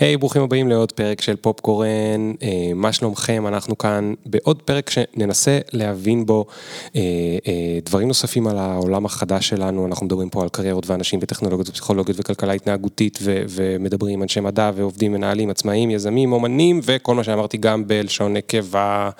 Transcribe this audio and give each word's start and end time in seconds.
היי, 0.00 0.14
hey, 0.14 0.18
ברוכים 0.18 0.42
הבאים 0.42 0.68
לעוד 0.68 0.92
פרק 0.92 1.20
של 1.20 1.36
פופקורן, 1.36 2.32
uh, 2.38 2.44
מה 2.74 2.92
שלומכם? 2.92 3.46
אנחנו 3.46 3.78
כאן 3.78 4.14
בעוד 4.26 4.62
פרק 4.62 4.90
שננסה 4.90 5.58
להבין 5.72 6.26
בו 6.26 6.46
uh, 6.86 6.90
uh, 6.92 6.96
דברים 7.84 8.08
נוספים 8.08 8.46
על 8.46 8.58
העולם 8.58 9.04
החדש 9.04 9.48
שלנו, 9.48 9.86
אנחנו 9.86 10.06
מדברים 10.06 10.30
פה 10.30 10.42
על 10.42 10.48
קריירות 10.48 10.86
ואנשים 10.86 11.20
וטכנולוגיות 11.22 11.68
ופסיכולוגיות 11.68 12.20
וכלכלה 12.20 12.52
התנהגותית 12.52 13.18
ו- 13.22 13.42
ומדברים 13.48 14.14
עם 14.14 14.22
אנשי 14.22 14.40
מדע 14.40 14.70
ועובדים, 14.74 15.12
מנהלים, 15.12 15.50
עצמאים, 15.50 15.90
יזמים, 15.90 16.32
אומנים 16.32 16.80
וכל 16.82 17.14
מה 17.14 17.24
שאמרתי 17.24 17.56
גם 17.56 17.86
בלשון 17.86 18.32
נקבה, 18.32 19.10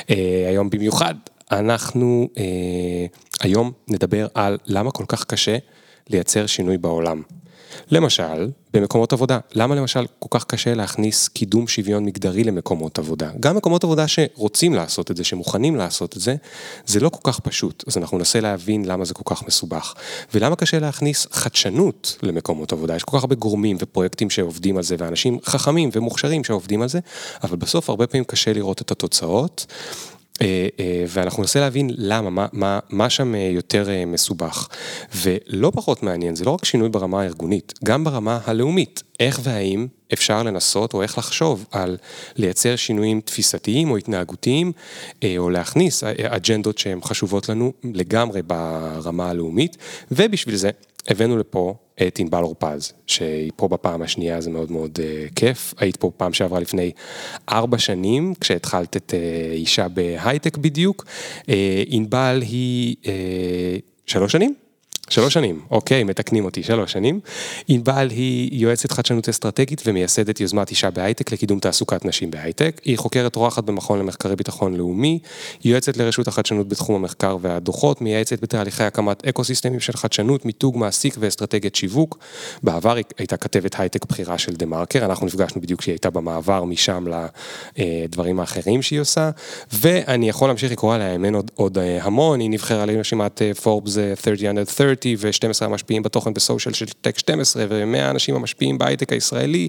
uh, 0.00 0.04
היום 0.48 0.70
במיוחד. 0.70 1.14
אנחנו 1.52 2.28
uh, 2.34 2.38
היום 3.40 3.72
נדבר 3.88 4.26
על 4.34 4.58
למה 4.66 4.90
כל 4.90 5.04
כך 5.08 5.24
קשה 5.24 5.56
לייצר 6.10 6.46
שינוי 6.46 6.78
בעולם. 6.78 7.22
למשל, 7.90 8.50
במקומות 8.74 9.12
עבודה. 9.12 9.38
למה 9.52 9.74
למשל 9.74 10.06
כל 10.18 10.38
כך 10.38 10.44
קשה 10.44 10.74
להכניס 10.74 11.28
קידום 11.28 11.68
שוויון 11.68 12.04
מגדרי 12.04 12.44
למקומות 12.44 12.98
עבודה? 12.98 13.30
גם 13.40 13.56
מקומות 13.56 13.84
עבודה 13.84 14.08
שרוצים 14.08 14.74
לעשות 14.74 15.10
את 15.10 15.16
זה, 15.16 15.24
שמוכנים 15.24 15.76
לעשות 15.76 16.16
את 16.16 16.20
זה, 16.20 16.36
זה 16.86 17.00
לא 17.00 17.08
כל 17.08 17.32
כך 17.32 17.40
פשוט. 17.40 17.84
אז 17.86 17.96
אנחנו 17.96 18.18
ננסה 18.18 18.40
להבין 18.40 18.84
למה 18.84 19.04
זה 19.04 19.14
כל 19.14 19.34
כך 19.34 19.46
מסובך. 19.46 19.94
ולמה 20.34 20.56
קשה 20.56 20.78
להכניס 20.78 21.26
חדשנות 21.30 22.16
למקומות 22.22 22.72
עבודה? 22.72 22.96
יש 22.96 23.04
כל 23.04 23.16
כך 23.16 23.22
הרבה 23.22 23.34
גורמים 23.34 23.76
ופרויקטים 23.80 24.30
שעובדים 24.30 24.76
על 24.76 24.82
זה, 24.82 24.96
ואנשים 24.98 25.38
חכמים 25.44 25.90
ומוכשרים 25.92 26.44
שעובדים 26.44 26.82
על 26.82 26.88
זה, 26.88 27.00
אבל 27.42 27.56
בסוף 27.56 27.90
הרבה 27.90 28.06
פעמים 28.06 28.24
קשה 28.24 28.52
לראות 28.52 28.82
את 28.82 28.90
התוצאות. 28.90 29.66
אה, 30.40 30.68
אה, 30.80 31.04
ואנחנו 31.08 31.42
ננסה 31.42 31.60
להבין 31.60 31.90
למה, 31.96 32.30
מה, 32.30 32.46
מה, 32.52 32.78
מה 32.90 33.10
שם 33.10 33.34
אה, 33.34 33.40
יותר 33.40 33.88
מסובך. 34.06 34.68
ולא 35.14 35.72
פחות 35.74 36.02
מעניין, 36.02 36.34
זה 36.34 36.44
לא 36.44 36.50
רק 36.50 36.64
שינוי 36.64 36.88
ברמה 36.88 37.22
הארגונית, 37.22 37.74
גם 37.84 38.04
ברמה 38.04 38.38
הלאומית. 38.44 39.02
איך 39.20 39.40
והאם 39.42 39.86
אפשר 40.12 40.42
לנסות 40.42 40.94
או 40.94 41.02
איך 41.02 41.18
לחשוב 41.18 41.66
על 41.70 41.96
לייצר 42.36 42.76
שינויים 42.76 43.20
תפיסתיים 43.20 43.90
או 43.90 43.96
התנהגותיים, 43.96 44.72
או 45.38 45.50
להכניס 45.50 46.04
אג'נדות 46.04 46.78
שהן 46.78 47.00
חשובות 47.02 47.48
לנו 47.48 47.72
לגמרי 47.94 48.42
ברמה 48.42 49.30
הלאומית, 49.30 49.76
ובשביל 50.10 50.56
זה 50.56 50.70
הבאנו 51.08 51.38
לפה 51.38 51.74
את 52.06 52.18
ענבל 52.18 52.42
אורפז, 52.42 52.92
שהיא 53.06 53.52
פה 53.56 53.68
בפעם 53.68 54.02
השנייה, 54.02 54.40
זה 54.40 54.50
מאוד 54.50 54.72
מאוד 54.72 54.98
uh, 54.98 55.34
כיף. 55.34 55.74
היית 55.78 55.96
פה 55.96 56.10
פעם 56.16 56.32
שעברה 56.32 56.60
לפני 56.60 56.92
ארבע 57.48 57.78
שנים, 57.78 58.34
כשהתחלת 58.40 58.96
את 58.96 59.14
uh, 59.16 59.52
אישה 59.52 59.88
בהייטק 59.88 60.56
בדיוק. 60.56 61.04
Uh, 61.42 61.48
ענבל 61.86 62.42
היא 62.42 62.96
uh, 63.02 63.08
שלוש 64.06 64.32
שנים? 64.32 64.54
שלוש 65.08 65.34
שנים, 65.34 65.60
אוקיי, 65.70 66.04
מתקנים 66.04 66.44
אותי, 66.44 66.62
שלוש 66.62 66.92
שנים. 66.92 67.20
ענבל 67.68 68.08
היא 68.10 68.62
יועצת 68.62 68.92
חדשנות 68.92 69.28
אסטרטגית 69.28 69.82
ומייסדת 69.86 70.40
יוזמת 70.40 70.70
אישה 70.70 70.90
בהייטק 70.90 71.32
לקידום 71.32 71.58
תעסוקת 71.58 72.04
נשים 72.04 72.30
בהייטק. 72.30 72.80
היא 72.84 72.98
חוקרת 72.98 73.36
אורחת 73.36 73.64
במכון 73.64 73.98
למחקרי 73.98 74.36
ביטחון 74.36 74.76
לאומי, 74.76 75.18
יועצת 75.64 75.96
לרשות 75.96 76.28
החדשנות 76.28 76.68
בתחום 76.68 76.96
המחקר 76.96 77.36
והדוחות, 77.40 78.00
מייעצת 78.00 78.42
בתהליכי 78.42 78.84
הקמת 78.84 79.26
אקו-סיסטמים 79.26 79.80
של 79.80 79.92
חדשנות, 79.92 80.44
מיתוג 80.44 80.78
מעסיק 80.78 81.16
ואסטרטגיית 81.18 81.74
שיווק. 81.74 82.18
בעבר 82.62 82.94
היא 82.94 83.04
הייתה 83.18 83.36
כתבת 83.36 83.80
הייטק 83.80 84.04
בכירה 84.04 84.38
של 84.38 84.52
דה 84.52 84.66
מרקר, 84.66 85.04
אנחנו 85.04 85.26
נפגשנו 85.26 85.60
בדיוק 85.60 85.80
כשהיא 85.80 85.92
הייתה 85.92 86.10
במעבר 86.10 86.64
משם 86.64 87.04
לדברים 87.78 88.40
האחרים 88.40 88.82
שהיא 88.82 89.00
עושה, 89.00 89.30
ואני 89.72 90.28
יכול 90.28 90.48
להמשיך 90.48 90.72
לקרוא 90.72 90.94
עליה, 90.94 91.16
עוד, 91.34 91.50
עוד 91.54 91.78
אה, 91.78 91.98
המון, 92.02 92.40
היא 92.40 92.50
נבחרה 92.50 92.86
לרשימת 92.86 93.42
פורבס 93.62 93.98
30 94.22 94.50
under 94.50 94.70
30. 94.70 94.97
ו-12 95.18 95.64
המשפיעים 95.64 96.02
בתוכן 96.02 96.34
בסושיאל 96.34 96.74
של 96.74 96.86
טק 97.00 97.18
12 97.18 97.64
ו-100 97.68 98.10
אנשים 98.10 98.34
המשפיעים 98.34 98.78
בהייטק 98.78 99.12
הישראלי 99.12 99.68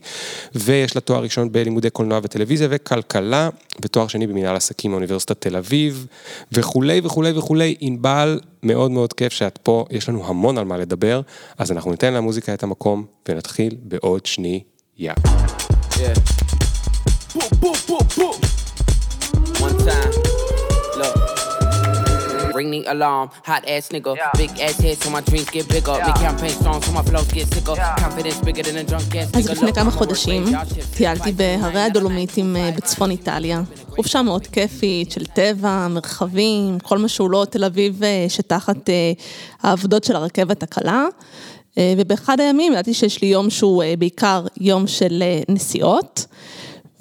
ויש 0.56 0.96
לה 0.96 1.02
תואר 1.02 1.24
ראשון 1.24 1.52
בלימודי 1.52 1.90
קולנוע 1.90 2.20
וטלוויזיה 2.24 2.68
וכלכלה 2.72 3.50
ותואר 3.82 4.08
שני 4.08 4.28
במנהל 4.28 4.56
עסקים 4.56 4.92
מאוניברסיטת 4.92 5.42
תל 5.42 5.56
אביב 5.56 6.08
וכולי 6.52 7.02
וכולי 7.04 7.32
וכולי. 7.38 7.76
ענבל, 7.80 8.40
מאוד 8.64 8.92
מאוד 8.92 9.14
כיף 9.14 9.34
שאת 9.34 9.58
פה, 9.58 9.86
יש 9.92 10.10
לנו 10.10 10.28
המון 10.28 10.58
על 10.58 10.66
מה 10.66 10.78
לדבר, 10.78 11.22
אז 11.58 11.72
אנחנו 11.72 11.92
ניתן 11.92 12.14
למוזיקה 12.14 12.54
את 12.54 12.64
המקום 12.64 13.06
ונתחיל 13.30 13.76
בעוד 13.84 14.26
שנייה. 14.26 14.64
Yeah. 14.98 16.40
One 19.60 19.78
time. 19.86 20.39
Ring 22.60 22.72
the 22.76 22.82
alarm. 22.94 23.28
Hot 23.50 23.64
ass 23.74 23.86
nigga, 23.96 24.12
yeah. 24.16 24.42
big 24.42 24.52
ass 24.66 24.78
head 24.84 24.98
so 25.02 25.08
my 25.18 25.22
dreams 25.30 25.50
get 25.56 25.66
bigger. 25.76 25.96
Yeah. 25.98 26.08
Big 26.08 26.18
campaign 26.26 26.56
songs 26.66 26.84
so 26.86 26.92
my 26.98 27.04
flows 27.10 27.30
get 27.38 27.48
sicker. 27.54 27.76
Yeah. 27.76 28.04
Confidence 28.04 28.40
bigger 28.48 28.64
than 28.68 28.78
a 28.82 28.86
drunk 28.90 29.16
ass 29.16 29.28
nigga. 29.32 29.38
אז 29.38 29.50
לפני 29.50 29.74
כמה 29.74 29.92
חודשים 29.92 30.44
טיילתי 30.98 31.32
בהרי 31.32 31.82
הדולומיטים 31.82 32.56
בצפון 32.76 33.12
איטליה. 33.12 33.62
חופשה 33.90 34.22
מאוד 34.22 34.48
כיפית 34.48 35.12
של 35.12 35.26
טבע, 35.26 35.88
מרחבים, 35.88 36.80
כל 36.80 36.98
מה 36.98 37.08
שהוא 37.08 37.30
לא 37.30 37.46
תל 37.50 37.64
אביב 37.64 38.02
שתחת 38.28 38.90
העבודות 39.64 40.04
של 40.04 40.16
הרכבת 40.16 40.64
הקלה. 40.64 41.06
ובאחד 41.80 42.40
הימים 42.40 42.72
ידעתי 42.72 42.94
שיש 42.94 43.22
לי 43.22 43.28
יום 43.28 43.50
שהוא 43.50 43.84
בעיקר 44.00 44.46
יום 44.58 44.88
של 44.88 45.24
נסיעות, 45.50 46.26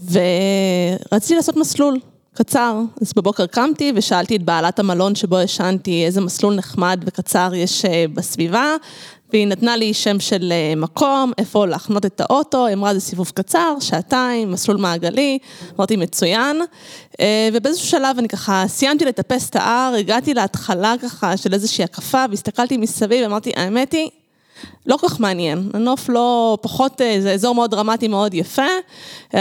ורציתי 0.04 1.34
לעשות 1.34 1.56
מסלול. 1.56 1.98
קצר, 2.38 2.80
אז 3.00 3.12
בבוקר 3.16 3.46
קמתי 3.46 3.92
ושאלתי 3.94 4.36
את 4.36 4.42
בעלת 4.42 4.78
המלון 4.78 5.14
שבו 5.14 5.40
ישנתי 5.40 6.06
איזה 6.06 6.20
מסלול 6.20 6.54
נחמד 6.54 7.00
וקצר 7.06 7.50
יש 7.54 7.84
אה, 7.84 8.04
בסביבה, 8.14 8.76
והיא 9.32 9.46
נתנה 9.46 9.76
לי 9.76 9.94
שם 9.94 10.20
של 10.20 10.52
אה, 10.52 10.74
מקום, 10.76 11.32
איפה 11.38 11.66
להחנות 11.66 12.06
את 12.06 12.20
האוטו, 12.20 12.66
היא 12.66 12.74
אמרה 12.74 12.94
זה 12.94 13.00
סיבוב 13.00 13.32
קצר, 13.34 13.74
שעתיים, 13.80 14.52
מסלול 14.52 14.76
מעגלי, 14.76 15.38
אמרתי 15.76 15.96
מצוין, 15.96 16.60
אה, 17.20 17.48
ובאיזשהו 17.52 17.86
שלב 17.88 18.18
אני 18.18 18.28
ככה 18.28 18.64
סיימתי 18.68 19.04
לטפס 19.04 19.50
את 19.50 19.56
ההר, 19.56 19.94
הגעתי 19.94 20.34
להתחלה 20.34 20.94
ככה 21.02 21.36
של 21.36 21.54
איזושהי 21.54 21.84
הקפה 21.84 22.24
והסתכלתי 22.30 22.76
מסביב, 22.76 23.24
אמרתי 23.24 23.52
האמת 23.56 23.92
היא, 23.92 24.10
לא 24.86 24.96
כל 24.96 25.08
כך 25.08 25.20
מעניין, 25.20 25.70
הנוף 25.74 26.08
לא, 26.08 26.58
פחות, 26.62 27.00
אה, 27.00 27.16
זה 27.20 27.32
אזור 27.32 27.54
מאוד 27.54 27.70
דרמטי, 27.70 28.08
מאוד 28.08 28.34
יפה. 28.34 28.62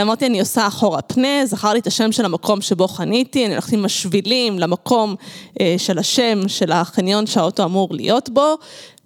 אמרתי, 0.02 0.26
אני 0.26 0.40
עושה 0.40 0.68
אחורה 0.68 1.02
פנה, 1.02 1.46
זכר 1.46 1.74
לי 1.74 1.80
את 1.80 1.88
השם 1.88 2.12
של 2.12 2.26
המקום 2.26 2.62
שבו 2.62 2.88
חניתי, 2.88 3.46
אני 3.46 3.54
הולכת 3.54 3.74
עם 3.74 3.86
השבילים 3.86 4.60
למקום 4.60 5.16
אה, 5.62 5.76
של 5.78 6.00
השם 6.00 6.48
של 6.48 6.72
החניון 6.72 7.28
שהאוטו 7.28 7.64
אמור 7.64 7.88
להיות 7.92 8.30
בו, 8.30 8.56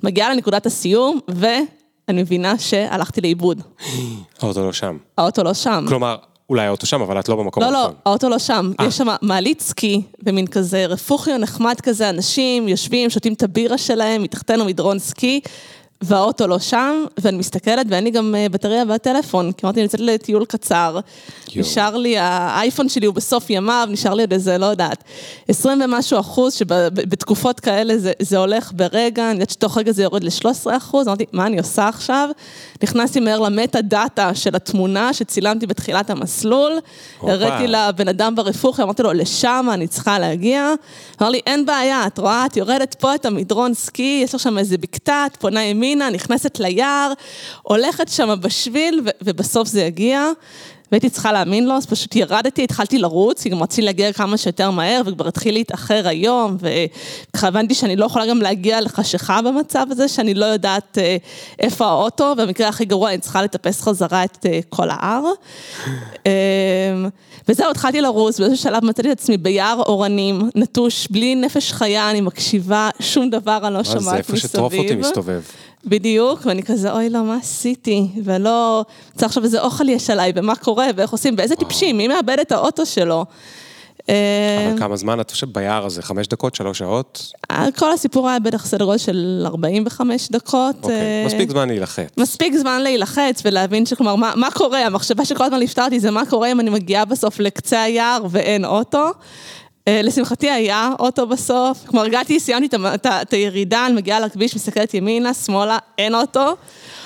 מגיעה 0.03 0.33
לנקודת 0.33 0.65
הסיום, 0.65 1.19
ואני 1.27 2.21
מבינה 2.21 2.59
שהלכתי 2.59 3.21
לאיבוד. 3.21 3.61
האוטו 4.41 4.63
לא 4.63 4.73
שם. 4.73 4.97
האוטו 5.17 5.43
לא 5.43 5.53
שם. 5.53 5.85
כלומר... 5.87 6.15
אולי 6.51 6.65
האוטו 6.65 6.85
שם, 6.87 7.01
אבל 7.01 7.19
את 7.19 7.29
לא 7.29 7.35
במקום 7.35 7.63
הנכון. 7.63 7.81
לא, 7.81 7.87
לא, 7.87 7.93
האוטו 8.05 8.29
לא 8.29 8.39
שם. 8.39 8.71
아. 8.81 8.83
יש 8.83 8.97
שם 8.97 9.07
מעלית 9.21 9.61
סקי, 9.61 10.01
ומין 10.23 10.47
כזה 10.47 10.85
רפוכיו 10.85 11.37
נחמד 11.37 11.81
כזה, 11.83 12.09
אנשים 12.09 12.67
יושבים, 12.67 13.09
שותים 13.09 13.33
את 13.33 13.43
הבירה 13.43 13.77
שלהם, 13.77 14.23
מתחתנו 14.23 14.65
מדרון 14.65 14.99
סקי, 14.99 15.41
והאוטו 16.01 16.47
לא 16.47 16.59
שם, 16.59 17.05
ואני 17.19 17.37
מסתכלת 17.37 17.85
ואין 17.89 18.03
לי 18.03 18.11
גם 18.11 18.35
אה, 18.35 18.49
בטריה 18.49 18.85
בטלפון, 18.85 19.51
כי 19.51 19.65
אמרתי, 19.65 19.79
אני 19.79 19.83
יוצאת 19.83 19.99
לטיול 19.99 20.45
קצר, 20.45 20.99
נשאר 21.55 21.97
לי, 21.97 22.17
האייפון 22.17 22.89
שלי 22.89 23.05
הוא 23.05 23.15
בסוף 23.15 23.49
ימיו, 23.49 23.87
נשאר 23.91 24.13
לי 24.13 24.23
עוד 24.23 24.33
איזה, 24.33 24.57
לא 24.57 24.65
יודעת, 24.65 25.03
20 25.47 25.81
ומשהו 25.81 26.19
אחוז, 26.19 26.53
שבתקופות 26.53 27.59
כאלה 27.59 27.97
זה, 27.97 28.11
זה 28.19 28.37
הולך 28.37 28.71
ברגע, 28.75 29.25
אני 29.25 29.33
יודעת 29.33 29.49
שתוך 29.49 29.77
רגע 29.77 29.91
זה 29.91 30.03
יורד 30.03 30.23
ל-13 30.23 30.77
אחוז, 30.77 31.07
אמרתי, 31.07 31.25
מה 31.31 31.45
אני 31.45 31.57
עושה 31.57 31.87
עכשיו? 31.87 32.29
נכנסתי 32.83 33.19
מהר 33.19 33.39
למטה 33.39 33.81
דאטה 33.81 34.35
של 34.35 34.55
התמונה 34.55 35.13
שצילמתי 35.13 35.67
בתחילת 35.67 36.09
המסלול, 36.09 36.79
הראיתי 37.21 37.67
לבן 37.67 38.07
אדם 38.07 38.35
ברפוך, 38.35 38.79
אמרתי 38.79 39.03
לו, 39.03 39.13
לשם 39.13 39.67
אני 39.73 39.87
צריכה 39.87 40.19
להגיע, 40.19 40.73
אמר 41.21 41.29
לי, 41.29 41.39
אין 41.47 41.65
בעיה, 41.65 42.07
את 42.07 42.17
רואה, 42.17 42.45
את 42.45 42.57
יורדת 42.57 42.95
פה 42.95 43.15
את 43.15 43.25
המדרון 43.25 43.73
סקי, 43.73 44.21
יש 44.23 44.35
לך 44.35 44.41
שם 44.41 44.57
איזה 44.57 44.77
בקתה, 44.77 45.25
את 45.25 45.37
פונה 45.37 45.59
ימינה, 45.91 46.09
נכנסת 46.09 46.59
ליער, 46.59 47.13
הולכת 47.61 48.09
שם 48.09 48.35
בשביל, 48.41 49.01
ובסוף 49.21 49.67
זה 49.67 49.81
יגיע. 49.81 50.31
והייתי 50.91 51.09
צריכה 51.09 51.31
להאמין 51.31 51.67
לו, 51.67 51.73
אז 51.73 51.85
פשוט 51.85 52.15
ירדתי, 52.15 52.63
התחלתי 52.63 52.97
לרוץ, 52.97 53.43
כי 53.43 53.49
גם 53.49 53.63
רציתי 53.63 53.81
להגיע 53.81 54.13
כמה 54.13 54.37
שיותר 54.37 54.71
מהר, 54.71 55.01
וכבר 55.05 55.27
התחיל 55.27 55.53
להתאחר 55.53 56.07
היום, 56.07 56.57
וככה 56.59 57.47
הבנתי 57.47 57.73
שאני 57.73 57.95
לא 57.95 58.05
יכולה 58.05 58.25
גם 58.25 58.41
להגיע 58.41 58.81
לחשיכה 58.81 59.41
במצב 59.41 59.85
הזה, 59.89 60.07
שאני 60.07 60.33
לא 60.33 60.45
יודעת 60.45 60.97
אה, 60.97 61.17
איפה 61.59 61.85
האוטו, 61.85 62.35
במקרה 62.35 62.67
הכי 62.67 62.85
גרוע 62.85 63.09
אני 63.09 63.17
צריכה 63.17 63.41
לטפס 63.41 63.81
חזרה 63.81 64.23
את 64.23 64.45
אה, 64.45 64.59
כל 64.69 64.89
ההר. 64.89 65.23
אמ, 66.25 67.09
וזהו, 67.47 67.71
התחלתי 67.71 68.01
לרוץ, 68.01 68.39
באיזשהו 68.39 68.63
שלב 68.63 68.85
מצאתי 68.85 69.11
את 69.11 69.19
עצמי 69.19 69.37
ביער 69.37 69.81
אורנים, 69.85 70.49
נטוש, 70.55 71.07
בלי 71.07 71.35
נפש 71.35 71.71
חיה, 71.71 72.11
אני 72.11 72.21
מקשיבה, 72.21 72.89
שום 72.99 73.29
דבר 73.29 73.59
אני 73.63 73.73
לא 73.73 73.83
שומעת 73.83 73.99
מסביב. 73.99 74.11
זה 74.11 74.17
איפה 74.17 74.37
שטרופוטי 74.37 74.95
מסתובב. 74.95 75.41
בדיוק, 75.85 76.45
ואני 76.45 76.63
כזה, 76.63 76.93
אוי 76.93 77.09
לא, 77.09 77.23
מה 77.23 77.35
עשיתי? 77.35 78.07
ולא, 78.23 78.85
צריך 79.15 79.25
עכשיו 79.25 79.43
איזה 79.43 79.61
אוכל 79.61 79.89
יש 79.89 80.09
עליי, 80.09 80.31
ומה 80.35 80.55
קורה, 80.55 80.87
ואיך 80.95 81.11
עושים, 81.11 81.35
ואיזה 81.37 81.55
טיפשים, 81.55 81.97
מי 81.97 82.07
מאבד 82.07 82.37
את 82.41 82.51
האוטו 82.51 82.85
שלו? 82.85 83.25
אה, 84.09 84.67
אבל 84.71 84.79
כמה 84.79 84.95
זמן 84.95 85.19
את 85.19 85.31
חושבת 85.31 85.49
ביער 85.49 85.85
הזה? 85.85 86.01
חמש 86.01 86.27
דקות? 86.27 86.55
שלוש 86.55 86.77
שעות? 86.77 87.33
כל 87.77 87.91
הסיפור 87.91 88.29
היה 88.29 88.39
בטח 88.39 88.65
סדר 88.65 88.85
גודל 88.85 88.97
של 88.97 89.43
45 89.45 90.29
דקות. 90.31 90.75
אוקיי, 90.83 90.95
אה, 90.95 91.23
מספיק 91.25 91.49
זמן 91.49 91.67
להילחץ. 91.67 92.09
מספיק 92.17 92.55
זמן 92.55 92.81
להילחץ 92.81 93.41
ולהבין 93.45 93.85
שכלומר, 93.85 94.15
מה, 94.15 94.33
מה 94.35 94.51
קורה? 94.51 94.85
המחשבה 94.85 95.25
שכל 95.25 95.43
הזמן 95.43 95.59
אותי 95.83 95.99
זה 95.99 96.11
מה 96.11 96.25
קורה 96.25 96.51
אם 96.51 96.59
אני 96.59 96.69
מגיעה 96.69 97.05
בסוף 97.05 97.39
לקצה 97.39 97.81
היער 97.81 98.25
ואין 98.29 98.65
אוטו. 98.65 99.11
אה, 99.87 100.01
לשמחתי 100.01 100.49
היה 100.49 100.89
אוטו 100.99 101.27
בסוף, 101.27 101.85
כלומר 101.85 102.05
הגעתי, 102.05 102.39
סיימתי 102.39 102.75
את 103.05 103.33
הירידה, 103.33 103.85
אני 103.85 103.95
מגיעה 103.95 104.19
לכביש, 104.19 104.55
מסתכלת 104.55 104.93
ימינה, 104.93 105.33
שמאלה, 105.33 105.77
אין 105.97 106.15
אוטו. 106.15 106.55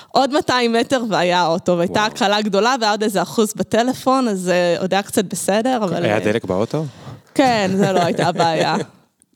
עוד 0.08 0.34
200 0.34 0.74
מטר 0.74 1.04
והיה 1.10 1.46
אוטו, 1.46 1.78
והייתה. 1.78 2.06
הקלה 2.06 2.42
גדולה 2.42 2.76
והיה 2.80 2.92
עוד 2.92 3.04
איזה 3.04 3.22
אחוז 3.22 3.54
בטלפון, 3.56 4.28
אז 4.28 4.50
אה, 4.50 4.80
עוד 4.80 4.94
היה 4.94 5.04
קצת 5.04 5.26
בסדר, 5.26 5.78
אבל... 5.84 6.06
היה 6.06 6.16
אה, 6.16 6.20
דלק 6.20 6.46
באוטו? 6.46 6.86
כן, 7.34 7.72
זה 7.76 7.92
לא 7.92 8.00
הייתה 8.00 8.28
הבעיה. 8.28 8.76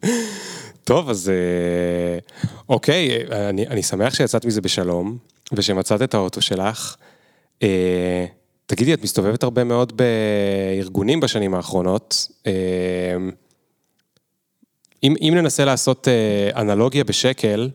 טוב, 0.84 1.10
אז 1.10 1.32
אוקיי, 2.70 3.26
אני, 3.32 3.68
אני 3.68 3.84
שמח 3.84 4.16
שיצאת 4.16 4.46
מזה 4.46 4.62
בשלום, 4.62 5.18
ושמצאת 5.54 6.02
את 6.02 6.14
האוטו 6.14 6.42
שלך. 6.42 6.96
אה, 7.64 8.26
תגידי, 8.70 8.94
את 8.94 9.04
מסתובבת 9.04 9.44
הרבה 9.44 9.64
מאוד 9.64 9.94
בארגונים 9.98 11.20
בשנים 11.20 11.54
האחרונות. 11.54 12.28
אה, 12.48 12.52
אם, 15.04 15.16
אם 15.22 15.34
ננסה 15.36 15.66
לעשות 15.66 16.08
אה, 16.08 16.62
אנלוגיה 16.62 17.04
בשקל, 17.04 17.70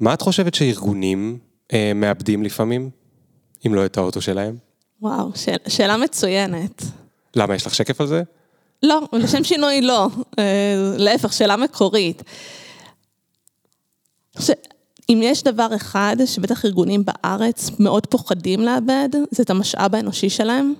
מה 0.00 0.14
את 0.14 0.22
חושבת 0.22 0.54
שארגונים 0.54 1.38
אה, 1.72 1.92
מאבדים 1.94 2.42
לפעמים, 2.42 2.90
אם 3.66 3.74
לא 3.74 3.86
את 3.86 3.96
האוטו 3.96 4.20
שלהם? 4.20 4.56
וואו, 5.02 5.30
שאל, 5.34 5.56
שאלה 5.68 5.96
מצוינת. 5.96 6.82
למה, 7.36 7.54
יש 7.54 7.66
לך 7.66 7.74
שקף 7.74 8.00
על 8.00 8.06
זה? 8.06 8.22
לא, 8.82 9.00
לשם 9.12 9.44
שינוי 9.44 9.80
לא. 9.80 10.08
להפך, 10.96 11.32
שאלה 11.32 11.56
מקורית. 11.56 12.22
ש... 14.38 14.50
אם 15.08 15.20
יש 15.22 15.42
דבר 15.42 15.68
אחד 15.76 16.16
שבטח 16.26 16.64
ארגונים 16.64 17.04
בארץ 17.04 17.70
מאוד 17.78 18.06
פוחדים 18.06 18.60
לאבד, 18.60 19.08
זה 19.30 19.42
את 19.42 19.50
המשאב 19.50 19.94
האנושי 19.94 20.30
שלהם. 20.30 20.74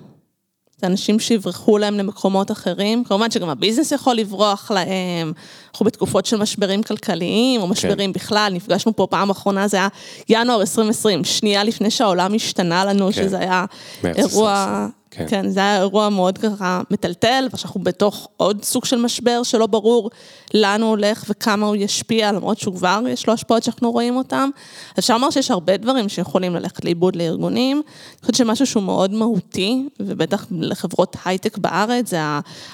זה 0.81 0.87
אנשים 0.87 1.19
שיברחו 1.19 1.77
להם 1.77 1.97
למקומות 1.97 2.51
אחרים, 2.51 3.03
כמובן 3.03 3.31
שגם 3.31 3.49
הביזנס 3.49 3.91
יכול 3.91 4.15
לברוח 4.15 4.71
להם, 4.71 5.33
אנחנו 5.71 5.85
בתקופות 5.85 6.25
של 6.25 6.37
משברים 6.37 6.83
כלכליים, 6.83 7.61
או 7.61 7.67
משברים 7.67 8.13
כן. 8.13 8.19
בכלל, 8.19 8.53
נפגשנו 8.53 8.95
פה 8.95 9.07
פעם 9.09 9.29
אחרונה, 9.29 9.67
זה 9.67 9.77
היה 9.77 9.87
ינואר 10.29 10.61
2020, 10.61 11.23
שנייה 11.23 11.63
לפני 11.63 11.91
שהעולם 11.91 12.33
השתנה 12.33 12.85
לנו, 12.85 13.05
כן. 13.05 13.11
שזה 13.11 13.39
היה 13.39 13.65
אירוע, 14.03 14.51
2020, 14.51 14.96
כן. 15.11 15.25
כן, 15.27 15.49
זה 15.49 15.59
היה 15.59 15.77
אירוע 15.77 16.09
מאוד 16.09 16.37
ככה 16.37 16.81
מטלטל, 16.91 17.47
ושאנחנו 17.53 17.81
בתוך 17.83 18.27
עוד 18.37 18.63
סוג 18.63 18.85
של 18.85 18.97
משבר 18.97 19.43
שלא 19.43 19.67
ברור 19.67 20.09
לאן 20.53 20.81
הוא 20.81 20.89
הולך 20.89 21.23
וכמה 21.29 21.65
הוא 21.65 21.75
ישפיע, 21.75 22.31
למרות 22.31 22.59
שהוא 22.59 22.75
כבר 22.75 22.99
יש 23.09 23.27
לו 23.27 23.33
השפעות 23.33 23.63
שאנחנו 23.63 23.91
רואים 23.91 24.15
אותם. 24.17 24.49
אז 24.95 24.99
אפשר 24.99 25.13
לומר 25.13 25.29
שיש 25.29 25.51
הרבה 25.51 25.77
דברים 25.77 26.09
שיכולים 26.09 26.55
ללכת 26.55 26.85
לאיבוד 26.85 27.15
לארגונים. 27.15 27.77
אני 27.77 28.21
חושבת 28.21 28.35
שמשהו 28.35 28.65
שהוא 28.65 28.83
מאוד 28.83 29.13
מהותי, 29.13 29.87
ובטח 29.99 30.45
לחברות 30.51 31.15
הייטק 31.25 31.57
בארץ, 31.57 32.09
זה 32.09 32.19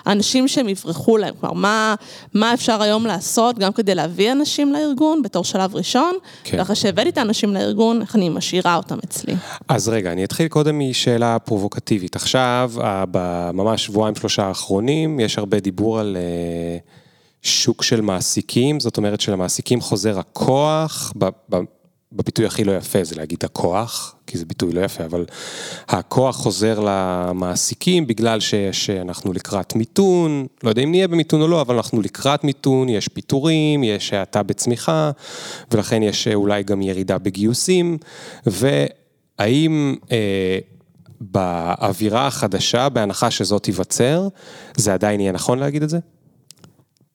האנשים 0.06 0.48
שהם 0.48 0.70
יברחו 0.70 1.18
להם. 1.18 1.34
כלומר, 1.40 1.54
מה, 1.56 1.96
מה 2.34 2.54
אפשר 2.54 2.82
היום 2.82 3.06
לעשות 3.06 3.60
גם 3.60 3.74
כדי 3.74 3.96
להביא 3.96 4.32
אנשים 4.32 4.74
לארגון 4.74 5.22
בתור 5.22 5.44
שלב 5.44 5.76
ראשון, 5.76 6.12
כן. 6.44 6.58
ואחרי 6.60 6.76
שהבאתי 6.76 7.10
את 7.10 7.18
האנשים 7.18 7.54
לארגון, 7.54 8.02
איך 8.02 8.16
אני 8.16 8.30
משאירה 8.30 8.76
אותם 8.76 8.98
אצלי. 9.06 9.36
אז 9.68 9.88
רגע, 9.90 10.12
אני 10.12 10.24
אתחיל 10.24 10.48
קודם 10.48 10.80
משאלה 10.80 11.40
פרובוקטיבית. 11.40 12.16
עכשיו, 12.24 12.72
ה- 12.82 13.04
בממש 13.12 13.86
שבועיים 13.86 14.16
שלושה 14.16 14.44
האחרונים, 14.46 15.20
יש 15.20 15.38
הרבה 15.38 15.60
דיבור 15.60 16.00
על 16.00 16.18
אה, 16.20 16.78
שוק 17.42 17.84
של 17.84 18.02
מעסיקים, 18.02 18.80
זאת 18.80 18.98
אומרת 18.98 19.22
שלמעסיקים 19.22 19.82
חוזר 19.82 20.20
הכוח, 20.20 21.14
בביטוי 22.12 22.46
הכי 22.46 22.64
לא 22.64 22.72
יפה 22.78 23.04
זה 23.04 23.16
להגיד 23.16 23.38
הכוח, 23.44 24.16
כי 24.28 24.38
זה 24.38 24.46
ביטוי 24.46 24.74
לא 24.74 24.82
יפה, 24.82 25.06
אבל 25.06 25.26
הכוח 25.88 26.36
חוזר 26.36 26.80
למעסיקים 26.86 28.08
בגלל 28.08 28.40
שיש, 28.40 28.90
אנחנו 28.90 29.34
לקראת 29.34 29.76
מיתון, 29.76 30.46
לא 30.64 30.70
יודע 30.70 30.82
אם 30.82 30.92
נהיה 30.92 31.08
במיתון 31.08 31.42
או 31.42 31.48
לא, 31.48 31.62
אבל 31.62 31.76
אנחנו 31.76 32.02
לקראת 32.02 32.44
מיתון, 32.44 32.90
יש 32.90 33.08
פיטורים, 33.08 33.84
יש 33.84 34.14
האטה 34.14 34.44
בצמיחה, 34.44 35.12
ולכן 35.72 36.04
יש 36.04 36.28
אה, 36.28 36.34
אולי 36.34 36.64
גם 36.64 36.82
ירידה 36.82 37.18
בגיוסים, 37.18 37.98
והאם 38.46 39.96
אה, 40.12 40.58
באווירה 41.32 42.28
החדשה, 42.28 42.90
בהנחה 42.90 43.32
שזאת 43.32 43.64
תיווצר, 43.64 44.28
זה 44.78 44.94
עדיין 44.94 45.20
יהיה 45.20 45.32
נכון 45.32 45.60
להגיד 45.60 45.84
את 45.84 45.90
זה? 45.90 46.00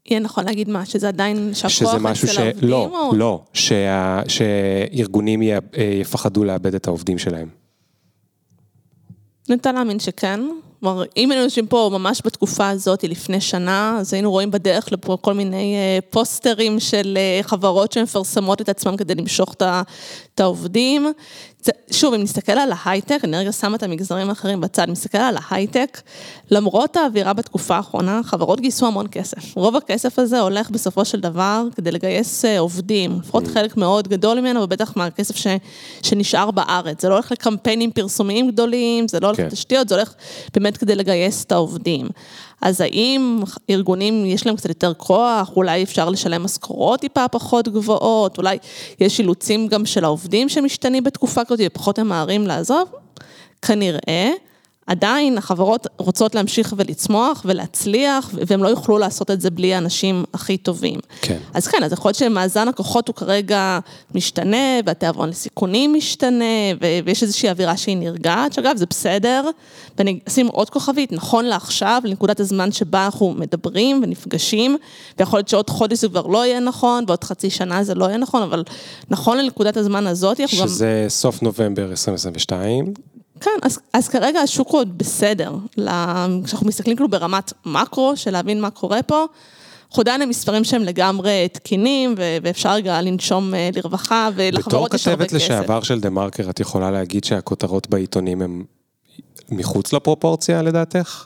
יהיה 0.07 0.21
נכון 0.21 0.45
להגיד 0.45 0.69
מה, 0.69 0.87
שזה 0.87 1.09
עדיין, 1.09 1.51
שהכוח 1.55 1.71
שזה 1.71 1.99
משהו 1.99 2.27
אצל 2.29 2.35
ש... 2.35 2.39
העובדים? 2.39 2.69
לא, 2.71 3.09
או... 3.09 3.15
לא, 3.15 3.43
שה... 3.53 4.23
שארגונים 4.29 5.43
י... 5.43 5.51
יפחדו 6.01 6.45
לאבד 6.45 6.75
את 6.75 6.87
העובדים 6.87 7.19
שלהם. 7.19 7.49
נוטה 9.49 9.73
להאמין 9.73 9.99
שכן. 9.99 10.41
כלומר, 10.81 11.05
אם 11.17 11.31
היינו 11.31 11.45
יושבים 11.45 11.67
פה 11.67 11.91
ממש 11.93 12.23
בתקופה 12.25 12.69
הזאת, 12.69 13.05
לפני 13.05 13.41
שנה, 13.41 13.97
אז 14.01 14.13
היינו 14.15 14.31
רואים 14.31 14.51
בדרך 14.51 14.93
לפה 14.93 15.17
כל 15.21 15.35
מיני 15.35 15.77
אה, 15.77 15.99
פוסטרים 16.11 16.81
של 16.81 17.19
אה, 17.21 17.41
חברות 17.43 17.93
שמפרסמות 17.93 18.61
את 18.61 18.69
עצמם 18.69 18.97
כדי 18.97 19.15
למשוך 19.15 19.55
את 20.35 20.41
העובדים. 20.41 21.13
זה, 21.63 21.73
שוב, 21.91 22.15
אם 22.15 22.23
נסתכל 22.23 22.53
על 22.53 22.73
ההייטק, 22.77 23.21
אני 23.25 23.37
רגע 23.37 23.53
שמה 23.53 23.77
את 23.77 23.83
המגזרים 23.83 24.29
האחרים 24.29 24.61
בצד, 24.61 24.89
נסתכל 24.91 25.19
על 25.19 25.37
ההייטק, 25.49 26.01
למרות 26.51 26.97
האווירה 26.97 27.33
בתקופה 27.33 27.77
האחרונה, 27.77 28.21
חברות 28.25 28.61
גייסו 28.61 28.87
המון 28.87 29.07
כסף. 29.11 29.57
רוב 29.57 29.77
הכסף 29.77 30.19
הזה 30.19 30.41
הולך 30.41 30.71
בסופו 30.71 31.05
של 31.05 31.21
דבר 31.21 31.65
כדי 31.77 31.91
לגייס 31.91 32.45
אה, 32.45 32.59
עובדים, 32.59 33.19
לפחות 33.21 33.47
חלק 33.47 33.77
מאוד 33.77 34.09
גדול 34.09 34.41
ממנו, 34.41 34.61
ובטח 34.61 34.97
מהכסף 34.97 35.37
ש, 35.37 35.47
שנשאר 36.03 36.51
בארץ. 36.51 37.03
זה 37.03 37.09
לא 37.09 37.15
הולך 37.15 37.33
לקמפיינים 37.33 37.91
פרסומיים 37.91 38.51
גדולים, 38.51 39.09
זה 39.09 39.21
לא 39.21 39.27
הולך 39.27 39.37
כן. 39.37 39.47
לתשתיות, 39.47 39.89
זה 39.89 39.95
הולך 39.95 40.15
באמת 40.55 40.77
כדי 40.77 40.95
לגייס 40.95 41.45
את 41.45 41.53
העובדים. 41.53 42.09
אז 42.61 42.81
האם 42.81 43.41
ארגונים 43.71 44.27
יש 44.27 44.47
להם 44.47 44.57
קצת 44.57 44.69
יותר 44.69 44.95
כוח, 44.95 45.51
אולי 45.57 45.83
אפשר 45.83 46.11
לשלם 46.11 46.43
משכורות 46.43 47.01
טיפה 47.01 47.29
פחות 47.29 47.69
גבוהות, 47.69 48.39
אולי 48.39 48.59
יש 49.01 49.19
אילוצים 49.19 49.67
גם 49.67 49.87
של 49.87 50.05
העובדים 50.05 50.49
שמשתנים 50.49 51.05
בתקופה 51.05 51.45
כזאת 51.45 51.61
ופחות 51.67 51.99
ממהרים 51.99 52.47
לעזוב? 52.47 52.89
כנראה. 53.63 54.31
עדיין 54.89 55.39
החברות 55.39 55.87
רוצות 55.99 56.35
להמשיך 56.35 56.75
ולצמוח 56.77 57.43
ולהצליח, 57.45 58.31
והם 58.47 58.63
לא 58.63 58.69
יוכלו 58.69 58.99
לעשות 58.99 59.31
את 59.31 59.41
זה 59.41 59.51
בלי 59.51 59.75
האנשים 59.75 60.25
הכי 60.35 60.57
טובים. 60.57 61.01
כן. 61.21 61.39
אז 61.55 61.67
כן, 61.67 61.83
אז 61.85 61.93
יכול 61.93 62.09
להיות 62.09 62.17
שמאזן 62.17 62.69
הכוחות 62.69 63.09
הוא 63.09 63.15
כרגע 63.15 63.79
משתנה, 64.15 64.81
והתיאבון 64.87 65.29
לסיכונים 65.29 65.95
משתנה, 65.95 66.45
ויש 67.05 67.23
איזושהי 67.23 67.51
אווירה 67.51 67.77
שהיא 67.77 67.97
נרגעת, 67.97 68.53
שאגב, 68.53 68.77
זה 68.77 68.87
בסדר, 68.91 69.51
ואני 69.99 70.19
אשים 70.29 70.47
עוד 70.47 70.71
כוכבית, 70.71 71.13
נכון 71.13 71.45
לעכשיו, 71.45 72.03
לנקודת 72.05 72.41
הזמן 72.41 72.73
שבה 72.73 73.05
אנחנו 73.05 73.35
מדברים 73.39 74.01
ונפגשים, 74.03 74.77
ויכול 75.19 75.39
להיות 75.39 75.49
שעוד 75.49 75.71
חודש 75.71 75.99
זה 75.99 76.09
כבר 76.09 76.27
לא 76.27 76.47
יהיה 76.47 76.61
נכון, 76.61 77.05
ועוד 77.07 77.25
חצי 77.25 77.51
שנה 77.51 77.85
זה 77.85 77.95
לא 77.95 78.05
יהיה 78.05 78.19
נכון, 78.19 78.43
אבל 78.43 78.65
נכון 79.11 79.39
לנקודת 79.39 79.77
הזמן 79.77 80.07
הזאת, 80.07 80.41
אנחנו 80.41 80.59
גם... 80.59 80.69
שזה 80.69 81.05
סוף 81.09 81.43
נובמבר 81.43 81.91
2022. 81.91 82.95
כן, 83.41 83.51
אז, 83.63 83.79
אז 83.93 84.09
כרגע 84.09 84.41
השוק 84.41 84.69
הוא 84.69 84.81
עוד 84.81 84.99
בסדר. 84.99 85.53
ל- 85.77 86.27
כשאנחנו 86.45 86.67
מסתכלים 86.67 86.97
כאילו 86.97 87.09
ברמת 87.09 87.53
מקרו, 87.67 88.13
של 88.17 88.31
להבין 88.31 88.61
מה 88.61 88.71
קורה 88.71 89.03
פה, 89.03 89.25
אנחנו 89.91 90.01
עדיין 90.01 90.23
עם 90.23 90.29
מספרים 90.29 90.65
שהם 90.65 90.83
לגמרי 90.83 91.49
תקינים, 91.53 92.15
ו- 92.19 92.37
ואפשר 92.43 92.73
רגע 92.73 93.03
לנשום 93.03 93.55
אה, 93.55 93.71
לרווחה, 93.75 94.29
בתור 94.37 94.47
ולחברות 94.55 94.95
יש 94.95 95.09
הרבה 95.09 95.25
כתבת 95.25 95.37
כסף. 95.41 95.45
לשעבר 95.51 95.83
של 95.83 96.01
דה 96.01 96.11
מרקר, 96.11 96.51
את 96.51 96.61
יכולה 96.61 96.91
להגיד 96.91 97.25
שהכותרות 97.25 97.91
בעיתונים 97.91 98.43
הן 98.43 98.63
מחוץ 99.51 99.93
לפרופורציה 99.93 100.63
לדעתך? 100.63 101.25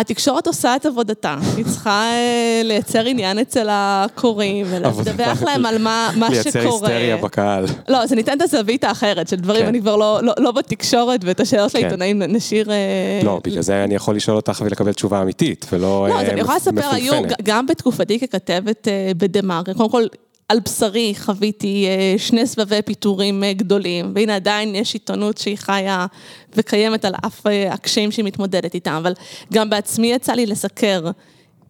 התקשורת 0.00 0.46
עושה 0.46 0.76
את 0.76 0.86
עבודתה, 0.86 1.36
היא 1.56 1.64
צריכה 1.64 2.02
אה, 2.02 2.60
לייצר 2.64 3.04
עניין 3.06 3.38
אצל 3.38 3.66
הקוראים, 3.70 4.66
ולדווח 4.70 5.42
להם 5.42 5.66
על 5.66 5.78
מה, 5.78 6.10
מה 6.16 6.26
שקורה. 6.26 6.42
לייצר 6.42 6.60
היסטריה 6.60 7.16
בקהל. 7.16 7.64
לא, 7.88 8.02
אז 8.02 8.12
אני 8.12 8.20
אתן 8.22 8.36
את 8.36 8.42
הזווית 8.42 8.84
האחרת 8.84 9.28
של 9.28 9.36
דברים, 9.36 9.62
כן. 9.62 9.68
אני 9.68 9.80
כבר 9.80 9.96
לא, 9.96 10.20
לא, 10.22 10.32
לא 10.38 10.52
בתקשורת, 10.52 11.20
ואת 11.24 11.40
השאלות 11.40 11.72
כן. 11.72 11.78
העיתונאים 11.78 12.22
נשאיר... 12.22 12.70
אה, 12.70 13.20
לא, 13.24 13.40
בגלל 13.44 13.62
זה 13.62 13.84
אני 13.84 13.94
יכול 13.94 14.16
לשאול 14.16 14.36
אותך 14.36 14.62
ולקבל 14.64 14.92
תשובה 14.92 15.22
אמיתית, 15.22 15.66
ולא 15.72 16.06
לא, 16.08 16.20
אז 16.20 16.26
אה, 16.26 16.32
אני 16.32 16.40
יכולה 16.40 16.56
לספר, 16.56 16.88
היו. 16.90 17.14
גם 17.42 17.66
בתקופתי 17.66 18.20
ככתבת 18.20 18.88
בדה-מרקר, 19.16 19.72
קודם 19.72 19.90
כל, 19.90 20.04
על 20.50 20.60
בשרי 20.64 21.14
חוויתי 21.18 21.86
אה, 21.86 22.14
שני 22.18 22.46
סבבי 22.46 22.82
פיטורים 22.82 23.44
אה, 23.44 23.52
גדולים, 23.52 24.12
והנה 24.14 24.36
עדיין 24.36 24.74
יש 24.74 24.94
עיתונות 24.94 25.38
שהיא 25.38 25.56
חיה 25.56 26.06
וקיימת 26.54 27.04
על 27.04 27.14
אף 27.26 27.46
אה, 27.46 27.72
הקשיים 27.72 28.12
שהיא 28.12 28.24
מתמודדת 28.24 28.74
איתם, 28.74 28.92
אבל 28.92 29.12
גם 29.52 29.70
בעצמי 29.70 30.12
יצא 30.12 30.32
לי 30.32 30.46
לסקר 30.46 31.10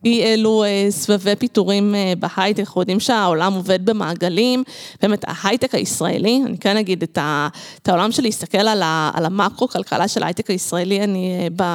אי 0.05 0.25
אלו 0.25 0.65
אה, 0.65 0.87
סבבי 0.91 1.37
פיטורים 1.37 1.95
אה, 1.95 2.13
בהייטק, 2.19 2.61
אנחנו 2.61 2.81
יודעים 2.81 3.01
שהעולם 3.01 3.53
עובד 3.53 3.87
במעגלים, 3.87 4.63
באמת 5.03 5.25
ההייטק 5.27 5.75
הישראלי, 5.75 6.43
אני 6.47 6.59
כן 6.59 6.77
אגיד 6.77 7.03
את, 7.03 7.19
ה, 7.19 7.49
את 7.83 7.89
העולם 7.89 8.13
של 8.13 8.23
להסתכל 8.23 8.59
על, 8.59 8.83
ה, 8.83 9.11
על 9.15 9.25
המקרו-כלכלה 9.25 10.09
של 10.09 10.23
ההייטק 10.23 10.51
הישראלי, 10.51 11.05
אני 11.05 11.49
אה, 11.59 11.67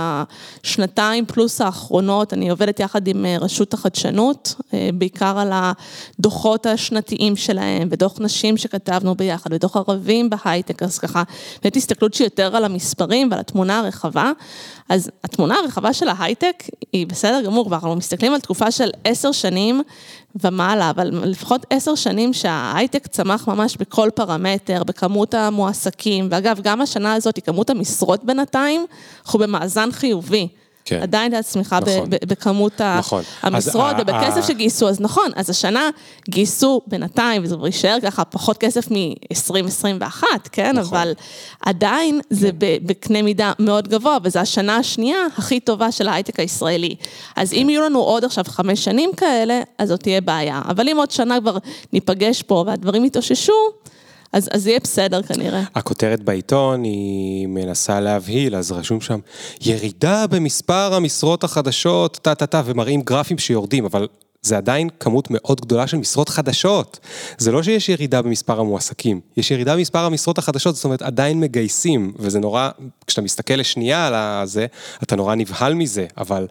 בשנתיים 0.64 1.26
פלוס 1.26 1.62
האחרונות, 1.62 2.34
אני 2.34 2.50
עובדת 2.50 2.80
יחד 2.80 3.08
עם 3.08 3.26
רשות 3.40 3.74
החדשנות, 3.74 4.56
בעיקר 4.94 5.40
על 5.40 5.52
הדוחות 5.54 6.66
השנתיים 6.66 7.36
שלהם, 7.36 7.88
ודוח 7.92 8.18
נשים 8.20 8.58
שכתבנו 8.58 9.16
ביחד, 9.16 9.54
ודוח 9.54 9.78
ערבים 9.78 10.30
בהייטק, 10.30 10.84
אז 10.84 11.00
ככה, 11.00 11.24
באמת 11.64 11.76
הסתכלות 11.76 12.14
שהיא 12.14 12.26
יותר 12.26 12.56
על 12.56 12.66
המספרים 12.66 13.28
ועל 13.32 13.40
התמונה 13.40 13.80
הרחבה. 13.80 14.32
אז 14.90 15.12
התמונה 15.24 15.56
הרחבה 15.56 15.94
של 15.94 16.08
ההייטק 16.08 16.64
היא 16.94 17.08
בסדר 17.08 17.42
גמור, 17.46 17.68
ואנחנו 17.72 17.96
מסתכלים 17.96 18.34
על 18.34 18.40
תקופה 18.40 18.72
של 18.72 18.90
עשר 19.04 19.32
שנים 19.32 19.82
ומעלה, 20.44 20.90
אבל 20.90 21.10
לפחות 21.24 21.66
עשר 21.70 21.96
שנים 21.96 22.34
שההייטק 22.34 23.08
צמח 23.08 23.48
ממש 23.48 23.78
בכל 23.78 24.10
פרמטר, 24.16 24.84
בכמות 24.84 25.34
המועסקים, 25.34 26.28
ואגב, 26.32 26.60
גם 26.64 26.82
השנה 26.82 27.14
הזאת, 27.14 27.40
כמות 27.46 27.70
המשרות 27.70 28.24
בינתיים, 28.24 28.86
אנחנו 29.26 29.40
במאזן 29.40 29.92
חיובי. 29.92 30.48
כן. 30.86 31.02
עדיין 31.02 31.34
הייתה 31.34 31.50
צמיחה 31.50 31.80
נכון. 31.80 32.10
בכמות 32.10 32.82
נכון. 32.82 33.24
המשרות 33.42 33.96
אז, 33.96 34.02
ובכסף 34.02 34.38
ה... 34.38 34.48
שגייסו, 34.48 34.90
אז 34.90 35.02
נכון, 35.02 35.32
אז 35.36 35.50
השנה 35.50 35.90
גייסו 36.30 36.82
בינתיים, 36.88 37.44
וזה 37.44 37.56
כבר 37.56 37.66
יישאר 37.66 37.98
ככה 38.02 38.26
פחות 38.26 38.58
כסף 38.58 38.92
מ-2021, 38.92 40.24
כן? 40.52 40.78
נכון. 40.78 40.98
אבל 40.98 41.14
עדיין 41.66 42.22
כן. 42.30 42.36
זה 42.36 42.50
בקנה 42.60 43.22
מידה 43.22 43.52
מאוד 43.60 43.88
גבוה, 43.88 44.18
וזו 44.24 44.40
השנה 44.40 44.78
השנייה 44.78 45.20
הכי 45.38 45.60
טובה 45.60 45.92
של 45.92 46.08
ההייטק 46.08 46.40
הישראלי. 46.40 46.96
אז 47.36 47.52
כן. 47.52 47.58
אם 47.58 47.70
יהיו 47.70 47.82
לנו 47.82 48.00
עוד 48.00 48.26
עכשיו 48.26 48.44
חמש 48.48 48.84
שנים 48.84 49.10
כאלה, 49.18 49.62
אז 49.78 49.90
זאת 49.90 50.00
תהיה 50.00 50.22
בעיה. 50.22 50.62
אבל 50.68 50.90
אם 50.90 50.98
עוד 50.98 51.12
שנה 51.12 51.40
כבר 51.42 51.58
ניפגש 51.94 52.42
פה 52.42 52.64
והדברים 52.68 53.06
יתאוששו, 53.06 53.54
אז, 54.34 54.50
אז 54.52 54.68
יהיה 54.68 54.80
בסדר 54.80 55.22
כנראה. 55.22 55.64
הכותרת 55.76 56.24
בעיתון 56.24 56.84
היא 56.84 57.48
מנסה 57.48 58.00
להבהיל, 58.00 58.56
אז 58.56 58.72
רשום 58.72 59.02
שם, 59.02 59.20
ירידה 59.62 60.28
במספר 60.28 60.94
המשרות 60.94 61.44
החדשות, 61.44 62.20
טה-טה-טה, 62.22 62.62
ומראים 62.66 63.02
גרפים 63.02 63.38
שיורדים, 63.38 63.86
אבל 63.86 64.08
זה 64.42 64.58
עדיין 64.58 64.90
כמות 65.00 65.28
מאוד 65.32 65.62
גדולה 65.62 65.88
של 65.88 65.98
משרות 65.98 66.30
חדשות. 66.30 67.00
זה 67.38 67.52
לא 67.52 67.64
שיש 67.64 67.90
ירידה 67.90 68.22
במספר 68.22 68.60
המועסקים, 68.60 69.22
יש 69.38 69.52
ירידה 69.52 69.76
במספר 69.76 70.00
המשרות 70.00 70.38
החדשות, 70.38 70.76
זאת 70.76 70.86
אומרת 70.86 71.02
עדיין 71.02 71.40
מגייסים, 71.40 72.14
וזה 72.20 72.40
נורא, 72.40 72.70
כשאתה 73.08 73.22
מסתכל 73.22 73.54
לשנייה 73.54 74.08
על 74.08 74.48
זה, 74.48 74.66
אתה 75.04 75.16
נורא 75.16 75.36
נבהל 75.36 75.74
מזה, 75.74 76.06
אבל 76.18 76.48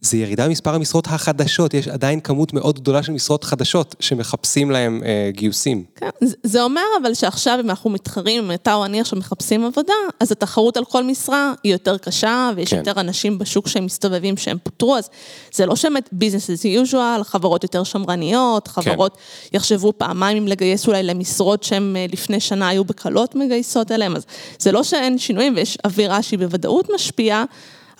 זה 0.00 0.16
ירידה 0.16 0.46
במספר 0.46 0.74
המשרות 0.74 1.06
החדשות, 1.06 1.74
יש 1.74 1.88
עדיין 1.88 2.20
כמות 2.20 2.52
מאוד 2.52 2.80
גדולה 2.80 3.02
של 3.02 3.12
משרות 3.12 3.44
חדשות 3.44 3.94
שמחפשים 4.00 4.70
להם 4.70 5.02
אה, 5.04 5.30
גיוסים. 5.32 5.84
כן, 5.96 6.08
זה 6.42 6.62
אומר 6.62 6.82
אבל 7.02 7.14
שעכשיו 7.14 7.58
אם 7.60 7.70
אנחנו 7.70 7.90
מתחרים, 7.90 8.44
אם 8.44 8.52
אתה 8.52 8.74
או 8.74 8.84
אני 8.84 9.00
עכשיו 9.00 9.18
מחפשים 9.18 9.64
עבודה, 9.64 9.92
אז 10.20 10.32
התחרות 10.32 10.76
על 10.76 10.84
כל 10.84 11.04
משרה 11.04 11.52
היא 11.64 11.72
יותר 11.72 11.98
קשה, 11.98 12.50
ויש 12.56 12.70
כן. 12.70 12.76
יותר 12.76 13.00
אנשים 13.00 13.38
בשוק 13.38 13.68
שהם 13.68 13.84
מסתובבים 13.84 14.36
שהם 14.36 14.58
פוטרו, 14.62 14.96
אז 14.96 15.10
זה 15.52 15.66
לא 15.66 15.76
שבאמת 15.76 16.10
business 16.14 16.50
as 16.58 16.90
usual, 16.90 17.24
חברות 17.24 17.62
יותר 17.62 17.84
שמרניות, 17.84 18.68
כן. 18.68 18.82
חברות 18.82 19.16
כן. 19.16 19.56
יחשבו 19.56 19.92
פעמיים 19.98 20.36
אם 20.36 20.48
לגייס 20.48 20.86
אולי 20.86 21.02
למשרות 21.02 21.62
שהן 21.62 21.96
אה, 21.96 22.06
לפני 22.12 22.40
שנה 22.40 22.68
היו 22.68 22.84
בקלות 22.84 23.34
מגייסות 23.34 23.92
אליהם, 23.92 24.16
אז 24.16 24.26
זה 24.58 24.72
לא 24.72 24.82
שאין 24.82 25.18
שינויים 25.18 25.52
ויש 25.56 25.78
אווירה 25.84 26.22
שהיא 26.22 26.38
בוודאות 26.38 26.88
משפיעה. 26.94 27.44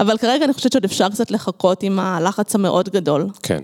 אבל 0.01 0.19
כרגע 0.19 0.45
אני 0.45 0.53
חושבת 0.53 0.73
שעוד 0.73 0.85
אפשר 0.85 1.09
קצת 1.09 1.31
לחכות 1.31 1.83
עם 1.83 1.99
הלחץ 1.99 2.55
המאוד 2.55 2.89
גדול. 2.89 3.29
כן. 3.43 3.63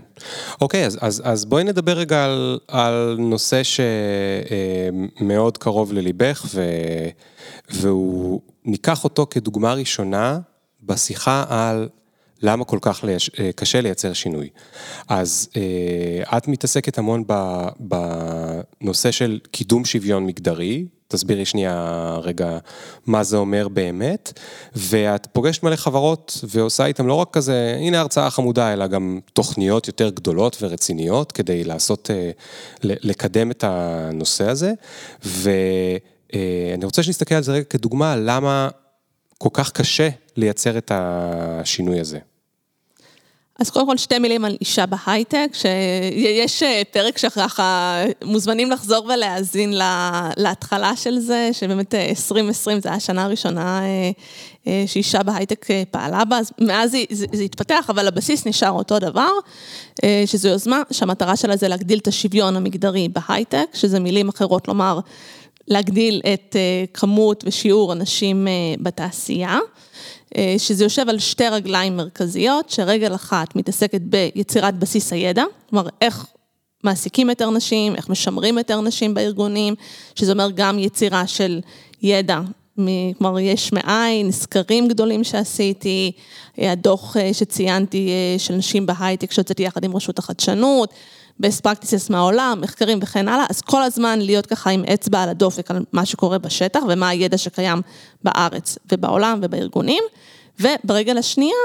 אוקיי, 0.61 0.85
אז, 0.85 0.97
אז, 1.01 1.21
אז 1.25 1.45
בואי 1.45 1.63
נדבר 1.63 1.91
רגע 1.97 2.25
על, 2.25 2.59
על 2.67 3.15
נושא 3.19 3.61
שמאוד 3.63 5.53
אה, 5.55 5.59
קרוב 5.59 5.93
לליבך, 5.93 6.45
ו, 6.53 6.61
והוא, 7.69 8.41
ניקח 8.67 9.03
אותו 9.03 9.27
כדוגמה 9.29 9.73
ראשונה 9.73 10.39
בשיחה 10.83 11.45
על 11.49 11.89
למה 12.41 12.65
כל 12.65 12.79
כך 12.81 13.03
ליש, 13.03 13.31
אה, 13.39 13.49
קשה 13.55 13.81
לייצר 13.81 14.13
שינוי. 14.13 14.49
אז 15.07 15.49
אה, 15.55 16.37
את 16.37 16.47
מתעסקת 16.47 16.97
המון 16.97 17.23
בנושא 17.79 19.11
של 19.11 19.39
קידום 19.51 19.85
שוויון 19.85 20.25
מגדרי, 20.25 20.85
תסבירי 21.07 21.45
שנייה 21.45 22.17
רגע 22.23 22.57
מה 23.05 23.23
זה 23.23 23.37
אומר 23.37 23.67
באמת, 23.67 24.39
ואת 24.75 25.27
פוגשת 25.33 25.63
מלא 25.63 25.75
חברות 25.75 26.37
ועושה 26.43 26.85
איתם 26.85 27.07
לא 27.07 27.13
רק 27.13 27.27
כזה, 27.31 27.77
הנה 27.79 27.99
הרצאה 27.99 28.29
חמודה, 28.29 28.73
אלא 28.73 28.87
גם 28.87 29.19
תוכניות 29.33 29.87
יותר 29.87 30.09
גדולות 30.09 30.57
ורציניות 30.61 31.31
כדי 31.31 31.63
לעשות, 31.63 32.11
אה, 32.11 32.31
לקדם 32.83 33.51
את 33.51 33.63
הנושא 33.67 34.49
הזה, 34.49 34.73
ואני 35.25 36.85
רוצה 36.85 37.03
שנסתכל 37.03 37.35
על 37.35 37.43
זה 37.43 37.51
רגע 37.51 37.63
כדוגמה, 37.63 38.15
למה 38.15 38.69
כל 39.37 39.49
כך 39.53 39.71
קשה 39.71 40.09
לייצר 40.35 40.77
את 40.77 40.91
השינוי 40.95 41.99
הזה. 41.99 42.19
אז 43.59 43.69
קודם 43.69 43.87
כל 43.87 43.97
שתי 43.97 44.19
מילים 44.19 44.45
על 44.45 44.57
אישה 44.61 44.85
בהייטק, 44.85 45.47
שיש 45.53 46.63
אה, 46.63 46.81
פרק 46.91 47.17
שככה 47.17 47.95
מוזמנים 48.23 48.71
לחזור 48.71 49.05
ולהאזין 49.05 49.73
להתחלה 50.37 50.95
של 50.95 51.19
זה, 51.19 51.49
שבאמת 51.53 51.95
2020 51.95 52.77
אה, 52.77 52.81
היה 52.85 52.95
השנה 52.95 53.23
הראשונה 53.23 53.81
אה, 54.67 54.83
שאישה 54.87 55.23
בהייטק 55.23 55.65
פעלה 55.91 56.25
בה, 56.25 56.37
אז 56.37 56.51
מאז 56.59 56.91
זה, 56.91 57.03
זה, 57.09 57.25
זה 57.33 57.43
התפתח, 57.43 57.85
אבל 57.89 58.07
הבסיס 58.07 58.47
נשאר 58.47 58.71
אותו 58.71 58.99
דבר, 58.99 59.29
שזו 60.25 60.49
יוזמה 60.49 60.81
שהמטרה 60.91 61.35
שלה 61.35 61.57
זה 61.57 61.67
להגדיל 61.67 61.99
את 61.99 62.07
השוויון 62.07 62.55
המגדרי 62.55 63.07
בהייטק, 63.09 63.65
שזה 63.73 63.99
מילים 63.99 64.29
אחרות 64.29 64.67
לומר, 64.67 64.99
להגדיל 65.67 66.21
את 66.33 66.55
כמות 66.93 67.43
ושיעור 67.47 67.91
הנשים 67.91 68.47
בתעשייה. 68.79 69.59
אה, 70.37 70.55
שזה 70.57 70.83
יושב 70.83 71.09
על 71.09 71.19
שתי 71.19 71.47
רגליים 71.47 71.97
מרכזיות, 71.97 72.69
שרגל 72.69 73.15
אחת 73.15 73.55
מתעסקת 73.55 74.01
ביצירת 74.01 74.79
בסיס 74.79 75.13
הידע, 75.13 75.43
כלומר 75.69 75.89
איך 76.01 76.25
מעסיקים 76.83 77.29
יותר 77.29 77.49
נשים, 77.49 77.95
איך 77.95 78.09
משמרים 78.09 78.57
יותר 78.57 78.81
נשים 78.81 79.13
בארגונים, 79.13 79.75
שזה 80.15 80.31
אומר 80.31 80.49
גם 80.55 80.79
יצירה 80.79 81.27
של 81.27 81.59
ידע, 82.01 82.39
כלומר 83.17 83.39
יש 83.39 83.73
מאין, 83.73 84.31
סקרים 84.31 84.87
גדולים 84.87 85.23
שעשיתי, 85.23 86.11
הדוח 86.57 87.17
אה, 87.17 87.33
שציינתי 87.33 88.09
אה, 88.09 88.39
של 88.39 88.53
נשים 88.53 88.85
בהייטק 88.85 89.31
שהוצאתי 89.31 89.63
יחד 89.63 89.83
עם 89.83 89.95
רשות 89.95 90.19
החדשנות, 90.19 90.93
best 91.43 91.61
practices 91.65 92.09
מהעולם, 92.09 92.59
מחקרים 92.61 92.99
וכן 93.01 93.27
הלאה, 93.27 93.45
אז 93.49 93.61
כל 93.61 93.83
הזמן 93.83 94.19
להיות 94.19 94.45
ככה 94.45 94.69
עם 94.69 94.83
אצבע 94.93 95.21
על 95.23 95.29
הדופק 95.29 95.71
על 95.71 95.85
מה 95.93 96.05
שקורה 96.05 96.37
בשטח 96.37 96.79
ומה 96.87 97.09
הידע 97.09 97.37
שקיים 97.37 97.81
בארץ 98.23 98.77
ובעולם 98.91 99.39
ובארגונים, 99.41 100.03
וברגל 100.59 101.17
השנייה, 101.17 101.55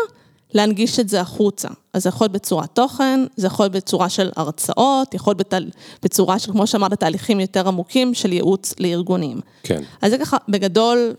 להנגיש 0.55 1.01
את 1.01 1.09
זה 1.09 1.21
החוצה. 1.21 1.69
אז 1.93 2.03
זה 2.03 2.09
יכול 2.09 2.25
להיות 2.25 2.33
בצורת 2.33 2.75
תוכן, 2.75 3.21
זה 3.37 3.47
יכול 3.47 3.65
להיות 3.65 3.73
בצורה 3.73 4.09
של 4.09 4.31
הרצאות, 4.37 5.15
יכול 5.15 5.31
להיות 5.31 5.39
בתל... 5.39 5.71
בצורה 6.03 6.39
של, 6.39 6.53
כמו 6.53 6.67
שאמרת, 6.67 6.93
תהליכים 6.93 7.41
יותר 7.41 7.69
עמוקים 7.69 8.15
של 8.15 8.33
ייעוץ 8.33 8.75
לארגונים. 8.79 9.41
כן. 9.63 9.83
אז 10.03 10.11
זה 10.11 10.19
ככה, 10.19 10.37
בגדול, 10.49 11.15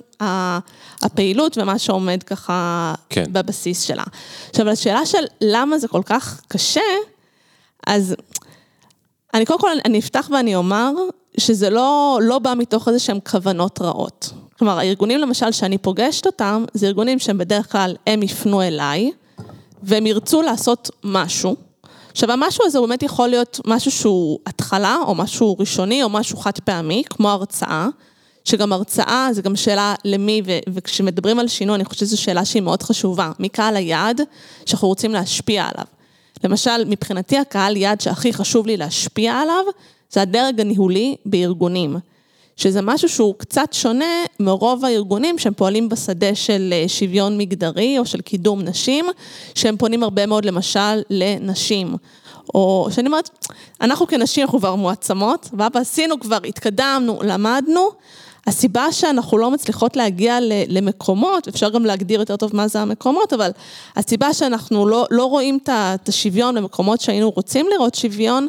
הפעילות 1.01 1.57
ומה 1.57 1.79
שעומד 1.79 2.23
ככה 2.23 2.93
כן. 3.09 3.25
בבסיס 3.31 3.81
שלה. 3.81 4.03
עכשיו, 4.49 4.69
השאלה 4.69 5.05
של 5.05 5.23
למה 5.41 5.77
זה 5.77 5.87
כל 5.87 6.01
כך 6.05 6.41
קשה, 6.47 6.81
אז 7.87 8.15
אני 9.33 9.45
קודם 9.45 9.59
כל, 9.59 9.71
אני 9.85 9.99
אפתח 9.99 10.29
ואני 10.33 10.55
אומר 10.55 10.91
שזה 11.37 11.69
לא, 11.69 12.19
לא 12.23 12.39
בא 12.39 12.53
מתוך 12.57 12.87
איזה 12.87 12.99
שהם 12.99 13.19
כוונות 13.31 13.81
רעות. 13.81 14.33
כלומר, 14.59 14.79
הארגונים 14.79 15.19
למשל 15.19 15.51
שאני 15.51 15.77
פוגשת 15.77 16.25
אותם, 16.25 16.65
זה 16.73 16.87
ארגונים 16.87 17.19
שהם 17.19 17.37
בדרך 17.37 17.71
כלל, 17.71 17.95
הם 18.07 18.23
יפנו 18.23 18.61
אליי, 18.61 19.11
והם 19.83 20.07
ירצו 20.07 20.41
לעשות 20.41 20.89
משהו. 21.03 21.55
עכשיו, 22.11 22.31
המשהו 22.31 22.65
הזה 22.65 22.81
באמת 22.81 23.03
יכול 23.03 23.27
להיות 23.27 23.59
משהו 23.67 23.91
שהוא 23.91 24.39
התחלה, 24.45 24.97
או 25.07 25.15
משהו 25.15 25.55
ראשוני, 25.59 26.03
או 26.03 26.09
משהו 26.09 26.37
חד 26.37 26.59
פעמי, 26.63 27.03
כמו 27.09 27.29
הרצאה, 27.29 27.87
שגם 28.43 28.73
הרצאה 28.73 29.27
זה 29.31 29.41
גם 29.41 29.55
שאלה 29.55 29.95
למי, 30.05 30.41
ו- 30.45 30.59
וכשמדברים 30.73 31.39
על 31.39 31.47
שינוי, 31.47 31.75
אני 31.75 31.85
חושבת 31.85 31.99
שזו 31.99 32.21
שאלה 32.21 32.45
שהיא 32.45 32.61
מאוד 32.61 32.83
חשובה. 32.83 33.31
מי 33.39 33.49
קהל 33.49 33.75
היעד 33.75 34.21
שאנחנו 34.65 34.87
רוצים 34.87 35.11
להשפיע 35.11 35.63
עליו? 35.63 35.85
למשל, 36.43 36.85
מבחינתי 36.85 37.37
הקהל 37.37 37.77
יעד 37.77 38.01
שהכי 38.01 38.33
חשוב 38.33 38.67
לי 38.67 38.77
להשפיע 38.77 39.33
עליו, 39.33 39.63
זה 40.09 40.21
הדרג 40.21 40.61
הניהולי 40.61 41.15
בארגונים. 41.25 41.97
שזה 42.57 42.81
משהו 42.81 43.09
שהוא 43.09 43.35
קצת 43.37 43.73
שונה 43.73 44.25
מרוב 44.39 44.85
הארגונים 44.85 45.39
שהם 45.39 45.53
פועלים 45.53 45.89
בשדה 45.89 46.35
של 46.35 46.73
אה, 46.73 46.83
שוויון 46.87 47.37
מגדרי 47.37 47.99
או 47.99 48.05
של 48.05 48.21
קידום 48.21 48.61
נשים, 48.61 49.05
שהם 49.55 49.77
פונים 49.77 50.03
הרבה 50.03 50.25
מאוד 50.25 50.45
למשל 50.45 51.01
לנשים. 51.09 51.95
או 52.53 52.87
שאני 52.91 53.07
אומרת, 53.07 53.29
אנחנו 53.81 54.07
כנשים 54.07 54.43
אנחנו 54.43 54.59
כבר 54.59 54.75
מועצמות, 54.75 55.49
ואבא 55.53 55.79
עשינו 55.79 56.19
כבר, 56.19 56.37
התקדמנו, 56.47 57.19
למדנו, 57.23 57.89
הסיבה 58.47 58.91
שאנחנו 58.91 59.37
לא 59.37 59.51
מצליחות 59.51 59.95
להגיע 59.95 60.37
למקומות, 60.67 61.47
אפשר 61.47 61.69
גם 61.69 61.85
להגדיר 61.85 62.19
יותר 62.19 62.35
טוב 62.35 62.55
מה 62.55 62.67
זה 62.67 62.79
המקומות, 62.79 63.33
אבל 63.33 63.51
הסיבה 63.95 64.33
שאנחנו 64.33 64.87
לא, 64.87 65.07
לא 65.11 65.25
רואים 65.25 65.59
את 65.63 66.09
השוויון 66.09 66.55
במקומות 66.55 67.01
שהיינו 67.01 67.29
רוצים 67.29 67.67
לראות 67.73 67.95
שוויון, 67.95 68.47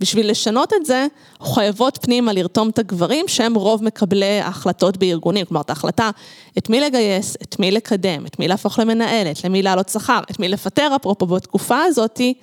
בשביל 0.00 0.30
לשנות 0.30 0.72
את 0.72 0.86
זה, 0.86 1.06
חייבות 1.42 1.98
פנימה 2.02 2.32
לרתום 2.32 2.68
את 2.68 2.78
הגברים 2.78 3.28
שהם 3.28 3.54
רוב 3.54 3.84
מקבלי 3.84 4.40
ההחלטות 4.40 4.96
בארגונים, 4.96 5.46
כלומר 5.46 5.60
את 5.60 5.70
ההחלטה 5.70 6.10
את 6.58 6.70
מי 6.70 6.80
לגייס, 6.80 7.36
את 7.42 7.58
מי 7.58 7.70
לקדם, 7.70 8.26
את 8.26 8.38
מי 8.38 8.48
להפוך 8.48 8.78
למנהלת, 8.78 9.44
למי 9.44 9.62
לעלות 9.62 9.88
שכר, 9.88 10.20
את 10.30 10.38
מי 10.38 10.48
לפטר, 10.48 10.96
אפרופו 10.96 11.26
בתקופה 11.26 11.82
הזאתי, 11.82 12.34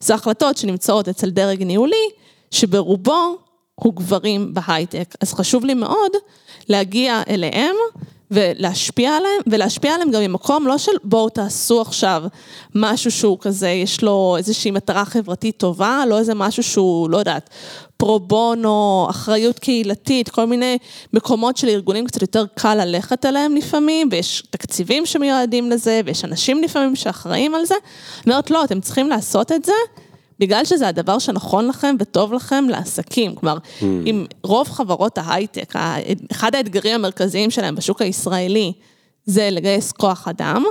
זה 0.00 0.14
החלטות 0.14 0.56
שנמצאות 0.56 1.08
אצל 1.08 1.30
דרג 1.30 1.62
ניהולי, 1.62 2.08
שברובו 2.50 3.36
הוא 3.74 3.94
גברים 3.94 4.54
בהייטק. 4.54 5.14
אז 5.20 5.34
חשוב 5.34 5.64
לי 5.64 5.74
מאוד 5.74 6.12
להגיע 6.68 7.22
אליהם 7.28 7.76
ולהשפיע 8.32 9.16
עליהם, 9.16 9.40
ולהשפיע 9.46 9.94
עליהם 9.94 10.10
גם 10.10 10.22
ממקום 10.22 10.66
לא 10.66 10.78
של 10.78 10.92
בואו 11.04 11.28
תעשו 11.28 11.80
עכשיו 11.80 12.22
משהו 12.74 13.10
שהוא 13.10 13.38
כזה, 13.40 13.68
יש 13.68 14.02
לו 14.02 14.34
איזושהי 14.38 14.70
מטרה 14.70 15.04
חברתית 15.04 15.56
טובה, 15.56 16.04
לא 16.08 16.18
איזה 16.18 16.34
משהו 16.34 16.62
שהוא, 16.62 17.10
לא 17.10 17.18
יודעת, 17.18 17.50
פרו 17.96 18.20
בונו, 18.20 19.06
אחריות 19.10 19.58
קהילתית, 19.58 20.28
כל 20.28 20.44
מיני 20.44 20.78
מקומות 21.12 21.56
של 21.56 21.68
ארגונים 21.68 22.06
קצת 22.06 22.22
יותר 22.22 22.44
קל 22.54 22.84
ללכת 22.84 23.26
אליהם 23.26 23.56
לפעמים, 23.56 24.08
ויש 24.10 24.42
תקציבים 24.50 25.06
שמיועדים 25.06 25.70
לזה, 25.70 26.00
ויש 26.04 26.24
אנשים 26.24 26.62
לפעמים 26.62 26.96
שאחראים 26.96 27.54
על 27.54 27.64
זה. 27.64 27.74
אומרת, 28.26 28.50
לא, 28.50 28.64
אתם 28.64 28.80
צריכים 28.80 29.08
לעשות 29.08 29.52
את 29.52 29.64
זה. 29.64 29.72
בגלל 30.42 30.64
שזה 30.64 30.88
הדבר 30.88 31.18
שנכון 31.18 31.68
לכם 31.68 31.96
וטוב 31.98 32.32
לכם 32.32 32.64
לעסקים. 32.68 33.34
כלומר, 33.34 33.58
mm. 33.58 33.82
אם 33.82 34.26
רוב 34.42 34.68
חברות 34.68 35.18
ההייטק, 35.18 35.74
אחד 36.32 36.54
האתגרים 36.54 36.94
המרכזיים 36.94 37.50
שלהם 37.50 37.74
בשוק 37.74 38.02
הישראלי 38.02 38.72
זה 39.26 39.48
לגייס 39.50 39.92
כוח 39.92 40.28
אדם, 40.28 40.64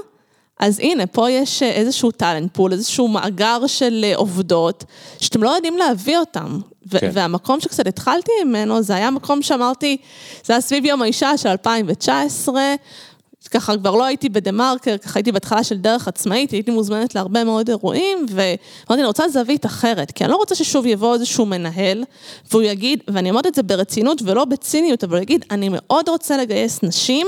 אז 0.60 0.80
הנה, 0.80 1.08
פה 1.08 1.32
יש 1.32 1.63
איזשהו 1.63 2.12
טאלנט 2.12 2.54
פול, 2.54 2.74
איזשהו 2.74 3.08
מאגר 3.08 3.68
של 3.68 4.06
עובדות, 4.16 4.84
שאתם 5.20 5.44
לא 5.44 5.50
יודעים 5.50 5.78
להביא 5.78 6.18
אותם. 6.18 6.60
כן. 6.90 7.10
והמקום 7.13 7.60
שקצת 7.60 7.88
התחלתי 7.88 8.32
ממנו, 8.46 8.82
זה 8.82 8.96
היה 8.96 9.12
מקום 9.12 9.42
שאמרתי, 9.42 9.98
זה 10.46 10.54
היה 10.54 10.62
סביב 10.62 10.86
יום 10.86 11.01
האישה 11.01 11.38
של 11.38 11.50
2019, 11.50 12.62
ככה 13.51 13.77
כבר 13.77 13.91
לא 13.91 14.05
הייתי 14.05 14.29
בדה 14.29 14.51
מרקר, 14.51 14.98
ככה 14.98 15.20
הייתי 15.20 15.31
בהתחלה 15.31 15.63
של 15.63 15.77
דרך 15.77 16.08
עצמאית, 16.08 16.51
הייתי 16.51 16.72
מוזמנת 16.72 17.15
להרבה 17.15 17.43
מאוד 17.43 17.70
אירועים, 17.70 18.25
ואמרתי, 18.29 18.58
אני 18.89 19.05
רוצה 19.05 19.29
זווית 19.29 19.65
אחרת, 19.65 20.12
כי 20.12 20.24
אני 20.24 20.31
לא 20.31 20.38
רוצה 20.38 20.55
ששוב 20.55 20.86
יבוא 20.86 21.13
איזשהו 21.13 21.46
מנהל, 21.46 22.03
והוא 22.51 22.63
יגיד, 22.63 23.00
ואני 23.08 23.29
אומרת 23.29 23.48
את 23.48 23.55
זה 23.55 23.63
ברצינות 23.63 24.22
ולא 24.25 24.46
בציניות, 24.46 25.03
אבל 25.03 25.15
הוא 25.15 25.22
יגיד, 25.22 25.46
אני 25.51 25.70
מאוד 25.72 26.10
רוצה 26.10 26.38
לגייס 26.38 26.84
נשים, 26.84 27.27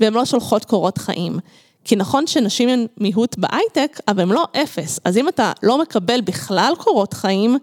והן 0.00 0.12
לא 0.12 0.24
שולחות 0.24 0.64
קורות 0.64 0.98
חיים. 0.98 1.38
כי 1.84 1.96
נכון 1.96 2.26
שנשים 2.26 2.68
הן 2.68 2.86
מיעוט 2.98 3.36
בהייטק, 3.38 4.00
אבל 4.08 4.22
הן 4.22 4.28
לא 4.28 4.44
אפס. 4.62 5.00
אז 5.04 5.16
אם 5.16 5.28
אתה 5.28 5.52
לא 5.62 5.78
מקבל 5.78 6.20
בכלל 6.20 6.72
קורות 6.78 7.14
חיים, 7.14 7.58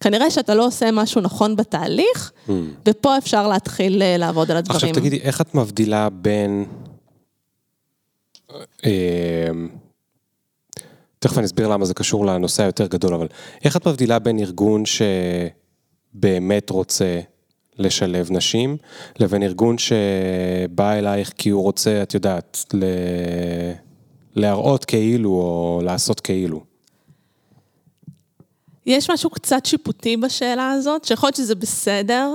כנראה 0.00 0.30
שאתה 0.30 0.54
לא 0.54 0.66
עושה 0.66 0.90
משהו 0.90 1.20
נכון 1.20 1.56
בתהליך, 1.56 2.32
mm. 2.48 2.50
ופה 2.86 3.18
אפשר 3.18 3.48
להתחיל 3.48 4.02
אה, 4.02 4.16
לעבוד 4.18 4.50
על 4.50 4.56
הדברים. 4.56 4.76
עכשיו 4.76 4.92
תגידי, 4.92 5.20
איך 5.20 5.40
את 5.40 5.54
מבדילה 5.54 6.08
בין... 6.10 6.64
אמ, 8.84 9.68
תכף 11.18 11.38
אני 11.38 11.46
אסביר 11.46 11.68
למה 11.68 11.84
זה 11.84 11.94
קשור 11.94 12.26
לנושא 12.26 12.62
היותר 12.62 12.86
גדול, 12.86 13.14
אבל 13.14 13.26
איך 13.64 13.76
את 13.76 13.86
מבדילה 13.86 14.18
בין 14.18 14.38
ארגון 14.38 14.82
שבאמת 16.14 16.70
רוצה 16.70 17.20
לשלב 17.78 18.28
נשים, 18.30 18.76
לבין 19.18 19.42
ארגון 19.42 19.76
שבא 19.78 20.92
אלייך 20.92 21.32
כי 21.38 21.50
הוא 21.50 21.62
רוצה, 21.62 22.02
את 22.02 22.14
יודעת, 22.14 22.64
ל... 22.74 22.84
להראות 24.34 24.84
כאילו 24.84 25.30
או 25.30 25.80
לעשות 25.84 26.20
כאילו? 26.20 26.64
יש 28.86 29.10
משהו 29.10 29.30
קצת 29.30 29.66
שיפוטי 29.66 30.16
בשאלה 30.16 30.70
הזאת, 30.70 31.04
שיכול 31.04 31.26
להיות 31.26 31.36
שזה 31.36 31.54
בסדר, 31.54 32.30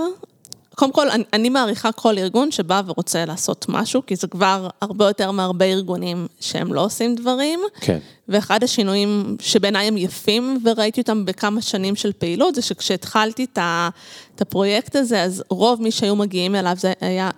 קודם 0.77 0.91
כל, 0.91 1.09
אני, 1.09 1.23
אני 1.33 1.49
מעריכה 1.49 1.91
כל 1.91 2.17
ארגון 2.17 2.51
שבא 2.51 2.81
ורוצה 2.85 3.25
לעשות 3.25 3.65
משהו, 3.69 4.05
כי 4.05 4.15
זה 4.15 4.27
כבר 4.27 4.67
הרבה 4.81 5.07
יותר 5.07 5.31
מהרבה 5.31 5.65
ארגונים 5.65 6.27
שהם 6.39 6.73
לא 6.73 6.85
עושים 6.85 7.15
דברים. 7.15 7.59
כן. 7.81 7.99
ואחד 8.27 8.63
השינויים 8.63 9.37
שבעיניי 9.39 9.87
הם 9.87 9.97
יפים, 9.97 10.59
וראיתי 10.63 11.01
אותם 11.01 11.25
בכמה 11.25 11.61
שנים 11.61 11.95
של 11.95 12.11
פעילות, 12.13 12.55
זה 12.55 12.61
שכשהתחלתי 12.61 13.45
את 13.53 14.41
הפרויקט 14.41 14.95
הזה, 14.95 15.23
אז 15.23 15.43
רוב 15.49 15.81
מי 15.81 15.91
שהיו 15.91 16.15
מגיעים 16.15 16.55
אליו, 16.55 16.75
זה 16.79 16.93
היה, 17.01 17.29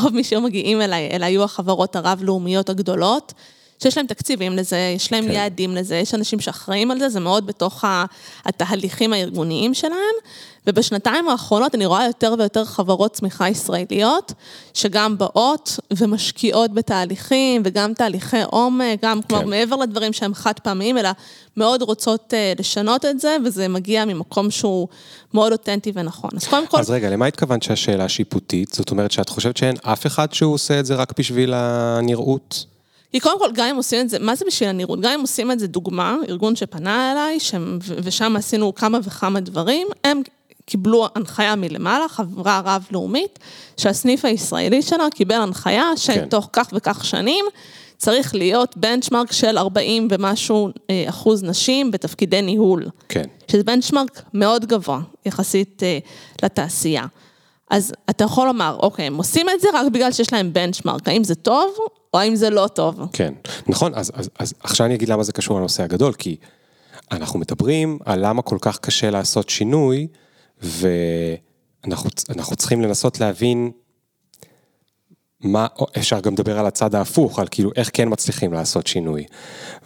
רוב 0.00 0.14
מי 0.14 0.24
שהיו 0.24 0.40
מגיעים 0.40 0.80
אליי, 0.80 1.08
אלה 1.12 1.26
היו 1.26 1.44
החברות 1.44 1.96
הרב-לאומיות 1.96 2.68
הגדולות. 2.68 3.32
שיש 3.82 3.96
להם 3.96 4.06
תקציבים 4.06 4.56
לזה, 4.56 4.92
יש 4.96 5.12
להם 5.12 5.24
כן. 5.24 5.30
יעדים 5.30 5.74
לזה, 5.74 5.96
יש 5.96 6.14
אנשים 6.14 6.40
שאחראים 6.40 6.90
על 6.90 6.98
זה, 6.98 7.08
זה 7.08 7.20
מאוד 7.20 7.46
בתוך 7.46 7.84
התהליכים 8.44 9.12
הארגוניים 9.12 9.74
שלהם. 9.74 10.14
ובשנתיים 10.66 11.28
האחרונות 11.28 11.74
אני 11.74 11.86
רואה 11.86 12.06
יותר 12.06 12.34
ויותר 12.38 12.64
חברות 12.64 13.12
צמיחה 13.12 13.48
ישראליות, 13.48 14.32
שגם 14.74 15.18
באות 15.18 15.78
ומשקיעות 15.96 16.74
בתהליכים, 16.74 17.62
וגם 17.64 17.94
תהליכי 17.94 18.42
עומק, 18.42 19.02
גם 19.02 19.22
כן. 19.22 19.28
כלומר 19.28 19.46
מעבר 19.46 19.76
לדברים 19.76 20.12
שהם 20.12 20.34
חד 20.34 20.52
פעמיים, 20.62 20.98
אלא 20.98 21.10
מאוד 21.56 21.82
רוצות 21.82 22.34
uh, 22.34 22.60
לשנות 22.60 23.04
את 23.04 23.20
זה, 23.20 23.36
וזה 23.44 23.68
מגיע 23.68 24.04
ממקום 24.04 24.50
שהוא 24.50 24.88
מאוד 25.34 25.52
אותנטי 25.52 25.92
ונכון. 25.94 26.30
אז 26.36 26.46
קודם 26.46 26.66
כל... 26.66 26.78
אז 26.78 26.90
רגע, 26.90 27.10
למה 27.10 27.26
התכוונת 27.26 27.62
שהשאלה 27.62 28.08
שיפוטית? 28.08 28.72
זאת 28.72 28.90
אומרת 28.90 29.10
שאת 29.10 29.28
חושבת 29.28 29.56
שאין 29.56 29.76
אף 29.82 30.06
אחד 30.06 30.32
שהוא 30.32 30.54
עושה 30.54 30.80
את 30.80 30.86
זה 30.86 30.94
רק 30.94 31.18
בשביל 31.18 31.54
הנראות? 31.54 32.64
כי 33.12 33.20
קודם 33.20 33.38
כל, 33.38 33.48
גם 33.54 33.66
אם 33.66 33.76
עושים 33.76 34.00
את 34.00 34.10
זה, 34.10 34.18
מה 34.18 34.34
זה 34.34 34.44
בשביל 34.46 34.68
הנראות? 34.68 35.00
גם 35.00 35.12
אם 35.12 35.20
עושים 35.20 35.50
את 35.50 35.58
זה 35.58 35.66
דוגמה, 35.66 36.16
ארגון 36.28 36.56
שפנה 36.56 37.12
אליי, 37.12 37.40
שם, 37.40 37.78
ושם 38.02 38.36
עשינו 38.36 38.74
כמה 38.74 38.98
וכמה 39.04 39.40
דברים, 39.40 39.86
הם 40.04 40.22
קיבלו 40.66 41.06
הנחיה 41.14 41.56
מלמעלה, 41.56 42.08
חברה 42.08 42.62
רב-לאומית, 42.64 43.38
שהסניף 43.76 44.24
הישראלי 44.24 44.82
שלה 44.82 45.10
קיבל 45.14 45.34
הנחיה 45.34 45.84
שתוך 45.96 46.48
כן. 46.52 46.62
כך 46.62 46.70
וכך 46.72 47.04
שנים 47.04 47.44
צריך 47.96 48.34
להיות 48.34 48.76
בנצ'מרק 48.76 49.32
של 49.32 49.58
40 49.58 50.08
ומשהו 50.10 50.68
אה, 50.90 51.04
אחוז 51.08 51.42
נשים 51.42 51.90
בתפקידי 51.90 52.42
ניהול. 52.42 52.86
כן. 53.08 53.24
שזה 53.48 53.64
בנצ'מרק 53.64 54.22
מאוד 54.34 54.64
גבוה 54.64 55.00
יחסית 55.26 55.82
אה, 55.82 55.98
לתעשייה. 56.42 57.04
אז 57.70 57.92
אתה 58.10 58.24
יכול 58.24 58.46
לומר, 58.46 58.76
אוקיי, 58.80 59.06
הם 59.06 59.16
עושים 59.16 59.46
את 59.48 59.60
זה 59.60 59.68
רק 59.74 59.92
בגלל 59.92 60.12
שיש 60.12 60.32
להם 60.32 60.52
בנצ'מרק, 60.52 61.08
האם 61.08 61.24
זה 61.24 61.34
טוב 61.34 61.74
או 62.14 62.18
האם 62.18 62.36
זה 62.36 62.50
לא 62.50 62.68
טוב? 62.74 63.00
כן, 63.12 63.34
נכון, 63.66 63.94
אז, 63.94 64.12
אז, 64.14 64.30
אז 64.38 64.54
עכשיו 64.60 64.86
אני 64.86 64.94
אגיד 64.94 65.08
למה 65.08 65.22
זה 65.22 65.32
קשור 65.32 65.58
לנושא 65.58 65.82
הגדול, 65.82 66.12
כי 66.12 66.36
אנחנו 67.12 67.38
מדברים 67.38 67.98
על 68.04 68.26
למה 68.26 68.42
כל 68.42 68.58
כך 68.60 68.78
קשה 68.78 69.10
לעשות 69.10 69.48
שינוי, 69.48 70.06
ואנחנו 70.62 72.56
צריכים 72.56 72.82
לנסות 72.82 73.20
להבין 73.20 73.70
מה, 75.40 75.66
אפשר 75.98 76.20
גם 76.20 76.32
לדבר 76.32 76.58
על 76.58 76.66
הצד 76.66 76.94
ההפוך, 76.94 77.38
על 77.38 77.46
כאילו 77.50 77.70
איך 77.76 77.90
כן 77.92 78.08
מצליחים 78.10 78.52
לעשות 78.52 78.86
שינוי. 78.86 79.24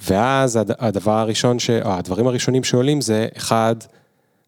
ואז 0.09 0.59
הדבר 0.79 1.13
הראשון, 1.13 1.59
ש... 1.59 1.71
הדברים 1.71 2.27
הראשונים 2.27 2.65
שעולים 2.65 3.01
זה, 3.01 3.29
אחד, 3.37 3.77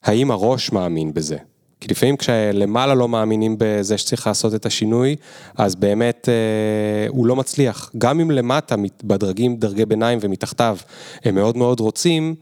האם 0.03 0.31
הראש 0.31 0.72
מאמין 0.72 1.14
בזה? 1.14 1.37
כי 1.81 1.89
לפעמים 1.89 2.17
כשלמעלה 2.17 2.95
לא 2.95 3.09
מאמינים 3.09 3.57
בזה 3.59 3.99
שצריך 3.99 4.27
לעשות 4.27 4.55
את 4.55 4.67
השינוי, 4.67 5.17
אז 5.57 5.75
באמת 5.75 6.29
אה, 6.29 7.09
הוא 7.09 7.27
לא 7.27 7.37
מצליח. 7.37 7.91
גם 7.99 8.21
אם 8.21 8.31
למטה, 8.31 8.75
בדרגים, 9.05 9.57
דרגי 9.57 9.85
ביניים 9.85 10.19
ומתחתיו, 10.23 10.79
הם 11.25 11.35
מאוד 11.35 11.57
מאוד 11.57 11.81
רוצים, 11.81 12.35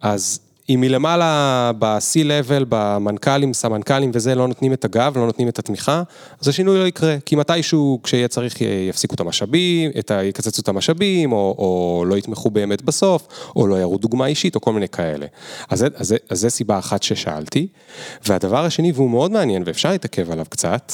אז 0.00 0.40
אם 0.68 0.80
מלמעלה 0.80 1.70
ב-C-Level, 1.78 2.64
במנכ"לים, 2.68 3.54
סמנכ"לים 3.54 4.10
וזה, 4.14 4.34
לא 4.34 4.48
נותנים 4.48 4.72
את 4.72 4.84
הגב, 4.84 5.12
לא 5.16 5.26
נותנים 5.26 5.48
את 5.48 5.58
התמיכה, 5.58 6.02
אז 6.40 6.48
השינוי 6.48 6.78
לא 6.78 6.86
יקרה. 6.86 7.16
כי 7.26 7.36
מתישהו, 7.36 8.00
כשיהיה 8.02 8.28
צריך, 8.28 8.60
יפסיקו 8.88 9.14
את 9.14 9.20
המשאבים, 9.20 9.90
את 9.98 10.10
ה... 10.10 10.24
יקצצו 10.24 10.62
את 10.62 10.68
המשאבים, 10.68 11.32
או, 11.32 11.54
או 11.58 12.04
לא 12.06 12.16
יתמכו 12.16 12.50
באמת 12.50 12.82
בסוף, 12.82 13.28
או 13.56 13.66
לא 13.66 13.80
יראו 13.80 13.98
דוגמה 13.98 14.26
אישית, 14.26 14.54
או 14.54 14.60
כל 14.60 14.72
מיני 14.72 14.88
כאלה. 14.88 15.26
אז, 15.70 15.86
זה 16.30 16.50
סיבה 16.50 16.78
אחת 16.78 17.02
ששאלתי. 17.02 17.68
והדבר 18.26 18.64
השני, 18.64 18.92
והוא 18.92 19.10
מאוד 19.10 19.30
מעניין, 19.30 19.62
ואפשר 19.66 19.90
להתעכב 19.90 20.30
עליו 20.30 20.46
קצת, 20.48 20.92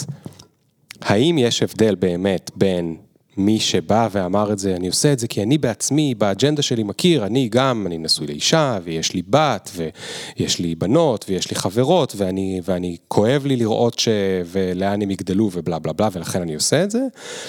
האם 1.02 1.38
יש 1.38 1.62
הבדל 1.62 1.94
באמת 1.94 2.50
בין 2.56 2.96
מי 3.36 3.60
שבא 3.60 4.08
ואמר 4.12 4.52
את 4.52 4.58
זה, 4.58 4.76
אני 4.76 4.86
עושה 4.86 5.12
את 5.12 5.18
זה 5.18 5.28
כי 5.28 5.42
אני 5.42 5.58
בעצמי, 5.58 6.14
באג'נדה 6.14 6.62
שלי 6.62 6.82
מכיר, 6.82 7.26
אני 7.26 7.48
גם, 7.48 7.86
אני 7.86 7.98
נשוי 7.98 8.26
לאישה, 8.26 8.78
ויש 8.84 9.14
לי 9.14 9.22
בת, 9.28 9.70
ויש 9.76 10.58
לי 10.58 10.74
בנות, 10.74 11.24
ויש 11.28 11.50
לי 11.50 11.56
חברות, 11.56 12.14
ואני, 12.16 12.60
ואני 12.64 12.96
כואב 13.08 13.46
לי 13.46 13.56
לראות 13.56 13.98
ש... 13.98 14.08
ולאן 14.46 15.02
הם 15.02 15.10
יגדלו 15.10 15.50
ובלה 15.52 15.78
בלה 15.78 15.92
בלה, 15.92 16.08
ולכן 16.12 16.42
אני 16.42 16.54
עושה 16.54 16.82
את 16.82 16.90
זה, 16.90 17.00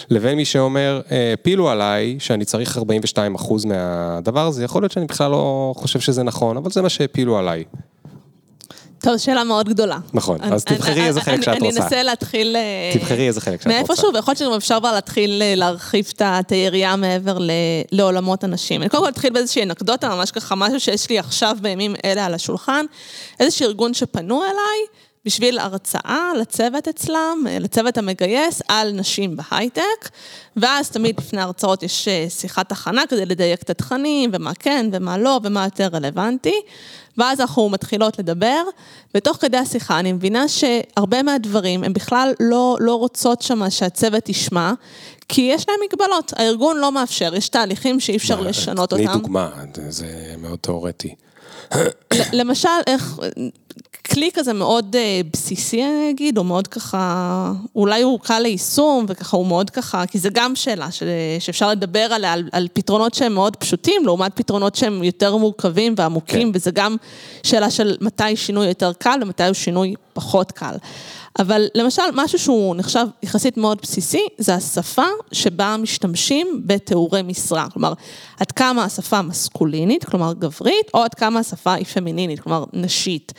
לבין 0.09 0.37
מי 0.37 0.45
שאומר, 0.45 1.01
הפילו 1.33 1.69
עליי 1.69 2.15
שאני 2.19 2.45
צריך 2.45 2.77
42 2.77 3.35
אחוז 3.35 3.65
מהדבר 3.65 4.47
הזה, 4.47 4.63
יכול 4.63 4.81
להיות 4.81 4.91
שאני 4.91 5.05
בכלל 5.05 5.31
לא 5.31 5.73
חושב 5.77 5.99
שזה 5.99 6.23
נכון, 6.23 6.57
אבל 6.57 6.71
זה 6.71 6.81
מה 6.81 6.89
שהפילו 6.89 7.37
עליי. 7.37 7.63
טוב, 9.05 9.17
שאלה 9.17 9.43
מאוד 9.43 9.69
גדולה. 9.69 9.97
נכון, 10.13 10.37
אז 10.41 10.63
תבחרי 10.63 11.07
איזה 11.07 11.21
חלק 11.21 11.41
שאת 11.41 11.47
רוצה. 11.47 11.67
אני 11.67 11.69
אנסה 11.69 12.03
להתחיל... 12.03 12.55
אה, 12.55 12.99
תבחרי 12.99 13.27
איזה 13.27 13.41
חלק 13.41 13.61
שאת 13.61 13.67
רוצה. 13.67 13.77
מאיפשהו, 13.77 14.13
ויכול 14.13 14.31
להיות 14.31 14.37
שגם 14.37 14.53
אפשר 14.53 14.79
כבר 14.79 14.91
להתחיל 14.91 15.41
אה, 15.41 15.53
להרחיב 15.55 16.05
את 16.21 16.51
היריעה 16.51 16.95
מעבר 16.95 17.37
לעולמות 17.91 18.43
הנשים. 18.43 18.81
אני 18.81 18.89
קודם 18.89 19.03
כל 19.03 19.09
אתחיל 19.09 19.33
באיזושהי 19.33 19.63
אנקדוטה, 19.63 20.09
ממש 20.09 20.31
ככה 20.31 20.55
משהו 20.55 20.79
שיש 20.79 21.09
לי 21.09 21.19
עכשיו 21.19 21.57
בימים 21.61 21.95
אלה 22.05 22.25
על 22.25 22.33
השולחן. 22.33 22.85
איזשהו 23.39 23.67
ארגון 23.67 23.93
שפנו 23.93 24.43
אליי. 24.43 24.85
בשביל 25.25 25.59
הרצאה 25.59 26.31
לצוות 26.39 26.87
אצלם, 26.87 27.45
אה, 27.47 27.59
לצוות 27.59 27.97
המגייס, 27.97 28.61
על 28.67 28.91
נשים 28.91 29.37
בהייטק, 29.37 30.09
ואז 30.57 30.89
תמיד 30.89 31.19
לפני 31.19 31.41
הרצאות 31.41 31.83
יש 31.83 32.07
שיחת 32.29 32.71
הכנה 32.71 33.01
כדי 33.09 33.25
לדייק 33.25 33.61
את 33.61 33.69
התכנים, 33.69 34.29
ומה 34.33 34.51
כן 34.53 34.89
ומה 34.93 35.17
לא, 35.17 35.39
ומה 35.43 35.63
יותר 35.63 35.87
רלוונטי. 35.93 36.61
ואז 37.17 37.41
אנחנו 37.41 37.69
מתחילות 37.69 38.19
לדבר, 38.19 38.63
ותוך 39.15 39.37
כדי 39.37 39.57
השיחה 39.57 39.99
אני 39.99 40.11
מבינה 40.11 40.45
שהרבה 40.47 41.23
מהדברים 41.23 41.83
הם 41.83 41.93
בכלל 41.93 42.33
לא, 42.39 42.77
לא 42.79 42.95
רוצות 42.95 43.41
שמה 43.41 43.69
שהצוות 43.69 44.29
ישמע, 44.29 44.73
כי 45.27 45.41
יש 45.41 45.65
להם 45.69 45.77
מגבלות, 45.85 46.33
הארגון 46.35 46.77
לא 46.77 46.91
מאפשר, 46.91 47.35
יש 47.35 47.49
תהליכים 47.49 47.99
שאי 47.99 48.15
אפשר 48.17 48.41
לשנות 48.41 48.93
אותם. 48.93 49.05
תני 49.05 49.13
דוגמה, 49.13 49.49
זה 49.89 50.35
מאוד 50.37 50.59
תיאורטי. 50.59 51.15
למשל, 52.33 52.69
איך, 52.87 53.19
כלי 54.11 54.29
כזה 54.33 54.53
מאוד 54.53 54.95
אה, 54.95 55.21
בסיסי, 55.33 55.83
אני 55.83 56.09
אגיד, 56.09 56.37
הוא 56.37 56.45
מאוד 56.45 56.67
ככה, 56.67 57.51
אולי 57.75 58.01
הוא 58.01 58.19
קל 58.19 58.39
ליישום, 58.39 59.05
וככה 59.07 59.37
הוא 59.37 59.47
מאוד 59.47 59.69
ככה, 59.69 60.05
כי 60.05 60.19
זה 60.19 60.29
גם 60.33 60.55
שאלה 60.55 60.91
ש, 60.91 61.03
שאפשר 61.39 61.71
לדבר 61.71 61.99
עליה, 61.99 62.33
על, 62.33 62.49
על 62.51 62.67
פתרונות 62.73 63.13
שהם 63.13 63.33
מאוד 63.33 63.55
פשוטים, 63.55 64.05
לעומת 64.05 64.31
פתרונות 64.35 64.75
שהם 64.75 65.03
יותר 65.03 65.37
מורכבים 65.37 65.93
ועמוקים, 65.97 66.51
כן. 66.51 66.57
וזה 66.57 66.71
גם 66.71 66.95
שאלה 67.43 67.71
של 67.71 67.97
מתי 68.01 68.35
שינוי 68.35 68.67
יותר 68.67 68.93
קל 68.93 69.19
ומתי 69.21 69.45
הוא 69.45 69.53
שינוי 69.53 69.93
פחות 70.13 70.51
קל. 70.51 70.75
אבל 71.39 71.67
למשל, 71.75 72.01
משהו 72.13 72.39
שהוא 72.39 72.75
נחשב 72.75 73.07
יחסית 73.23 73.57
מאוד 73.57 73.79
בסיסי, 73.81 74.27
זה 74.37 74.55
השפה 74.55 75.05
שבה 75.31 75.75
משתמשים 75.77 76.61
בתיאורי 76.65 77.21
משרה. 77.21 77.67
כלומר, 77.73 77.93
עד 78.39 78.51
כמה 78.51 78.83
השפה 78.83 79.21
מסקולינית, 79.21 80.05
כלומר 80.05 80.33
גברית, 80.33 80.89
או 80.93 81.03
עד 81.03 81.13
כמה 81.13 81.39
השפה 81.39 81.73
היא 81.73 81.85
פמינינית, 81.85 82.39
כלומר 82.39 82.63
נשית. 82.73 83.33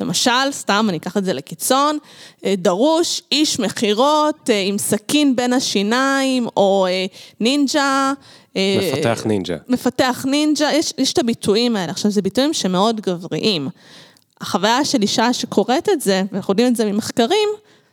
למשל, 0.00 0.50
סתם, 0.50 0.86
אני 0.88 0.96
אקח 0.96 1.16
את 1.16 1.24
זה 1.24 1.32
לקיצון, 1.32 1.98
אה, 2.44 2.54
דרוש 2.58 3.22
איש 3.32 3.58
מכירות 3.60 4.50
אה, 4.50 4.62
עם 4.66 4.78
סכין 4.78 5.36
בין 5.36 5.52
השיניים, 5.52 6.46
או 6.56 6.86
אה, 6.88 7.06
נינג'ה. 7.40 8.12
מפתח 8.54 9.22
נינג'ה. 9.26 9.56
מפתח 9.68 10.24
נינג'ה, 10.28 10.68
יש, 10.72 10.92
יש 10.98 11.12
את 11.12 11.18
הביטויים 11.18 11.76
האלה. 11.76 11.92
עכשיו, 11.92 12.10
זה 12.10 12.22
ביטויים 12.22 12.52
שמאוד 12.52 13.00
גבריים. 13.00 13.68
החוויה 14.40 14.84
של 14.84 15.02
אישה 15.02 15.32
שקוראת 15.32 15.88
את 15.92 16.00
זה, 16.00 16.22
ואנחנו 16.32 16.52
יודעים 16.52 16.68
את 16.68 16.76
זה 16.76 16.84
ממחקרים, 16.84 17.48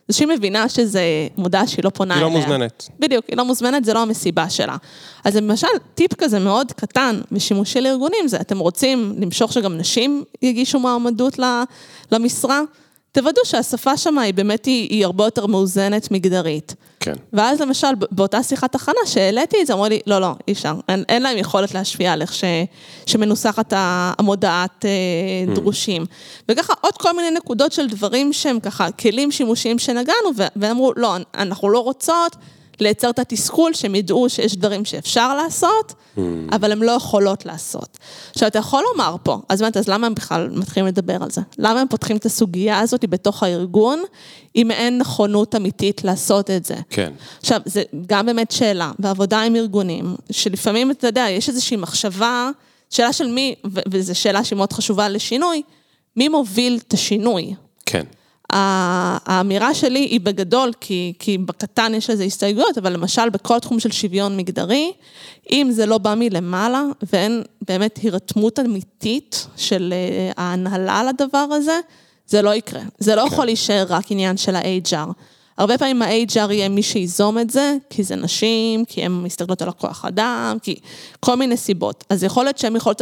זה 0.07 0.17
שהיא 0.17 0.27
מבינה 0.27 0.69
שזה 0.69 1.01
מודע 1.37 1.61
שהיא 1.67 1.85
לא 1.85 1.89
פונה 1.89 2.13
אליה. 2.13 2.27
היא 2.27 2.33
לא 2.33 2.39
מוזמנת. 2.39 2.89
בדיוק, 2.99 3.25
היא 3.27 3.37
לא 3.37 3.45
מוזמנת, 3.45 3.85
זה 3.85 3.93
לא 3.93 4.01
המסיבה 4.01 4.49
שלה. 4.49 4.77
אז 5.23 5.35
למשל, 5.35 5.67
טיפ 5.95 6.13
כזה 6.13 6.39
מאוד 6.39 6.71
קטן 6.71 7.21
ושימושי 7.31 7.81
לארגונים, 7.81 8.27
זה 8.27 8.37
אתם 8.37 8.59
רוצים 8.59 9.15
למשוך 9.17 9.53
שגם 9.53 9.77
נשים 9.77 10.23
יגישו 10.41 10.79
מועמדות 10.79 11.39
למשרה? 12.11 12.61
תוודאו 13.13 13.45
שהשפה 13.45 13.97
שם 13.97 14.17
היא 14.17 14.33
באמת, 14.33 14.65
היא, 14.65 14.89
היא 14.89 15.05
הרבה 15.05 15.25
יותר 15.25 15.45
מאוזנת 15.45 16.11
מגדרית. 16.11 16.75
כן. 16.99 17.13
ואז 17.33 17.61
למשל, 17.61 17.87
באותה 18.11 18.43
שיחת 18.43 18.75
הכנה 18.75 18.99
שהעליתי 19.05 19.57
את 19.61 19.67
זה, 19.67 19.73
אמרו 19.73 19.87
לי, 19.87 19.99
לא, 20.07 20.21
לא, 20.21 20.31
אי 20.47 20.53
אפשר, 20.53 20.73
אין, 20.89 21.03
אין 21.09 21.21
להם 21.21 21.37
יכולת 21.37 21.73
להשפיע 21.73 22.13
על 22.13 22.21
איך 22.21 22.33
ש, 22.33 22.43
שמנוסחת 23.05 23.73
המודעת 23.75 24.85
אה, 24.85 24.91
mm. 25.47 25.55
דרושים. 25.55 26.05
וככה 26.49 26.73
עוד 26.81 26.93
כל 26.97 27.15
מיני 27.15 27.31
נקודות 27.31 27.71
של 27.71 27.87
דברים 27.87 28.33
שהם 28.33 28.59
ככה 28.59 28.91
כלים 28.91 29.31
שימושיים 29.31 29.79
שנגענו, 29.79 30.29
ואמרו, 30.55 30.93
לא, 30.95 31.15
אנחנו 31.33 31.69
לא 31.69 31.79
רוצות. 31.79 32.35
לייצר 32.79 33.09
את 33.09 33.19
התסכול, 33.19 33.73
שהם 33.73 33.95
ידעו 33.95 34.29
שיש 34.29 34.55
דברים 34.55 34.85
שאפשר 34.85 35.35
לעשות, 35.35 35.93
mm. 36.17 36.19
אבל 36.51 36.71
הם 36.71 36.83
לא 36.83 36.91
יכולות 36.91 37.45
לעשות. 37.45 37.97
עכשיו, 38.31 38.47
אתה 38.47 38.59
יכול 38.59 38.83
לומר 38.91 39.15
פה, 39.23 39.37
אז 39.49 39.61
באמת, 39.61 39.77
אז 39.77 39.87
למה 39.87 40.07
הם 40.07 40.15
בכלל 40.15 40.49
מתחילים 40.49 40.87
לדבר 40.87 41.23
על 41.23 41.31
זה? 41.31 41.41
למה 41.57 41.81
הם 41.81 41.87
פותחים 41.87 42.17
את 42.17 42.25
הסוגיה 42.25 42.79
הזאת 42.79 43.05
בתוך 43.09 43.43
הארגון, 43.43 44.03
אם 44.55 44.71
אין 44.71 44.97
נכונות 44.97 45.55
אמיתית 45.55 46.03
לעשות 46.03 46.49
את 46.49 46.65
זה? 46.65 46.75
כן. 46.89 47.13
עכשיו, 47.39 47.61
זה 47.65 47.83
גם 48.07 48.25
באמת 48.25 48.51
שאלה, 48.51 48.91
בעבודה 48.99 49.41
עם 49.41 49.55
ארגונים, 49.55 50.15
שלפעמים, 50.31 50.91
אתה 50.91 51.07
יודע, 51.07 51.25
יש 51.29 51.49
איזושהי 51.49 51.77
מחשבה, 51.77 52.49
שאלה 52.89 53.13
של 53.13 53.27
מי, 53.27 53.55
וזו 53.91 54.15
שאלה 54.15 54.43
שהיא 54.43 54.57
מאוד 54.57 54.73
חשובה 54.73 55.09
לשינוי, 55.09 55.61
מי 56.15 56.27
מוביל 56.27 56.79
את 56.87 56.93
השינוי? 56.93 57.53
כן. 57.85 58.03
האמירה 58.55 59.73
שלי 59.73 59.99
היא 59.99 60.19
בגדול, 60.19 60.71
כי, 60.79 61.13
כי 61.19 61.37
בקטן 61.37 61.93
יש 61.95 62.09
לזה 62.09 62.23
הסתייגויות, 62.23 62.77
אבל 62.77 62.93
למשל 62.93 63.29
בכל 63.29 63.59
תחום 63.59 63.79
של 63.79 63.91
שוויון 63.91 64.37
מגדרי, 64.37 64.91
אם 65.51 65.67
זה 65.71 65.85
לא 65.85 65.97
בא 65.97 66.13
מלמעלה 66.17 66.83
ואין 67.13 67.43
באמת 67.67 67.97
הירתמות 67.97 68.59
אמיתית 68.59 69.47
של 69.57 69.93
אה, 69.93 70.31
ההנהלה 70.37 71.03
לדבר 71.03 71.47
הזה, 71.51 71.79
זה 72.27 72.41
לא 72.41 72.55
יקרה. 72.55 72.81
זה 72.99 73.15
לא 73.15 73.21
כן. 73.21 73.27
יכול 73.27 73.45
להישאר 73.45 73.85
רק 73.89 74.11
עניין 74.11 74.37
של 74.37 74.55
ה-HR. 74.55 75.09
הרבה 75.57 75.77
פעמים 75.77 76.01
ה-HR 76.01 76.51
יהיה 76.51 76.69
מי 76.69 76.83
שיזום 76.83 77.39
את 77.39 77.49
זה, 77.49 77.75
כי 77.89 78.03
זה 78.03 78.15
נשים, 78.15 78.85
כי 78.85 79.01
הן 79.01 79.11
מסתכלות 79.11 79.61
על 79.61 79.69
הכוח 79.69 80.05
אדם, 80.05 80.57
כי 80.61 80.75
כל 81.19 81.35
מיני 81.35 81.57
סיבות. 81.57 82.03
אז 82.09 82.23
יכול 82.23 82.43
להיות 82.43 82.57
שהם 82.57 82.75
יכולות 82.75 83.01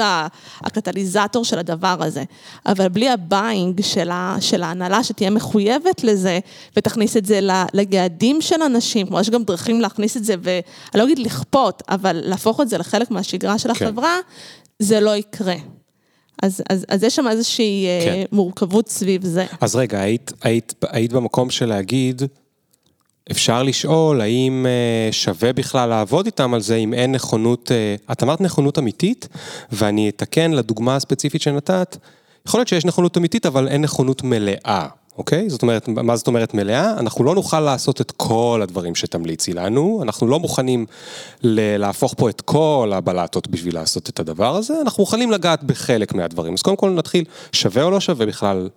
הקטליזטור 0.62 1.46
של 1.46 1.60
הדבר 1.60 1.98
הזה, 2.00 2.24
אבל 2.66 2.90
בלי 2.90 3.10
ה 3.10 3.20
buy-in 3.20 3.82
של, 3.82 4.10
של 4.40 4.64
ההנהלה 4.64 5.04
שתהיה 5.04 5.30
מחויבת 5.30 6.04
לזה, 6.04 6.40
ותכניס 6.78 7.18
את 7.18 7.26
זה 7.26 7.40
ליעדים 7.74 8.42
של 8.42 8.62
אנשים, 8.62 9.08
כמו 9.08 9.20
יש 9.20 9.30
גם 9.30 9.44
דרכים 9.44 9.82
להכניס 9.82 10.18
את 10.18 10.24
זה, 10.24 10.36
ואני 10.42 10.62
לא 10.96 11.04
אגיד 11.04 11.20
לכפות, 11.20 11.84
אבל 11.90 12.22
להפוך 12.24 12.62
את 12.62 12.70
זה 12.70 12.78
לחלק 12.78 13.12
מהשגרה 13.12 13.60
של 13.60 13.74
כן. 13.74 13.86
החברה, 13.86 14.18
זה 14.80 15.00
לא 15.00 15.16
יקרה. 15.16 15.56
אז, 16.42 16.64
אז, 16.70 16.86
אז 16.90 17.04
יש 17.04 17.16
שם 17.16 17.28
איזושהי 17.28 17.86
אה, 17.86 18.02
כן. 18.06 18.24
מורכבות 18.32 18.90
סביב 18.90 19.26
זה. 19.26 19.46
אז 19.62 19.76
רגע, 19.76 20.00
היית, 20.02 20.32
היית, 20.42 20.74
היית 20.90 21.14
במקום 21.14 21.50
של 21.50 21.66
להגיד, 21.66 22.22
אפשר 23.32 23.64
לשאול 23.64 24.22
האם 24.22 24.66
אה, 24.66 25.12
שווה 25.12 25.54
בכלל 25.54 25.90
לעבוד 25.90 26.26
איתם 26.26 26.54
על 26.54 26.62
זה, 26.62 26.76
אם 26.76 26.94
אין 26.94 27.12
נכונות, 27.12 27.72
אה, 27.72 27.96
את 28.12 28.24
אמרת 28.24 28.42
נכונות 28.42 28.80
אמיתית, 28.80 29.28
ואני 29.72 30.10
אתקן 30.10 30.52
לדוגמה 30.52 30.96
הספציפית 30.96 31.42
שנתת, 31.42 31.98
יכול 32.48 32.60
להיות 32.60 32.68
שיש 32.68 32.86
נכונות 32.86 33.18
אמיתית, 33.18 33.46
אבל 33.46 33.68
אין 33.68 33.82
נכונות 33.82 34.24
מלאה. 34.24 34.88
אוקיי? 35.18 35.50
זאת 35.50 35.62
אומרת, 35.62 35.88
מה 35.88 36.16
זאת 36.16 36.28
אומרת 36.28 36.54
מלאה? 36.54 37.00
אנחנו 37.00 37.24
לא 37.24 37.36
נוכל 37.36 37.60
לעשות 37.60 38.02
את 38.02 38.12
כל 38.12 38.60
הדברים 38.64 38.96
שתמליצי 38.96 39.54
לנו, 39.54 40.00
אנחנו 40.04 40.28
לא 40.28 40.40
מוכנים 40.40 40.86
להפוך 41.44 42.14
פה 42.18 42.30
את 42.30 42.42
כל 42.42 42.92
הבלטות 42.96 43.48
בשביל 43.48 43.76
לעשות 43.76 44.10
את 44.10 44.20
הדבר 44.20 44.56
הזה, 44.56 44.74
אנחנו 44.82 45.04
מוכנים 45.04 45.32
לגעת 45.32 45.64
בחלק 45.64 46.14
מהדברים. 46.14 46.54
אז 46.54 46.62
קודם 46.62 46.76
כל 46.78 46.90
נתחיל, 46.90 47.24
שווה 47.52 47.84
או 47.84 47.92
לא 47.92 48.00
שווה 48.00 48.26
בכלל 48.26 48.70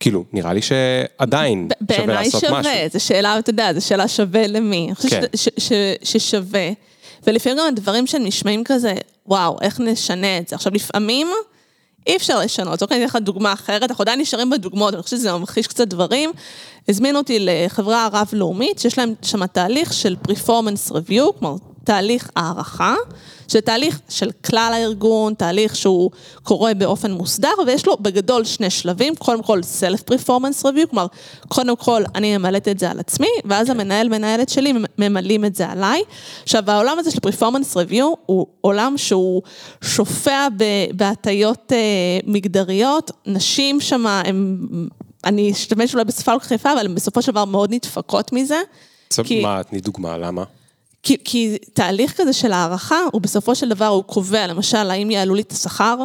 כאילו, 0.00 0.24
נראה 0.32 0.52
לי 0.52 0.60
שעדיין 0.62 1.68
שווה 1.96 2.06
לעשות 2.06 2.40
שווה, 2.40 2.60
משהו. 2.60 2.72
בעיניי 2.72 2.88
שווה, 2.88 2.98
זו 2.98 3.06
שאלה, 3.06 3.38
אתה 3.38 3.50
יודע, 3.50 3.72
זו 3.72 3.86
שאלה 3.86 4.08
שווה 4.08 4.46
למי. 4.46 4.86
אני 4.86 4.94
חושבת 4.94 5.36
כן. 5.36 5.94
ששווה, 6.02 6.70
ולפעמים 7.26 7.58
גם 7.58 7.66
הדברים 7.66 8.06
שנשמעים 8.06 8.64
כזה, 8.64 8.94
וואו, 9.26 9.58
איך 9.62 9.80
נשנה 9.80 10.38
את 10.38 10.48
זה. 10.48 10.56
עכשיו, 10.56 10.72
לפעמים... 10.74 11.28
אי 12.06 12.16
אפשר 12.16 12.38
לשנות. 12.38 12.82
אוקיי, 12.82 12.96
אני 12.96 13.04
אתן 13.04 13.18
לך 13.18 13.24
דוגמה 13.24 13.52
אחרת, 13.52 13.90
אנחנו 13.90 14.02
עדיין 14.02 14.20
נשארים 14.20 14.50
בדוגמאות, 14.50 14.94
אני 14.94 15.02
חושבת 15.02 15.18
שזה 15.18 15.32
ממחיש 15.32 15.66
קצת 15.66 15.88
דברים. 15.88 16.32
הזמינו 16.88 17.18
אותי 17.18 17.38
לחברה 17.40 18.08
רב-לאומית, 18.12 18.78
שיש 18.78 18.98
להם 18.98 19.14
שם 19.22 19.46
תהליך 19.46 19.92
של 19.92 20.16
פרפורמנס 20.22 20.92
review, 20.92 21.32
כלומר, 21.38 21.56
תהליך 21.84 22.30
הערכה, 22.36 22.94
שזה 23.48 23.60
תהליך 23.60 24.00
של 24.08 24.30
כלל 24.30 24.70
הארגון, 24.74 25.34
תהליך 25.34 25.76
שהוא 25.76 26.10
קורה 26.42 26.74
באופן 26.74 27.12
מוסדר, 27.12 27.48
ויש 27.66 27.86
לו 27.86 27.96
בגדול 28.00 28.44
שני 28.44 28.70
שלבים, 28.70 29.16
קודם 29.16 29.42
כל 29.42 29.60
Self 29.60 30.12
Performance 30.12 30.62
Review, 30.62 30.86
כלומר, 30.90 31.06
קודם 31.48 31.76
כל 31.76 32.02
אני 32.14 32.38
ממלאת 32.38 32.68
את 32.68 32.78
זה 32.78 32.90
על 32.90 33.00
עצמי, 33.00 33.28
ואז 33.44 33.70
המנהל, 33.70 34.08
מנהלת 34.08 34.48
שלי 34.48 34.72
ממלאים 34.98 35.44
את 35.44 35.54
זה 35.54 35.68
עליי. 35.68 36.02
עכשיו, 36.42 36.70
העולם 36.70 36.98
הזה 36.98 37.10
של 37.10 37.18
Performance 37.18 37.74
Review 37.74 38.04
הוא 38.26 38.46
עולם 38.60 38.94
שהוא 38.96 39.42
שופע 39.82 40.48
בהטיות 40.94 41.72
אה, 41.72 41.78
מגדריות, 42.26 43.10
נשים 43.26 43.80
שם, 43.80 44.06
הם, 44.06 44.58
אני 45.24 45.52
אשתמש 45.52 45.94
אולי 45.94 46.04
בשפה 46.04 46.32
לא 46.34 46.38
חיפה, 46.38 46.72
אבל 46.72 46.86
הן 46.86 46.94
בסופו 46.94 47.22
של 47.22 47.32
דבר 47.32 47.44
מאוד 47.44 47.74
נדפקות 47.74 48.32
מזה. 48.32 48.60
כי... 49.24 49.42
מה, 49.42 49.62
תני 49.62 49.80
דוגמה, 49.80 50.18
למה? 50.18 50.44
כי, 51.04 51.16
כי 51.24 51.58
תהליך 51.72 52.20
כזה 52.20 52.32
של 52.32 52.52
הערכה, 52.52 52.98
הוא 53.12 53.20
בסופו 53.22 53.54
של 53.54 53.68
דבר, 53.68 53.86
הוא 53.86 54.04
קובע, 54.04 54.46
למשל, 54.46 54.90
האם 54.90 55.10
יעלו 55.10 55.34
לי 55.34 55.42
את 55.42 55.52
השכר, 55.52 55.96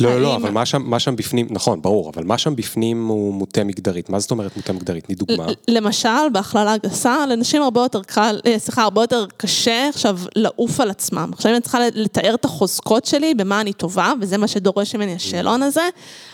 לא, 0.00 0.10
לא, 0.10 0.22
לא, 0.22 0.36
אבל 0.36 0.50
מה 0.50 0.66
שם, 0.66 0.82
מה 0.84 0.98
שם 0.98 1.16
בפנים, 1.16 1.46
נכון, 1.50 1.82
ברור, 1.82 2.10
אבל 2.14 2.24
מה 2.24 2.38
שם 2.38 2.56
בפנים 2.56 3.06
הוא 3.06 3.34
מוטה 3.34 3.64
מגדרית. 3.64 4.10
מה 4.10 4.20
זאת 4.20 4.30
אומרת 4.30 4.56
מוטה 4.56 4.72
מגדרית? 4.72 5.04
תני 5.04 5.14
דוגמה. 5.14 5.46
למשל, 5.68 6.28
בהכללה 6.32 6.76
גסה, 6.76 7.26
לנשים 7.26 7.62
הרבה 7.62 7.80
יותר 7.80 8.02
קל, 8.02 8.40
אה, 8.46 8.58
סליחה, 8.58 8.82
הרבה 8.82 9.02
יותר 9.02 9.26
קשה 9.36 9.88
עכשיו 9.88 10.18
לעוף 10.36 10.80
על 10.80 10.90
עצמם. 10.90 11.30
עכשיו 11.32 11.50
אם 11.50 11.54
אני 11.54 11.62
צריכה 11.62 11.78
לתאר 11.94 12.34
את 12.34 12.44
החוזקות 12.44 13.04
שלי, 13.06 13.34
במה 13.34 13.60
אני 13.60 13.72
טובה, 13.72 14.12
וזה 14.20 14.38
מה 14.38 14.48
שדורש 14.48 14.94
ממני 14.94 15.14
השאלון 15.14 15.62
הזה, 15.62 15.88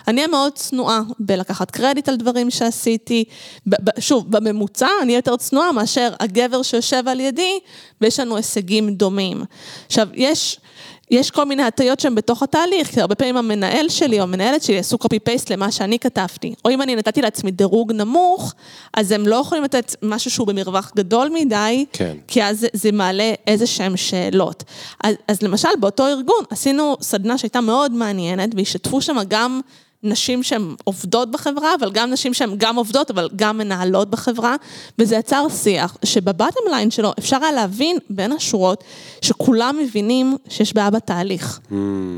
אני 0.08 0.16
אהיה 0.16 0.28
מאוד 0.28 0.52
צנועה 0.52 1.00
בלקחת 1.18 1.70
קרדיט 1.70 2.08
על 2.08 2.16
דברים 2.16 2.50
שעשיתי. 2.50 3.24
שוב, 3.98 4.30
בממוצע 4.30 4.88
אני 5.02 5.14
יותר 5.14 5.36
צנועה 5.36 5.72
מאשר 5.72 6.12
הגבר 6.20 6.62
שיושב 6.62 7.08
על 7.08 7.20
ידי, 7.20 7.58
ויש 8.00 8.20
לנו 8.20 8.36
הישגים 8.36 8.90
דומים. 8.90 9.44
עכשיו, 9.86 10.08
יש... 10.14 10.60
יש 11.10 11.30
כל 11.30 11.44
מיני 11.44 11.62
הטיות 11.62 12.00
שהן 12.00 12.14
בתוך 12.14 12.42
התהליך, 12.42 12.88
כי 12.88 13.00
הרבה 13.00 13.14
פעמים 13.14 13.36
המנהל 13.36 13.88
שלי 13.88 14.18
או 14.18 14.22
המנהלת 14.22 14.62
שלי 14.62 14.78
עשו 14.78 14.98
פייסט 15.24 15.50
למה 15.50 15.72
שאני 15.72 15.98
כתבתי. 15.98 16.54
או 16.64 16.70
אם 16.70 16.82
אני 16.82 16.96
נתתי 16.96 17.22
לעצמי 17.22 17.50
דירוג 17.50 17.92
נמוך, 17.92 18.54
אז 18.94 19.12
הם 19.12 19.26
לא 19.26 19.36
יכולים 19.36 19.64
לתת 19.64 19.96
משהו 20.02 20.30
שהוא 20.30 20.46
במרווח 20.46 20.92
גדול 20.96 21.28
מדי, 21.34 21.84
כן. 21.92 22.16
כי 22.28 22.44
אז 22.44 22.66
זה, 22.72 22.92
מעלה 22.92 23.32
איזה 23.46 23.66
שהם 23.66 23.96
שאלות. 23.96 24.64
אז, 25.04 25.14
אז 25.28 25.42
למשל, 25.42 25.68
באותו 25.80 26.06
ארגון 26.06 26.44
עשינו 26.50 26.96
סדנה 27.00 27.38
שהייתה 27.38 27.60
מאוד 27.60 27.92
מעניינת, 27.92 28.50
והשתתפו 28.56 29.00
שם 29.00 29.16
גם... 29.28 29.60
נשים 30.02 30.42
שהן 30.42 30.74
עובדות 30.84 31.30
בחברה, 31.30 31.74
אבל 31.80 31.90
גם 31.92 32.10
נשים 32.10 32.34
שהן 32.34 32.54
גם 32.56 32.76
עובדות, 32.76 33.10
אבל 33.10 33.28
גם 33.36 33.58
מנהלות 33.58 34.10
בחברה, 34.10 34.56
וזה 34.98 35.16
יצר 35.16 35.46
שיח 35.48 35.96
שבבטם 36.04 36.60
ליין 36.70 36.90
שלו 36.90 37.12
אפשר 37.18 37.36
היה 37.42 37.52
להבין 37.52 37.98
בין 38.10 38.32
השורות 38.32 38.84
שכולם 39.20 39.76
מבינים 39.82 40.36
שיש 40.48 40.74
בעיה 40.74 40.90
בתהליך. 40.90 41.60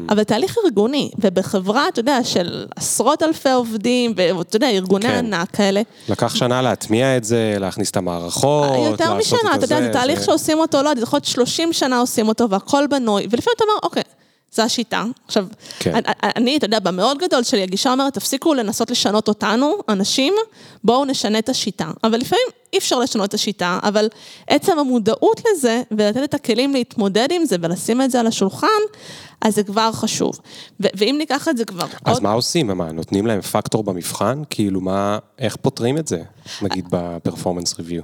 אבל 0.09 0.23
תהליך 0.23 0.57
ארגוני, 0.65 1.11
ובחברה, 1.19 1.89
אתה 1.89 2.01
יודע, 2.01 2.25
של 2.25 2.67
עשרות 2.77 3.23
אלפי 3.23 3.51
עובדים, 3.51 4.15
ואתה 4.17 4.57
יודע, 4.57 4.71
ארגוני 4.71 5.07
כן. 5.07 5.35
ענק 5.35 5.51
כאלה, 5.51 5.83
לקח 6.09 6.35
שנה 6.35 6.63
להטמיע 6.63 7.17
את 7.17 7.25
זה, 7.25 7.57
להכניס 7.61 7.91
את 7.91 7.97
המערכות, 7.97 8.67
יותר 8.91 9.15
לעשות 9.15 9.37
משנה, 9.37 9.55
את 9.55 9.65
אתה 9.65 9.65
יודע, 9.65 9.83
זה 9.83 9.93
תהליך 9.93 10.25
שעושים 10.25 10.59
אותו, 10.59 10.83
לא 10.83 10.89
יודעת, 10.89 11.03
יכול 11.03 11.17
להיות 11.17 11.25
30 11.25 11.73
שנה 11.73 11.99
עושים 12.01 12.29
אותו 12.29 12.51
והכל 12.51 12.87
בנוי, 12.87 13.27
ולפעמים 13.31 13.55
אתה 13.57 13.65
אומר, 13.65 13.79
אוקיי, 13.83 14.03
זו 14.55 14.63
השיטה. 14.63 15.05
עכשיו, 15.27 15.47
כן. 15.79 15.95
אני- 15.95 16.03
אני, 16.37 16.57
אתה 16.57 16.65
יודע, 16.67 16.79
במאוד 16.79 17.19
גדול 17.19 17.43
שלי, 17.43 17.63
הגישה 17.63 17.93
אומרת, 17.93 18.15
תפסיקו 18.15 18.55
לנסות 18.55 18.91
לשנות 18.91 19.29
אותנו, 19.29 19.79
אנשים, 19.89 20.35
בואו 20.85 21.05
נשנה 21.05 21.39
את 21.39 21.49
השיטה. 21.49 21.91
אבל 22.05 22.19
לפעמים 22.19 22.47
אי 22.73 22.79
אפשר 22.79 22.99
לשנות 22.99 23.29
את 23.29 23.35
השיטה, 23.35 23.79
אבל 23.83 24.09
עצם 24.47 24.79
המודעות 24.79 25.41
לזה, 25.51 25.83
ולתת 25.91 26.25
את 26.25 26.35
הכלים 26.35 26.73
להתמודד 26.73 27.29
עם 27.31 27.45
זה 27.45 27.57
ולשים 27.61 28.03
את 28.03 28.11
זה 28.11 28.21
על 28.21 28.27
השולחן, 28.27 28.67
אז 29.41 29.55
זה 29.55 29.63
כבר 29.63 29.93
חשוב. 29.93 30.39
ו- 30.81 30.87
ואם 30.95 31.15
ניקח 31.19 31.49
את 31.49 31.57
זה 31.57 31.65
כבר 31.65 31.87
אז 32.05 32.15
עוד... 32.15 32.23
מה 32.23 32.33
עושים? 32.33 32.67
מה, 32.67 32.93
נותנים 32.93 33.27
להם 33.27 33.41
פקטור 33.41 33.85
במבחן? 33.85 34.43
כאילו, 34.51 34.81
מה, 34.81 35.19
איך 35.39 35.57
פותרים 35.57 35.99
את 35.99 36.09
זה? 36.09 36.23
נגיד 36.63 36.87
בפרפורמנס 36.91 37.75
ריוויו. 37.79 38.03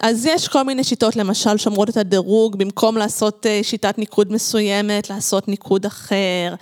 אז 0.00 0.26
יש 0.26 0.48
כל 0.48 0.62
מיני 0.62 0.84
שיטות, 0.84 1.16
למשל, 1.16 1.56
שאומרות 1.56 1.88
את 1.88 1.96
הדירוג, 1.96 2.56
במקום 2.56 2.96
לעשות 2.96 3.46
אה, 3.46 3.60
שיטת 3.62 3.98
ניקוד 3.98 4.32
מסוימת, 4.32 5.10
לעשות 5.10 5.48
ניקוד 5.48 5.86
אחר, 5.86 6.54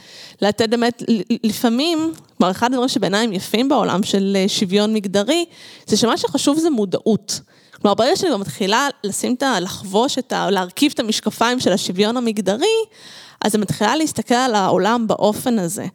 לתת 0.43 0.69
באמת, 0.69 1.03
לפעמים, 1.45 2.13
כלומר, 2.39 2.51
אחד 2.51 2.67
הדברים 2.73 2.89
שבעיניי 2.89 3.25
הם 3.25 3.33
יפים 3.33 3.69
בעולם 3.69 4.03
של 4.03 4.37
אה, 4.37 4.49
שוויון 4.49 4.95
מגדרי, 4.95 5.45
זה 5.87 5.97
שמה 5.97 6.17
שחשוב 6.17 6.59
זה 6.59 6.71
מודעות. 6.71 7.41
כלומר, 7.83 7.95
ברגע 7.95 8.17
שאני 8.17 8.37
מתחילה 8.37 8.89
לשים 9.05 9.35
את 9.35 9.43
ה... 9.43 9.61
לחבוש 9.61 10.19
את 10.19 10.33
ה... 10.33 10.51
להרכיב 10.51 10.93
את 10.95 11.01
המשקפיים 11.01 11.61
של 11.61 11.73
השוויון 11.73 12.17
המגדרי, 12.17 12.67
אז 13.45 13.55
אני 13.55 13.63
מתחילה 13.63 13.97
להסתכל 13.97 14.35
על 14.35 14.55
העולם 14.55 15.07
באופן 15.07 15.59
הזה. 15.59 15.87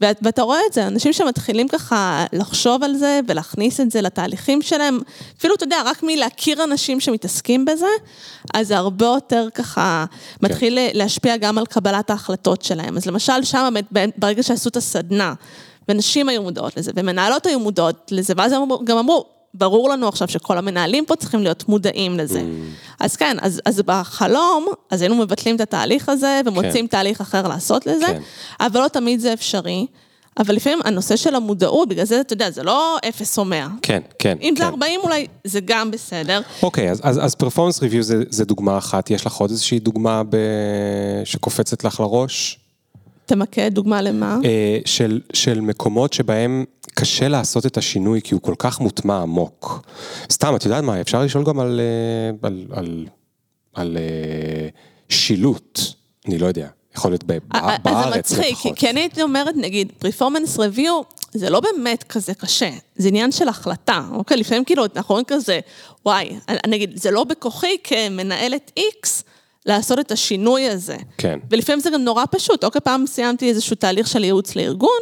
ואת- 0.00 0.18
ואתה 0.22 0.42
רואה 0.42 0.58
את 0.68 0.72
זה, 0.72 0.86
אנשים 0.86 1.12
שמתחילים 1.12 1.68
ככה 1.68 2.24
לחשוב 2.32 2.84
על 2.84 2.94
זה 2.94 3.20
ולהכניס 3.28 3.80
את 3.80 3.90
זה 3.90 4.00
לתהליכים 4.00 4.62
שלהם, 4.62 4.98
אפילו, 5.38 5.54
אתה 5.54 5.64
יודע, 5.64 5.76
רק 5.84 6.02
מלהכיר 6.02 6.64
אנשים 6.64 7.00
שמתעסקים 7.00 7.64
בזה, 7.64 7.86
אז 8.54 8.68
זה 8.68 8.76
הרבה 8.78 9.06
יותר 9.06 9.48
ככה 9.54 10.04
מתחיל 10.42 10.78
להשפיע 10.92 11.36
גם 11.36 11.58
על 11.58 11.66
קבלת 11.66 12.10
ההחלטות 12.10 12.62
שלהם. 12.62 12.96
אז 12.96 13.06
למשל, 13.06 13.44
שם 13.44 13.74
ברגע 14.16 14.42
שעשו 14.42 14.68
את 14.68 14.76
הסדנה, 14.76 15.34
ונשים 15.88 16.28
היו 16.28 16.42
מודעות 16.42 16.76
לזה, 16.76 16.92
ומנהלות 16.94 17.46
היו 17.46 17.60
מודעות 17.60 18.10
לזה, 18.10 18.34
ואז 18.36 18.52
הם 18.52 18.62
גם 18.84 18.98
אמרו, 18.98 19.24
ברור 19.54 19.88
לנו 19.88 20.08
עכשיו 20.08 20.28
שכל 20.28 20.58
המנהלים 20.58 21.04
פה 21.06 21.16
צריכים 21.16 21.42
להיות 21.42 21.68
מודעים 21.68 22.18
לזה. 22.18 22.42
אז 23.00 23.16
כן, 23.16 23.36
אז, 23.40 23.60
אז 23.64 23.82
בחלום, 23.86 24.66
אז 24.90 25.02
היינו 25.02 25.14
מבטלים 25.14 25.56
את 25.56 25.60
התהליך 25.60 26.08
הזה, 26.08 26.40
ומוצאים 26.46 26.72
כן. 26.72 26.86
תהליך 26.86 27.20
אחר 27.20 27.48
לעשות 27.48 27.86
לזה, 27.86 28.06
כן. 28.06 28.20
אבל 28.60 28.80
לא 28.80 28.88
תמיד 28.88 29.20
זה 29.20 29.32
אפשרי. 29.32 29.86
אבל 30.38 30.54
לפעמים 30.54 30.78
הנושא 30.84 31.16
של 31.16 31.34
המודעות, 31.34 31.88
בגלל 31.88 32.04
זה, 32.04 32.20
אתה 32.20 32.32
יודע, 32.32 32.50
זה 32.50 32.62
לא 32.62 32.96
אפס 33.08 33.38
או 33.38 33.44
מאה. 33.44 33.68
כן, 33.82 34.02
כן, 34.18 34.36
אם 34.42 34.54
כן. 34.56 34.62
זה 34.62 34.68
40 34.68 35.00
אולי, 35.00 35.26
זה 35.44 35.60
גם 35.64 35.90
בסדר. 35.90 36.40
אוקיי, 36.62 36.90
אז, 36.90 37.00
אז, 37.02 37.24
אז 37.24 37.34
פרפורמנס 37.34 37.82
ריוויו 37.82 38.02
זה, 38.02 38.22
זה 38.30 38.44
דוגמה 38.44 38.78
אחת, 38.78 39.10
יש 39.10 39.26
לך 39.26 39.34
עוד 39.34 39.50
איזושהי 39.50 39.78
דוגמה 39.78 40.22
ב... 40.30 40.36
שקופצת 41.24 41.84
לך 41.84 42.00
לראש? 42.00 42.58
תמקד 43.28 43.74
דוגמה 43.74 44.02
למה. 44.02 44.38
אה, 44.44 44.78
של, 44.84 45.20
של 45.32 45.60
מקומות 45.60 46.12
שבהם 46.12 46.64
קשה 46.94 47.28
לעשות 47.28 47.66
את 47.66 47.76
השינוי 47.76 48.20
כי 48.22 48.34
הוא 48.34 48.42
כל 48.42 48.54
כך 48.58 48.80
מוטמע 48.80 49.22
עמוק. 49.22 49.86
סתם, 50.30 50.56
את 50.56 50.64
יודעת 50.64 50.84
מה, 50.84 51.00
אפשר 51.00 51.22
לשאול 51.22 51.44
גם 51.44 51.60
על, 51.60 51.80
אה, 51.80 52.48
על, 52.48 52.64
על, 52.70 53.06
על 53.74 53.96
אה, 53.96 54.68
שילוט, 55.08 55.80
אני 56.28 56.38
לא 56.38 56.46
יודע, 56.46 56.68
יכול 56.96 57.10
להיות 57.10 57.24
בארץ 57.24 57.80
אז 57.84 58.12
זה 58.12 58.18
מצחיק, 58.18 58.56
כי, 58.58 58.68
לפחות. 58.70 58.84
אני 58.84 59.00
הייתי 59.00 59.22
אומרת, 59.22 59.54
נגיד, 59.56 59.92
פרפורמנס 59.98 60.58
review, 60.58 61.16
זה 61.32 61.50
לא 61.50 61.60
באמת 61.60 62.02
כזה 62.02 62.34
קשה, 62.34 62.70
זה 62.96 63.08
עניין 63.08 63.32
של 63.32 63.48
החלטה, 63.48 64.08
אוקיי? 64.12 64.36
לפעמים 64.36 64.64
כאילו, 64.64 64.84
אנחנו 64.96 65.12
רואים 65.12 65.24
כזה, 65.28 65.60
וואי, 66.06 66.36
נגיד, 66.66 66.90
זה 66.94 67.10
לא 67.10 67.24
בכוחי 67.24 67.76
כמנהלת 67.84 68.70
איקס. 68.76 69.24
לעשות 69.68 69.98
את 69.98 70.12
השינוי 70.12 70.68
הזה. 70.68 70.96
כן. 71.18 71.38
ולפעמים 71.50 71.80
זה 71.80 71.90
גם 71.90 72.02
נורא 72.02 72.24
פשוט. 72.30 72.64
אוקיי, 72.64 72.80
פעם 72.80 73.06
סיימתי 73.06 73.48
איזשהו 73.48 73.76
תהליך 73.76 74.08
של 74.08 74.24
ייעוץ 74.24 74.56
לארגון, 74.56 75.00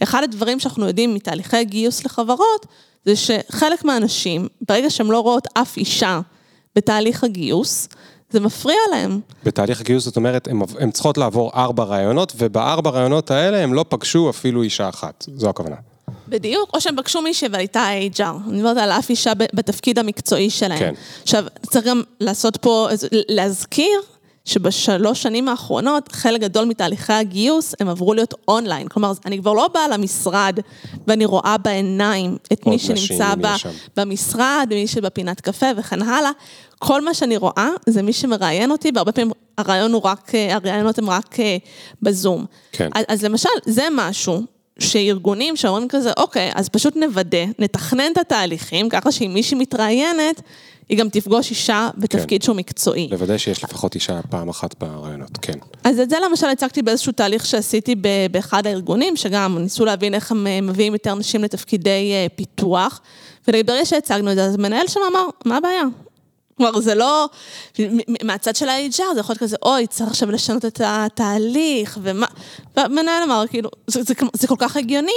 ואחד 0.00 0.22
הדברים 0.22 0.60
שאנחנו 0.60 0.86
יודעים 0.86 1.14
מתהליכי 1.14 1.64
גיוס 1.64 2.04
לחברות, 2.04 2.66
זה 3.04 3.16
שחלק 3.16 3.84
מהאנשים, 3.84 4.48
ברגע 4.68 4.90
שהן 4.90 5.06
לא 5.06 5.20
רואות 5.20 5.46
אף 5.54 5.76
אישה 5.76 6.20
בתהליך 6.76 7.24
הגיוס, 7.24 7.88
זה 8.30 8.40
מפריע 8.40 8.78
להם. 8.90 9.20
בתהליך 9.44 9.80
הגיוס, 9.80 10.04
זאת 10.04 10.16
אומרת, 10.16 10.48
הן 10.78 10.90
צריכות 10.90 11.18
לעבור 11.18 11.50
ארבע 11.54 11.84
רעיונות, 11.84 12.32
ובארבע 12.36 12.90
רעיונות 12.90 13.30
האלה 13.30 13.58
הם 13.58 13.74
לא 13.74 13.84
פגשו 13.88 14.30
אפילו 14.30 14.62
אישה 14.62 14.88
אחת, 14.88 15.24
זו 15.36 15.48
הכוונה. 15.48 15.76
בדיוק, 16.28 16.70
או 16.74 16.80
שהם 16.80 16.96
פגשו 16.96 17.22
מישהי 17.22 17.48
והייתה 17.48 17.88
HR. 18.16 18.22
אני 18.48 18.56
מדברת 18.56 18.76
על 18.76 18.90
אף 18.90 19.10
אישה 19.10 19.34
בתפקיד 19.34 19.98
המקצועי 19.98 20.50
שלהם. 20.50 20.78
כן. 20.78 20.94
עכשיו, 21.22 21.44
צריך 21.70 21.86
גם 21.86 22.02
לעשות 22.20 22.56
פה, 22.56 22.88
להזכיר 23.28 24.00
שבשלוש 24.48 25.22
שנים 25.22 25.48
האחרונות, 25.48 26.12
חלק 26.12 26.40
גדול 26.40 26.64
מתהליכי 26.64 27.12
הגיוס, 27.12 27.74
הם 27.80 27.88
עברו 27.88 28.14
להיות 28.14 28.34
אונליין. 28.48 28.88
כלומר, 28.88 29.12
אני 29.26 29.38
כבר 29.38 29.52
לא 29.52 29.68
באה 29.74 29.88
למשרד 29.88 30.58
ואני 31.06 31.24
רואה 31.24 31.58
בעיניים 31.58 32.36
את 32.52 32.66
מי 32.66 32.78
שנמצא 32.78 33.34
ב-. 33.34 33.46
במשרד, 33.96 34.66
מי 34.70 34.86
שבפינת 34.86 35.40
קפה 35.40 35.66
וכן 35.76 36.02
הלאה. 36.02 36.30
כל 36.78 37.04
מה 37.04 37.14
שאני 37.14 37.36
רואה 37.36 37.68
זה 37.86 38.02
מי 38.02 38.12
שמראיין 38.12 38.70
אותי, 38.70 38.90
והרבה 38.94 39.12
פעמים 39.12 39.32
הרעיון 39.58 39.92
הוא 39.92 40.02
רק, 40.04 40.34
אה, 40.34 40.54
הראיונות 40.54 40.98
הם 40.98 41.10
רק 41.10 41.40
אה, 41.40 41.56
בזום. 42.02 42.44
כן. 42.72 42.88
אז, 42.94 43.04
אז 43.08 43.22
למשל, 43.24 43.48
זה 43.66 43.88
משהו 43.92 44.42
שארגונים 44.78 45.56
שאומרים 45.56 45.88
כזה, 45.88 46.12
אוקיי, 46.16 46.50
אז 46.54 46.68
פשוט 46.68 46.96
נוודא, 46.96 47.44
נתכנן 47.58 48.12
את 48.12 48.18
התהליכים, 48.18 48.88
ככה 48.88 49.12
שאם 49.12 49.30
מישהי 49.34 49.58
מתראיינת, 49.58 50.42
היא 50.88 50.98
גם 50.98 51.08
תפגוש 51.08 51.50
אישה 51.50 51.90
בתפקיד 51.96 52.42
שהוא 52.42 52.56
מקצועי. 52.56 53.08
לוודא 53.10 53.38
שיש 53.38 53.64
לפחות 53.64 53.94
אישה 53.94 54.20
פעם 54.30 54.48
אחת 54.48 54.74
ברעיונות, 54.78 55.38
כן. 55.42 55.58
אז 55.84 56.00
את 56.00 56.10
זה 56.10 56.16
למשל 56.28 56.46
הצגתי 56.46 56.82
באיזשהו 56.82 57.12
תהליך 57.12 57.46
שעשיתי 57.46 57.94
באחד 58.30 58.66
הארגונים, 58.66 59.16
שגם 59.16 59.58
ניסו 59.58 59.84
להבין 59.84 60.14
איך 60.14 60.30
הם 60.30 60.46
אה, 60.46 60.60
מביאים 60.60 60.92
יותר 60.92 61.14
נשים 61.14 61.44
לתפקידי 61.44 62.12
אה, 62.12 62.26
פיתוח, 62.36 63.00
וברגע 63.48 63.84
שהצגנו 63.84 64.30
את 64.30 64.36
זה, 64.36 64.44
אז 64.44 64.54
המנהל 64.54 64.88
שם 64.88 65.00
אמר, 65.10 65.26
מה 65.44 65.56
הבעיה? 65.56 65.82
כלומר, 66.58 66.80
זה 66.80 66.94
לא, 66.94 67.28
מהצד 68.22 68.56
של 68.56 68.68
ה-HR 68.68 69.14
זה 69.14 69.20
יכול 69.20 69.32
להיות 69.32 69.38
כזה, 69.38 69.56
אוי, 69.62 69.86
צריך 69.86 70.10
עכשיו 70.10 70.30
לשנות 70.30 70.64
את 70.64 70.80
התהליך, 70.84 71.98
ומה, 72.02 72.26
והמנהל 72.76 73.22
אמר, 73.22 73.44
כאילו, 73.50 73.70
זה, 73.86 74.02
זה, 74.02 74.14
זה 74.32 74.46
כל 74.46 74.56
כך 74.58 74.76
הגיוני, 74.76 75.12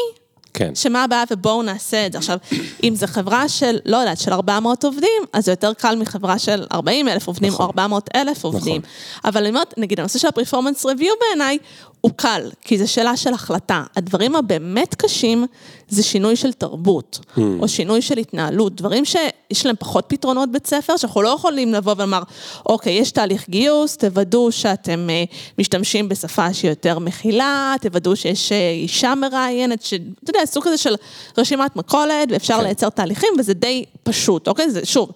כן. 0.54 0.76
שמה 0.76 1.04
הבעיה 1.04 1.24
ובואו 1.32 1.64
נעשה 1.64 2.06
את 2.06 2.12
זה. 2.12 2.18
עכשיו, 2.18 2.38
אם 2.84 2.94
זו 2.96 3.08
חברה 3.08 3.50
של, 3.50 3.80
לא 3.86 3.98
יודעת, 3.98 4.18
של 4.18 4.34
400 4.34 4.84
עובדים, 4.84 5.24
אז 5.34 5.46
זה 5.46 5.52
יותר 5.52 5.74
קל 5.74 5.96
מחברה 5.96 6.40
של 6.40 6.66
40 6.72 7.08
אלף 7.08 7.28
עובדים 7.28 7.50
נכון. 7.50 7.66
או 7.66 7.70
400 7.70 8.10
אלף 8.16 8.44
עובדים. 8.44 8.82
אבל 9.26 9.42
אני 9.42 9.50
אומרת, 9.50 9.74
נגיד, 9.78 10.00
הנושא 10.00 10.20
של 10.20 10.28
הפרפורמנס 10.28 10.86
review 10.86 11.10
בעיניי, 11.20 11.58
הוא 12.02 12.12
קל, 12.16 12.50
כי 12.62 12.78
זו 12.78 12.92
שאלה 12.92 13.18
של 13.18 13.34
החלטה. 13.34 13.84
הדברים 13.96 14.36
הבאמת 14.36 14.96
קשים 14.96 15.46
זה 15.88 16.04
שינוי 16.04 16.36
של 16.36 16.54
תרבות, 16.54 17.20
Hmm. 17.36 17.42
או 17.60 17.68
שינוי 17.68 18.02
של 18.02 18.18
התנהלות, 18.18 18.76
דברים 18.76 19.06
שיש 19.06 19.66
להם 19.66 19.76
פחות 19.80 20.06
פתרונות 20.08 20.52
בית 20.52 20.68
ספר, 20.68 20.98
שאנחנו 20.98 21.22
לא 21.22 21.30
יכולים 21.30 21.74
לבוא 21.74 21.94
ולומר, 21.98 22.24
אוקיי, 22.66 22.94
יש 22.94 23.12
תהליך 23.12 23.50
גיוס, 23.50 23.98
תוודאו 23.98 24.52
שאתם 24.52 25.10
אה, 25.10 25.24
משתמשים 25.60 26.10
בשפה 26.10 26.54
שהיא 26.54 26.72
יותר 26.72 27.00
מכילה, 27.00 27.76
תוודאו 27.82 28.16
שיש 28.16 28.52
אה, 28.52 28.72
אישה 28.72 29.16
מראיינת, 29.16 29.82
שאתה 29.82 30.30
יודע, 30.30 30.46
סוג 30.46 30.64
כזה 30.64 30.78
של 30.78 30.96
רשימת 31.38 31.76
מכולת, 31.76 32.28
ואפשר 32.30 32.58
כן. 32.58 32.64
לייצר 32.64 32.90
תהליכים, 32.90 33.30
וזה 33.40 33.54
די 33.54 33.86
פשוט, 34.04 34.48
אוקיי? 34.48 34.70
זה, 34.72 34.86
שוב, 34.86 35.12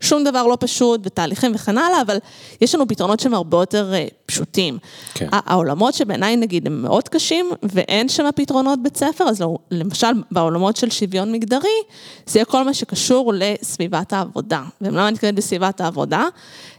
שום 0.00 0.24
דבר 0.24 0.46
לא 0.46 0.56
פשוט, 0.60 1.00
ותהליכים 1.04 1.52
וכן 1.54 1.78
הלאה, 1.78 2.00
אבל 2.02 2.18
יש 2.60 2.74
לנו 2.74 2.88
פתרונות 2.88 3.20
שהם 3.20 3.34
הרבה 3.34 3.56
יותר 3.56 3.92
אה, 3.94 4.06
פשוטים. 4.26 4.78
כן. 5.14 5.28
העולמות 5.32 5.94
שבעיניי 5.94 6.36
נגיד 6.36 6.66
הם 6.66 6.82
מאוד 6.82 7.08
קשים, 7.08 7.50
ואין 7.62 8.08
שם 8.08 8.28
פתרונות 8.36 8.82
בית 8.82 8.96
ספר, 8.96 9.24
אז 9.24 9.40
לא, 9.40 9.58
למשל 9.70 10.06
בעולמות 10.30 10.76
של 10.76 10.90
שוויון 10.90 11.32
מגדרי, 11.32 11.68
זה 12.26 12.38
יהיה 12.38 12.44
כל 12.44 12.64
מה 12.64 12.74
שקשור 12.74 13.32
לסביבת 13.36 14.12
העבודה. 14.12 14.62
ולמה 14.80 15.08
אני 15.08 15.12
מתכוונת 15.12 15.34
בסביבת 15.34 15.80
העבודה? 15.80 16.24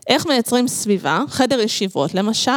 איך 0.07 0.27
מייצרים 0.27 0.67
סביבה, 0.67 1.23
חדר 1.29 1.59
ישיבות 1.59 2.13
למשל, 2.13 2.51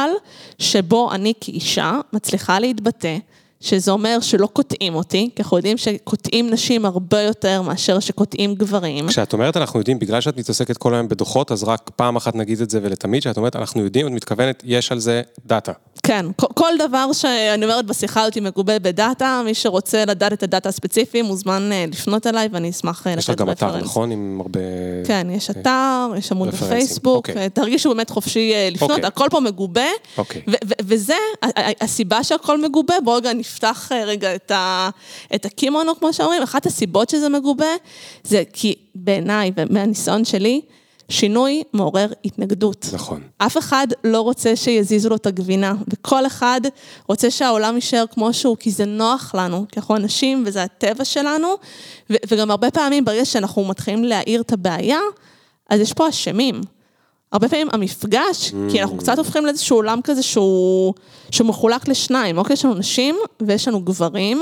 שבו 0.59 1.11
אני 1.11 1.33
כאישה 1.41 1.99
מצליחה 2.13 2.59
להתבטא. 2.59 3.17
שזה 3.61 3.91
אומר 3.91 4.17
שלא 4.21 4.47
קוטעים 4.47 4.95
אותי, 4.95 5.29
כי 5.35 5.41
אנחנו 5.41 5.57
יודעים 5.57 5.77
שקוטעים 5.77 6.49
נשים 6.49 6.85
הרבה 6.85 7.21
יותר 7.21 7.61
מאשר 7.61 7.99
שקוטעים 7.99 8.55
גברים. 8.55 9.07
כשאת 9.07 9.33
אומרת 9.33 9.57
אנחנו 9.57 9.79
יודעים, 9.79 9.99
בגלל 9.99 10.21
שאת 10.21 10.37
מתעסקת 10.37 10.77
כל 10.77 10.93
היום 10.93 11.07
בדוחות, 11.07 11.51
אז 11.51 11.63
רק 11.63 11.91
פעם 11.95 12.15
אחת 12.15 12.35
נגיד 12.35 12.61
את 12.61 12.69
זה 12.69 12.79
ולתמיד, 12.83 13.21
שאת 13.21 13.37
אומרת 13.37 13.55
אנחנו 13.55 13.83
יודעים, 13.83 14.07
את 14.07 14.11
מתכוונת, 14.11 14.63
יש 14.65 14.91
על 14.91 14.99
זה 14.99 15.21
דאטה. 15.45 15.71
כן, 16.03 16.25
כל- 16.37 16.65
דבר 16.79 17.13
שאני 17.13 17.65
אומרת 17.65 17.85
בשיחה 17.85 18.21
הזאת 18.21 18.37
מגובה 18.37 18.79
בדאטה, 18.79 19.41
מי 19.45 19.53
שרוצה 19.53 20.05
לדעת 20.05 20.33
את 20.33 20.43
הדאטה 20.43 20.69
הספציפי 20.69 21.21
מוזמן 21.21 21.69
אה, 21.71 21.85
לפנות 21.91 22.27
אליי 22.27 22.47
ואני 22.51 22.69
אשמח 22.69 23.07
אה, 23.07 23.11
לתת 23.11 23.19
יש 23.19 23.29
לך 23.29 23.35
גם 23.35 23.49
אתר, 23.51 23.67
רפרנס. 23.67 23.83
נכון? 23.83 24.11
עם 24.11 24.37
הרבה... 24.41 24.59
כן, 25.05 25.27
יש 25.31 25.49
אתר, 25.49 26.07
יש 26.17 26.31
עמוד 26.31 26.47
בפייסבוק, 26.49 27.15
אוקיי. 27.29 27.37
אה, 27.43 27.49
תרגישו 27.49 27.89
באמת 27.89 28.09
חופשי 28.09 28.53
אה, 28.53 28.69
לפנות, 28.71 28.91
אוקיי. 28.91 29.05
הכל 29.05 29.27
פה 29.31 29.39
מגובה. 29.39 29.81
אוקיי. 30.17 30.41
ו- 30.47 30.51
ו- 30.65 30.73
וזה, 30.83 31.15
הסיבה 31.81 32.23
שהכל 32.23 32.61
מגובה, 32.61 32.93
בואו 33.03 33.17
רגע 33.17 33.33
נפתח 33.45 33.91
אה, 33.91 34.03
רגע 34.05 34.35
את, 34.35 34.51
ה- 34.51 34.89
את 35.35 35.45
הקימונו, 35.45 35.99
כמו 35.99 36.13
שאומרים, 36.13 36.41
אחת 36.43 36.65
הסיבות 36.65 37.09
שזה 37.09 37.29
מגובה, 37.29 37.65
זה 38.23 38.43
כי 38.53 38.75
בעיניי, 38.95 39.51
ומהניסיון 39.57 40.25
שלי, 40.25 40.61
שינוי 41.09 41.63
מעורר 41.73 42.07
התנגדות. 42.25 42.85
נכון. 42.93 43.21
אף 43.37 43.57
אחד 43.57 43.87
לא 44.03 44.21
רוצה 44.21 44.55
שיזיזו 44.55 45.09
לו 45.09 45.15
את 45.15 45.25
הגבינה, 45.25 45.73
וכל 45.87 46.25
אחד 46.27 46.61
רוצה 47.07 47.31
שהעולם 47.31 47.75
יישאר 47.75 48.05
כמו 48.11 48.33
שהוא, 48.33 48.57
כי 48.57 48.71
זה 48.71 48.85
נוח 48.85 49.35
לנו, 49.35 49.65
כי 49.71 49.79
אנחנו 49.79 49.95
אנשים 49.95 50.43
וזה 50.47 50.63
הטבע 50.63 51.05
שלנו, 51.05 51.47
ו- 52.09 52.15
וגם 52.27 52.51
הרבה 52.51 52.71
פעמים 52.71 53.05
ברגע 53.05 53.25
שאנחנו 53.25 53.65
מתחילים 53.65 54.03
להאיר 54.03 54.41
את 54.41 54.53
הבעיה, 54.53 54.99
אז 55.69 55.79
יש 55.79 55.93
פה 55.93 56.09
אשמים. 56.09 56.61
הרבה 57.31 57.49
פעמים 57.49 57.67
המפגש, 57.71 58.53
כי 58.71 58.81
אנחנו 58.81 58.97
קצת 58.97 59.17
הופכים 59.17 59.45
לאיזשהו 59.45 59.77
עולם 59.77 59.99
כזה 60.03 60.23
שהוא, 60.23 60.93
שמחולק 61.31 61.87
לשניים, 61.87 62.37
אוקיי? 62.37 62.53
יש 62.53 62.65
לנו 62.65 62.73
נשים 62.73 63.15
ויש 63.41 63.67
לנו 63.67 63.81
גברים, 63.81 64.41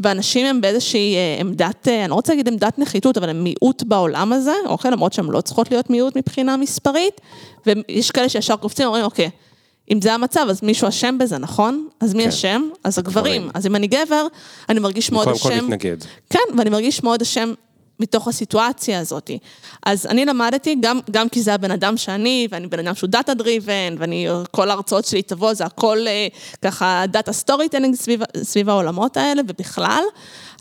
והנשים 0.00 0.46
הם 0.46 0.60
באיזושהי 0.60 1.16
אה, 1.16 1.36
עמדת, 1.40 1.88
אה, 1.88 2.00
אני 2.00 2.10
לא 2.10 2.14
רוצה 2.14 2.32
להגיד 2.32 2.48
עמדת 2.48 2.78
נחיתות, 2.78 3.18
אבל 3.18 3.28
הם 3.28 3.44
מיעוט 3.44 3.82
בעולם 3.82 4.32
הזה, 4.32 4.54
אוקיי? 4.66 4.90
למרות 4.90 5.12
שהן 5.12 5.26
לא 5.26 5.40
צריכות 5.40 5.70
להיות 5.70 5.90
מיעוט 5.90 6.16
מבחינה 6.16 6.56
מספרית, 6.56 7.20
ויש 7.66 8.10
כאלה 8.10 8.28
שישר 8.28 8.56
קופצים 8.56 8.84
ואומרים, 8.84 9.04
אוקיי, 9.04 9.30
אם 9.90 10.00
זה 10.02 10.12
המצב, 10.12 10.46
אז 10.50 10.62
מישהו 10.62 10.88
אשם 10.88 11.18
בזה, 11.18 11.38
נכון? 11.38 11.88
אז 12.00 12.14
מי 12.14 12.22
כן. 12.22 12.28
אשם? 12.28 12.62
אז 12.84 12.98
הגברים. 12.98 13.24
הגברים. 13.26 13.50
אז 13.54 13.66
אם 13.66 13.76
אני 13.76 13.86
גבר, 13.86 14.26
אני 14.68 14.80
מרגיש 14.80 15.12
מאוד 15.12 15.24
קודם 15.24 15.38
כל 15.38 15.52
אשם. 15.52 15.64
מתנגד. 15.64 15.96
כן, 16.30 16.38
ואני 16.58 16.70
מרגיש 16.70 17.02
מאוד 17.02 17.22
אשם 17.22 17.52
מתוך 18.00 18.28
הסיטואציה 18.28 19.00
הזאת. 19.00 19.30
אז 19.86 20.06
אני 20.06 20.24
למדתי, 20.24 20.76
גם, 20.80 21.00
גם 21.10 21.28
כי 21.28 21.42
זה 21.42 21.54
הבן 21.54 21.70
אדם 21.70 21.96
שאני, 21.96 22.48
ואני 22.50 22.66
בן 22.66 22.78
אדם 22.78 22.94
שהוא 22.94 23.10
data 23.10 23.34
driven, 23.34 23.94
ואני, 23.98 24.26
כל 24.50 24.70
ההרצאות 24.70 25.04
שלי 25.04 25.22
תבוא, 25.22 25.54
זה 25.54 25.64
הכל 25.64 25.98
אה, 26.06 26.26
ככה 26.62 27.04
data 27.08 27.32
storytelling 27.32 27.94
סביב, 27.94 28.22
סביב 28.42 28.68
העולמות 28.68 29.16
האלה, 29.16 29.42
ובכלל, 29.48 30.02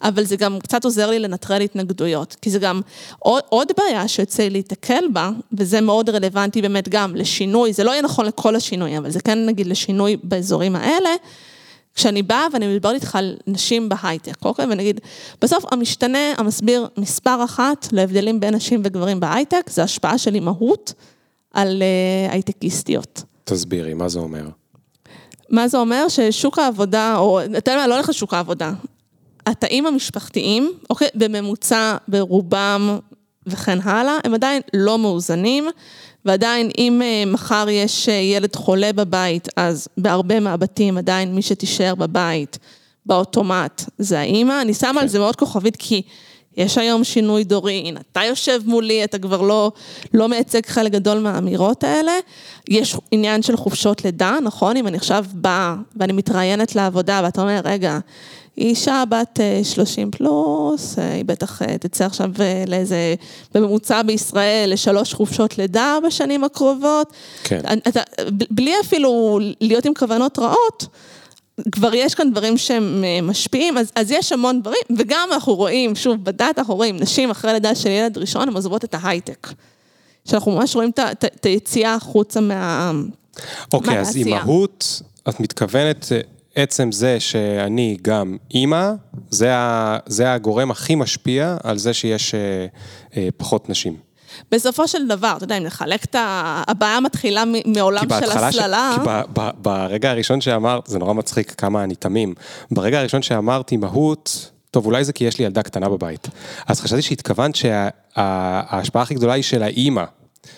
אבל 0.03 0.23
זה 0.23 0.35
גם 0.35 0.59
קצת 0.59 0.85
עוזר 0.85 1.09
לי 1.09 1.19
לנטרל 1.19 1.61
התנגדויות. 1.61 2.35
כי 2.41 2.49
זה 2.49 2.59
גם 2.59 2.81
עוד, 3.19 3.43
עוד 3.49 3.71
בעיה 3.77 4.07
שיוצא 4.07 4.43
לי 4.43 4.49
להיתקל 4.49 5.03
בה, 5.13 5.29
וזה 5.53 5.81
מאוד 5.81 6.09
רלוונטי 6.09 6.61
באמת 6.61 6.89
גם 6.89 7.15
לשינוי, 7.15 7.73
זה 7.73 7.83
לא 7.83 7.91
יהיה 7.91 8.01
נכון 8.01 8.25
לכל 8.25 8.55
השינויים, 8.55 8.97
אבל 8.97 9.11
זה 9.11 9.19
כן 9.19 9.45
נגיד 9.45 9.67
לשינוי 9.67 10.17
באזורים 10.23 10.75
האלה. 10.75 11.09
כשאני 11.95 12.23
באה 12.23 12.47
ואני 12.53 12.75
מדברת 12.75 12.95
איתך 12.95 13.15
על 13.15 13.37
נשים 13.47 13.89
בהייטק, 13.89 14.45
אוקיי? 14.45 14.65
ונגיד, 14.69 15.01
בסוף 15.41 15.65
המשתנה 15.71 16.33
המסביר 16.37 16.87
מספר 16.97 17.43
אחת 17.43 17.87
להבדלים 17.91 18.39
בין 18.39 18.55
נשים 18.55 18.81
וגברים 18.83 19.19
בהייטק, 19.19 19.69
זה 19.69 19.83
השפעה 19.83 20.17
של 20.17 20.35
אימהות 20.35 20.93
על 21.53 21.81
אה, 21.81 22.31
הייטקיסטיות. 22.31 23.23
תסבירי, 23.43 23.93
מה 23.93 24.09
זה 24.09 24.19
אומר? 24.19 24.49
מה 25.49 25.67
זה 25.67 25.77
אומר? 25.77 26.07
ששוק 26.07 26.59
העבודה, 26.59 27.17
או, 27.17 27.41
אתה 27.41 27.71
יודע 27.71 27.81
מה, 27.81 27.87
לא 27.87 27.93
הולך 27.93 28.09
לשוק 28.09 28.33
העבודה. 28.33 28.73
התאים 29.45 29.85
המשפחתיים, 29.85 30.71
אוקיי, 30.89 31.07
בממוצע, 31.15 31.97
ברובם 32.07 32.99
וכן 33.47 33.79
הלאה, 33.81 34.17
הם 34.23 34.33
עדיין 34.33 34.61
לא 34.73 34.97
מאוזנים, 34.97 35.67
ועדיין 36.25 36.69
אם 36.77 37.01
אה, 37.01 37.23
מחר 37.27 37.65
יש 37.69 38.09
אה, 38.09 38.13
ילד 38.13 38.55
חולה 38.55 38.93
בבית, 38.93 39.47
אז 39.55 39.87
בהרבה 39.97 40.39
מהבתים 40.39 40.97
עדיין 40.97 41.35
מי 41.35 41.41
שתישאר 41.41 41.95
בבית 41.95 42.59
באוטומט 43.05 43.83
זה 43.97 44.19
האימא. 44.19 44.61
אני 44.61 44.73
שמה 44.73 45.01
על 45.01 45.07
זה 45.07 45.19
מאוד 45.19 45.35
כוכבית 45.35 45.75
כי 45.75 46.01
יש 46.57 46.77
היום 46.77 47.03
שינוי 47.03 47.43
דורי, 47.43 47.83
הנה, 47.85 47.99
אתה 48.11 48.23
יושב 48.23 48.61
מולי, 48.65 49.03
אתה 49.03 49.19
כבר 49.19 49.41
לא, 49.41 49.71
לא 50.13 50.29
מייצג 50.29 50.65
חלק 50.65 50.91
גדול 50.91 51.19
מהאמירות 51.19 51.83
האלה. 51.83 52.11
יש 52.69 52.95
עניין 53.11 53.41
של 53.41 53.57
חופשות 53.57 54.05
לידה, 54.05 54.37
נכון? 54.43 54.77
אם 54.77 54.87
אני 54.87 54.97
עכשיו 54.97 55.25
באה 55.33 55.75
ואני 55.95 56.13
מתראיינת 56.13 56.75
לעבודה 56.75 57.21
ואתה 57.23 57.41
אומר, 57.41 57.61
רגע, 57.65 57.99
היא 58.55 58.69
אישה 58.69 59.03
בת 59.09 59.39
אה, 59.39 59.61
30 59.63 60.11
פלוס, 60.11 60.99
אה, 60.99 61.13
היא 61.13 61.25
בטח 61.25 61.61
אה, 61.61 61.77
תצא 61.77 62.05
עכשיו 62.05 62.29
אה, 62.39 62.63
לאיזה, 62.67 63.15
בממוצע 63.53 64.01
בישראל, 64.01 64.73
לשלוש 64.73 65.13
חופשות 65.13 65.57
לידה 65.57 65.97
בשנים 66.07 66.43
הקרובות. 66.43 67.13
כן. 67.43 67.61
אתה, 67.87 68.01
בלי 68.49 68.73
אפילו 68.81 69.39
להיות 69.61 69.85
עם 69.85 69.93
כוונות 69.93 70.39
רעות, 70.39 70.87
כבר 71.71 71.93
יש 71.93 72.15
כאן 72.15 72.31
דברים 72.31 72.57
שהם 72.57 73.03
אה, 73.03 73.21
משפיעים, 73.21 73.77
אז, 73.77 73.91
אז 73.95 74.11
יש 74.11 74.31
המון 74.31 74.61
דברים, 74.61 74.81
וגם 74.97 75.29
אנחנו 75.31 75.55
רואים, 75.55 75.95
שוב, 75.95 76.23
בדאטה 76.23 76.61
אנחנו 76.61 76.75
רואים, 76.75 76.97
נשים 76.97 77.29
אחרי 77.29 77.53
לידה 77.53 77.75
של 77.75 77.89
ילד 77.89 78.17
ראשון, 78.17 78.47
הן 78.47 78.53
עוזבות 78.53 78.83
את 78.83 78.95
ההייטק. 78.99 79.47
שאנחנו 80.25 80.51
ממש 80.51 80.75
רואים 80.75 80.91
את 80.95 81.45
היציאה 81.45 81.95
החוצה 81.95 82.41
מה... 82.41 82.91
אוקיי, 83.73 83.99
אז 83.99 84.05
מהעשייה? 84.05 84.25
אימהות, 84.25 85.01
את 85.29 85.39
מתכוונת, 85.39 86.07
אה, 86.11 86.19
עצם 86.55 86.91
זה 86.91 87.19
שאני 87.19 87.97
גם 88.01 88.37
אימא, 88.53 88.91
זה, 89.29 89.55
ה, 89.55 89.97
זה 90.05 90.33
הגורם 90.33 90.71
הכי 90.71 90.95
משפיע 90.95 91.57
על 91.63 91.77
זה 91.77 91.93
שיש 91.93 92.35
אה, 92.35 92.65
אה, 93.17 93.29
פחות 93.37 93.69
נשים. 93.69 93.97
בסופו 94.51 94.87
של 94.87 95.07
דבר, 95.07 95.33
אתה 95.37 95.43
יודע, 95.43 95.57
אם 95.57 95.63
נחלק 95.63 96.05
את 96.05 96.15
ה... 96.15 96.63
הבעיה 96.67 96.99
מתחילה 96.99 97.43
מעולם 97.65 98.01
של 98.01 98.07
בהתחלה, 98.07 98.51
ש... 98.51 98.55
הסללה. 98.55 98.95
כי 98.95 99.09
ב, 99.09 99.21
ב, 99.39 99.49
ברגע 99.57 100.11
הראשון 100.11 100.41
שאמרת, 100.41 100.87
זה 100.87 100.99
נורא 100.99 101.13
מצחיק 101.13 101.51
כמה 101.51 101.83
אני 101.83 101.95
תמים, 101.95 102.33
ברגע 102.71 102.99
הראשון 102.99 103.21
שאמרת 103.21 103.71
אימהות, 103.71 104.51
טוב, 104.71 104.85
אולי 104.85 105.03
זה 105.03 105.13
כי 105.13 105.23
יש 105.23 105.39
לי 105.39 105.45
ילדה 105.45 105.63
קטנה 105.63 105.89
בבית. 105.89 106.27
אז 106.67 106.81
חשבתי 106.81 107.01
שהתכוונת 107.01 107.55
שההשפעה 107.55 109.01
הכי 109.01 109.13
גדולה 109.13 109.33
היא 109.33 109.43
של 109.43 109.63
האימא. 109.63 110.03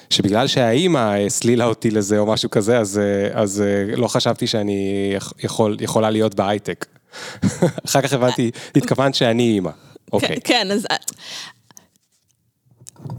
שבגלל 0.10 0.48
שהאימא 0.48 1.14
הסלילה 1.26 1.66
אותי 1.66 1.92
לזה 1.92 2.20
או 2.20 2.26
משהו 2.26 2.50
כזה, 2.50 2.80
אז, 2.80 2.98
אה, 2.98 3.42
אז 3.42 3.62
אה, 3.62 3.96
לא 3.96 4.08
חשבתי 4.08 4.48
שאני 4.48 5.14
יכול, 5.44 5.78
יכולה 5.82 6.10
להיות 6.10 6.36
בהייטק. 6.36 6.86
אחר 7.86 8.02
כך 8.02 8.14
הבנתי, 8.14 8.52
התכוונת 8.76 9.16
שאני 9.16 9.44
אימא. 9.44 9.72
אוקיי. 10.14 10.30
כן, 10.30 10.36
כן, 10.44 10.72
אז... 10.72 10.88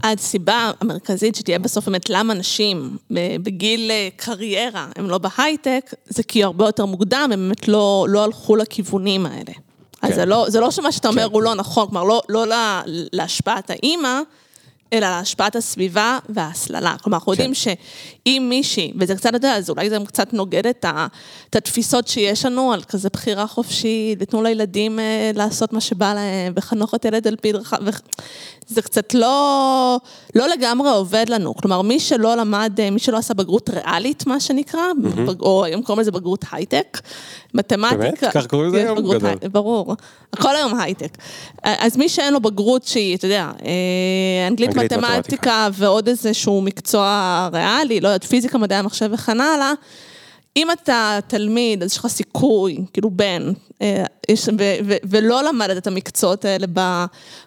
הסיבה 0.03 0.71
המרכזית 0.81 1.35
שתהיה 1.35 1.59
בסוף 1.59 1.85
באמת 1.85 2.09
למה 2.09 2.33
נשים 2.33 2.97
בגיל 3.43 3.91
אה, 3.91 4.09
קריירה 4.15 4.87
הם 4.95 5.09
לא 5.09 5.17
בהייטק, 5.17 5.93
זה 6.05 6.23
כי 6.23 6.43
הרבה 6.43 6.65
יותר 6.65 6.85
מוקדם, 6.85 7.29
הם 7.33 7.47
באמת 7.47 7.67
לא, 7.67 8.05
לא 8.09 8.23
הלכו 8.23 8.55
לכיוונים 8.55 9.25
האלה. 9.25 9.53
אז 10.01 10.09
כן. 10.09 10.15
זה 10.15 10.25
לא, 10.25 10.45
זה 10.49 10.59
לא 10.59 10.71
שמה 10.71 10.91
שאתה 10.91 11.07
אומר 11.07 11.27
כן. 11.27 11.33
הוא 11.33 11.43
לא 11.43 11.55
נכון, 11.55 11.87
כלומר 11.87 12.03
לא, 12.03 12.21
לא 12.29 12.47
לה, 12.47 12.81
להשפעת 12.85 13.69
האימא, 13.69 14.21
אלא 14.93 15.05
על 15.05 15.13
השפעת 15.13 15.55
הסביבה 15.55 16.19
וההסללה. 16.29 16.95
כלומר, 17.03 17.17
אנחנו 17.17 17.31
כן. 17.31 17.31
יודעים 17.31 17.53
שאם 17.53 18.45
מישהי, 18.49 18.93
וזה 18.99 19.15
קצת, 19.15 19.29
אתה 19.29 19.37
יודע, 19.37 19.55
אז 19.55 19.69
אולי 19.69 19.89
זה 19.89 19.97
קצת 20.07 20.33
נוגד 20.33 20.67
את, 20.67 20.85
ה, 20.85 21.07
את 21.49 21.55
התפיסות 21.55 22.07
שיש 22.07 22.45
לנו 22.45 22.73
על 22.73 22.81
כזה 22.81 23.09
בחירה 23.13 23.47
חופשית, 23.47 24.17
ותנו 24.21 24.41
לילדים 24.41 24.99
אה, 24.99 25.31
לעשות 25.35 25.73
מה 25.73 25.81
שבא 25.81 26.13
להם, 26.13 26.53
וחנוך 26.55 26.95
את 26.95 27.05
ילד 27.05 27.27
על 27.27 27.35
פי 27.35 27.51
דרכה, 27.51 27.77
ו... 27.85 27.89
זה 28.67 28.81
קצת 28.81 29.13
לא, 29.13 29.99
לא 30.35 30.47
לגמרי 30.47 30.89
עובד 30.89 31.25
לנו. 31.29 31.55
כלומר, 31.55 31.81
מי 31.81 31.99
שלא 31.99 32.35
למד, 32.35 32.79
אה, 32.79 32.89
מי 32.89 32.99
שלא 32.99 33.17
עשה 33.17 33.33
בגרות 33.33 33.69
ריאלית, 33.69 34.27
מה 34.27 34.39
שנקרא, 34.39 34.81
mm-hmm. 34.81 35.31
או 35.39 35.65
היום 35.65 35.81
קוראים 35.81 36.01
לזה 36.01 36.11
בגרות 36.11 36.45
הייטק, 36.51 37.01
מתמטיקה. 37.57 37.97
באמת? 37.97 38.19
כך 38.33 38.47
קוראים 38.47 38.69
לזה 38.69 38.77
היום? 38.83 38.97
גדול. 38.99 39.29
הי- 39.41 39.49
ברור. 39.49 39.95
הכל 40.33 40.55
היום 40.55 40.79
הייטק. 40.79 41.17
אז 41.63 41.97
מי 41.97 42.09
שאין 42.09 42.33
לו 42.33 42.39
בגרות 42.39 42.83
שהיא, 42.83 43.15
אתה 43.15 43.25
יודע, 43.25 43.51
אה, 43.65 44.47
אנגלית, 44.47 44.69
אנגלית, 44.69 44.91
מתמטיקה 44.93 45.13
מתמטיקה. 45.17 45.67
ועוד 45.73 46.07
איזשהו 46.07 46.61
מקצוע 46.61 47.49
ריאלי, 47.53 47.99
לא 47.99 48.07
יודעת, 48.07 48.23
פיזיקה, 48.23 48.57
מדעי 48.57 48.77
המחשב 48.77 49.09
וכן 49.13 49.41
הלאה, 49.41 49.71
אם 50.57 50.71
אתה 50.71 51.19
תלמיד, 51.27 51.83
אז 51.83 51.91
יש 51.91 51.97
לך 51.97 52.07
סיכוי, 52.07 52.77
כאילו 52.93 53.09
בן, 53.11 53.51
אה, 53.81 54.03
יש, 54.29 54.47
ו, 54.47 54.51
ו, 54.85 54.95
ולא 55.09 55.43
למדת 55.43 55.77
את 55.77 55.87
המקצועות 55.87 56.45
האלה 56.45 56.65
ב, 56.73 57.05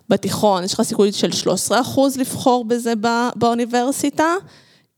בתיכון, 0.09 0.65
יש 0.65 0.75
לך 0.75 0.83
סיכוי 0.83 1.13
של 1.13 1.33
13 1.33 1.81
אחוז 1.81 2.17
לבחור 2.17 2.65
בזה 2.65 2.93
ב, 3.01 3.09
באוניברסיטה. 3.37 4.35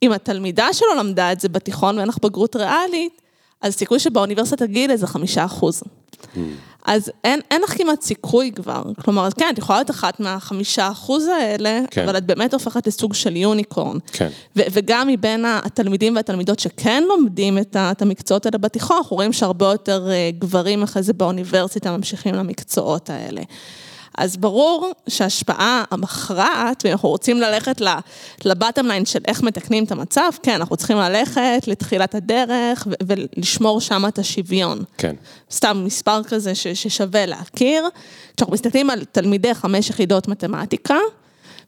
אם 0.03 0.13
התלמידה 0.13 0.73
שלו 0.73 0.89
למדה 0.99 1.33
את 1.33 1.41
זה 1.41 1.49
בתיכון 1.49 1.97
ואין 1.97 2.09
לך 2.09 2.17
בגרות 2.23 2.57
ריאלית, 2.57 3.22
אז 3.63 3.75
סיכוי 3.75 3.99
שבאוניברסיטה 3.99 4.67
תגיעי 4.67 4.89
לזה 4.89 5.07
חמישה 5.07 5.45
אחוז. 5.45 5.83
אז 6.87 7.11
אין, 7.25 7.41
אין 7.51 7.63
לך 7.63 7.79
כמעט 7.79 8.03
סיכוי 8.03 8.53
כבר. 8.55 8.83
כלומר, 9.05 9.29
כן, 9.39 9.51
את 9.53 9.59
יכולה 9.59 9.79
להיות 9.79 9.91
אחת 9.91 10.21
מהחמישה 10.21 10.91
אחוז 10.91 11.27
האלה, 11.27 11.81
כן. 11.91 12.03
אבל 12.09 12.17
את 12.17 12.27
באמת 12.27 12.55
הופכת 12.55 12.87
לסוג 12.87 13.15
של 13.15 13.37
יוניקורן. 13.37 13.97
כן. 14.13 14.29
ו- 14.57 14.61
וגם 14.73 15.09
מבין 15.09 15.45
התלמידים 15.49 16.17
והתלמידות 16.17 16.59
שכן 16.59 17.05
לומדים 17.09 17.59
את, 17.59 17.77
ה- 17.77 17.91
את 17.91 18.03
המקצועות 18.03 18.47
האלה 18.47 18.59
בתיכון, 18.59 18.97
אנחנו 18.97 19.17
רואים 19.17 19.33
שהרבה 19.33 19.67
יותר 19.67 20.11
אה, 20.11 20.31
גברים 20.39 20.83
אחרי 20.83 21.03
זה 21.03 21.13
באוניברסיטה 21.13 21.97
ממשיכים 21.97 22.35
למקצועות 22.35 23.11
האלה. 23.11 23.43
אז 24.19 24.37
ברור 24.37 24.93
שההשפעה 25.09 25.85
המכרעת, 25.91 26.83
ואם 26.85 26.93
אנחנו 26.93 27.09
רוצים 27.09 27.41
ללכת 27.41 27.81
לבטם 28.45 28.87
ליין 28.87 29.05
של 29.07 29.19
איך 29.29 29.43
מתקנים 29.43 29.85
את 29.85 29.93
המצב, 29.93 30.31
כן, 30.43 30.55
אנחנו 30.55 30.77
צריכים 30.77 30.97
ללכת 30.97 31.63
לתחילת 31.67 32.15
הדרך 32.15 32.87
ו- 32.91 32.95
ולשמור 33.07 33.81
שם 33.81 34.05
את 34.09 34.19
השוויון. 34.19 34.85
כן. 34.99 35.17
סתם 35.51 35.83
מספר 35.87 36.23
כזה 36.25 36.55
ש- 36.55 36.67
ששווה 36.69 37.27
להכיר. 37.27 37.89
כשאנחנו 38.37 38.55
מסתכלים 38.55 38.91
על 38.91 39.05
תלמידי 39.05 39.55
חמש 39.55 39.91
יחידות 39.91 40.29
מתמטיקה 40.29 40.97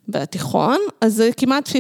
בתיכון, 0.09 0.79
אז 1.01 1.15
זה 1.15 1.31
כמעט 1.37 1.69
50-50, 1.69 1.73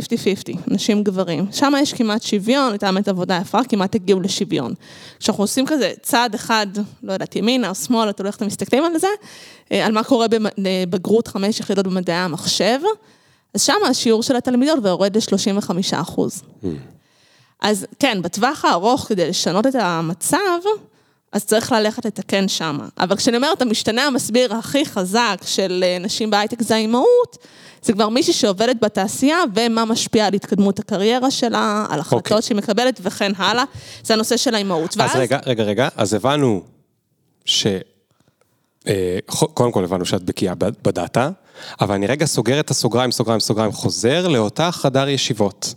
נשים 0.66 1.02
גברים. 1.02 1.46
שם 1.52 1.72
יש 1.80 1.94
כמעט 1.94 2.22
שוויון, 2.22 2.72
הייתה 2.72 2.92
באמת 2.92 3.08
עבודה 3.08 3.38
יפה, 3.42 3.64
כמעט 3.68 3.94
הגיעו 3.94 4.20
לשוויון. 4.20 4.74
כשאנחנו 5.18 5.44
עושים 5.44 5.66
כזה 5.66 5.92
צעד 6.02 6.34
אחד, 6.34 6.66
לא 7.02 7.12
יודעת, 7.12 7.36
ימינה 7.36 7.68
או 7.68 7.74
שמאלה, 7.74 8.12
תלוי 8.12 8.28
איך 8.28 8.36
אתם 8.36 8.46
מסתכלים 8.46 8.84
על 8.84 8.98
זה, 8.98 9.06
אה, 9.72 9.86
על 9.86 9.92
מה 9.92 10.04
קורה 10.04 10.26
בבגרות 10.58 11.28
חמש 11.28 11.60
יחידות 11.60 11.86
במדעי 11.86 12.16
המחשב, 12.16 12.78
אז 13.54 13.62
שם 13.62 13.78
השיעור 13.90 14.22
של 14.22 14.36
התלמידות 14.36 14.78
יורד 14.84 15.16
ל-35 15.16 15.70
אחוז. 15.92 16.42
אז 17.60 17.86
כן, 17.98 18.22
בטווח 18.22 18.64
הארוך, 18.64 19.06
כדי 19.08 19.28
לשנות 19.28 19.66
את 19.66 19.74
המצב, 19.74 20.38
אז 21.34 21.44
צריך 21.44 21.72
ללכת 21.72 22.06
לתקן 22.06 22.48
שם. 22.48 22.78
אבל 22.98 23.16
כשאני 23.16 23.36
אומרת, 23.36 23.62
המשתנה 23.62 24.06
המסביר 24.06 24.54
הכי 24.54 24.86
חזק 24.86 25.36
של 25.46 25.84
אה, 25.86 25.98
נשים 26.00 26.30
בהייטק 26.30 26.62
זה 26.62 26.74
האימהות, 26.74 27.38
זה 27.82 27.92
כבר 27.92 28.08
מישהי 28.08 28.32
שעובדת 28.32 28.76
בתעשייה, 28.82 29.38
ומה 29.54 29.84
משפיע 29.84 30.26
על 30.26 30.34
התקדמות 30.34 30.78
הקריירה 30.78 31.30
שלה, 31.30 31.86
על 31.90 32.00
החלטות 32.00 32.32
אוקיי. 32.32 32.42
שהיא 32.42 32.56
מקבלת 32.56 33.00
וכן 33.02 33.32
הלאה. 33.36 33.64
זה 34.02 34.14
הנושא 34.14 34.36
של 34.36 34.54
האימהות. 34.54 34.96
אז 35.00 35.10
רגע, 35.16 35.38
רגע, 35.46 35.62
רגע, 35.62 35.88
אז 35.96 36.14
הבנו 36.14 36.62
ש... 37.44 37.66
אה, 38.88 39.18
קודם 39.26 39.72
כל 39.72 39.84
הבנו 39.84 40.04
שאת 40.04 40.22
בקיאה 40.22 40.54
בדאטה, 40.54 41.30
אבל 41.80 41.94
אני 41.94 42.06
רגע 42.06 42.26
סוגר 42.26 42.60
את 42.60 42.70
הסוגריים, 42.70 43.10
סוגריים, 43.12 43.40
סוגריים, 43.40 43.72
חוזר 43.72 44.28
לאותה 44.28 44.72
חדר 44.72 45.08
ישיבות. 45.08 45.74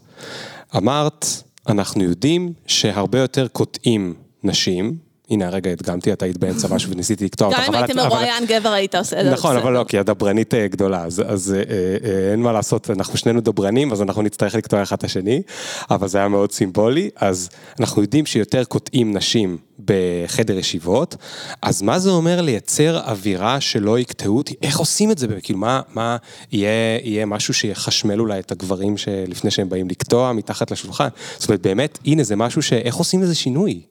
אמרת, 0.75 1.25
אנחנו 1.69 2.03
יודעים 2.03 2.53
שהרבה 2.67 3.19
יותר 3.19 3.47
קוטעים 3.47 4.13
נשים, 4.43 5.06
הנה 5.29 5.47
הרגע 5.47 5.71
הדגמתי, 5.71 6.13
את 6.13 6.23
היית 6.23 6.37
באמצע 6.37 6.67
משהו 6.75 6.91
וניסיתי 6.91 7.25
לקטוע 7.25 7.47
אותך, 7.47 7.59
גם 7.59 7.73
אם 7.73 7.83
היית 7.83 7.95
מרואיין 7.95 8.45
גבר, 8.45 8.69
היית 8.69 8.95
עושה 8.95 9.19
את 9.19 9.25
זה. 9.25 9.31
נכון, 9.31 9.57
אבל. 9.57 9.73
לא, 9.73 9.85
כי 9.87 9.99
הדברנית 9.99 10.53
אה, 10.53 10.67
גדולה, 10.67 11.03
אז, 11.03 11.53
אה, 11.53 11.57
אה, 11.57 12.31
אין 12.31 12.39
מה 12.39 12.51
לעשות, 12.51 12.89
אנחנו 12.89 13.17
שנינו 13.17 13.41
דברנים, 13.41 13.91
אז 13.91 14.01
אנחנו 14.01 14.21
נצטרך 14.21 14.55
לקטוע 14.55 14.83
אחד 14.83 14.95
את 14.97 15.03
השני, 15.03 15.41
אבל 15.89 16.07
זה 16.07 16.17
היה 16.17 16.27
מאוד 16.27 16.51
סימבולי, 16.51 17.09
אז 17.15 17.49
אנחנו 17.79 18.01
יודעים 18.01 18.25
שיותר 18.25 18.63
קוטעים 18.63 19.17
נשים 19.17 19.57
בחדר 19.85 20.57
ישיבות, 20.57 21.15
אז 21.61 21.81
מה 21.81 21.99
זה 21.99 22.09
אומר 22.09 22.41
לייצר 22.41 22.99
אווירה 22.99 23.61
שלא 23.61 23.99
יקטעו 23.99 24.37
אותי? 24.37 24.55
איך 24.61 24.79
עושים 24.79 25.11
את 25.11 25.17
זה? 25.17 25.27
כאילו, 25.43 25.59
מה, 25.59 25.81
מה 25.93 26.17
יהיה, 26.51 26.99
יהיה 27.03 27.25
משהו 27.25 27.53
שיחשמל 27.53 28.19
אולי 28.19 28.39
את 28.39 28.51
הגברים 28.51 28.97
שלפני 28.97 29.51
שהם 29.51 29.69
באים 29.69 29.89
לקטוע 29.89 30.33
מתחת 30.33 30.71
לשולחן? 30.71 31.07
זאת 31.37 31.49
אומרת, 31.49 31.61
באמת, 31.61 31.99
הנה, 32.05 32.23
זה 32.23 32.35
משהו 32.35 32.61
ש... 32.61 32.73
איך 32.73 32.95
עושים 32.95 33.23
לזה 33.23 33.35
שינוי? 33.35 33.81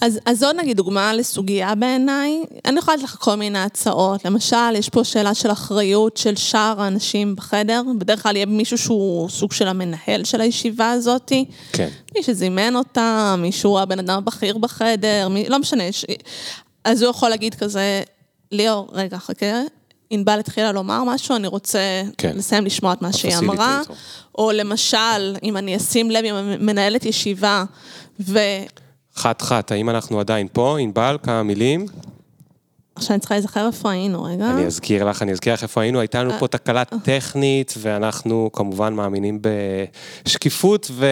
אז, 0.00 0.18
אז 0.26 0.42
עוד 0.42 0.56
נגיד 0.56 0.76
דוגמה 0.76 1.12
לסוגיה 1.12 1.74
בעיניי, 1.74 2.44
אני 2.64 2.78
יכולה 2.78 2.96
לתת 2.96 3.04
לך 3.04 3.16
כל 3.20 3.34
מיני 3.34 3.58
הצעות, 3.58 4.24
למשל, 4.24 4.74
יש 4.76 4.88
פה 4.88 5.04
שאלה 5.04 5.34
של 5.34 5.50
אחריות 5.50 6.16
של 6.16 6.36
שאר 6.36 6.82
האנשים 6.82 7.36
בחדר, 7.36 7.82
בדרך 7.98 8.22
כלל 8.22 8.36
יהיה 8.36 8.46
מישהו 8.46 8.78
שהוא 8.78 9.28
סוג 9.28 9.52
של 9.52 9.68
המנהל 9.68 10.24
של 10.24 10.40
הישיבה 10.40 10.90
הזאתי, 10.90 11.44
כן. 11.72 11.88
מי 12.16 12.22
שזימן 12.22 12.76
אותה, 12.76 13.34
מישהו 13.38 13.78
הבן 13.78 13.98
אדם 13.98 14.18
הבכיר 14.18 14.58
בחדר, 14.58 15.28
מי, 15.28 15.48
לא 15.48 15.58
משנה, 15.58 15.84
יש, 15.84 16.06
אז 16.84 17.02
הוא 17.02 17.10
יכול 17.10 17.28
להגיד 17.28 17.54
כזה, 17.54 18.02
ליאור, 18.52 18.88
רגע, 18.92 19.18
חכה, 19.18 19.60
ענבל 20.10 20.38
התחילה 20.38 20.72
לומר 20.72 21.04
משהו, 21.04 21.36
אני 21.36 21.46
רוצה 21.46 22.02
כן. 22.18 22.36
לסיים 22.36 22.64
לשמוע 22.64 22.92
את 22.92 23.02
מה 23.02 23.12
שהיא. 23.12 23.36
אמרה, 23.36 23.82
או 24.38 24.52
למשל, 24.52 25.36
אם 25.42 25.56
אני 25.56 25.76
אשים 25.76 26.10
לב, 26.10 26.24
אם 26.24 26.66
מנהלת 26.66 27.04
ישיבה, 27.04 27.64
ו... 28.20 28.38
חת 29.16 29.42
חת, 29.42 29.72
האם 29.72 29.90
אנחנו 29.90 30.20
עדיין 30.20 30.48
פה? 30.52 30.76
ענבל, 30.80 31.18
כמה 31.22 31.42
מילים? 31.42 31.86
עכשיו 32.96 33.14
אני 33.14 33.20
צריכה 33.20 33.34
להיזכר 33.34 33.66
איפה 33.66 33.90
היינו, 33.90 34.22
רגע. 34.22 34.50
אני 34.50 34.66
אזכיר 34.66 35.04
לך, 35.04 35.22
אני 35.22 35.32
אזכיר 35.32 35.52
לך 35.52 35.62
איפה 35.62 35.82
היינו, 35.82 36.00
הייתה 36.00 36.22
לנו 36.22 36.32
פה 36.38 36.48
תקלה 36.48 36.84
טכנית, 36.84 37.74
ואנחנו 37.78 38.50
כמובן 38.52 38.94
מאמינים 38.94 39.38
בשקיפות 40.24 40.90
ו... 40.92 41.06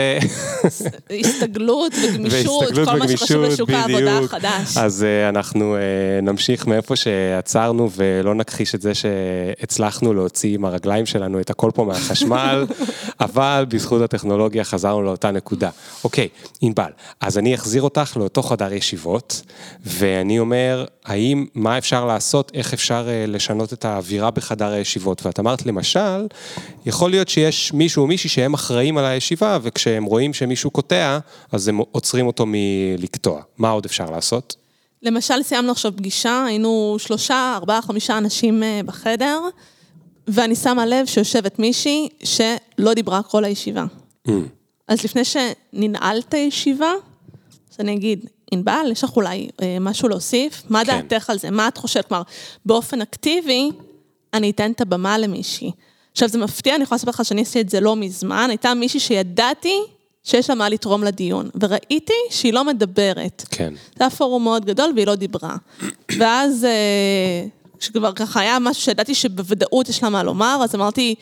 הסתגלות 1.20 1.92
וגמישות, 2.04 2.64
כל 2.74 2.84
מה 2.84 2.94
וגמישות, 2.94 3.48
לשוק 3.52 3.70
העבודה. 3.70 4.18
החדש. 4.18 4.76
אז 4.76 5.04
אה, 5.04 5.28
אנחנו 5.28 5.76
אה, 5.76 5.80
נמשיך 6.22 6.66
מאיפה 6.66 6.96
שעצרנו, 6.96 7.90
ולא 7.96 8.34
נכחיש 8.34 8.74
את 8.74 8.82
זה 8.82 8.92
שהצלחנו 8.94 10.14
להוציא 10.14 10.54
עם 10.54 10.64
הרגליים 10.64 11.06
שלנו 11.06 11.40
את 11.40 11.50
הכל 11.50 11.70
פה 11.74 11.84
מהחשמל, 11.84 12.66
אבל 13.20 13.66
בזכות 13.68 14.02
הטכנולוגיה 14.02 14.64
חזרנו 14.64 15.02
לאותה 15.02 15.30
נקודה. 15.30 15.70
אוקיי, 16.04 16.28
ענבל, 16.60 16.90
אז 17.20 17.38
אני 17.38 17.54
אחזיר 17.54 17.82
אותך 17.82 18.16
לאותו 18.16 18.42
חדר 18.42 18.72
ישיבות, 18.72 19.42
ואני 19.84 20.38
אומר, 20.38 20.84
האם, 21.04 21.46
מה 21.54 21.71
אפשר 21.78 22.04
לעשות, 22.04 22.50
איך 22.54 22.72
אפשר 22.72 23.08
אה, 23.08 23.24
לשנות 23.28 23.72
את 23.72 23.84
האווירה 23.84 24.30
בחדר 24.30 24.72
הישיבות? 24.72 25.26
ואת 25.26 25.40
אמרת, 25.40 25.66
למשל, 25.66 26.26
יכול 26.86 27.10
להיות 27.10 27.28
שיש 27.28 27.72
מישהו 27.72 28.02
או 28.02 28.06
מישהי 28.06 28.30
שהם 28.30 28.54
אחראים 28.54 28.98
על 28.98 29.04
הישיבה, 29.04 29.58
וכשהם 29.62 30.04
רואים 30.04 30.34
שמישהו 30.34 30.70
קוטע, 30.70 31.18
אז 31.52 31.68
הם 31.68 31.78
עוצרים 31.78 32.26
אותו 32.26 32.44
מלקטוע. 32.46 33.42
מה 33.58 33.70
עוד 33.70 33.84
אפשר 33.84 34.10
לעשות? 34.10 34.56
למשל, 35.02 35.42
סיימנו 35.42 35.72
עכשיו 35.72 35.92
פגישה, 35.96 36.44
היינו 36.44 36.96
שלושה, 36.98 37.54
ארבעה, 37.56 37.82
חמישה 37.82 38.18
אנשים 38.18 38.62
אה, 38.62 38.80
בחדר, 38.86 39.40
ואני 40.28 40.56
שמה 40.56 40.86
לב 40.86 41.06
שיושבת 41.06 41.58
מישהי 41.58 42.08
שלא 42.24 42.94
דיברה 42.94 43.22
כל 43.22 43.44
הישיבה. 43.44 43.84
אז 44.88 45.04
לפני 45.04 45.22
שננעל 45.24 46.18
את 46.28 46.34
הישיבה, 46.34 46.92
אז 47.72 47.76
אני 47.80 47.92
אגיד, 47.92 48.26
ענבל, 48.52 48.86
יש 48.92 49.04
לך 49.04 49.16
אולי 49.16 49.48
אה, 49.62 49.76
משהו 49.80 50.08
להוסיף? 50.08 50.62
מה 50.68 50.84
כן. 50.84 51.00
דעתך 51.08 51.30
על 51.30 51.38
זה? 51.38 51.50
מה 51.50 51.68
את 51.68 51.76
חושבת? 51.78 52.08
כלומר, 52.08 52.22
באופן 52.66 53.02
אקטיבי, 53.02 53.70
אני 54.34 54.50
אתן 54.50 54.70
את 54.72 54.80
הבמה 54.80 55.18
למישהי. 55.18 55.70
עכשיו, 56.12 56.28
זה 56.28 56.38
מפתיע, 56.38 56.74
אני 56.74 56.82
יכולה 56.82 56.96
לספר 56.96 57.10
לך 57.10 57.24
שאני 57.24 57.42
עשיתי 57.42 57.60
את 57.60 57.68
זה 57.68 57.80
לא 57.80 57.96
מזמן, 57.96 58.46
הייתה 58.48 58.74
מישהי 58.74 59.00
שידעתי 59.00 59.78
שיש 60.24 60.50
לה 60.50 60.56
מה 60.56 60.68
לתרום 60.68 61.04
לדיון, 61.04 61.50
וראיתי 61.60 62.12
שהיא 62.30 62.52
לא 62.52 62.64
מדברת. 62.64 63.44
כן. 63.50 63.74
זה 63.74 64.04
היה 64.04 64.10
פורום 64.10 64.44
מאוד 64.44 64.64
גדול 64.64 64.92
והיא 64.94 65.06
לא 65.06 65.14
דיברה. 65.14 65.56
ואז, 66.18 66.64
אה, 66.64 67.46
כשכבר 67.78 68.12
ככה 68.12 68.40
היה 68.40 68.58
משהו 68.58 68.82
שידעתי 68.82 69.14
שבוודאות 69.14 69.88
יש 69.88 70.02
לה 70.02 70.08
מה 70.08 70.22
לומר, 70.22 70.60
אז 70.64 70.74
אמרתי, 70.74 71.14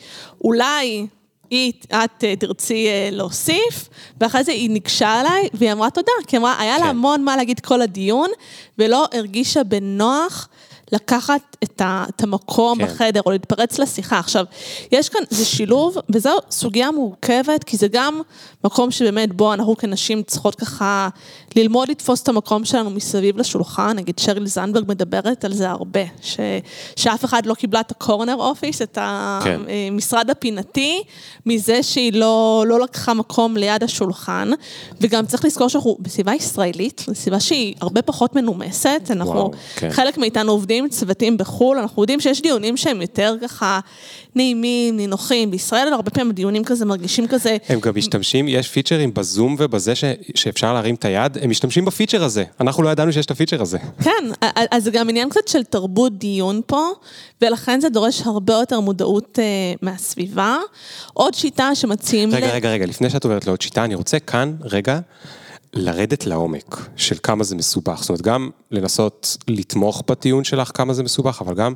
אולי 0.43 1.07
היא, 1.51 1.73
את 1.87 2.23
אה, 2.23 2.35
תרצי 2.35 2.87
אה, 2.87 3.09
להוסיף, 3.11 3.89
ואחרי 4.21 4.43
זה 4.43 4.51
היא 4.51 4.69
ניגשה 4.69 5.21
אליי, 5.21 5.49
והיא 5.53 5.71
אמרה 5.71 5.89
תודה, 5.89 6.11
כי 6.27 6.37
אמרה, 6.37 6.59
היה 6.59 6.77
כן. 6.77 6.83
לה 6.83 6.89
המון 6.89 7.23
מה 7.23 7.35
להגיד 7.35 7.59
כל 7.59 7.81
הדיון, 7.81 8.29
ולא 8.77 9.05
הרגישה 9.13 9.63
בנוח 9.63 10.47
לקחת 10.91 11.57
את, 11.63 11.81
ה, 11.81 12.05
את 12.09 12.23
המקום 12.23 12.77
כן. 12.77 12.87
כן. 12.87 12.93
בחדר, 12.93 13.21
או 13.25 13.31
להתפרץ 13.31 13.79
לשיחה. 13.79 14.19
עכשיו, 14.19 14.45
יש 14.91 15.09
כאן, 15.09 15.21
זה 15.29 15.45
שילוב, 15.45 15.97
וזו 16.09 16.37
סוגיה 16.51 16.91
מורכבת, 16.91 17.63
כי 17.63 17.77
זה 17.77 17.87
גם 17.91 18.21
מקום 18.63 18.91
שבאמת 18.91 19.33
בו 19.33 19.53
אנחנו 19.53 19.77
כנשים 19.77 20.23
צריכות 20.23 20.55
ככה 20.55 21.09
ללמוד 21.55 21.89
לתפוס 21.89 22.23
את 22.23 22.29
המקום 22.29 22.65
שלנו 22.65 22.89
מסביב 22.89 23.37
לשולחן. 23.37 23.95
נגיד 23.95 24.19
שריל 24.19 24.45
זנדברג 24.45 24.85
מדברת 24.87 25.45
על 25.45 25.53
זה 25.53 25.69
הרבה, 25.69 25.99
ש, 26.21 26.39
שאף 26.95 27.25
אחד 27.25 27.45
לא 27.45 27.53
קיבלה 27.53 27.79
את 27.79 27.91
הקורנר 27.91 28.35
אופיס, 28.35 28.81
את 28.81 28.97
כן. 29.43 29.61
המשרד 29.91 30.29
הפינתי, 30.29 31.03
מזה 31.45 31.83
שהיא 31.83 32.13
לא, 32.13 32.63
לא 32.67 32.79
לקחה 32.79 33.13
מקום 33.13 33.57
ליד 33.57 33.83
השולחן. 33.83 34.51
וגם 35.01 35.25
צריך 35.25 35.45
לזכור 35.45 35.67
שאנחנו 35.67 35.97
בסביבה 35.99 36.33
ישראלית, 36.33 37.03
זו 37.07 37.15
סביבה 37.15 37.39
שהיא 37.39 37.75
הרבה 37.81 38.01
פחות 38.01 38.35
מנומסת. 38.35 39.01
אנחנו, 39.09 39.33
וואו, 39.33 39.51
כן. 39.75 39.89
חלק 39.89 40.17
מאיתנו 40.17 40.51
עובדים 40.51 40.83
עם 40.83 40.89
צוותים 40.89 41.37
בחו"ל, 41.37 41.77
אנחנו 41.77 42.03
יודעים 42.03 42.19
שיש 42.19 42.41
דיונים 42.41 42.77
שהם 42.77 43.01
יותר 43.01 43.35
ככה 43.41 43.79
נעימים, 44.35 44.97
נינוחים. 44.97 45.51
בישראל 45.51 45.93
הרבה 45.93 46.11
פעמים 46.11 46.29
הדיונים 46.29 46.63
כזה 46.63 46.85
מרגישים 46.85 47.27
כזה... 47.27 47.57
הם 47.69 47.79
גם 47.79 47.93
משתמשים, 47.95 48.47
יש 48.47 48.67
פיצ'רים 48.69 49.13
בזום 49.13 49.55
ובזה 49.59 49.95
ש, 49.95 50.03
שאפשר 50.35 50.73
להרים 50.73 50.95
את 50.95 51.05
היד, 51.05 51.37
הם 51.41 51.49
משתמשים 51.49 51.85
בפיצ'ר 51.85 52.23
הזה. 52.23 52.43
אנחנו 52.59 52.83
לא 52.83 52.89
ידענו 52.89 53.13
שיש 53.13 53.25
את 53.25 53.31
הפיצ'ר 53.31 53.61
הזה. 53.61 53.77
כן, 54.03 54.11
אז 54.71 54.83
זה 54.83 54.91
גם 54.91 55.09
עניין 55.09 55.29
קצת 55.29 55.47
של 55.47 55.63
תרבות 55.63 56.17
דיון 56.17 56.61
פה, 56.65 56.87
ולכן 57.41 57.81
זה 57.81 57.89
דורש 57.89 58.21
הרבה 58.21 58.53
יותר 58.53 58.79
מודעות 58.79 59.39
אה, 59.41 59.45
מהסביבה. 59.81 60.57
עוד 61.13 61.33
שיטה 61.33 61.75
שמציעים... 61.75 62.33
רגע, 62.33 62.47
ל- 62.47 62.51
רגע, 62.51 62.69
רגע, 62.71 62.85
לפני 62.85 63.09
שאת 63.09 63.23
עוברת 63.23 63.47
לעוד 63.47 63.61
שיטה, 63.61 63.83
אני 63.83 63.95
רוצה 63.95 64.19
כאן, 64.19 64.55
רגע, 64.61 64.99
לרדת 65.73 66.25
לעומק 66.25 66.77
של 66.95 67.15
כמה 67.23 67.43
זה 67.43 67.55
מסובך. 67.55 67.99
זאת 68.01 68.09
אומרת, 68.09 68.21
גם 68.21 68.49
לנסות 68.71 69.37
לתמוך 69.47 70.03
בטיעון 70.07 70.43
שלך 70.43 70.71
כמה 70.73 70.93
זה 70.93 71.03
מסובך, 71.03 71.41
אבל 71.41 71.53
גם 71.53 71.73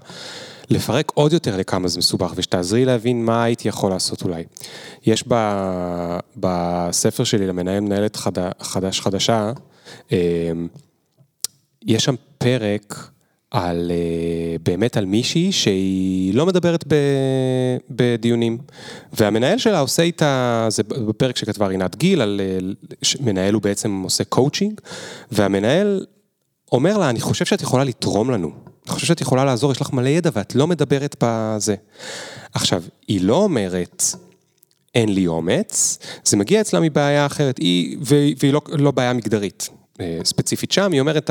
לפרק 0.70 1.12
עוד 1.14 1.34
יותר 1.34 1.58
לכמה 1.58 1.88
זה 1.88 2.00
מסובך, 2.00 2.34
ושתעזרי 2.36 2.86
להבין 2.86 3.26
מה 3.26 3.44
הייתי 3.44 3.68
יכול 3.68 3.92
לעשות 3.92 4.24
אולי. 4.24 4.44
יש 5.06 5.24
ב, 5.28 5.36
בספר 6.38 7.24
שלי 7.24 7.48
למנהל 7.48 7.80
מנהלת 7.80 8.16
חד, 8.16 8.32
חדש 8.62 9.02
חדשה, 9.02 9.52
אה, 10.12 10.52
יש 11.86 12.04
שם 12.04 12.16
פרק 12.38 13.10
על, 13.52 13.92
אה, 13.92 14.56
באמת 14.64 14.98
על 14.98 15.06
מישהי 15.06 15.52
שהיא 15.52 16.34
לא 16.34 16.46
מדברת 16.46 16.84
ב, 16.88 16.96
בדיונים. 17.90 18.58
והמנהל 19.14 19.58
שלה 19.58 19.80
עושה 19.80 20.04
איתה, 20.04 20.66
זה 20.70 20.84
בפרק 20.84 21.38
שכתבה 21.38 21.68
רינת 21.68 21.96
גיל, 21.96 22.22
על 22.22 22.42
אה, 22.44 22.58
מנהל 23.20 23.54
הוא 23.54 23.62
בעצם 23.62 24.02
עושה 24.04 24.24
קואוצ'ינג, 24.24 24.82
והמנהל 25.32 26.06
אומר 26.72 26.98
לה, 26.98 27.10
אני 27.10 27.22
חושב 27.22 27.46
שאת 27.46 27.62
יכולה 27.62 27.84
לתרום 27.84 28.32
לנו. 28.32 28.75
אני 28.86 28.94
חושב 28.94 29.08
שאת 29.08 29.22
יכולה 29.22 29.46
לעזור, 29.46 29.72
יש 29.72 29.82
לך 29.82 29.94
מלא 29.94 30.10
ידע 30.10 30.30
ואת 30.34 30.56
לא 30.56 30.68
מדברת 30.68 31.16
בזה. 31.24 31.76
עכשיו, 32.54 32.84
היא 33.08 33.22
לא 33.22 33.36
אומרת, 33.36 34.04
אין 34.96 35.10
לי 35.10 35.28
אומץ, 35.28 35.98
זה 36.24 36.38
מגיע 36.38 36.62
אצלה 36.62 36.80
מבעיה 36.80 37.26
אחרת, 37.26 37.58
היא, 37.58 37.98
והיא, 38.02 38.54
לא, 38.54 38.62
לא 38.68 38.92
בעיה 38.92 39.14
מגדרית. 39.14 39.70
אה, 40.02 40.20
ספציפית 40.24 40.72
שם, 40.72 40.92
היא 40.92 41.00
אומרת, 41.02 41.30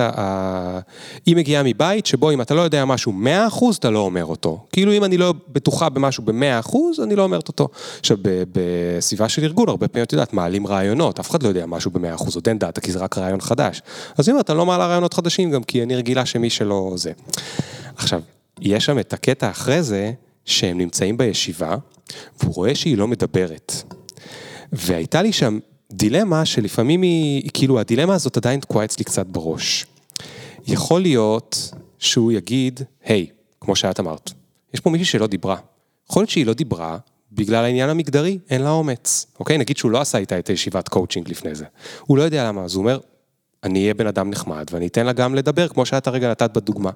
היא 1.26 1.36
מגיעה 1.36 1.62
מבית 1.62 2.06
שבו 2.06 2.30
אם 2.30 2.40
אתה 2.40 2.54
לא 2.54 2.60
יודע 2.60 2.84
משהו 2.84 3.12
100% 3.50 3.78
אתה 3.78 3.90
לא 3.90 3.98
אומר 3.98 4.24
אותו. 4.24 4.66
כאילו 4.72 4.92
אם 4.92 5.04
אני 5.04 5.16
לא 5.18 5.34
בטוחה 5.48 5.88
במשהו 5.88 6.24
ב-100% 6.24 6.76
אני 7.02 7.16
לא 7.16 7.22
אומרת 7.22 7.48
אותו. 7.48 7.68
עכשיו, 8.00 8.16
בסביבה 8.52 9.28
של 9.28 9.44
ארגון, 9.44 9.68
הרבה 9.68 9.88
פעמים, 9.88 10.04
את 10.04 10.12
יודעת, 10.12 10.32
מעלים 10.32 10.66
רעיונות, 10.66 11.20
אף 11.20 11.30
אחד 11.30 11.42
לא 11.42 11.48
יודע 11.48 11.66
משהו 11.66 11.90
ב-100%, 11.90 12.34
עוד 12.34 12.48
אין 12.48 12.58
דאטה, 12.58 12.80
כי 12.80 12.92
זה 12.92 12.98
רק 12.98 13.18
רעיון 13.18 13.40
חדש. 13.40 13.82
אז 14.18 14.28
היא 14.28 14.32
אומרת, 14.32 14.50
אני 14.50 14.58
לא 14.58 14.66
מעלה 14.66 14.86
רעיונות 14.86 15.14
חדשים 15.14 15.50
גם 15.50 15.62
כי 15.62 15.82
אני 15.82 15.96
רגילה 15.96 16.26
שמי 16.26 16.50
שלא 16.50 16.92
זה. 16.96 17.12
עכשיו, 17.96 18.20
יש 18.60 18.84
שם 18.84 18.98
את 18.98 19.12
הקטע 19.12 19.50
אחרי 19.50 19.82
זה, 19.82 20.12
שהם 20.44 20.78
נמצאים 20.78 21.16
בישיבה, 21.16 21.76
והוא 22.40 22.54
רואה 22.54 22.74
שהיא 22.74 22.98
לא 22.98 23.08
מדברת. 23.08 23.72
והייתה 24.72 25.22
לי 25.22 25.32
שם 25.32 25.58
דילמה 25.96 26.44
שלפעמים 26.44 27.02
היא, 27.02 27.50
כאילו 27.54 27.80
הדילמה 27.80 28.14
הזאת 28.14 28.36
עדיין 28.36 28.60
תקועה 28.60 28.84
אצלי 28.84 29.04
קצת 29.04 29.26
בראש. 29.26 29.86
יכול 30.66 31.00
להיות 31.00 31.72
שהוא 31.98 32.32
יגיד, 32.32 32.80
היי, 33.04 33.26
כמו 33.60 33.76
שאת 33.76 34.00
אמרת, 34.00 34.30
יש 34.74 34.80
פה 34.80 34.90
מישהי 34.90 35.04
שלא 35.04 35.26
דיברה. 35.26 35.56
יכול 36.10 36.20
להיות 36.20 36.30
שהיא 36.30 36.46
לא 36.46 36.54
דיברה 36.54 36.98
בגלל 37.32 37.64
העניין 37.64 37.90
המגדרי, 37.90 38.38
אין 38.50 38.62
לה 38.62 38.70
אומץ. 38.70 39.26
אוקיי? 39.40 39.58
נגיד 39.58 39.76
שהוא 39.76 39.90
לא 39.90 40.00
עשה 40.00 40.18
איתה 40.18 40.38
את 40.38 40.48
הישיבת 40.48 40.88
קואוצ'ינג 40.88 41.28
לפני 41.28 41.54
זה. 41.54 41.64
הוא 42.06 42.18
לא 42.18 42.22
יודע 42.22 42.48
למה, 42.48 42.64
אז 42.64 42.74
הוא 42.74 42.80
אומר, 42.82 42.98
אני 43.64 43.82
אהיה 43.82 43.94
בן 43.94 44.06
אדם 44.06 44.30
נחמד 44.30 44.66
ואני 44.70 44.86
אתן 44.86 45.06
לה 45.06 45.12
גם 45.12 45.34
לדבר, 45.34 45.68
כמו 45.68 45.86
שאת 45.86 46.06
הרגע 46.06 46.30
נתת 46.30 46.50
בדוגמה. 46.56 46.90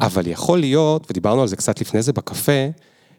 אבל 0.00 0.26
יכול 0.26 0.58
להיות, 0.58 1.06
ודיברנו 1.10 1.42
על 1.42 1.48
זה 1.48 1.56
קצת 1.56 1.80
לפני 1.80 2.02
זה 2.02 2.12
בקפה, 2.12 2.68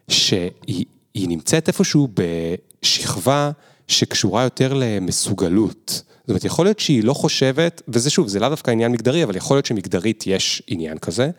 שהיא 0.08 0.84
היא 1.14 1.28
נמצאת 1.28 1.68
איפשהו 1.68 2.08
בשכבה 2.14 3.50
שקשורה 3.88 4.42
יותר 4.42 4.74
למסוגלות. 4.74 6.02
זאת 6.20 6.28
אומרת, 6.28 6.44
יכול 6.44 6.66
להיות 6.66 6.78
שהיא 6.78 7.04
לא 7.04 7.14
חושבת, 7.14 7.82
וזה 7.88 8.10
שוב, 8.10 8.28
זה 8.28 8.40
לאו 8.40 8.48
דווקא 8.48 8.70
עניין 8.70 8.92
מגדרי, 8.92 9.24
אבל 9.24 9.36
יכול 9.36 9.56
להיות 9.56 9.66
שמגדרית 9.66 10.24
יש 10.26 10.62
עניין 10.66 10.98
כזה, 10.98 11.30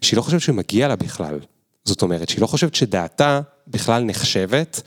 שהיא 0.00 0.16
לא 0.16 0.22
חושבת 0.22 0.40
שמגיע 0.40 0.88
לה 0.88 0.96
בכלל. 0.96 1.38
זאת 1.88 2.02
אומרת, 2.02 2.28
שהיא 2.28 2.42
לא 2.42 2.46
חושבת 2.46 2.74
שדעתה 2.74 3.40
בכלל 3.68 4.04
נחשבת, 4.04 4.82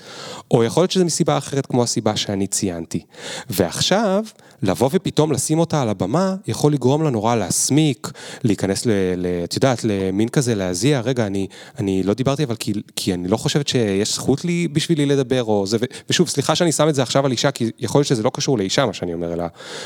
או 0.51 0.63
יכול 0.63 0.83
להיות 0.83 0.91
שזה 0.91 1.05
מסיבה 1.05 1.37
אחרת 1.37 1.65
כמו 1.65 1.83
הסיבה 1.83 2.15
שאני 2.15 2.47
ציינתי. 2.47 3.05
ועכשיו, 3.49 4.23
לבוא 4.63 4.89
ופתאום 4.93 5.31
לשים 5.31 5.59
אותה 5.59 5.81
על 5.81 5.89
הבמה, 5.89 6.35
יכול 6.47 6.73
לגרום 6.73 7.03
לה 7.03 7.09
נורא 7.09 7.35
להסמיק, 7.35 8.11
להיכנס, 8.43 8.85
ל, 8.85 8.89
ל, 9.17 9.25
את 9.43 9.55
יודעת, 9.55 9.83
למין 9.83 10.29
כזה 10.29 10.55
להזיע, 10.55 10.99
רגע, 10.99 11.25
אני, 11.25 11.47
אני 11.79 12.03
לא 12.03 12.13
דיברתי, 12.13 12.43
אבל 12.43 12.55
כי, 12.55 12.73
כי 12.95 13.13
אני 13.13 13.27
לא 13.27 13.37
חושבת 13.37 13.67
שיש 13.67 14.15
זכות 14.15 14.45
לי 14.45 14.67
בשבילי 14.67 15.05
לדבר, 15.05 15.43
או 15.43 15.67
זה, 15.67 15.77
ושוב, 16.09 16.29
סליחה 16.29 16.55
שאני 16.55 16.71
שם 16.71 16.89
את 16.89 16.95
זה 16.95 17.01
עכשיו 17.03 17.25
על 17.25 17.31
אישה, 17.31 17.51
כי 17.51 17.71
יכול 17.79 17.99
להיות 17.99 18.07
שזה 18.07 18.23
לא 18.23 18.31
קשור 18.33 18.57
לאישה, 18.57 18.85
מה 18.85 18.93
שאני 18.93 19.13
אומר, 19.13 19.33
אלא 19.33 19.45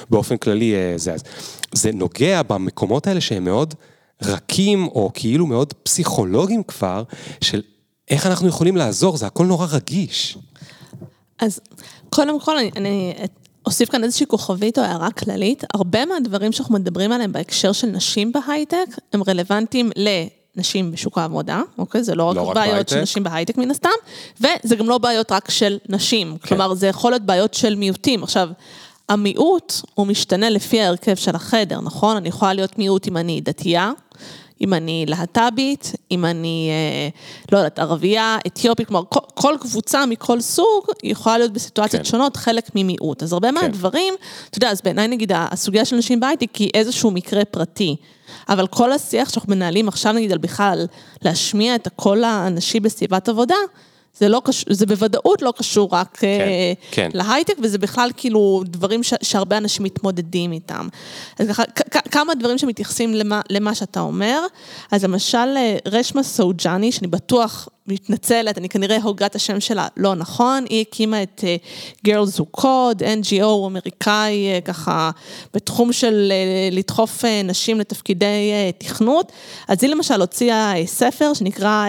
באופן 0.10 0.38
כללי 0.38 0.76
אה, 0.76 0.94
זה. 0.98 1.16
זה 1.72 1.92
נוגע 1.92 2.42
במקומות 2.44 3.08
האלה 3.08 3.22
שהם 3.22 3.44
מאוד... 3.44 3.74
רכים, 4.22 4.88
או 4.88 5.12
כאילו 5.14 5.46
מאוד 5.46 5.74
פסיכולוגיים 5.74 6.64
כבר, 6.64 7.04
של 7.42 7.62
איך 8.10 8.26
אנחנו 8.26 8.48
יכולים 8.48 8.78
לעזור, 8.78 9.18
זה 9.18 9.28
הכל 9.28 9.46
נורא 9.46 9.68
רגיש. 9.72 10.38
אז 11.40 11.60
קודם 12.10 12.40
כל, 12.40 12.58
אני, 12.58 12.72
אני 12.76 13.14
אוסיף 13.66 13.90
כאן 13.90 14.04
איזושהי 14.04 14.26
כוכבית 14.28 14.80
או 14.80 14.84
הערה 14.84 15.12
כללית. 15.12 15.64
הרבה 15.74 16.06
מהדברים 16.06 16.52
שאנחנו 16.52 16.76
מדברים 16.76 17.12
עליהם 17.12 17.32
בהקשר 17.32 17.72
של 17.72 17.88
נשים 17.88 18.32
בהייטק, 18.32 18.86
הם 19.14 19.22
רלוונטיים 19.28 19.92
לנשים 19.96 20.92
בשוק 20.92 21.18
העבודה, 21.18 21.62
אוקיי? 21.78 22.04
זה 22.04 22.16
לא 22.16 22.24
רק 22.24 22.36
לא 22.36 22.42
רק 22.42 22.56
בעיות 22.56 22.74
בהייטק. 22.74 22.90
של 22.90 23.02
נשים 23.02 23.24
בהייטק 23.24 23.58
מן 23.58 23.72
הסתם, 23.72 23.90
וזה 24.42 24.76
גם 24.76 24.90
לא 24.90 24.98
בעיות 24.98 25.32
רק 25.32 25.52
של 25.52 25.78
נשים. 25.90 26.38
כן. 26.38 26.48
כלומר, 26.48 26.74
זה 26.74 26.88
יכול 26.88 27.12
להיות 27.12 27.24
בעיות 27.24 27.54
של 27.54 27.76
מיעוטים. 27.76 28.24
עכשיו, 28.24 28.50
המיעוט 29.10 29.74
הוא 29.94 30.08
משתנה 30.08 30.50
לפי 30.50 30.82
ההרכב 30.82 31.16
של 31.16 31.36
החדר, 31.36 31.82
נכון? 31.82 32.18
אני 32.18 32.30
יכולה 32.30 32.54
להיות 32.54 32.80
מיעוט 32.80 33.08
אם 33.08 33.18
אני 33.18 33.42
דתייה. 33.42 33.92
אם 34.62 34.74
אני 34.74 35.06
להט"בית, 35.08 35.92
אם 36.12 36.26
אני, 36.26 36.70
אה, 36.72 37.10
לא 37.52 37.58
יודעת, 37.58 37.80
ערבייה, 37.80 38.38
אתיופית, 38.48 38.88
כלומר, 38.88 39.04
כל, 39.10 39.20
כל 39.34 39.56
קבוצה 39.62 40.06
מכל 40.06 40.42
סוג 40.42 40.86
יכולה 41.04 41.38
להיות 41.38 41.52
בסיטואציות 41.52 42.04
כן. 42.04 42.10
שונות, 42.10 42.38
חלק 42.38 42.70
ממיעוט. 42.76 43.24
אז 43.24 43.34
הרבה 43.34 43.52
מהדברים, 43.52 44.14
אתה 44.50 44.58
יודע, 44.58 44.72
אז 44.72 44.82
בעיניי 44.84 45.08
נגיד 45.08 45.32
הסוגיה 45.36 45.86
של 45.86 45.96
נשים 45.96 46.20
בהייטק 46.20 46.56
היא 46.56 46.70
איזשהו 46.74 47.12
מקרה 47.12 47.46
פרטי. 47.46 47.96
אבל 48.50 48.68
כל 48.68 48.92
השיח 48.92 49.30
שאנחנו 49.30 49.56
מנהלים 49.56 49.88
עכשיו 49.88 50.14
נגיד 50.14 50.32
על 50.32 50.38
בכלל 50.38 50.86
להשמיע 51.22 51.76
את 51.76 51.88
הקול 51.88 52.24
הנשי 52.24 52.80
בסביבת 52.80 53.30
עבודה, 53.30 53.56
זה, 54.18 54.30
לא 54.30 54.42
קשור, 54.46 54.74
זה 54.74 54.86
בוודאות 54.86 55.42
לא 55.42 55.54
קשור 55.58 55.90
רק 55.92 56.18
כן, 56.18 56.28
אה, 56.42 56.74
כן. 56.92 57.10
להייטק, 57.14 57.54
וזה 57.62 57.78
בכלל 57.78 58.10
כאילו 58.18 58.64
דברים 58.66 59.04
ש, 59.04 59.14
שהרבה 59.22 59.58
אנשים 59.58 59.86
מתמודדים 59.86 60.52
איתם. 60.52 60.88
אז 61.40 61.48
ככה, 61.48 61.64
כ- 61.92 62.12
כמה 62.12 62.36
דברים 62.36 62.58
שמתייחסים 62.58 63.14
למה, 63.14 63.42
למה 63.50 63.76
שאתה 63.76 64.00
אומר. 64.00 64.40
אז 64.92 65.04
למשל, 65.04 65.38
אה, 65.58 65.78
רשמה 65.86 66.24
סוג'אני, 66.24 66.92
שאני 66.92 67.08
בטוח 67.08 67.70
מתנצלת, 67.88 68.58
אני 68.58 68.70
כנראה 68.70 68.98
הוגה 69.02 69.26
את 69.26 69.36
השם 69.36 69.60
שלה 69.60 69.88
לא 69.98 70.16
נכון, 70.16 70.66
היא 70.70 70.82
הקימה 70.82 71.24
את 71.24 71.44
אה, 71.48 71.56
Girls 72.08 72.40
Who 72.40 72.62
Code, 72.62 73.00
NGO 73.00 73.68
אמריקאי, 73.68 74.48
אה, 74.54 74.62
ככה, 74.62 75.12
בתחום 75.54 75.94
של 75.94 76.32
אה, 76.32 76.70
לדחוף 76.72 77.24
נשים 77.44 77.80
לתפקידי 77.80 78.52
תכנות. 78.78 79.32
אז 79.68 79.84
היא 79.84 79.92
למשל 79.92 80.22
הוציאה 80.22 80.78
אה, 80.78 80.86
ספר 80.86 81.34
שנקרא 81.34 81.88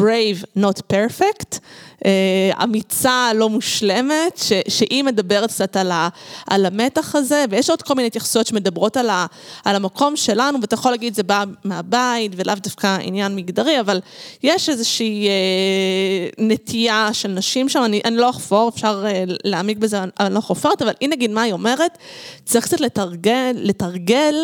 Brave 0.00 0.58
Not 0.58 0.80
Perfect. 0.92 1.58
אה, 2.06 2.64
אמיצה, 2.64 3.30
לא 3.34 3.48
מושלמת, 3.48 4.36
ש, 4.36 4.52
שהיא 4.68 5.04
מדברת 5.04 5.50
קצת 5.50 5.76
על, 5.76 5.90
ה, 5.90 6.08
על 6.46 6.66
המתח 6.66 7.14
הזה, 7.16 7.44
ויש 7.50 7.70
עוד 7.70 7.82
כל 7.82 7.94
מיני 7.94 8.06
התייחסויות 8.06 8.46
שמדברות 8.46 8.96
על, 8.96 9.10
ה, 9.10 9.26
על 9.64 9.76
המקום 9.76 10.16
שלנו, 10.16 10.60
ואתה 10.60 10.74
יכול 10.74 10.90
להגיד, 10.90 11.14
זה 11.14 11.22
בא 11.22 11.44
מהבית, 11.64 12.32
ולאו 12.36 12.54
דווקא 12.54 12.98
עניין 13.00 13.36
מגדרי, 13.36 13.80
אבל 13.80 14.00
יש 14.42 14.68
איזושהי 14.68 15.28
אה, 15.28 16.28
נטייה 16.38 17.08
של 17.12 17.28
נשים 17.28 17.68
שם, 17.68 17.82
אני, 17.84 18.00
אני 18.04 18.16
לא 18.16 18.30
אחפור, 18.30 18.68
אפשר 18.68 19.04
אה, 19.06 19.24
להעמיק 19.44 19.78
בזה, 19.78 20.02
אני 20.20 20.34
לא 20.34 20.40
חופרת, 20.40 20.82
אבל 20.82 20.92
היא 21.00 21.08
נגיד 21.08 21.30
מה 21.30 21.42
היא 21.42 21.52
אומרת, 21.52 21.98
צריך 22.44 22.64
קצת 22.64 22.80
לתרגל, 22.80 23.52
לתרגל 23.54 24.34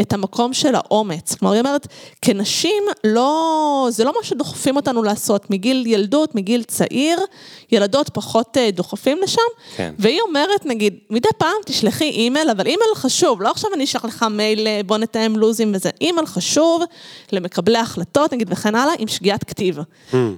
את 0.00 0.12
המקום 0.12 0.52
של 0.52 0.74
האומץ. 0.74 1.34
כלומר, 1.34 1.52
היא 1.52 1.60
אומרת, 1.60 1.86
כנשים, 2.22 2.82
לא, 3.04 3.88
זה 3.90 4.04
לא 4.04 4.12
מה 4.16 4.24
שדוחפים 4.24 4.76
אותנו 4.76 5.02
לעשות 5.02 5.50
מגיל 5.50 5.86
ילדות, 5.86 6.34
מגיל 6.34 6.62
צעיר, 6.62 7.18
ילדות 7.72 8.08
פחות 8.08 8.56
אה, 8.56 8.70
דוחפים 8.70 9.18
לשם, 9.22 9.40
כן. 9.76 9.94
והיא 9.98 10.20
אומרת, 10.20 10.66
נגיד, 10.66 10.94
מדי 11.10 11.28
פעם 11.38 11.56
תשלחי 11.66 12.10
אימייל, 12.10 12.50
אבל 12.50 12.66
אימייל 12.66 12.94
חשוב, 12.94 13.42
לא 13.42 13.50
עכשיו 13.50 13.70
אני 13.74 13.84
אשלח 13.84 14.04
לך 14.04 14.26
מייל, 14.30 14.66
אה, 14.66 14.80
בוא 14.86 14.98
נתאם 14.98 15.36
לוזים 15.36 15.72
וזה, 15.74 15.90
אימייל 16.00 16.26
חשוב 16.26 16.82
למקבלי 17.32 17.78
החלטות, 17.78 18.32
נגיד, 18.32 18.48
וכן 18.52 18.74
הלאה, 18.74 18.94
עם 18.98 19.08
שגיאת 19.08 19.44
כתיב. 19.44 19.78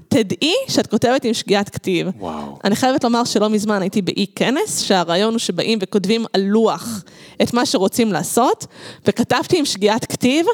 תדעי 0.09 0.55
שאת 0.69 0.87
כותבת 0.87 1.25
עם 1.25 1.35
שגיאת 1.35 1.69
כתיב. 1.69 2.09
וואו. 2.19 2.59
אני 2.65 2.77
חייבת 2.77 3.05
לומר 3.05 3.25
שלא 3.25 3.51
מזמן 3.51 3.83
הייתי 3.83 4.03
באיזה 4.03 4.27
כנס, 4.37 4.81
שהרעיון 4.81 5.33
הוא 5.33 5.39
שבאים 5.39 5.79
וכותבים 5.83 6.25
על 6.33 6.41
לוח 6.41 7.03
את 7.43 7.55
מה 7.55 7.67
שרוצים 7.67 8.13
לעשות, 8.13 8.67
וכתבתי 9.45 9.59
עם 9.59 9.65
שגיאת 9.65 10.05
כתיב, 10.05 10.47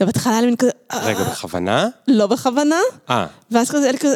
ובהתחלה 0.00 0.32
היה 0.32 0.40
לי 0.40 0.46
מין 0.46 0.56
כזה, 0.56 0.70
רגע, 0.92 1.24
בכוונה? 1.24 1.88
לא 2.08 2.26
בכוונה, 2.26 2.80
אה, 3.10 3.26
ואז 3.50 3.70
כזה, 3.70 3.82
היה 3.82 3.92
לי 3.92 3.98
כזה, 3.98 4.14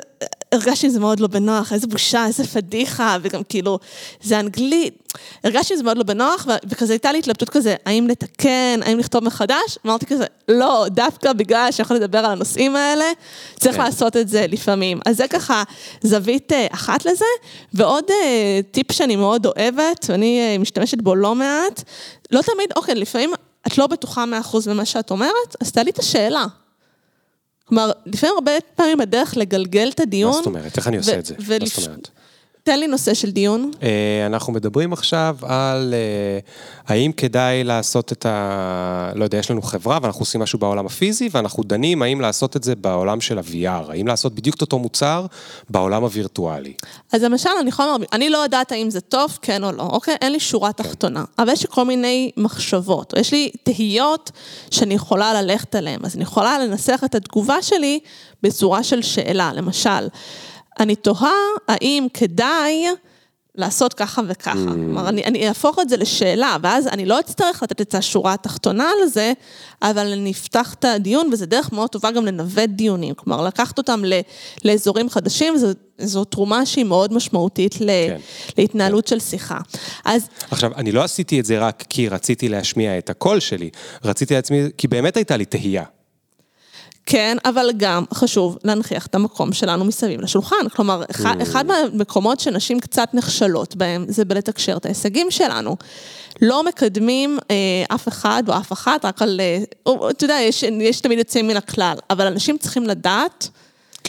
הרגשתי 0.53 0.87
עם 0.87 0.93
זה 0.93 1.01
מאוד 1.01 1.21
לא 1.21 1.27
בנוח, 1.27 1.73
איזה 1.73 1.87
בושה, 1.87 2.27
איזה 2.27 2.45
פדיחה, 2.45 3.16
וגם 3.23 3.43
כאילו, 3.43 3.79
זה 4.23 4.41
אנגלית. 4.41 5.12
הרגשתי 5.45 5.75
עם 5.75 5.79
זה 5.79 5.85
מאוד 5.85 5.99
לא 5.99 6.03
בנוח, 6.03 6.47
וכזה 6.68 6.93
הייתה 6.93 7.12
לי 7.12 7.18
התלבטות 7.18 7.51
כזה, 7.51 7.75
האם 7.87 8.07
לתקן, 8.09 8.81
האם 8.83 8.99
לכתוב 8.99 9.25
מחדש? 9.25 9.79
אמרתי 9.87 10.07
כזה, 10.07 10.25
לא, 10.49 10.87
דווקא 10.91 11.33
בגלל 11.33 11.68
שיכול 11.71 11.97
לדבר 11.97 12.18
על 12.18 12.33
הנושאים 12.33 12.77
האלה, 12.77 13.05
צריך 13.59 13.77
כן. 13.77 13.83
לעשות 13.83 14.16
את 14.16 14.29
זה 14.29 14.47
לפעמים. 14.49 15.01
אז 15.07 15.16
זה 15.16 15.29
ככה 15.29 15.62
זווית 16.03 16.53
אה, 16.53 16.66
אחת 16.73 17.05
לזה, 17.05 17.25
ועוד 17.75 18.05
אה, 18.11 18.61
טיפ 18.71 18.93
שאני 18.93 19.16
מאוד 19.16 19.47
אוהבת, 19.47 20.07
ואני 20.09 20.41
אה, 20.41 20.59
משתמשת 20.59 20.99
בו 21.03 21.14
לא 21.14 21.35
מעט, 21.35 21.83
לא 22.31 22.43
תמיד, 22.43 22.73
אוקיי, 22.77 22.95
לפעמים 22.95 23.31
את 23.66 23.78
לא 23.78 23.86
בטוחה 23.86 24.26
מאה 24.26 24.40
אחוז 24.40 24.68
במה 24.68 24.84
שאת 24.84 25.11
אומרת, 25.11 25.56
אז 25.61 25.72
תעלי 25.72 25.90
את 25.90 25.98
השאלה. 25.98 26.46
כלומר, 27.64 27.90
לפעמים 28.06 28.34
הרבה 28.34 28.52
פעמים 28.74 29.00
הדרך 29.00 29.36
לגלגל 29.36 29.90
את 29.94 30.00
הדיון... 30.00 30.30
מה 30.30 30.36
זאת 30.36 30.46
אומרת? 30.46 30.76
איך 30.76 30.88
אני 30.88 30.96
עושה 30.96 31.18
את 31.18 31.26
זה? 31.26 31.34
מה 31.38 31.66
זאת 31.66 31.86
אומרת? 31.86 32.11
תן 32.62 32.80
לי 32.80 32.86
נושא 32.86 33.14
של 33.14 33.30
דיון. 33.30 33.70
אה, 33.82 34.26
אנחנו 34.26 34.52
מדברים 34.52 34.92
עכשיו 34.92 35.36
על 35.42 35.94
אה, 35.94 36.38
האם 36.86 37.12
כדאי 37.12 37.64
לעשות 37.64 38.12
את 38.12 38.26
ה... 38.26 39.12
לא 39.14 39.24
יודע, 39.24 39.38
יש 39.38 39.50
לנו 39.50 39.62
חברה 39.62 39.98
ואנחנו 40.02 40.20
עושים 40.20 40.40
משהו 40.40 40.58
בעולם 40.58 40.86
הפיזי, 40.86 41.28
ואנחנו 41.32 41.62
דנים 41.62 42.02
האם 42.02 42.20
לעשות 42.20 42.56
את 42.56 42.64
זה 42.64 42.74
בעולם 42.76 43.20
של 43.20 43.38
ה-VR, 43.38 43.90
האם 43.90 44.06
לעשות 44.06 44.34
בדיוק 44.34 44.56
את 44.56 44.61
אותו 44.61 44.78
מוצר 44.78 45.26
בעולם 45.70 46.02
הווירטואלי. 46.02 46.72
אז 47.12 47.22
למשל, 47.22 47.50
אני 47.61 47.68
יכולה 47.68 47.88
לומר, 47.88 48.06
אני 48.12 48.30
לא 48.30 48.38
יודעת 48.38 48.72
האם 48.72 48.90
זה 48.90 49.00
טוב, 49.00 49.38
כן 49.42 49.64
או 49.64 49.72
לא, 49.72 49.82
אוקיי? 49.82 50.16
אין 50.20 50.32
לי 50.32 50.40
שורה 50.40 50.72
תחתונה. 50.72 51.24
אבל 51.38 51.52
יש 51.52 51.62
לי 51.62 51.68
כל 51.70 51.84
מיני 51.84 52.30
מחשבות, 52.36 53.14
או 53.14 53.20
יש 53.20 53.32
לי 53.32 53.50
תהיות 53.62 54.30
שאני 54.70 54.94
יכולה 54.94 55.42
ללכת 55.42 55.74
עליהן. 55.74 56.00
אז 56.04 56.16
אני 56.16 56.22
יכולה 56.22 56.58
לנסח 56.58 57.00
את 57.04 57.14
התגובה 57.14 57.62
שלי 57.62 58.00
בצורה 58.42 58.82
של 58.82 59.02
שאלה. 59.02 59.52
למשל, 59.54 60.08
אני 60.81 60.97
תוהה 60.97 61.33
האם 61.68 62.07
כדאי... 62.14 62.87
לעשות 63.55 63.95
ככה 63.95 64.22
וככה. 64.28 64.53
כלומר, 64.53 65.09
אני, 65.09 65.24
אני 65.24 65.49
אהפוך 65.49 65.78
את 65.78 65.89
זה 65.89 65.97
לשאלה, 65.97 66.57
ואז 66.62 66.89
אני 66.89 67.07
לא 67.07 67.20
אצטרך 67.20 67.62
לתת 67.62 67.81
את 67.81 67.95
השורה 67.95 68.33
התחתונה 68.33 68.85
על 68.85 69.09
זה, 69.09 69.33
אבל 69.83 70.07
אני 70.12 70.31
אפתח 70.31 70.74
את 70.74 70.85
הדיון, 70.85 71.31
וזו 71.33 71.47
דרך 71.47 71.72
מאוד 71.72 71.91
טובה 71.91 72.11
גם 72.11 72.26
לנווט 72.26 72.68
דיונים. 72.68 73.14
כלומר, 73.14 73.47
לקחת 73.47 73.78
אותם 73.78 74.05
ל, 74.05 74.20
לאזורים 74.64 75.11
חדשים, 75.11 75.57
זו, 75.57 75.66
זו 75.99 76.24
תרומה 76.24 76.66
שהיא 76.66 76.85
מאוד 76.85 77.12
משמעותית 77.12 77.81
ל, 77.81 77.87
כן. 77.87 78.16
להתנהלות 78.59 79.07
של 79.07 79.20
שיחה. 79.20 79.59
אז 80.05 80.28
עכשיו, 80.51 80.70
אני 80.76 80.93
לא 80.93 81.05
עשיתי 81.05 81.41
את 81.41 81.45
זה 81.45 81.59
רק 81.59 81.85
כי 81.89 82.09
רציתי 82.09 82.49
להשמיע 82.49 82.99
את 82.99 83.11
הקול 83.11 83.41
שלי, 83.41 83.70
רציתי 84.05 84.35
לעצמי, 84.35 84.62
כי 84.78 84.89
באמת 84.89 85.16
הייתה 85.16 85.37
לי 85.37 85.45
תהייה. 85.45 85.85
כן, 87.11 87.36
אבל 87.44 87.70
גם 87.76 88.04
חשוב 88.14 88.58
להנכיח 88.64 89.06
את 89.06 89.14
המקום 89.14 89.52
שלנו 89.52 89.84
מסביב 89.84 90.20
לשולחן. 90.20 90.68
כלומר, 90.76 91.02
אחד, 91.11 91.40
אחד 91.42 91.64
מהמקומות 91.66 92.40
שנשים 92.40 92.80
קצת 92.80 93.08
נכשלות 93.14 93.76
בהם, 93.76 94.04
זה 94.08 94.24
בלתקשר 94.24 94.76
את 94.76 94.86
ההישגים 94.86 95.30
שלנו. 95.30 95.76
לא 96.42 96.64
מקדמים 96.64 97.38
אה, 97.50 97.94
אף 97.94 98.08
אחד 98.08 98.42
או 98.48 98.56
אף 98.56 98.72
אחת, 98.72 99.04
רק 99.04 99.22
על... 99.22 99.40
אה, 99.40 99.58
אתה 100.11 100.24
יודע, 100.24 100.38
יש, 100.42 100.62
יש 100.62 101.00
תמיד 101.00 101.18
יוצאים 101.18 101.48
מן 101.48 101.56
הכלל, 101.56 101.96
אבל 102.11 102.26
אנשים 102.26 102.58
צריכים 102.58 102.86
לדעת 102.86 103.48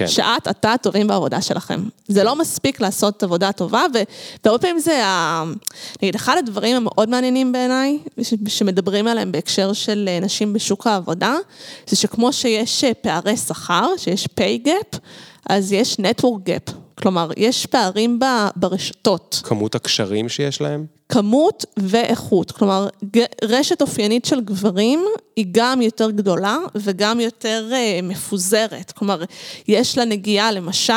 כן. 0.05 0.07
שאת, 0.07 0.47
אתה 0.49 0.73
טובים 0.81 1.07
בעבודה 1.07 1.41
שלכם. 1.41 1.83
זה 2.07 2.23
לא 2.23 2.35
מספיק 2.35 2.81
לעשות 2.81 3.23
עבודה 3.23 3.51
טובה, 3.51 3.85
ו- 3.93 3.97
והרבה 4.45 4.59
פעמים 4.61 4.79
זה, 4.79 5.05
ה... 5.05 5.43
נגיד, 6.01 6.15
אחד 6.15 6.35
הדברים 6.39 6.75
המאוד 6.75 7.09
מעניינים 7.09 7.51
בעיניי, 7.51 7.97
ש- 8.21 8.33
שמדברים 8.47 9.07
עליהם 9.07 9.31
בהקשר 9.31 9.73
של 9.73 10.05
אה, 10.11 10.19
נשים 10.19 10.53
בשוק 10.53 10.87
העבודה, 10.87 11.35
זה 11.87 11.95
שכמו 11.95 12.33
שיש 12.33 12.83
אה, 12.83 12.93
פערי 12.93 13.37
שכר, 13.37 13.87
שיש 13.97 14.25
pay 14.25 14.67
gap, 14.67 14.97
אז 15.49 15.71
יש 15.71 15.97
network 15.99 16.47
gap. 16.49 16.71
כלומר, 17.01 17.29
יש 17.37 17.65
פערים 17.65 18.19
ב- 18.19 18.47
ברשתות. 18.55 19.41
כמות 19.43 19.75
הקשרים 19.75 20.29
שיש 20.29 20.61
להם? 20.61 20.85
כמות 21.11 21.65
ואיכות. 21.77 22.51
כלומר, 22.51 22.87
רשת 23.43 23.81
אופיינית 23.81 24.25
של 24.25 24.41
גברים 24.41 25.05
היא 25.35 25.45
גם 25.51 25.81
יותר 25.81 26.11
גדולה 26.11 26.57
וגם 26.75 27.19
יותר 27.19 27.69
uh, 27.71 28.05
מפוזרת. 28.05 28.91
כלומר, 28.91 29.23
יש 29.67 29.97
לה 29.97 30.05
נגיעה, 30.05 30.51
למשל, 30.51 30.93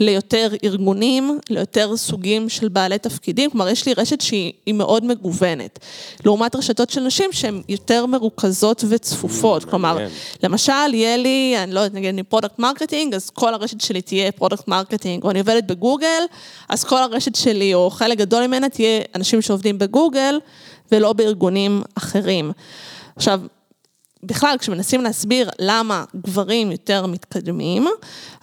ליותר 0.00 0.48
ארגונים, 0.64 1.38
ליותר 1.50 1.96
סוגים 1.96 2.48
של 2.48 2.68
בעלי 2.68 2.98
תפקידים. 2.98 3.50
כלומר, 3.50 3.68
יש 3.68 3.86
לי 3.86 3.94
רשת 3.96 4.20
שהיא 4.20 4.52
היא 4.66 4.74
מאוד 4.74 5.04
מגוונת. 5.04 5.78
לעומת 6.24 6.56
רשתות 6.56 6.90
של 6.90 7.00
נשים 7.00 7.32
שהן 7.32 7.62
יותר 7.68 8.06
מרוכזות 8.06 8.84
וצפופות. 8.88 9.64
כלומר. 9.64 10.06
למשל, 10.42 10.94
יהיה 10.94 11.16
לי, 11.16 11.54
אני 11.58 11.72
לא 11.74 11.80
יודעת, 11.80 11.94
נגיד 11.94 12.08
אני 12.08 12.22
product 12.22 12.58
marketing, 12.58 13.14
אז 13.14 13.30
כל 13.30 13.54
הרשת 13.54 13.80
שלי 13.80 14.02
תהיה 14.02 14.32
product 14.32 14.68
marketing, 14.68 15.24
או 15.24 15.30
אני 15.30 15.38
עובדת 15.38 15.64
בגוגל, 15.64 16.22
אז 16.68 16.84
כל 16.84 17.02
הרשת 17.02 17.34
שלי, 17.34 17.74
או 17.74 17.90
חלק 17.90 18.18
גדול 18.18 18.46
ממנה, 18.46 18.68
תהיה 18.68 19.00
אנשים 19.14 19.39
שעובדים 19.42 19.78
בגוגל, 19.78 20.38
ולא 20.92 21.12
בארגונים 21.12 21.82
אחרים. 21.94 22.52
עכשיו, 23.16 23.40
בכלל, 24.22 24.56
כשמנסים 24.58 25.02
להסביר 25.02 25.50
למה 25.58 26.04
גברים 26.16 26.72
יותר 26.72 27.06
מתקדמים, 27.06 27.86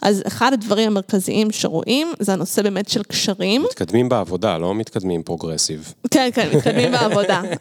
אז 0.01 0.23
אחד 0.27 0.53
הדברים 0.53 0.87
המרכזיים 0.87 1.51
שרואים, 1.51 2.13
זה 2.19 2.33
הנושא 2.33 2.61
באמת 2.61 2.89
של 2.89 3.03
קשרים. 3.03 3.63
מתקדמים 3.63 4.09
בעבודה, 4.09 4.57
לא 4.57 4.75
מתקדמים 4.75 5.23
progressive. 5.23 5.93
כן, 6.11 6.29
כן, 6.33 6.49
מתקדמים 6.55 6.91
בעבודה. 6.91 7.41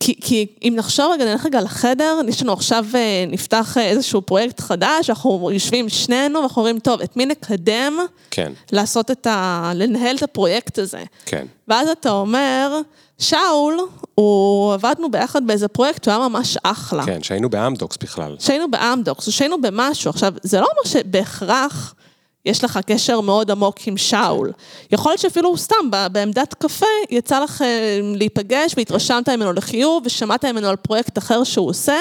כי, 0.00 0.14
כי 0.20 0.46
אם 0.62 0.72
נחשוב 0.76 1.12
רגע, 1.12 1.24
נלך 1.24 1.46
רגע 1.46 1.60
לחדר, 1.60 2.20
יש 2.28 2.42
לנו 2.42 2.52
עכשיו, 2.52 2.84
אה, 2.94 3.24
נפתח 3.28 3.78
אה, 3.78 3.82
איזשהו 3.82 4.22
פרויקט 4.22 4.60
חדש, 4.60 5.10
אנחנו 5.10 5.50
יושבים 5.52 5.88
שנינו 5.88 6.38
ואנחנו 6.38 6.62
אומרים, 6.62 6.78
טוב, 6.78 7.00
את 7.00 7.16
מי 7.16 7.26
נקדם 7.26 7.98
כן, 8.30 8.52
לעשות 8.72 9.10
את 9.10 9.26
ה... 9.26 9.72
לנהל 9.74 10.16
את 10.16 10.22
הפרויקט 10.22 10.78
הזה. 10.78 11.02
כן. 11.26 11.46
ואז 11.68 11.88
אתה 11.88 12.10
אומר, 12.10 12.80
שאול, 13.18 13.78
הוא 14.14 14.74
עבדנו 14.74 15.10
ביחד 15.10 15.46
באיזה 15.46 15.68
פרויקט, 15.68 16.08
הוא 16.08 16.14
היה 16.14 16.28
ממש 16.28 16.58
אחלה. 16.62 17.04
כן, 17.06 17.22
שהיינו 17.22 17.50
באמדוקס 17.50 17.96
בכלל. 17.96 18.36
שהיינו 18.38 18.70
באמדוקס, 18.70 19.28
שהיינו 19.28 19.60
במשהו. 19.60 20.10
עכשיו, 20.10 20.34
זה 20.42 20.60
לא 20.60 20.66
אומר 20.72 20.90
שבהכרח 20.90 21.94
יש 22.44 22.64
לך 22.64 22.78
קשר 22.86 23.20
מאוד 23.20 23.50
עמוק 23.50 23.76
עם 23.86 23.96
שאול. 23.96 24.52
יכול 24.92 25.12
להיות 25.12 25.20
שאפילו 25.20 25.56
סתם 25.56 25.90
בעמדת 26.12 26.54
קפה 26.54 26.86
יצא 27.10 27.40
לך 27.40 27.62
אה, 27.62 28.00
להיפגש 28.02 28.74
והתרשמת 28.76 29.28
ממנו 29.28 29.52
לחיוב 29.52 30.02
ושמעת 30.06 30.44
ממנו 30.44 30.68
על 30.68 30.76
פרויקט 30.76 31.18
אחר 31.18 31.44
שהוא 31.44 31.68
עושה, 31.68 31.96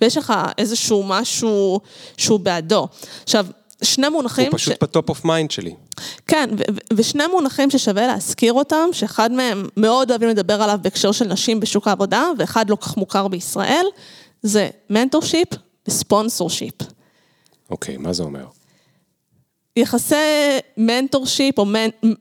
ויש 0.00 0.16
לך 0.16 0.32
איזשהו 0.58 1.02
משהו 1.02 1.80
שהוא 2.16 2.40
בעדו. 2.40 2.88
עכשיו, 3.22 3.46
שני 3.82 4.08
מונחים... 4.08 4.46
הוא 4.50 4.58
פשוט 4.58 4.82
ב 4.82 4.88
top 4.88 5.08
of 5.08 5.24
mind 5.24 5.50
שלי. 5.50 5.74
כן, 6.26 6.50
ו- 6.52 6.62
ו- 6.74 6.78
ושני 6.96 7.26
מונחים 7.26 7.70
ששווה 7.70 8.06
להזכיר 8.06 8.52
אותם, 8.52 8.88
שאחד 8.92 9.32
מהם 9.32 9.68
מאוד 9.76 10.10
אוהבים 10.10 10.28
לדבר 10.28 10.62
עליו 10.62 10.78
בהקשר 10.82 11.12
של 11.12 11.24
נשים 11.24 11.60
בשוק 11.60 11.88
העבודה, 11.88 12.24
ואחד 12.38 12.70
לא 12.70 12.76
כך 12.76 12.96
מוכר 12.96 13.28
בישראל, 13.28 13.86
זה 14.42 14.68
mentorship 14.90 15.48
ו 15.88 15.95
sponsorship. 15.95 16.74
אוקיי, 17.70 17.96
מה 17.96 18.12
זה 18.12 18.22
אומר? 18.22 18.44
יחסי 19.76 20.14
mentorship 20.76 21.58
או 21.58 21.66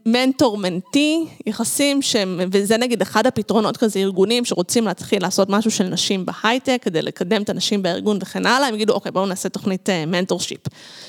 mentor-mentee, 0.06 1.26
יחסים 1.46 2.02
שהם, 2.02 2.40
וזה 2.52 2.78
נגיד 2.78 3.02
אחד 3.02 3.28
הפתרונות 3.28 3.78
כזה, 3.78 4.00
ארגונים 4.00 4.46
שרוצים 4.46 4.86
להתחיל 4.86 5.22
לעשות 5.22 5.50
משהו 5.50 5.72
של 5.72 5.84
נשים 5.84 6.26
בהייטק, 6.26 6.80
כדי 6.82 7.02
לקדם 7.02 7.42
את 7.42 7.50
הנשים 7.50 7.82
בארגון 7.82 8.18
וכן 8.22 8.46
הלאה, 8.46 8.68
הם 8.68 8.76
יגידו, 8.76 8.94
אוקיי, 8.94 9.12
בואו 9.12 9.26
נעשה 9.26 9.50
תוכנית 9.50 9.90
mentorship. 10.08 10.60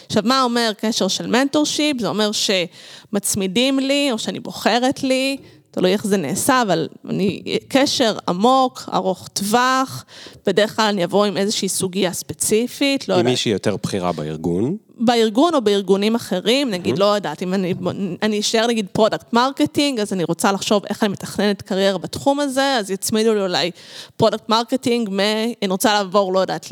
עכשיו, 0.07 0.23
מה 0.27 0.43
אומר 0.43 0.73
קשר 0.77 1.09
של 1.09 1.27
mentorship? 1.27 2.01
זה 2.01 2.09
אומר 2.09 2.31
שמצמידים 2.33 3.79
לי, 3.79 4.09
או 4.13 4.19
שאני 4.19 4.41
בוחרת 4.41 5.03
לי, 5.03 5.37
תלוי 5.71 5.93
איך 5.93 6.07
זה 6.07 6.17
נעשה, 6.17 6.63
אבל 6.63 6.89
אני, 7.09 7.43
קשר 7.69 8.17
עמוק, 8.29 8.89
ארוך 8.95 9.29
טווח, 9.29 10.05
בדרך 10.47 10.77
כלל 10.77 10.85
אני 10.85 11.05
אבוא 11.05 11.25
עם 11.25 11.37
איזושהי 11.37 11.69
סוגיה 11.69 12.13
ספציפית, 12.13 13.09
לא 13.09 13.15
עם 13.15 13.19
יודעת. 13.19 13.31
מישהי 13.31 13.53
יותר 13.53 13.77
בכירה 13.83 14.13
בארגון. 14.13 14.77
בארגון 15.01 15.55
או 15.55 15.61
בארגונים 15.61 16.15
אחרים, 16.15 16.71
נגיד, 16.71 16.99
לא 16.99 17.05
יודעת, 17.05 17.43
אם 17.43 17.55
אני, 17.55 17.75
אני 18.23 18.41
אשאר 18.41 18.67
נגיד 18.67 18.87
product 18.93 19.33
marketing, 19.33 20.01
אז 20.01 20.13
אני 20.13 20.25
רוצה 20.25 20.53
לחשוב 20.53 20.83
איך 20.89 21.03
אני 21.03 21.13
מתכננת 21.13 21.63
קריירה 21.63 21.99
בתחום 21.99 22.41
הזה, 22.41 22.77
אז 22.77 22.91
יצמידו 22.91 23.35
לי 23.35 23.41
אולי 23.41 23.71
product 24.17 24.49
marketing, 24.49 25.09
מ... 25.11 25.21
אני 25.63 25.71
רוצה 25.71 25.93
לעבור, 25.93 26.33
לא 26.33 26.41
יודעת, 26.41 26.67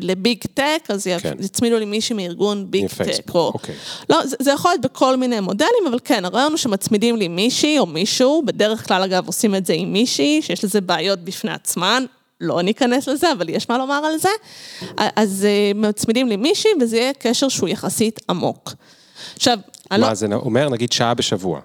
לביג 0.00 0.38
טק, 0.54 0.84
אז 0.88 1.08
כן. 1.22 1.34
יצמידו 1.40 1.78
לי 1.78 1.84
מישהי 1.84 2.16
מארגון 2.16 2.70
ביג 2.70 2.86
טק. 2.88 3.34
או... 3.34 3.50
אוקיי. 3.54 3.74
לא, 4.10 4.26
זה, 4.26 4.36
זה 4.40 4.52
יכול 4.52 4.70
להיות 4.70 4.80
בכל 4.80 5.16
מיני 5.16 5.40
מודלים, 5.40 5.86
אבל 5.90 5.98
כן, 6.04 6.24
הרעיון 6.24 6.52
הוא 6.52 6.58
שמצמידים 6.58 7.16
לי 7.16 7.28
מישהי 7.28 7.78
או 7.78 7.86
מישהו, 7.86 8.42
בדרך 8.46 8.88
כלל 8.88 9.02
אגב 9.02 9.26
עושים 9.26 9.54
את 9.54 9.66
זה 9.66 9.72
עם 9.72 9.92
מישהי, 9.92 10.42
שיש 10.42 10.64
לזה 10.64 10.80
בעיות 10.80 11.18
בפני 11.18 11.50
עצמן, 11.50 12.04
לא 12.42 12.62
ניכנס 12.62 13.08
לזה, 13.08 13.32
אבל 13.32 13.48
יש 13.48 13.68
מה 13.68 13.78
לומר 13.78 14.02
על 14.04 14.18
זה. 14.18 14.28
אז 15.16 15.44
אה, 15.44 15.72
מצמידים 15.74 16.28
לי 16.28 16.36
מישהי, 16.36 16.70
וזה 16.80 16.96
יהיה 16.96 17.12
קשר 17.12 17.48
שהוא 17.48 17.68
יחסית 17.68 18.20
עמוק. 18.30 18.72
עכשיו, 19.36 19.58
מה 19.90 19.98
לא... 19.98 20.14
זה 20.14 20.26
אומר? 20.32 20.68
נגיד 20.68 20.92
שעה 20.92 21.14
בשבוע. 21.14 21.60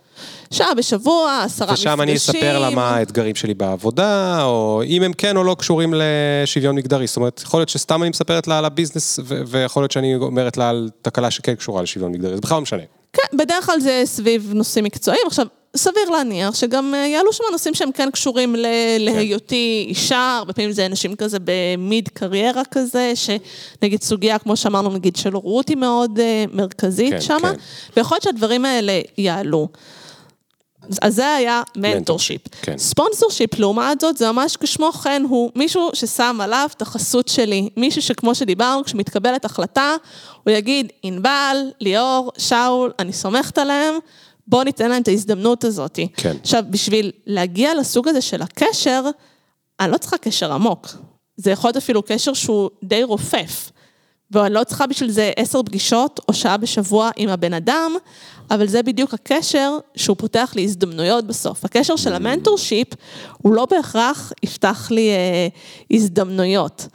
שעה 0.51 0.73
בשבוע, 0.73 1.41
עשרה 1.43 1.67
מפגשים. 1.67 1.91
ושם 1.91 2.01
אני 2.01 2.15
אספר 2.15 2.59
לה 2.59 2.69
מה 2.69 2.95
האתגרים 2.95 3.36
שלי 3.36 3.53
בעבודה, 3.53 4.43
או 4.43 4.82
אם 4.86 5.03
הם 5.03 5.13
כן 5.13 5.38
או 5.38 5.43
לא 5.43 5.55
קשורים 5.59 5.93
לשוויון 5.97 6.75
מגדרי. 6.75 7.07
זאת 7.07 7.17
אומרת, 7.17 7.41
יכול 7.43 7.59
להיות 7.59 7.69
שסתם 7.69 8.01
אני 8.01 8.09
מספרת 8.09 8.47
לה 8.47 8.57
על 8.57 8.65
הביזנס, 8.65 9.19
ויכול 9.25 9.84
להיות 9.84 9.91
שאני 9.91 10.15
אומרת 10.15 10.57
לה 10.57 10.69
על 10.69 10.89
תקלה 11.01 11.32
שכן 11.32 11.55
קשורה 11.55 11.82
לשוויון 11.82 12.11
מגדרי, 12.11 12.36
זה 12.36 12.41
בכלל 12.41 12.55
לא 12.55 12.61
משנה. 12.61 12.84
כן, 13.13 13.38
בדרך 13.38 13.65
כלל 13.65 13.80
זה 13.80 14.01
סביב 14.05 14.51
נושאים 14.53 14.84
מקצועיים. 14.84 15.23
עכשיו, 15.28 15.47
סביר 15.76 16.09
להניח 16.09 16.55
שגם 16.55 16.95
אה, 16.95 16.99
יעלו 17.07 17.34
שם 17.34 17.43
נושאים 17.51 17.74
שהם 17.74 17.91
כן 17.91 18.11
קשורים 18.11 18.55
ל- 18.55 18.63
כן. 18.63 18.97
להיותי 18.99 19.86
אישה, 19.89 20.36
הרבה 20.38 20.53
פעמים 20.53 20.72
זה 20.72 20.86
אנשים 20.86 21.15
כזה 21.15 21.38
במיד 21.43 22.09
קריירה 22.13 22.61
כזה, 22.72 23.13
שנגיד 23.15 24.01
סוגיה, 24.03 24.39
כמו 24.39 24.55
שאמרנו, 24.55 24.89
נגיד 24.89 25.15
של 25.15 25.34
הורות 25.34 25.70
היא 25.70 25.78
מאוד 25.78 26.20
uh, 26.20 26.55
מרכזית 26.55 27.13
כן, 27.13 27.22
שם, 27.22 27.38
כן. 27.41 27.53
ויכול 27.97 28.15
להיות 28.15 28.24
שהדברים 28.24 28.65
האלה 28.65 29.01
יעלו. 29.18 29.68
אז 31.01 31.15
זה 31.15 31.34
היה 31.34 31.61
mentorship. 31.78 32.41
כן. 32.61 32.78
sponsorship, 32.78 33.59
לעומת 33.59 34.01
זאת, 34.01 34.18
זה 34.18 34.32
ממש 34.32 34.57
כשמו 34.57 34.91
כן 34.91 35.24
הוא 35.30 35.51
מישהו 35.55 35.89
ששם 35.93 36.38
עליו 36.41 36.70
את 36.78 36.82
החסות 36.82 37.28
שלי. 37.28 37.70
מישהו 37.78 38.01
שכמו 38.01 38.36
שדיברנו, 38.36 38.84
כשמתקבלת 38.84 39.45
החלטה, 39.45 39.95
הוא 40.43 40.53
יגיד, 40.53 40.91
ענבל, 41.03 41.57
ליאור, 41.82 42.32
שאול, 42.38 42.91
אני 42.99 43.13
סומכת 43.13 43.57
עליהם. 43.57 43.93
בואו 44.47 44.63
ניתן 44.63 44.89
להם 44.89 45.01
את 45.01 45.07
ההזדמנות 45.07 45.63
הזאת. 45.63 45.99
כן. 46.17 46.35
עכשיו, 46.41 46.63
בשביל 46.69 47.11
להגיע 47.25 47.75
לסוג 47.75 48.07
הזה 48.07 48.21
של 48.21 48.41
הקשר, 48.41 49.03
אני 49.79 49.91
לא 49.91 49.97
צריכה 49.97 50.17
קשר 50.17 50.53
עמוק. 50.53 50.87
זה 51.37 51.51
יכול 51.51 51.67
להיות 51.67 51.77
אפילו 51.77 52.03
קשר 52.03 52.33
שהוא 52.33 52.69
די 52.83 53.03
רופף. 53.03 53.71
ואני 54.31 54.53
לא 54.53 54.63
צריכה 54.63 54.87
בשביל 54.87 55.11
זה 55.11 55.31
עשר 55.35 55.63
פגישות 55.63 56.19
או 56.27 56.33
שעה 56.33 56.57
בשבוע 56.57 57.09
עם 57.15 57.29
הבן 57.29 57.53
אדם, 57.53 57.91
אבל 58.51 58.67
זה 58.67 58.83
בדיוק 58.83 59.13
הקשר 59.13 59.77
שהוא 59.95 60.17
פותח 60.17 60.51
לי 60.55 60.63
הזדמנויות 60.63 61.27
בסוף. 61.27 61.65
הקשר 61.65 61.95
של 61.95 62.13
ה 62.13 62.20
mentorship, 62.20 62.88
הוא 63.37 63.53
לא 63.53 63.65
בהכרח 63.65 64.31
יפתח 64.43 64.87
לי 64.91 65.09
אה, 65.09 65.47
הזדמנויות. 65.91 66.87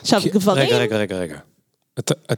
עכשיו, 0.00 0.20
כי... 0.20 0.28
גברים... 0.28 0.66
רגע, 0.66 0.78
רגע, 0.78 0.96
רגע, 0.96 1.16
רגע. 1.16 1.38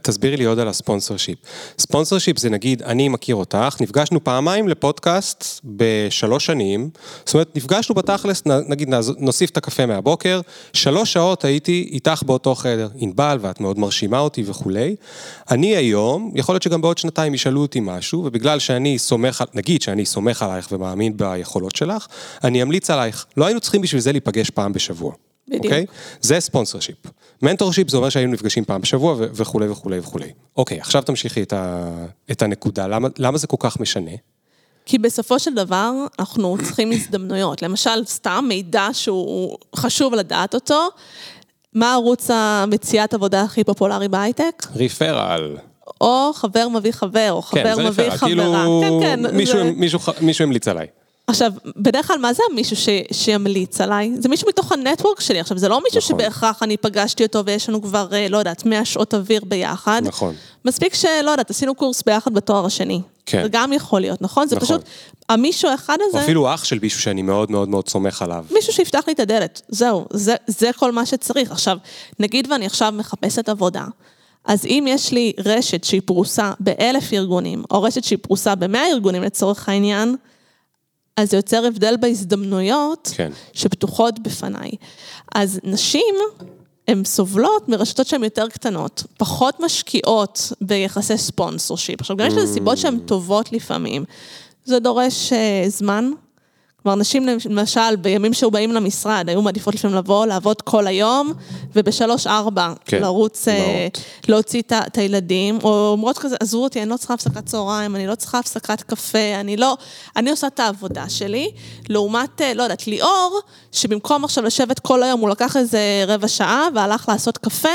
תסבירי 0.01 0.37
לי 0.37 0.45
עוד 0.45 0.59
על 0.59 0.67
ה 0.67 1.17
sponsorship. 1.17 1.37
sponsorship 1.79 2.39
זה 2.39 2.49
נגיד, 2.49 2.81
אני 2.81 3.09
מכיר 3.09 3.35
אותך, 3.35 3.77
נפגשנו 3.81 4.23
פעמיים 4.23 4.67
לפודקאסט 4.67 5.59
בשלוש 5.63 6.45
שנים, 6.45 6.89
זאת 7.25 7.33
אומרת, 7.33 7.55
נפגשנו 7.55 7.95
בתכלס, 7.95 8.43
נגיד 8.45 8.89
נוסיף 9.17 9.49
את 9.49 9.57
הקפה 9.57 9.85
מהבוקר, 9.85 10.41
שלוש 10.73 11.13
שעות 11.13 11.45
הייתי 11.45 11.89
איתך 11.91 12.23
באותו 12.25 12.55
חדר, 12.55 12.89
ענבל, 12.95 13.37
ואת 13.41 13.59
מאוד 13.59 13.79
מרשימה 13.79 14.19
אותי 14.19 14.43
וכולי. 14.45 14.95
אני 15.51 15.75
היום, 15.75 16.31
יכול 16.35 16.53
להיות 16.55 16.63
שגם 16.63 16.81
בעוד 16.81 16.97
שנתיים 16.97 17.33
ישאלו 17.33 17.61
אותי 17.61 17.79
משהו, 17.81 18.23
ובגלל 18.25 18.59
שאני 18.59 18.99
סומך, 18.99 19.43
נגיד 19.53 19.81
שאני 19.81 20.05
סומך 20.05 20.41
עלייך 20.41 20.67
ומאמין 20.71 21.17
ביכולות 21.17 21.75
שלך, 21.75 22.07
אני 22.43 22.61
אמליץ 22.61 22.89
עלייך. 22.89 23.25
לא 23.37 23.45
היינו 23.45 23.59
צריכים 23.59 23.81
בשביל 23.81 24.01
זה 24.01 24.11
להיפגש 24.11 24.49
פעם 24.49 24.73
בשבוע. 24.73 25.26
בדיוק. 25.47 25.65
אוקיי? 25.65 25.85
זה 26.21 26.39
sponsorship. 26.39 26.97
mentorship 27.41 27.89
זה 27.89 27.97
אומר 27.97 28.09
שהיינו 28.09 28.31
נפגשים 28.33 28.65
פעם 28.65 28.81
בשבוע 28.81 29.15
וכולי 29.19 29.67
וכולי 29.67 29.99
וכולי. 29.99 30.31
אוקיי, 30.57 30.79
עכשיו 30.79 31.01
תמשיכי 31.01 31.43
את, 31.43 31.53
ה, 31.53 31.89
את 32.31 32.41
הנקודה, 32.41 32.87
למה, 32.87 33.07
למה 33.17 33.37
זה 33.37 33.47
כל 33.47 33.57
כך 33.59 33.79
משנה? 33.79 34.11
כי 34.85 34.97
בסופו 34.97 35.39
של 35.39 35.53
דבר 35.53 35.91
אנחנו 36.19 36.57
צריכים 36.63 36.91
הזדמנויות. 36.91 37.61
למשל, 37.61 38.05
סתם 38.05 38.45
מידע 38.47 38.87
שהוא 38.93 39.57
חשוב 39.75 40.13
לדעת 40.13 40.55
אותו. 40.55 40.89
מה 41.73 41.93
ערוץ 41.93 42.31
המציאת 42.33 43.13
עבודה 43.13 43.41
הכי 43.41 43.63
פופולרי 43.63 44.07
בהייטק? 44.07 44.67
ריפרל. 44.75 45.57
או 46.01 46.31
חבר 46.33 46.67
מביא 46.69 46.91
חבר, 46.91 47.31
או 47.31 47.41
כן, 47.41 47.61
חבר 47.61 47.75
כן, 47.75 47.87
מביא 47.87 48.09
חברה. 48.09 48.27
כאילו... 48.27 48.81
כן, 48.83 49.23
כן. 49.25 49.35
מישהו, 49.35 49.57
זה... 49.57 49.63
מישהו, 49.63 49.99
מישהו 50.21 50.45
המליץ 50.45 50.67
עליי. 50.67 50.87
עכשיו, 51.29 51.51
בדרך 51.75 52.07
כלל, 52.07 52.17
מה 52.19 52.33
זה 52.33 52.43
המישהו 52.51 52.75
ש, 52.75 52.89
שימליץ 53.11 53.81
עליי? 53.81 54.11
זה 54.19 54.29
מישהו 54.29 54.47
מתוך 54.49 54.71
הנטוורק 54.71 55.19
שלי. 55.19 55.39
עכשיו, 55.39 55.57
זה 55.57 55.69
לא 55.69 55.81
מישהו 55.83 55.99
נכון. 55.99 56.19
שבהכרח 56.19 56.63
אני 56.63 56.77
פגשתי 56.77 57.23
אותו 57.23 57.45
ויש 57.45 57.69
לנו 57.69 57.81
כבר, 57.81 58.07
אה, 58.13 58.27
לא 58.29 58.37
יודעת, 58.37 58.65
100 58.65 58.85
שעות 58.85 59.13
אוויר 59.13 59.41
ביחד. 59.45 60.01
נכון. 60.05 60.35
מספיק 60.65 60.93
שלא 60.93 61.31
יודעת, 61.31 61.49
עשינו 61.49 61.75
קורס 61.75 62.03
ביחד 62.03 62.33
בתואר 62.33 62.65
השני. 62.65 63.01
כן. 63.25 63.43
זה 63.43 63.49
גם 63.51 63.73
יכול 63.73 64.01
להיות, 64.01 64.21
נכון? 64.21 64.47
זה 64.47 64.55
נכון. 64.55 64.67
פשוט, 64.67 64.81
המישהו 65.29 65.69
האחד 65.69 65.97
הזה... 66.01 66.17
או 66.17 66.23
אפילו 66.23 66.53
אח 66.53 66.63
של 66.63 66.79
מישהו 66.81 67.01
שאני 67.01 67.21
מאוד 67.21 67.51
מאוד 67.51 67.69
מאוד 67.69 67.89
סומך 67.89 68.21
עליו. 68.21 68.45
מישהו 68.51 68.73
שיפתח 68.73 69.03
לי 69.07 69.13
את 69.13 69.19
הדלת, 69.19 69.61
זהו, 69.69 70.05
זה, 70.13 70.35
זה 70.47 70.69
כל 70.75 70.91
מה 70.91 71.05
שצריך. 71.05 71.51
עכשיו, 71.51 71.77
נגיד 72.19 72.51
ואני 72.51 72.65
עכשיו 72.65 72.93
מחפשת 72.97 73.49
עבודה. 73.49 73.85
אז 74.45 74.65
אם 74.65 74.85
יש 74.87 75.11
לי 75.11 75.33
רשת 75.45 75.83
שהיא 75.83 76.01
פרוסה 76.05 76.51
באלף 76.59 77.13
ארגונים, 77.13 77.63
או 77.71 77.83
רשת 77.83 78.03
שהיא 78.03 78.19
פרוסה 78.21 78.55
במאה 78.55 78.87
ארגונים 78.91 79.23
לצורך 79.23 79.69
העניין, 79.69 80.15
אז 81.17 81.29
זה 81.29 81.37
יוצר 81.37 81.65
הבדל 81.65 81.95
בהזדמנויות 81.99 83.11
כן. 83.15 83.31
שפתוחות 83.53 84.19
בפניי. 84.19 84.71
אז 85.35 85.59
נשים, 85.63 86.15
הן 86.87 87.03
סובלות 87.05 87.69
מרשתות 87.69 88.07
שהן 88.07 88.23
יותר 88.23 88.49
קטנות, 88.49 89.03
פחות 89.17 89.59
משקיעות 89.59 90.51
ביחסי 90.61 91.17
ספונסור 91.17 91.77
שיפ. 91.77 92.01
עכשיו, 92.01 92.17
גם 92.17 92.27
יש 92.27 92.33
לזה 92.33 92.53
סיבות 92.53 92.77
שהן 92.77 92.99
טובות 92.99 93.51
לפעמים. 93.51 94.03
זה 94.65 94.79
דורש 94.79 95.33
uh, 95.33 95.69
זמן, 95.69 96.11
כלומר, 96.87 96.99
נשים 96.99 97.27
למשל, 97.49 97.95
בימים 98.01 98.33
שהיו 98.33 98.51
באים 98.51 98.71
למשרד, 98.71 99.29
היו 99.29 99.41
מעדיפות 99.41 99.75
לפעמים 99.75 99.97
לבוא, 99.97 100.25
לעבוד 100.25 100.61
כל 100.61 100.87
היום, 100.87 101.33
ובשלוש-ארבע, 101.75 102.73
כן, 102.85 103.01
לרוץ, 103.01 103.47
אה, 103.47 103.87
להוציא 104.27 104.61
את 104.61 104.97
הילדים, 104.97 105.59
או 105.63 105.91
אומרות 105.91 106.17
כזה, 106.17 106.35
עזבו 106.39 106.63
אותי, 106.63 106.81
אני 106.81 106.89
לא 106.89 106.97
צריכה 106.97 107.13
הפסקת 107.13 107.45
צהריים, 107.45 107.95
אני 107.95 108.07
לא 108.07 108.15
צריכה 108.15 108.39
הפסקת 108.39 108.81
קפה, 108.81 109.35
אני 109.39 109.57
לא, 109.57 109.77
אני 110.15 110.29
עושה 110.29 110.47
את 110.47 110.59
העבודה 110.59 111.09
שלי, 111.09 111.51
לעומת, 111.89 112.41
אה, 112.41 112.53
לא 112.53 112.63
יודעת, 112.63 112.87
ליאור, 112.87 113.39
שבמקום 113.71 114.23
עכשיו 114.23 114.43
לשבת 114.43 114.79
כל 114.79 115.03
היום, 115.03 115.19
הוא 115.19 115.29
לקח 115.29 115.57
איזה 115.57 116.03
רבע 116.07 116.27
שעה, 116.27 116.67
והלך 116.75 117.09
לעשות 117.09 117.37
קפה, 117.37 117.69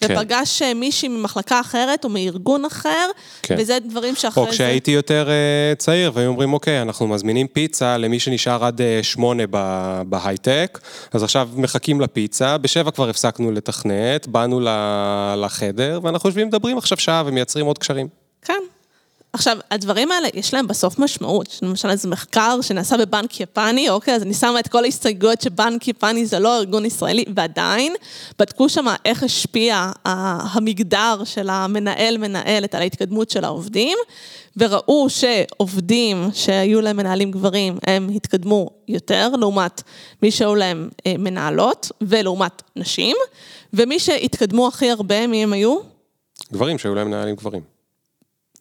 כן. 0.00 0.14
ופגש 0.16 0.62
אה, 0.62 0.74
מישהי 0.74 1.08
ממחלקה 1.08 1.60
אחרת, 1.60 2.04
או 2.04 2.08
מארגון 2.08 2.64
אחר, 2.64 3.10
כן. 3.42 3.56
וזה 3.58 3.78
דברים 3.88 4.14
שאחרי 4.14 4.44
זה... 4.44 4.48
או 4.48 4.54
כשהייתי 4.54 4.90
יותר 4.90 5.28
uh, 5.28 5.78
צעיר, 5.78 6.10
והיו 6.14 6.28
אומרים, 6.28 6.52
אוקיי, 6.52 6.82
אנחנו 6.82 7.08
מזמינים 7.08 7.46
פיצה 7.46 7.98
למי 7.98 8.20
שנשאר... 8.20 8.51
נשאר 8.56 8.64
עד 8.66 8.80
אה, 8.80 9.02
שמונה 9.02 9.42
בהייטק, 10.06 10.80
אז 11.12 11.22
עכשיו 11.22 11.48
מחכים 11.56 12.00
לפיצה, 12.00 12.58
בשבע 12.58 12.90
כבר 12.90 13.08
הפסקנו 13.08 13.52
לתכנת, 13.52 14.26
באנו 14.26 14.60
לחדר, 15.36 16.00
ואנחנו 16.02 16.28
יושבים, 16.28 16.48
מדברים 16.48 16.78
עכשיו 16.78 16.98
שעה 16.98 17.22
ומייצרים 17.26 17.66
עוד 17.66 17.78
קשרים. 17.78 18.08
כן. 18.42 18.62
עכשיו, 19.32 19.58
הדברים 19.70 20.10
האלה, 20.10 20.28
יש 20.34 20.54
להם 20.54 20.66
בסוף 20.66 20.98
משמעות. 20.98 21.58
למשל, 21.62 21.90
איזה 21.90 22.08
מחקר 22.08 22.60
שנעשה 22.60 22.96
בבנק 22.96 23.40
יפני, 23.40 23.90
אוקיי, 23.90 24.14
אז 24.14 24.22
אני 24.22 24.34
שמה 24.34 24.60
את 24.60 24.68
כל 24.68 24.84
ההסתייגויות 24.84 25.40
שבנק 25.40 25.88
יפני 25.88 26.26
זה 26.26 26.38
לא 26.38 26.56
ארגון 26.56 26.84
ישראלי, 26.84 27.24
ועדיין, 27.36 27.92
בדקו 28.38 28.68
שם 28.68 28.86
איך 29.04 29.22
השפיע 29.22 29.90
המגדר 30.04 31.24
של 31.24 31.50
המנהל-מנהלת 31.50 32.74
על 32.74 32.82
ההתקדמות 32.82 33.30
של 33.30 33.44
העובדים, 33.44 33.98
וראו 34.56 35.06
שעובדים 35.10 36.28
שהיו 36.32 36.80
להם 36.80 36.96
מנהלים 36.96 37.30
גברים, 37.30 37.78
הם 37.86 38.08
התקדמו 38.14 38.70
יותר, 38.88 39.28
לעומת 39.28 39.82
מי 40.22 40.30
שהיו 40.30 40.54
להם 40.54 40.88
אה, 41.06 41.14
מנהלות, 41.18 41.92
ולעומת 42.00 42.62
נשים, 42.76 43.16
ומי 43.72 43.98
שהתקדמו 43.98 44.68
הכי 44.68 44.90
הרבה, 44.90 45.26
מי 45.26 45.42
הם 45.42 45.52
היו? 45.52 45.78
גברים 46.52 46.78
שהיו 46.78 46.94
להם 46.94 47.06
מנהלים 47.06 47.34
גברים. 47.36 47.72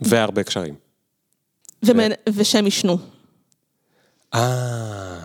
והרבה 0.02 0.44
קשרים. 0.44 0.74
ו... 1.86 1.92
ושהם 2.28 2.68
ישנו. 2.68 2.98
אה... 4.34 5.18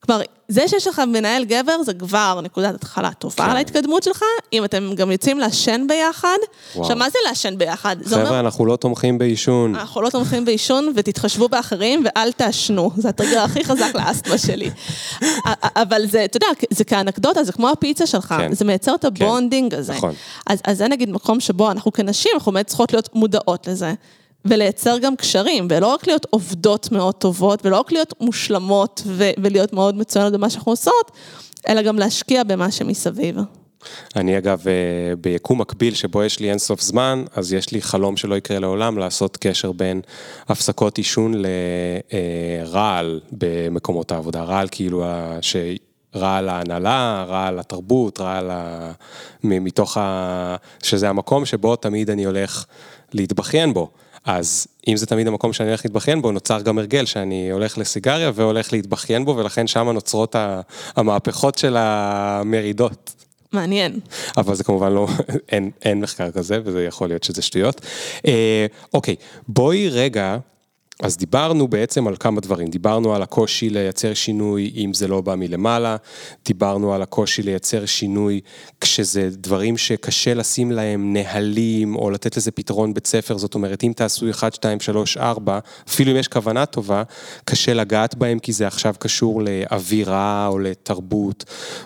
כלומר, 0.00 0.22
זה 0.48 0.68
שיש 0.68 0.86
לך 0.86 0.98
מנהל 0.98 1.44
גבר 1.44 1.82
זה 1.82 1.94
כבר 1.94 2.40
נקודת 2.42 2.74
התחלה 2.74 3.12
טובה 3.12 3.46
כן. 3.46 3.54
להתקדמות 3.54 4.02
שלך, 4.02 4.22
אם 4.52 4.64
אתם 4.64 4.94
גם 4.94 5.10
יוצאים 5.12 5.38
לעשן 5.38 5.86
ביחד. 5.88 6.36
עכשיו, 6.76 6.96
מה 6.96 7.10
זה 7.10 7.18
לעשן 7.28 7.58
ביחד? 7.58 7.96
זה 8.00 8.14
אומר- 8.16 8.26
חבר'ה, 8.26 8.40
אנחנו 8.40 8.66
לא 8.66 8.76
תומכים 8.76 9.18
בעישון. 9.18 9.74
אנחנו 9.76 10.02
לא 10.02 10.10
תומכים 10.10 10.44
בעישון 10.44 10.92
ותתחשבו 10.94 11.48
באחרים 11.48 12.04
ואל 12.04 12.32
תעשנו, 12.32 12.90
זה 12.96 13.08
הטריגר 13.08 13.40
הכי 13.40 13.64
חזק 13.64 13.94
לאסתמה 13.94 14.38
שלי. 14.38 14.70
אבל 15.64 16.06
זה, 16.06 16.24
אתה 16.24 16.36
יודע, 16.36 16.46
זה 16.70 16.84
כאנקדוטה, 16.84 17.44
זה 17.44 17.52
כמו 17.52 17.68
הפיצה 17.68 18.06
שלך, 18.06 18.34
כן. 18.38 18.54
זה 18.54 18.64
מייצר 18.64 18.94
את 18.94 19.04
ה 19.04 19.13
bonding 19.13 19.74
הזה. 19.74 19.92
נכון. 19.92 20.14
אז, 20.46 20.60
אז 20.64 20.78
זה 20.78 20.88
נגיד 20.88 21.10
מקום 21.10 21.40
שבו 21.40 21.70
אנחנו 21.70 21.92
כנשים, 21.92 22.32
אנחנו 22.34 22.52
באמת 22.52 22.66
צריכות 22.66 22.92
להיות 22.92 23.14
מודעות 23.14 23.66
לזה. 23.68 23.94
ולייצר 24.44 24.98
גם 24.98 25.16
קשרים, 25.16 25.66
ולא 25.70 25.86
רק 25.86 26.06
להיות 26.06 26.26
עובדות 26.30 26.92
מאוד 26.92 27.14
טובות, 27.14 27.66
ולא 27.66 27.80
רק 27.80 27.92
להיות 27.92 28.14
מושלמות 28.20 29.02
ו- 29.06 29.30
ולהיות 29.38 29.72
מאוד 29.72 29.94
מצוינות 29.96 30.32
במה 30.32 30.50
שאנחנו 30.50 30.72
עושות, 30.72 31.10
אלא 31.68 31.82
גם 31.82 31.98
להשקיע 31.98 32.44
במה 32.44 32.70
שמסביב. 32.70 33.36
אני 34.16 34.38
אגב, 34.38 34.68
אה, 34.68 35.16
ביקום 35.16 35.60
מקביל 35.60 35.94
שבו 35.94 36.24
יש 36.24 36.40
לי 36.40 36.50
אינסוף 36.50 36.80
זמן, 36.80 37.24
אז 37.34 37.52
יש 37.52 37.72
לי 37.72 37.82
חלום 37.82 38.16
שלא 38.16 38.34
יקרה 38.34 38.58
לעולם, 38.58 38.98
לעשות 38.98 39.36
קשר 39.40 39.72
בין 39.72 40.00
הפסקות 40.48 40.98
עישון 40.98 41.34
לרעל 42.62 43.20
במקומות 43.32 44.12
העבודה. 44.12 44.42
רעל 44.42 44.68
כאילו, 44.70 45.04
ש... 45.40 45.56
רעל 46.16 46.48
ההנהלה, 46.48 47.24
רעל 47.28 47.58
התרבות, 47.58 48.20
רעל 48.20 48.50
ה... 48.50 48.92
מתוך 49.44 49.96
ה... 49.96 50.56
שזה 50.82 51.08
המקום 51.08 51.44
שבו 51.44 51.76
תמיד 51.76 52.10
אני 52.10 52.24
הולך 52.24 52.64
להתבכיין 53.12 53.74
בו. 53.74 53.90
אז 54.24 54.66
אם 54.88 54.96
זה 54.96 55.06
תמיד 55.06 55.26
המקום 55.26 55.52
שאני 55.52 55.68
הולך 55.68 55.84
להתבכיין 55.84 56.22
בו, 56.22 56.32
נוצר 56.32 56.60
גם 56.60 56.78
הרגל 56.78 57.04
שאני 57.06 57.50
הולך 57.50 57.78
לסיגריה 57.78 58.30
והולך 58.34 58.72
להתבכיין 58.72 59.24
בו, 59.24 59.36
ולכן 59.36 59.66
שם 59.66 59.88
נוצרות 59.88 60.36
המהפכות 60.96 61.58
של 61.58 61.76
המרידות. 61.78 63.14
מעניין. 63.52 64.00
אבל 64.36 64.54
זה 64.54 64.64
כמובן 64.64 64.92
לא, 64.92 65.06
אין, 65.52 65.70
אין 65.82 66.00
מחקר 66.00 66.30
כזה, 66.30 66.58
וזה 66.64 66.84
יכול 66.84 67.08
להיות 67.08 67.24
שזה 67.24 67.42
שטויות. 67.42 67.80
אה, 68.26 68.66
אוקיי, 68.94 69.14
בואי 69.48 69.88
רגע, 69.88 70.38
אז 71.02 71.16
דיברנו 71.16 71.68
בעצם 71.68 72.06
על 72.06 72.16
כמה 72.20 72.40
דברים. 72.40 72.68
דיברנו 72.68 73.14
על 73.14 73.22
הקושי 73.22 73.70
לייצר 73.70 74.14
שינוי 74.14 74.72
אם 74.76 74.94
זה 74.94 75.08
לא 75.08 75.20
בא 75.20 75.34
מלמעלה, 75.34 75.96
דיברנו 76.44 76.94
על 76.94 77.02
הקושי 77.02 77.42
לייצר 77.42 77.86
שינוי 77.86 78.40
כשזה 78.80 79.28
דברים 79.30 79.76
שקשה 79.76 80.34
לשים 80.34 80.72
להם 80.72 81.12
נהלים, 81.12 81.96
או 81.96 82.10
לתת 82.10 82.36
לזה 82.36 82.50
פתרון 82.50 82.94
בית 82.94 83.06
ספר, 83.06 83.38
זאת 83.38 83.54
אומרת, 83.54 83.84
אם 83.84 83.92
תעשו 83.96 84.30
1, 84.30 84.54
2, 84.54 84.80
3, 84.80 85.16
4, 85.16 85.58
אפילו 85.88 86.12
אם 86.12 86.16
יש 86.16 86.28
כוונה 86.28 86.66
טובה, 86.66 87.02
קשה 87.44 87.74
לגעת 87.74 88.14
בהם 88.14 88.38
כי 88.38 88.52
זה 88.52 88.66
עכשיו 88.66 88.94
קשור 88.98 89.42
לאווירה 89.42 90.46
או 90.46 90.58
לתרבות. 90.58 91.44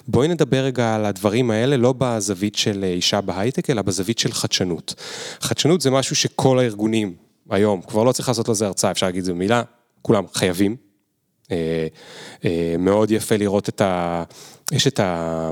בואי 0.08 0.28
נדבר 0.28 0.64
רגע 0.64 0.94
על 0.94 1.04
הדברים 1.04 1.50
האלה, 1.50 1.76
לא 1.76 1.94
בזווית 1.98 2.54
של 2.54 2.84
אישה 2.84 3.20
בהייטק, 3.20 3.70
אלא 3.70 3.82
בזווית 3.82 4.18
של 4.18 4.32
חדשנות. 4.32 4.94
חדשנות 5.40 5.80
זה 5.80 5.90
משהו 5.90 6.16
שכל 6.16 6.58
הארגונים 6.58 7.23
היום, 7.51 7.82
כבר 7.82 8.05
לא 8.05 8.12
צריך 8.12 8.28
לעשות 8.28 8.49
לזה 8.49 8.66
הרצאה, 8.66 8.90
אפשר 8.90 9.07
להגיד 9.07 9.18
את 9.18 9.24
זה 9.24 9.32
במילה, 9.32 9.62
כולם 10.03 10.24
חייבים. 10.34 10.76
אה, 11.51 11.86
אה, 12.45 12.74
מאוד 12.78 13.11
יפה 13.11 13.36
לראות 13.36 13.68
את 13.68 13.80
ה... 13.80 14.24
יש 14.72 14.86
את 14.86 15.01
ה... 15.01 15.51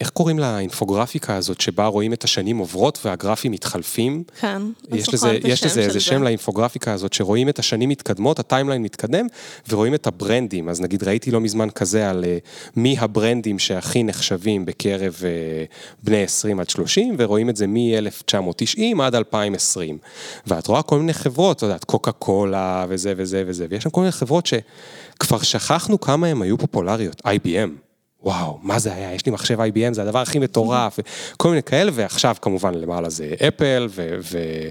איך 0.00 0.10
קוראים 0.10 0.38
לאינפוגרפיקה 0.38 1.36
הזאת, 1.36 1.60
שבה 1.60 1.86
רואים 1.86 2.12
את 2.12 2.24
השנים 2.24 2.58
עוברות 2.58 2.98
והגרפים 3.04 3.52
מתחלפים? 3.52 4.22
כן, 4.40 4.62
לא 4.90 4.96
יש 4.96 5.04
זוכרת 5.04 5.14
לזה, 5.14 5.36
את 5.36 5.44
יש 5.44 5.52
השם 5.52 5.66
לזה 5.66 5.74
של 5.74 5.80
איזה 5.80 5.92
זה. 5.92 6.00
שם 6.00 6.22
לאינפוגרפיקה 6.22 6.92
הזאת, 6.92 7.12
שרואים 7.12 7.48
את 7.48 7.58
השנים 7.58 7.88
מתקדמות, 7.88 8.38
הטיימליין 8.38 8.82
מתקדם, 8.82 9.26
ורואים 9.68 9.94
את 9.94 10.06
הברנדים. 10.06 10.68
אז 10.68 10.80
נגיד 10.80 11.04
ראיתי 11.04 11.30
לא 11.30 11.40
מזמן 11.40 11.70
כזה 11.70 12.10
על 12.10 12.24
אה, 12.24 12.38
מי 12.76 12.96
הברנדים 12.98 13.58
שהכי 13.58 14.02
נחשבים 14.02 14.64
בקרב 14.64 15.16
אה, 15.24 15.64
בני 16.02 16.22
20 16.22 16.60
עד 16.60 16.70
30, 16.70 17.14
ורואים 17.18 17.50
את 17.50 17.56
זה 17.56 17.66
מ-1990 17.66 19.02
עד 19.02 19.14
2020. 19.14 19.98
ואת 20.46 20.66
רואה 20.66 20.82
כל 20.82 20.98
מיני 20.98 21.12
חברות, 21.12 21.56
את 21.56 21.62
יודעת, 21.62 21.84
קוקה 21.84 22.12
קולה 22.12 22.86
וזה 22.88 23.12
וזה 23.16 23.44
וזה, 23.46 23.66
ויש 23.70 23.84
שם 23.84 23.90
כל 23.90 24.00
מיני 24.00 24.12
חברות 24.12 24.46
שכבר 24.46 25.42
שכחנו 25.42 26.00
כמה 26.00 26.26
הן 26.26 26.42
היו 26.42 26.58
פופולריות, 26.58 27.22
IBM. 27.26 27.89
וואו, 28.22 28.58
מה 28.62 28.78
זה 28.78 28.94
היה? 28.94 29.14
יש 29.14 29.26
לי 29.26 29.32
מחשב 29.32 29.60
IBM, 29.60 29.92
זה 29.92 30.02
הדבר 30.02 30.18
הכי 30.18 30.38
מטורף, 30.38 30.98
כל 31.36 31.48
מיני 31.48 31.62
כאלה, 31.62 31.90
ועכשיו 31.94 32.36
כמובן 32.42 32.74
למעלה 32.74 33.10
זה 33.10 33.34
אפל, 33.48 33.88
ו- 33.90 34.18
ו- 34.32 34.68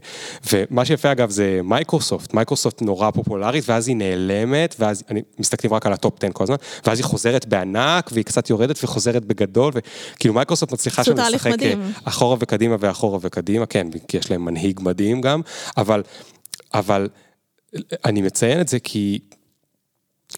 ומה 0.53 0.85
שיפה 0.85 1.11
אגב 1.11 1.29
זה 1.29 1.59
מייקרוסופט, 1.63 2.33
מייקרוסופט 2.33 2.81
נורא 2.81 3.11
פופולרית, 3.11 3.63
ואז 3.69 3.87
היא 3.87 3.95
נעלמת, 3.95 4.75
ואז, 4.79 5.03
אני 5.09 5.21
מסתכלים 5.39 5.73
רק 5.73 5.85
על 5.85 5.93
ה 5.93 6.01
top 6.01 6.23
10 6.23 6.31
כל 6.31 6.43
הזמן, 6.43 6.55
ואז 6.85 6.99
היא 6.99 7.05
חוזרת 7.05 7.45
בענק, 7.45 8.09
והיא 8.13 8.25
קצת 8.25 8.49
יורדת 8.49 8.83
וחוזרת 8.83 9.25
בגדול, 9.25 9.73
וכאילו 9.75 10.33
מייקרוסופט 10.33 10.73
מצליחה 10.73 11.03
שם 11.03 11.17
לשחק 11.17 11.51
אחורה 12.03 12.37
וקדימה 12.39 12.75
ואחורה 12.79 13.19
וקדימה, 13.21 13.65
כן, 13.65 13.87
כי 14.07 14.17
יש 14.17 14.31
להם 14.31 14.45
מנהיג 14.45 14.79
מדהים 14.83 15.21
גם, 15.21 15.41
אבל, 15.77 16.03
אבל 16.73 17.09
אני 18.05 18.21
מציין 18.21 18.61
את 18.61 18.67
זה 18.67 18.79
כי, 18.79 19.19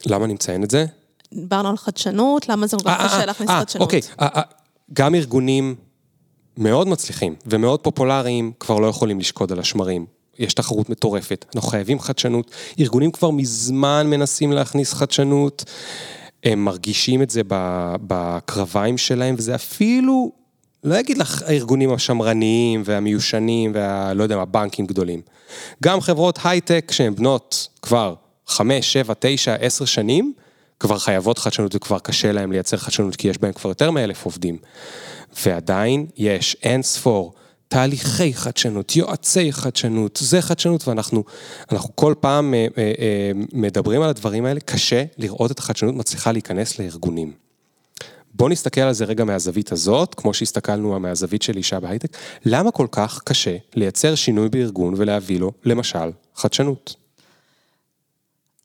למה 0.06 0.26
אני 0.26 0.34
מציין 0.34 0.64
את 0.64 0.72
זה? 0.72 0.86
דיברנו 1.34 1.70
על 1.70 1.78
חדשנות, 1.78 2.50
למה 2.50 2.68
זה 2.68 2.78
כל 2.78 2.84
כך 2.84 3.00
אה, 3.00 3.08
קשה 3.08 3.20
אה, 3.20 3.26
להכניס 3.26 3.50
אה, 3.50 3.60
חדשנות. 3.60 3.82
אוקיי, 3.82 4.02
גם 4.94 5.16
ארגונים 5.16 5.76
מאוד 6.58 6.88
מצליחים 6.88 7.36
ומאוד 7.46 7.80
פופולריים 7.80 8.52
כבר 8.60 8.80
לא 8.80 8.88
יכולים 8.88 9.20
לשקוד 9.20 9.52
על 9.52 9.60
השמרים. 9.60 10.06
יש 10.40 10.54
תחרות 10.54 10.90
מטורפת, 10.90 11.46
אנחנו 11.56 11.70
חייבים 11.70 12.00
חדשנות. 12.00 12.52
ארגונים 12.80 13.12
כבר 13.12 13.30
מזמן 13.30 14.08
מנסים 14.10 14.52
להכניס 14.52 14.94
חדשנות, 14.94 15.64
הם 16.44 16.66
מרגישים 16.66 17.22
את 17.22 17.30
זה 17.30 17.42
בקרביים 18.08 18.98
שלהם, 18.98 19.36
וזה 19.38 19.56
אפילו, 19.56 20.32
לא 20.84 21.00
אגיד 21.00 21.18
לך 21.18 21.42
הארגונים 21.42 21.94
השמרניים 21.94 22.82
והמיושנים 22.86 23.72
והלא 23.76 24.24
יודע 24.24 24.38
מה, 24.38 24.46
בנקים 24.46 24.86
גדולים. 24.86 25.22
גם 25.84 26.02
חברות 26.02 26.40
הייטק 26.44 26.92
שהן 26.92 27.16
בנות 27.16 27.68
כבר 27.82 28.16
חמש, 28.48 28.94
שבע, 28.94 29.14
תשע, 29.20 29.54
עשר 29.54 29.86
שנים, 29.86 30.34
כבר 30.82 30.98
חייבות 30.98 31.38
חדשנות 31.38 31.76
וכבר 31.76 32.00
קשה 32.00 32.32
להם 32.32 32.52
לייצר 32.52 32.78
חדשנות 32.78 33.16
כי 33.16 33.28
יש 33.28 33.38
בהם 33.38 33.54
כבר 33.54 33.70
יותר 33.70 33.92
מאלף 33.92 34.26
עובדים. 34.26 34.58
ועדיין 35.46 36.06
יש 36.18 36.58
אין 36.64 36.84
ספור 36.84 37.34
תהליכי 37.68 38.34
חדשנות, 38.34 38.96
יועצי 38.96 39.52
חדשנות, 39.54 40.20
זה 40.22 40.42
חדשנות 40.42 40.88
ואנחנו 40.88 41.24
אנחנו 41.72 41.96
כל 41.96 42.14
פעם 42.20 42.54
אה, 42.54 42.68
אה, 42.78 42.84
אה, 43.00 43.32
מדברים 43.54 44.02
על 44.02 44.10
הדברים 44.10 44.46
האלה, 44.46 44.60
קשה 44.60 45.04
לראות 45.18 45.52
את 45.52 45.60
החדשנות 45.60 45.96
מצליחה 45.96 46.32
להיכנס 46.32 46.80
לארגונים. 46.80 47.34
בואו 48.34 48.50
נסתכל 48.50 48.82
על 48.82 48.94
זה 48.94 49.06
רגע 49.06 49.24
מהזווית 49.24 49.72
הזאת, 49.72 50.16
כמו 50.16 50.34
שהסתכלנו 50.34 51.00
מהזווית 51.00 51.42
של 51.42 51.58
אישה 51.58 51.80
בהייטק, 51.80 52.18
למה 52.46 52.72
כל 52.72 52.88
כך 52.92 53.22
קשה 53.26 53.58
לייצר 53.76 54.16
שינוי 54.16 54.50
בארגון 54.50 54.94
ולהביא 54.98 55.40
לו, 55.40 55.52
למשל, 55.66 56.12
חדשנות? 56.36 57.01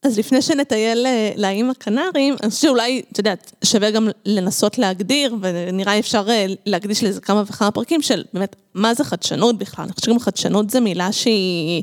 אז 0.07 0.19
לפני 0.19 0.43
שנטייל 0.43 1.07
אה, 1.07 1.33
לאיים 1.37 1.71
הקנרים, 1.71 2.37
אני 2.43 2.51
חושבת 2.51 2.63
שאולי, 2.63 3.03
את 3.13 3.19
יודעת, 3.19 3.53
שווה 3.65 3.91
גם 3.91 4.09
לנסות 4.25 4.79
להגדיר, 4.79 5.37
ונראה 5.41 5.99
אפשר 5.99 6.25
אה, 6.29 6.47
להקדיש 6.67 7.05
לזה 7.05 7.21
כמה 7.21 7.43
וכמה 7.47 7.71
פרקים 7.71 8.03
של 8.03 8.25
באמת, 8.33 8.57
מה 8.75 8.95
זה 8.95 9.05
חדשנות 9.05 9.59
בכלל? 9.59 9.85
אני 9.85 9.93
חושבת 9.93 10.05
שגם 10.05 10.19
חדשנות 10.19 10.71
זו 10.71 10.81
מילה 10.81 11.13
שהיא 11.13 11.83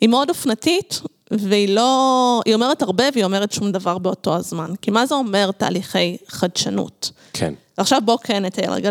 היא 0.00 0.08
מאוד 0.08 0.28
אופנתית, 0.28 1.00
והיא 1.30 1.68
לא, 1.68 2.40
היא 2.46 2.54
אומרת 2.54 2.82
הרבה 2.82 3.04
והיא 3.12 3.24
אומרת 3.24 3.52
שום 3.52 3.72
דבר 3.72 3.98
באותו 3.98 4.36
הזמן. 4.36 4.70
כי 4.82 4.90
מה 4.90 5.06
זה 5.06 5.14
אומר 5.14 5.50
תהליכי 5.50 6.16
חדשנות? 6.28 7.10
כן. 7.32 7.54
עכשיו 7.76 8.00
בואו 8.04 8.18
כן 8.18 8.44
נטייל 8.44 8.70
רגע 8.70 8.90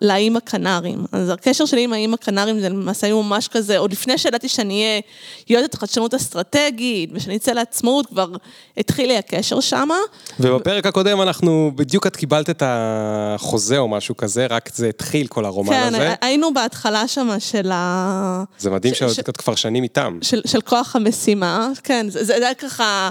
לאיים 0.00 0.36
הקנרים. 0.36 1.04
אז 1.12 1.28
הקשר 1.30 1.64
שלי 1.64 1.84
עם 1.84 1.92
האיים 1.92 2.14
הקנרים 2.14 2.60
זה 2.60 2.68
למעשה 2.68 3.06
היו 3.06 3.22
ממש 3.22 3.48
כזה, 3.48 3.78
עוד 3.78 3.92
לפני 3.92 4.18
שידעתי 4.18 4.48
שאני 4.48 4.74
אהיה 4.82 5.00
יועדת 5.48 5.74
חדשנות 5.74 6.14
אסטרטגית, 6.14 7.10
ושאני 7.12 7.36
אצא 7.36 7.52
לעצמאות, 7.52 8.06
כבר 8.06 8.28
התחיל 8.76 9.06
לי 9.08 9.16
הקשר 9.16 9.60
שמה. 9.60 9.96
ובפרק 10.40 10.86
הקודם 10.86 11.22
אנחנו, 11.22 11.72
בדיוק 11.74 12.06
את 12.06 12.16
קיבלת 12.16 12.50
את 12.50 12.62
החוזה 12.66 13.78
או 13.78 13.88
משהו 13.88 14.16
כזה, 14.16 14.46
רק 14.50 14.70
זה 14.74 14.88
התחיל 14.88 15.26
כל 15.26 15.44
הרומן 15.44 15.70
כן, 15.72 15.94
הזה. 15.94 16.14
היינו 16.20 16.54
בהתחלה 16.54 17.08
שמה 17.08 17.40
של 17.40 17.70
ה... 17.72 18.44
זה 18.58 18.70
מדהים 18.70 18.94
ש- 18.94 18.98
שאת 18.98 19.26
ש- 19.26 19.42
כבר 19.42 19.54
שנים 19.54 19.82
איתם. 19.82 20.18
של, 20.22 20.40
של 20.46 20.60
כוח 20.60 20.96
המשימה, 20.96 21.68
כן, 21.84 22.06
זה 22.08 22.34
היה 22.34 22.54
ככה 22.54 23.10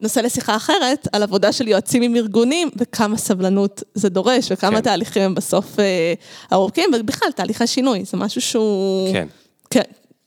נושא 0.00 0.20
לשיחה 0.20 0.56
אחרת, 0.56 1.08
על 1.12 1.22
עבודה 1.22 1.52
של 1.52 1.68
יועצים 1.68 2.02
עם 2.02 2.16
ארגונים, 2.16 2.70
וכמה 2.76 3.16
סבלנות 3.16 3.82
זה 3.94 4.08
דורש, 4.08 4.48
וכמה 4.52 4.76
כן. 4.76 4.80
תהליכים 4.80 5.22
הם 5.22 5.34
בסוף 5.34 5.80
אה, 5.80 6.14
ארוכים, 6.52 6.90
ובכלל, 7.00 7.30
תהליכי 7.32 7.66
שינוי, 7.66 8.04
זה 8.04 8.16
משהו 8.16 8.40
שהוא... 8.40 9.12
כן. 9.12 9.28
כן. 9.70 9.82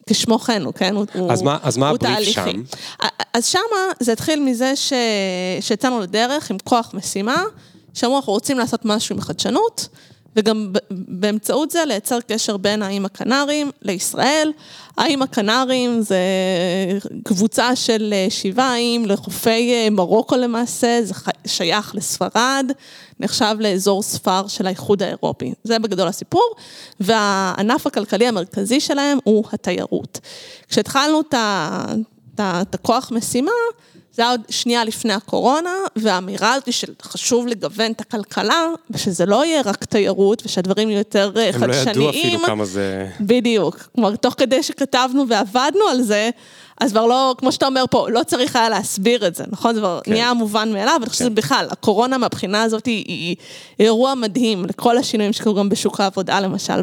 כשמו 0.10 0.40
כן 0.40 0.62
הוא, 0.66 0.74
כן? 0.74 0.96
הוא, 0.96 1.32
אז 1.32 1.42
מה- 1.42 1.58
אז 1.64 1.78
מה 1.78 1.90
הוא 1.90 1.96
הבריף 1.96 2.14
תהליכי. 2.14 2.32
שם? 2.34 2.62
אז 3.34 3.46
שמה 3.46 3.62
זה 4.00 4.12
התחיל 4.12 4.40
מזה 4.40 4.76
ש... 4.76 4.94
שיצאנו 5.62 6.00
לדרך 6.00 6.52
עם 6.52 6.58
כוח 6.64 6.92
משימה, 6.94 7.44
שאמרו, 7.94 8.16
אנחנו 8.18 8.34
רוצים 8.34 8.58
לעשות 8.60 8.86
משהו 8.86 9.16
עם 9.16 9.22
חדשנות, 9.22 9.88
וגם 10.36 10.74
באמצעות 10.92 11.72
זה 11.72 11.86
לייצר 11.86 12.20
קשר 12.28 12.58
בין 12.58 12.82
האיים 12.82 13.06
הקנריים 13.06 13.72
לישראל. 13.82 14.52
האיים 14.98 15.22
הקנריים 15.22 16.02
זה 16.02 16.18
קבוצה 17.24 17.76
של 17.76 18.14
שבעה 18.30 18.76
איים 18.76 19.06
לחופי 19.06 19.90
מרוקו 19.90 20.36
למעשה, 20.36 21.00
זה 21.04 21.14
שייך 21.46 21.96
לספרד, 21.96 22.72
נחשב 23.20 23.56
לאזור 23.60 24.04
ספר 24.04 24.48
של 24.48 24.68
האיחוד 24.68 25.04
האירופי. 25.04 25.54
זה 25.64 25.80
בגדול 25.80 26.08
הסיפור, 26.08 26.56
והענף 27.00 27.88
הכלכלי 27.88 28.28
המרכזי 28.28 28.80
שלהם 28.80 29.18
הוא 29.24 29.44
התיירות. 29.54 30.20
כשהתחלנו 30.70 31.22
את 32.36 32.76
הכוח 32.76 33.12
משימה, 33.12 33.52
זה 34.16 34.22
היה 34.22 34.32
עוד 34.32 34.42
שנייה 34.50 34.84
לפני 34.84 35.14
הקורונה, 35.14 35.70
והאמירה 35.96 36.54
הזאת 36.54 36.74
שחשוב 36.74 37.48
לגוון 37.48 37.92
את 37.92 38.02
הכלכלה, 38.02 38.68
ושזה 38.92 39.26
לא 39.26 39.46
יהיה 39.46 39.62
רק 39.66 39.86
תיירות, 39.86 40.42
ושהדברים 40.46 40.90
יהיו 40.90 40.98
יותר 40.98 41.32
חדשניים. 41.52 41.64
הם 41.64 41.70
לא 41.70 41.92
ידעו 41.92 42.10
אפילו 42.10 42.40
כמה 42.46 42.66
זה... 42.66 43.10
בדיוק. 43.22 43.88
כלומר, 43.96 44.16
תוך 44.16 44.34
כדי 44.38 44.64
שכתבנו 44.64 45.28
ועבדנו 45.28 45.86
על 45.92 46.02
זה, 46.02 46.30
אז 46.82 46.92
כבר 46.92 47.06
לא, 47.06 47.36
כמו 47.38 47.52
שאתה 47.52 47.66
אומר 47.66 47.86
פה, 47.92 48.10
לא 48.10 48.24
צריך 48.24 48.56
היה 48.56 48.70
להסביר 48.70 49.28
את 49.28 49.36
זה, 49.36 49.44
נכון? 49.48 49.74
זה 49.74 49.80
כבר 49.80 50.00
כן. 50.04 50.12
נהיה 50.12 50.34
מובן 50.34 50.74
מאליו, 50.74 50.98
ואני 51.00 51.10
חושבת 51.10 51.28
כן. 51.28 51.36
שבכלל, 51.36 51.68
הקורונה 51.72 52.18
מהבחינה 52.18 52.64
הזאת 52.64 52.86
היא, 52.86 53.06
היא 53.08 53.36
אירוע 53.80 54.16
מדהים 54.16 54.66
לכל 54.66 54.98
השינויים 54.98 55.34
שקרו 55.34 55.54
גם 55.54 55.70
בשוק 55.70 56.00
העבודה, 56.00 56.40
למשל, 56.40 56.82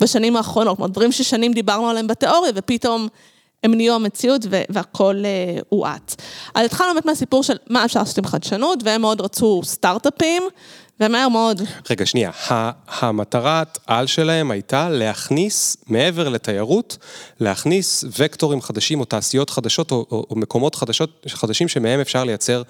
בשנים 0.00 0.36
האחרונות. 0.36 0.76
כלומר, 0.76 0.92
דברים 0.92 1.12
ששנים 1.12 1.52
דיברנו 1.52 1.88
עליהם 1.88 2.06
בתיאוריה, 2.06 2.52
ופתאום... 2.54 3.08
הם 3.66 3.74
נהיו 3.74 3.94
המציאות 3.94 4.46
והכל 4.68 5.22
אה, 5.24 5.60
הואט. 5.68 6.22
אז 6.54 6.66
התחלנו 6.66 6.92
באמת 6.94 7.06
מהסיפור 7.06 7.42
של 7.42 7.56
מה 7.70 7.84
אפשר 7.84 8.00
לעשות 8.00 8.18
עם 8.18 8.24
חדשנות, 8.24 8.78
והם 8.84 9.00
מאוד 9.00 9.20
רצו 9.20 9.60
סטארט-אפים, 9.64 10.42
ומהר 11.00 11.28
מאוד. 11.28 11.62
רגע, 11.90 12.06
שנייה, 12.06 12.30
המטרת 12.88 13.78
על 13.86 14.06
שלהם 14.06 14.50
הייתה 14.50 14.88
להכניס, 14.88 15.76
מעבר 15.86 16.28
לתיירות, 16.28 16.98
להכניס 17.40 18.04
וקטורים 18.18 18.62
חדשים 18.62 19.00
או 19.00 19.04
תעשיות 19.04 19.50
חדשות 19.50 19.90
או, 19.90 20.06
או, 20.10 20.26
או 20.30 20.36
מקומות 20.36 20.74
חדשות, 20.74 21.26
חדשים 21.28 21.68
שמהם 21.68 22.00
אפשר 22.00 22.24
לייצר 22.24 22.62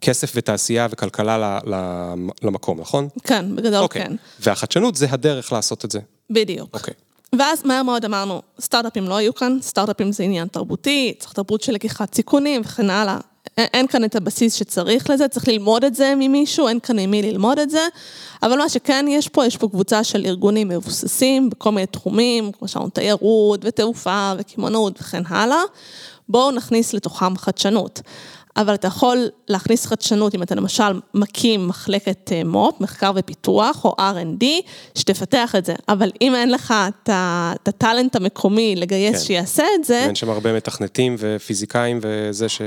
כסף 0.00 0.32
ותעשייה 0.34 0.86
וכלכלה 0.90 1.58
למקום, 2.42 2.80
נכון? 2.80 3.08
כן, 3.24 3.56
בגדול 3.56 3.82
אוקיי. 3.82 4.02
כן. 4.02 4.16
והחדשנות 4.40 4.96
זה 4.96 5.06
הדרך 5.10 5.52
לעשות 5.52 5.84
את 5.84 5.90
זה. 5.90 6.00
בדיוק. 6.30 6.70
אוקיי. 6.74 6.94
ואז 7.38 7.66
מהר 7.66 7.82
מאוד 7.82 8.04
אמרנו, 8.04 8.42
סטארט-אפים 8.60 9.08
לא 9.08 9.14
היו 9.14 9.34
כאן, 9.34 9.58
סטארט-אפים 9.62 10.12
זה 10.12 10.22
עניין 10.22 10.48
תרבותי, 10.48 11.14
צריך 11.18 11.32
תרבות 11.32 11.62
של 11.62 11.72
לקיחת 11.72 12.14
סיכונים 12.14 12.60
וכן 12.64 12.90
הלאה. 12.90 13.18
אין 13.56 13.86
כאן 13.86 14.04
את 14.04 14.16
הבסיס 14.16 14.54
שצריך 14.54 15.10
לזה, 15.10 15.28
צריך 15.28 15.48
ללמוד 15.48 15.84
את 15.84 15.94
זה 15.94 16.14
ממישהו, 16.16 16.68
אין 16.68 16.80
כאן 16.80 16.98
עם 16.98 17.10
מי 17.10 17.22
ללמוד 17.22 17.58
את 17.58 17.70
זה, 17.70 17.86
אבל 18.42 18.58
מה 18.58 18.68
שכן 18.68 19.06
יש 19.08 19.28
פה, 19.28 19.46
יש 19.46 19.56
פה 19.56 19.68
קבוצה 19.68 20.04
של 20.04 20.26
ארגונים 20.26 20.68
מבוססים 20.68 21.50
בכל 21.50 21.72
מיני 21.72 21.86
תחומים, 21.86 22.52
כמו 22.52 22.68
שאמרנו, 22.68 22.90
תיירות 22.90 23.60
ותעופה 23.62 24.32
וקמעונות 24.38 25.00
וכן 25.00 25.22
הלאה. 25.28 25.62
בואו 26.28 26.50
נכניס 26.50 26.94
לתוכם 26.94 27.36
חדשנות. 27.36 28.00
אבל 28.56 28.74
אתה 28.74 28.88
יכול 28.88 29.28
להכניס 29.48 29.86
חדשנות 29.86 30.34
אם 30.34 30.42
אתה 30.42 30.54
למשל 30.54 31.00
מקים 31.14 31.68
מחלקת 31.68 32.32
אה, 32.32 32.44
מו"פ, 32.44 32.80
מחקר 32.80 33.12
ופיתוח, 33.16 33.84
או 33.84 33.94
R&D, 33.98 34.44
שתפתח 34.94 35.54
את 35.58 35.64
זה. 35.64 35.74
אבל 35.88 36.10
אם 36.20 36.34
אין 36.34 36.50
לך 36.50 36.74
את 36.88 37.68
ה 37.68 37.75
talent 37.75 38.16
המקומי 38.16 38.76
לגייס 38.76 39.18
כן. 39.18 39.24
שיעשה 39.24 39.64
את 39.80 39.84
זה... 39.84 39.98
אין 39.98 40.14
שם 40.14 40.30
הרבה 40.30 40.56
מתכנתים 40.56 41.16
ופיזיקאים 41.18 41.98
וזה 42.02 42.48
ש... 42.48 42.62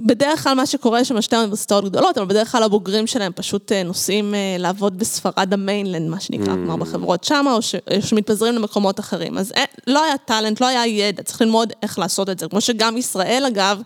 בדרך 0.00 0.42
כלל 0.42 0.54
מה 0.54 0.66
שקורה 0.66 1.04
שם 1.04 1.22
שתי 1.22 1.36
אוניברסיטאות 1.36 1.84
גדולות, 1.84 2.18
אבל 2.18 2.26
בדרך 2.26 2.52
כלל 2.52 2.62
הבוגרים 2.62 3.06
שלהם 3.06 3.32
פשוט 3.34 3.72
אה, 3.72 3.82
נוסעים 3.82 4.34
אה, 4.34 4.56
לעבוד 4.58 4.98
בספרד 4.98 5.52
ה 5.52 5.58
mainland, 5.58 6.10
מה 6.10 6.20
שנקרא, 6.20 6.52
mm. 6.52 6.56
כלומר 6.56 6.76
בחברות 6.76 7.24
שמה, 7.24 7.52
או, 7.54 7.62
ש, 7.62 7.74
שמתפזרים 8.00 8.54
למקומות 8.54 9.00
אחרים. 9.00 9.38
אז 9.38 9.52
לא 9.86 10.04
היה 10.04 10.18
טאלנט, 10.18 10.60
לא 10.60 10.66
היה 10.66 10.86
ידע, 10.86 11.22
צריך 11.22 11.42
ללמוד 11.42 11.72
איך 11.82 11.98
לעשות 11.98 12.30
את 12.30 12.38
זה. 12.38 12.48
כמו 12.48 12.60
שגם 12.60 12.96
ישראל, 12.96 13.44
אגב, 13.46 13.80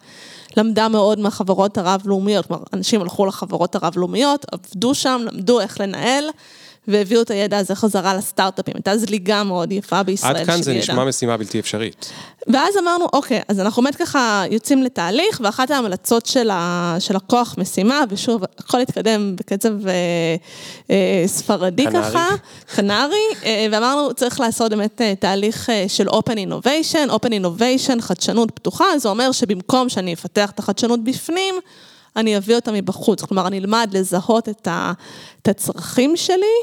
למדה 0.56 0.88
מאוד 0.88 1.20
מהחברות 1.20 1.78
הרב-לאומיות, 1.78 2.46
כלומר, 2.46 2.62
אנשים 2.72 3.00
הלכו 3.00 3.26
לחברות 3.26 3.74
הרב-לאומיות, 3.74 4.46
עבדו 4.52 4.94
שם, 4.94 5.20
למדו 5.24 5.60
איך 5.60 5.80
לנהל. 5.80 6.24
והביאו 6.88 7.22
את 7.22 7.30
הידע 7.30 7.58
הזה 7.58 7.74
חזרה 7.74 8.14
לסטארט-אפים. 8.14 8.74
הייתה 8.76 8.96
זליגה 8.96 9.44
מאוד 9.44 9.72
יפה 9.72 10.02
בישראל 10.02 10.34
של 10.34 10.42
ידע. 10.42 10.52
עד 10.52 10.56
כאן 10.56 10.62
זה 10.62 10.74
נשמע 10.74 11.04
משימה 11.04 11.36
בלתי 11.36 11.60
אפשרית. 11.60 12.12
ואז 12.46 12.76
אמרנו, 12.82 13.04
אוקיי, 13.12 13.40
אז 13.48 13.60
אנחנו 13.60 13.82
באמת 13.82 13.96
ככה 13.96 14.44
יוצאים 14.50 14.82
לתהליך, 14.82 15.40
ואחת 15.44 15.70
ההמלצות 15.70 16.26
של, 16.26 16.50
ה, 16.50 16.96
של 16.98 17.16
הכוח 17.16 17.54
משימה, 17.58 18.00
ושוב, 18.08 18.42
הכל 18.58 18.80
התקדם 18.80 19.36
בקצב 19.36 19.86
אה, 19.86 19.92
אה, 20.90 21.24
ספרדי 21.26 21.84
קנרי. 21.84 22.02
ככה, 22.02 22.28
קנרי, 22.74 23.16
אה, 23.44 23.66
ואמרנו, 23.72 24.14
צריך 24.14 24.40
לעשות 24.40 24.70
באמת 24.70 25.00
אה, 25.00 25.14
תהליך 25.18 25.70
אה, 25.70 25.84
של 25.88 26.08
Open 26.08 26.36
Innovation, 26.48 27.10
Open 27.10 27.30
Innovation, 27.30 28.00
חדשנות 28.00 28.50
פתוחה, 28.50 28.98
זה 28.98 29.08
אומר 29.08 29.32
שבמקום 29.32 29.88
שאני 29.88 30.14
אפתח 30.14 30.50
את 30.50 30.58
החדשנות 30.58 31.04
בפנים, 31.04 31.54
אני 32.16 32.36
אביא 32.36 32.54
אותה 32.56 32.72
מבחוץ. 32.72 33.22
כלומר, 33.22 33.46
אני 33.46 33.58
אלמד 33.58 33.90
לזהות 33.92 34.48
את, 34.48 34.66
ה, 34.66 34.92
את 35.42 35.48
הצרכים 35.48 36.16
שלי, 36.16 36.56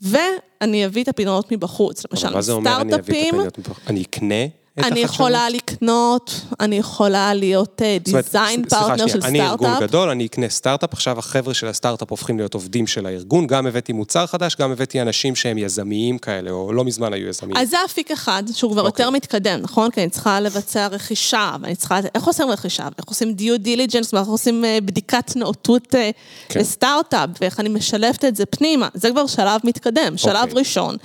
ואני 0.00 0.86
אביא 0.86 1.02
את 1.02 1.08
הפתרונות 1.08 1.52
מבחוץ. 1.52 2.04
למשל, 2.10 2.28
סטארט-אפים... 2.28 2.34
מה 2.36 2.42
זה 2.42 2.52
אומר 2.52 2.80
אני 2.80 2.94
אביא 2.94 3.22
את 3.22 3.28
הפתרונות 3.28 3.58
מבחוץ? 3.58 3.84
אני 3.86 4.02
אקנה 4.02 4.59
אני 4.78 5.00
יכולה 5.00 5.50
לקנות, 5.50 6.40
אני 6.60 6.76
יכולה 6.76 7.34
להיות 7.34 7.82
דיזיין 8.04 8.64
uh, 8.64 8.68
פרטנר 8.70 9.06
של 9.06 9.20
סטארט-אפ. 9.20 9.24
אני 9.24 9.48
ארגון 9.48 9.80
גדול, 9.80 10.08
אני 10.08 10.26
אקנה 10.26 10.48
סטארט-אפ, 10.48 10.92
עכשיו 10.92 11.18
החבר'ה 11.18 11.54
של 11.54 11.66
הסטארט-אפ 11.66 12.10
הופכים 12.10 12.38
להיות 12.38 12.54
עובדים 12.54 12.86
של 12.86 13.06
הארגון, 13.06 13.46
גם 13.46 13.66
הבאתי 13.66 13.92
מוצר 13.92 14.26
חדש, 14.26 14.56
גם 14.56 14.72
הבאתי 14.72 15.02
אנשים 15.02 15.36
שהם 15.36 15.58
יזמיים 15.58 16.18
כאלה, 16.18 16.50
או 16.50 16.72
לא 16.72 16.84
מזמן 16.84 17.12
היו 17.12 17.28
יזמיים. 17.28 17.56
אז 17.56 17.70
זה 17.70 17.76
אפיק 17.84 18.10
אחד, 18.10 18.42
שהוא 18.52 18.72
כבר 18.72 18.82
okay. 18.82 18.86
יותר 18.86 19.06
אוקיי. 19.06 19.16
מתקדם, 19.16 19.60
נכון? 19.62 19.90
כי 19.90 20.00
אני 20.00 20.10
צריכה 20.10 20.40
לבצע 20.40 20.86
רכישה, 20.86 21.56
ואני 21.60 21.76
צריכה... 21.76 21.98
איך 22.14 22.24
עושים 22.24 22.50
רכישה? 22.50 22.88
איך 22.98 23.08
עושים 23.08 23.32
due 23.32 23.58
diligence, 23.58 24.14
ואיך 24.14 24.28
עושים 24.28 24.64
אה, 24.64 24.78
בדיקת 24.84 25.36
נאותות 25.36 25.94
אה, 25.94 26.10
כן. 26.48 26.60
לסטארט-אפ, 26.60 27.30
ואיך 27.40 27.60
אני 27.60 27.68
משלבת 27.68 28.24
את 28.24 28.36
זה 28.36 28.46
פנימה. 28.46 28.88
זה 28.94 29.10
כבר 29.10 29.26
שלב 29.26 29.60
מתקדם, 29.64 30.16
שלב. 30.16 30.36
אוקיי. 30.36 30.58
ראשון. 30.58 30.96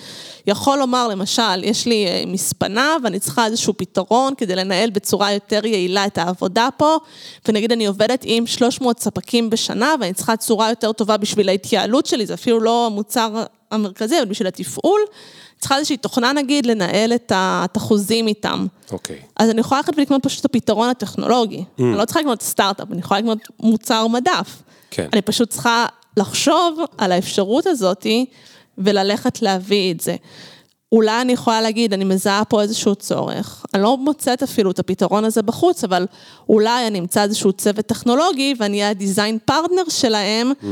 יכול 0.48 0.78
לומר, 0.78 1.08
למשל, 1.08 1.64
יש 1.64 1.86
לי 1.86 2.08
אה, 2.08 2.24
מספנה 2.28 2.98
ואני 3.04 3.20
צריכה 3.20 3.50
איזשהו 3.56 3.74
פתרון 3.78 4.34
כדי 4.38 4.56
לנהל 4.56 4.90
בצורה 4.90 5.32
יותר 5.32 5.66
יעילה 5.66 6.06
את 6.06 6.18
העבודה 6.18 6.70
פה, 6.78 6.98
ונגיד 7.48 7.72
אני 7.72 7.86
עובדת 7.86 8.22
עם 8.24 8.48
300 8.48 9.00
ספקים 9.00 9.50
בשנה 9.50 9.96
ואני 10.00 10.14
צריכה 10.14 10.38
צורה 10.38 10.70
יותר 10.70 10.92
טובה 10.92 11.18
בשביל 11.18 11.50
ההתייעלות 11.50 12.06
שלי, 12.06 12.26
זה 12.26 12.34
אפילו 12.34 12.60
לא 12.60 12.86
המוצר 12.86 13.44
המרכזי, 13.72 14.18
אבל 14.18 14.26
בשביל 14.26 14.48
התפעול. 14.48 15.02
צריכה 15.60 15.78
איזושהי 15.78 15.98
תוכנה 15.98 16.34
נגיד 16.34 16.66
לנהל 16.66 17.14
את 17.14 17.32
החוזים 17.76 18.28
איתם. 18.28 18.68
אוקיי. 18.92 19.16
Okay. 19.16 19.26
אז 19.36 19.50
אני 19.50 19.60
יכולה 19.60 19.82
ללכת 19.82 19.98
ולקנות 19.98 20.24
פשוט 20.24 20.40
את 20.40 20.46
הפתרון 20.46 20.90
הטכנולוגי. 20.90 21.58
Mm. 21.58 21.82
אני 21.82 21.98
לא 21.98 22.06
צריכה 22.06 22.20
לקנות 22.20 22.42
סטארט-אפ, 22.42 22.92
אני 22.92 23.00
יכולה 23.00 23.20
לקנות 23.20 23.40
מוצר 23.60 24.08
מדף. 24.08 24.62
כן. 24.92 25.08
אני 25.14 25.22
פשוט 25.22 25.50
צריכה 25.50 25.86
לחשוב 26.18 26.80
על 26.98 27.12
האפשרות 27.12 27.66
הזאתי 27.66 28.26
וללכת 28.78 29.42
להביא 29.42 29.94
את 29.94 30.00
זה. 30.00 30.16
אולי 30.96 31.22
אני 31.22 31.34
יכולה 31.34 31.62
להגיד, 31.62 31.94
אני 31.94 32.04
מזהה 32.04 32.46
פה 32.46 32.62
איזשהו 32.62 32.96
צורך, 32.96 33.66
אני 33.74 33.84
לא 33.84 33.98
מוצאת 33.98 34.44
אפילו 34.44 34.72
את 34.72 34.80
הפתרון 34.80 35.26
הזה 35.26 35.42
בחוץ, 35.42 35.84
אבל 35.84 36.06
אולי 36.50 36.88
אני 36.88 37.00
אמצא 37.00 37.24
איזשהו 37.24 37.54
צוות 37.54 37.86
טכנולוגי 37.86 38.56
ואני 38.60 38.78
אהיה 38.78 38.90
הדיזיין 38.90 39.38
פרטנר 39.46 39.84
שלהם, 39.90 40.52
mm. 40.52 40.66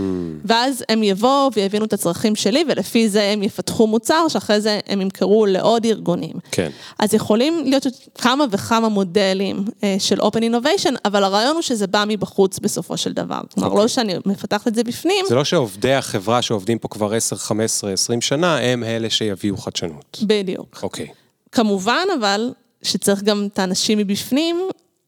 ואז 0.46 0.84
הם 0.90 1.04
יבואו 1.04 1.50
ויבינו 1.56 1.86
את 1.86 1.94
הצרכים 1.94 2.36
שלי, 2.36 2.64
ולפי 2.68 3.10
זה 3.10 3.24
הם 3.24 3.44
יפתחו 3.44 3.88
מוצר, 3.88 4.28
שאחרי 4.28 4.62
זה 4.62 4.80
הם 4.88 5.02
ימכרו 5.02 5.46
לעוד 5.46 5.86
ארגונים. 5.86 6.34
כן. 6.52 6.70
אז 7.00 7.14
יכולים 7.14 7.64
להיות 7.66 7.88
כמה 8.16 8.46
וכמה 8.52 8.90
מודלים 8.90 9.66
אה, 9.84 9.96
של 10.00 10.22
Open 10.22 10.40
Innovation, 10.40 10.96
אבל 11.06 11.24
הרעיון 11.24 11.54
הוא 11.54 11.62
שזה 11.62 11.88
בא 11.88 12.04
מבחוץ 12.08 12.60
בסופו 12.60 12.98
של 12.98 13.14
דבר. 13.14 13.42
כלומר, 13.54 13.68
okay. 13.68 13.72
לא 13.72 13.76
אוקיי. 13.76 13.90
שאני 13.90 14.16
מפתחת 14.26 14.68
את 14.68 14.76
זה 14.76 14.84
בפנים. 14.84 15.26
זה 15.30 15.36
לא 15.36 15.44
שעובדי 15.44 15.94
החברה 15.94 16.42
שעובדים 16.42 16.78
פה 16.78 16.88
כבר 16.88 17.14
10, 17.14 17.36
15, 17.36 17.92
20 17.92 18.22
שנה, 18.22 18.58
הם 18.58 18.84
אלה 18.84 19.10
שיביאו 19.10 19.58
חדשנות. 19.58 20.13
בדיוק. 20.22 20.80
אוקיי. 20.84 21.08
כמובן, 21.52 22.08
אבל, 22.20 22.54
שצריך 22.82 23.24
גם 23.24 23.48
את 23.54 23.60
האנשים 23.60 23.98
מבפנים, 23.98 24.58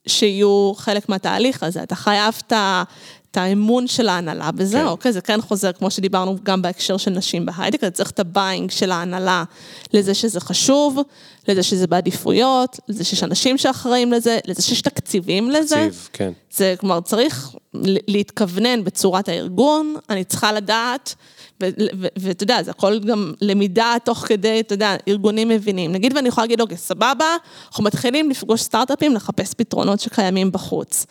שיהיו 0.08 0.74
חלק 0.76 1.10
מהתהליך 1.10 1.64
הזה. 1.64 1.84
אתה 1.84 1.95
חייב 1.95 2.34
את 2.47 3.38
האמון 3.38 3.88
של 3.88 4.10
ההנהלה 4.10 4.51
בזה, 4.51 4.78
כן. 4.78 4.86
אוקיי? 4.86 5.14
זה 5.14 5.22
כן 5.22 5.41
חוזר, 5.41 5.72
כמו 5.72 5.91
שדיברנו 5.91 6.38
גם 6.43 6.62
בהקשר 6.62 6.97
של 6.97 7.12
נשים 7.12 7.45
בהייטק, 7.45 7.80
אתה 7.80 7.91
צריך 7.91 8.12
את 8.12 8.20
ה 8.20 8.27
buy-in 8.27 8.72
של 8.72 8.91
ההנהלה 8.91 9.43
לזה 9.93 10.14
שזה 10.14 10.39
חשוב, 10.39 10.99
לזה 11.47 11.64
שזה 11.64 11.88
בעדיפויות, 11.88 12.80
לזה 12.88 13.03
שיש 13.03 13.24
אנשים 13.24 13.58
שאחראים 13.58 14.14
לזה, 14.14 14.39
לזה 14.45 14.62
שיש 14.62 14.82
תקציבים 14.82 15.51
לזה. 15.51 15.76
תקציב, 15.76 16.10
כן. 16.14 16.32
זה, 16.51 16.76
כלומר, 16.80 17.01
צריך 17.01 17.56
להתכוונן 18.08 18.84
בצורת 18.84 19.30
הארגון, 19.30 19.95
אני 20.10 20.24
צריכה 20.24 20.51
לדעת. 20.53 21.16
ואתה 22.16 22.43
יודע, 22.43 22.64
זה 22.64 22.72
הכל 22.72 22.99
גם 22.99 23.34
למידה 23.41 23.95
תוך 24.03 24.18
כדי, 24.18 24.60
אתה 24.60 24.74
יודע, 24.74 24.95
ארגונים 25.08 25.49
מבינים. 25.49 25.91
נגיד 25.91 26.16
ואני 26.16 26.28
יכולה 26.28 26.45
להגיד, 26.45 26.62
אוקיי, 26.62 26.78
סבבה, 26.78 27.26
אנחנו 27.68 27.84
מתחילים 27.84 28.30
לפגוש 28.30 28.62
סטארט-אפים, 28.62 29.16
לחפש 29.16 29.53
פתרונות 29.53 29.99
שקיימים 29.99 30.51
בחוץ. 30.51 31.06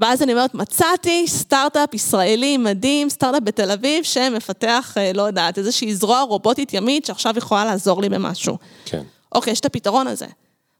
ואז 0.00 0.22
אני 0.22 0.32
אומרת, 0.32 0.54
מצאתי 0.54 1.24
סטארט-אפ 1.28 1.94
ישראלי 1.94 2.56
מדהים, 2.56 3.10
סטארט-אפ 3.10 3.42
בתל 3.42 3.70
אביב, 3.70 4.04
שמפתח, 4.04 4.94
אה, 4.96 5.12
לא 5.14 5.22
יודעת, 5.22 5.58
איזושהי 5.58 5.94
זרוע 5.94 6.20
רובוטית 6.20 6.74
ימית 6.74 7.04
שעכשיו 7.04 7.38
יכולה 7.38 7.64
לעזור 7.64 8.02
לי 8.02 8.08
במשהו. 8.08 8.58
כן. 8.84 9.02
אוקיי, 9.34 9.52
יש 9.52 9.60
את 9.60 9.64
הפתרון 9.64 10.06
הזה. 10.06 10.26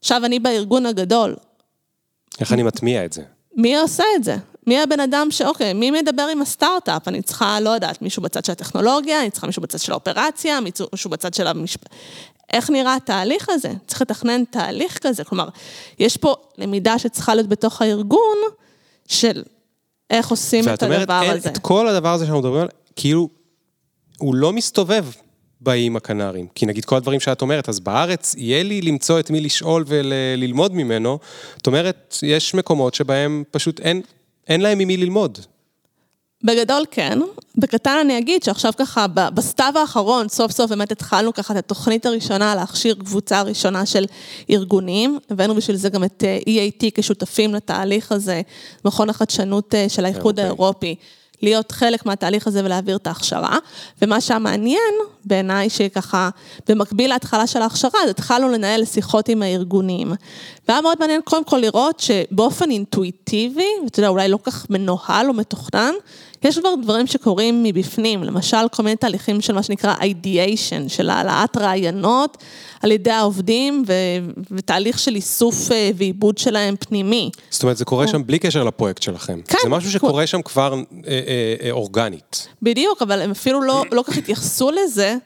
עכשיו 0.01 0.25
אני 0.25 0.39
בארגון 0.39 0.87
הגדול, 0.87 1.37
איך 2.41 2.53
אני 2.53 2.62
מטמיע 2.62 3.05
את 3.05 3.12
זה? 3.12 3.23
מי 3.57 3.77
עושה 3.77 4.05
את 4.17 4.25
זה? 4.25 4.37
מי 4.67 4.81
הבן 4.81 5.01
אדם 5.01 5.29
ש... 5.31 5.43
אוקיי, 5.43 5.73
מי 5.73 5.91
מדבר 5.91 6.29
עם 6.33 6.43
הסטארט-אפ? 6.43 7.09
אני 7.09 7.23
צריכה, 7.23 7.61
לא 7.61 7.71
יודעת, 7.71 8.03
מישהו 8.03 8.23
בצד 8.23 8.45
של 8.45 8.53
הטכנולוגיה, 8.53 9.23
אני 9.23 9.31
צריכה 9.31 9.47
מישהו 9.47 9.62
בצד 9.62 9.79
של 9.79 9.93
האופרציה, 9.93 10.59
מישהו 10.93 11.11
בצד 11.11 11.35
של 11.35 11.47
המשפ... 11.47 11.81
איך 12.53 12.71
נראה 12.71 12.95
התהליך 12.95 13.49
הזה? 13.49 13.73
צריך 13.87 14.03
לתכנן 14.03 14.45
תהליך 14.45 14.99
כזה. 14.99 15.25
כלומר, 15.25 15.49
יש 15.99 16.17
פה 16.17 16.35
למידה 16.59 16.99
שצריכה 16.99 17.35
להיות 17.35 17.49
בתוך 17.49 17.83
הארגון, 17.83 18.39
של 19.09 19.43
איך 20.11 20.29
עושים 20.29 20.64
את 20.69 20.83
הדבר 20.83 21.21
אומרת, 21.23 21.37
הזה. 21.37 21.49
את 21.49 21.59
כל 21.59 21.89
הדבר 21.89 22.12
הזה 22.12 22.25
שאנחנו 22.25 22.41
מדברים 22.41 22.61
עליו, 22.61 22.73
כאילו, 22.97 23.29
הוא 24.19 24.35
לא 24.35 24.53
מסתובב 24.53 25.05
באיים 25.61 25.97
הקנריים. 25.97 26.47
כי 26.55 26.67
נגיד 26.67 26.85
כל 26.85 26.97
הדברים 26.97 27.21
שאת 27.21 27.43
אומרת, 27.43 27.69
אז 27.69 27.81
בארץ 27.81 28.35
יהיה 28.39 28.62
לי 28.62 28.81
למצוא 28.81 29.21
את 29.21 29.31
מי 29.31 29.41
לשאול 29.41 29.85
וללמוד 29.87 30.75
ממנו. 30.75 31.19
זאת 31.57 31.67
אומרת, 31.67 32.17
יש 32.23 32.55
מקומות 32.55 32.95
שבהם 32.95 33.45
פשוט 33.51 33.81
אין, 33.81 34.03
אין 34.49 34.61
להם 34.61 34.79
ממי 34.79 34.97
ללמוד. 34.97 35.39
בגדול 36.45 36.85
כן, 36.91 37.19
בקטן 37.57 37.97
אני 38.01 38.19
אגיד 38.19 38.43
שעכשיו 38.43 38.73
ככה, 38.79 39.07
בסתיו 39.07 39.73
האחרון, 39.77 40.29
סוף 40.29 40.53
סוף 40.53 40.71
באמת 40.71 40.93
התחלנו 40.93 41.35
ככה 41.35 41.53
את 41.55 41.59
התוכנית 41.59 42.07
הראשונה 42.07 42.55
להכשיר 42.55 42.95
קבוצה 42.95 43.43
ראשונה 43.43 43.87
של 43.87 44.05
ארגונים, 44.51 45.19
הבאנו 45.31 45.55
בשביל 45.55 45.77
זה 45.77 45.89
גם 45.89 46.05
את 46.05 46.25
אה, 46.27 46.39
EAT 46.39 46.91
כשותפים 46.95 47.55
לתהליך 47.55 48.13
הזה, 48.13 48.43
מכון 48.85 49.11
החדשנות 49.11 49.75
אה, 49.75 49.89
של 49.89 50.05
האיחוד 50.05 50.35
אוקיי. 50.35 50.45
האירופי. 50.45 50.95
להיות 51.43 51.72
חלק 51.72 52.07
מהתהליך 52.07 52.47
הזה 52.47 52.64
ולהעביר 52.64 52.97
את 52.97 53.07
ההכשרה. 53.07 53.59
ומה 54.03 54.20
שהמעניין 54.20 54.95
בעיניי, 55.24 55.70
שככה, 55.70 56.30
במקביל 56.68 57.11
להתחלה 57.11 57.47
של 57.47 57.62
ההכשרה, 57.62 58.01
אז 58.05 58.11
התחלנו 58.11 58.49
לנהל 58.49 58.84
שיחות 58.84 59.28
עם 59.28 59.43
הארגונים. 59.43 60.12
והיה 60.68 60.80
מאוד 60.80 60.97
מעניין 61.01 61.20
קודם 61.24 61.45
כל 61.45 61.57
לראות 61.59 62.01
שבאופן 62.01 62.70
אינטואיטיבי, 62.70 63.68
ואתה 63.84 63.99
יודע, 63.99 64.09
אולי 64.09 64.28
לא 64.28 64.39
כך 64.45 64.70
מנוהל 64.70 65.28
או 65.28 65.34
מתוכנן, 65.34 65.93
יש 66.43 66.59
כבר 66.59 66.74
דברים 66.82 67.07
שקורים 67.07 67.62
מבפנים, 67.62 68.24
למשל 68.24 68.68
כל 68.72 68.82
מיני 68.82 68.97
תהליכים 68.97 69.41
של 69.41 69.55
מה 69.55 69.62
שנקרא 69.62 69.95
ideation, 69.95 70.89
של 70.89 71.11
העלאת 71.11 71.57
רעיונות 71.57 72.37
על 72.82 72.93
ידי 72.93 73.11
העובדים, 73.11 73.84
ו- 73.87 73.93
ותהליך 74.51 74.99
של 74.99 75.14
איסוף 75.14 75.72
אה, 75.72 75.91
ועיבוד 75.95 76.39
שלהם 76.39 76.74
פנימי. 76.80 77.30
זאת 77.51 77.62
אומרת, 77.62 77.76
זה 77.76 77.84
קורה 77.84 78.09
שם 78.09 78.26
בלי 78.26 78.39
קשר 78.39 78.64
לפרויקט 78.64 79.03
שלכם. 79.03 79.41
כן. 79.49 79.59
זה 79.62 79.68
משהו 79.68 79.91
שקורה 79.91 80.26
שם 80.26 80.43
כבר 80.43 80.74
אה, 80.74 80.78
אה, 81.07 81.55
אה, 81.62 81.70
אורגנית. 81.70 82.49
בדיוק, 82.62 83.03
אבל 83.03 83.22
הם 83.22 83.30
אפילו 83.30 83.62
לא, 83.62 83.84
לא 83.93 84.03
כך 84.03 84.18
התייחסו 84.18 84.70
לזה 84.70 85.16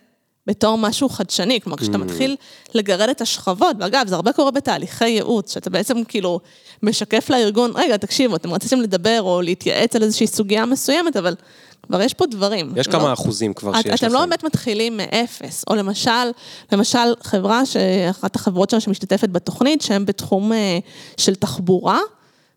בתור 0.50 0.78
משהו 0.78 1.08
חדשני. 1.08 1.60
כלומר, 1.60 1.76
כשאתה 1.76 1.98
מתחיל 1.98 2.36
לגרד 2.74 3.08
את 3.08 3.20
השכבות, 3.20 3.76
ואגב, 3.80 4.06
זה 4.08 4.14
הרבה 4.14 4.32
קורה 4.32 4.50
בתהליכי 4.50 5.08
ייעוץ, 5.08 5.54
שאתה 5.54 5.70
בעצם 5.70 6.04
כאילו 6.04 6.40
משקף 6.82 7.30
לארגון, 7.30 7.72
רגע, 7.74 7.96
תקשיבו, 7.96 8.36
אתם 8.36 8.52
רציתם 8.52 8.80
לדבר 8.80 9.22
או 9.22 9.42
להתייעץ 9.42 9.96
על 9.96 10.02
איזושהי 10.02 10.26
סוגיה 10.26 10.66
מסוימת, 10.66 11.16
אבל 11.16 11.34
כבר 11.82 12.02
יש 12.02 12.14
פה 12.14 12.26
דברים. 12.26 12.72
יש 12.76 12.86
לא- 12.86 12.92
כמה 12.92 13.12
אחוזים 13.12 13.54
כבר 13.54 13.70
את, 13.70 13.82
שיש 13.82 13.86
לכם. 13.94 14.06
אתם 14.06 14.14
לא 14.14 14.20
באמת 14.20 14.44
מתחילים 14.44 14.96
מאפס, 14.96 15.64
או 15.68 15.74
למשל, 15.74 16.30
למשל 16.72 17.14
חברה, 17.22 17.62
אחת 18.10 18.36
החברות 18.36 18.70
שלנו 18.70 18.80
שמשתתפת 18.80 19.28
בתוכנית, 19.28 19.82
שהן 19.82 20.04
בתחום 20.04 20.52
אה, 20.52 20.78
של 21.16 21.34
תחבורה, 21.34 21.98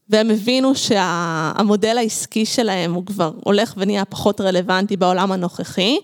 והם 0.10 0.30
הבינו 0.30 0.76
שהמודל 0.76 1.98
העסקי 1.98 2.46
שלהם 2.46 2.94
הוא 2.94 3.06
כבר 3.06 3.32
הולך 3.44 3.74
ונהיה 3.78 4.06
פחות 4.06 4.42
רלוונטי 4.42 4.98
בעולם 4.98 5.32
הנוכחי, 5.32 5.98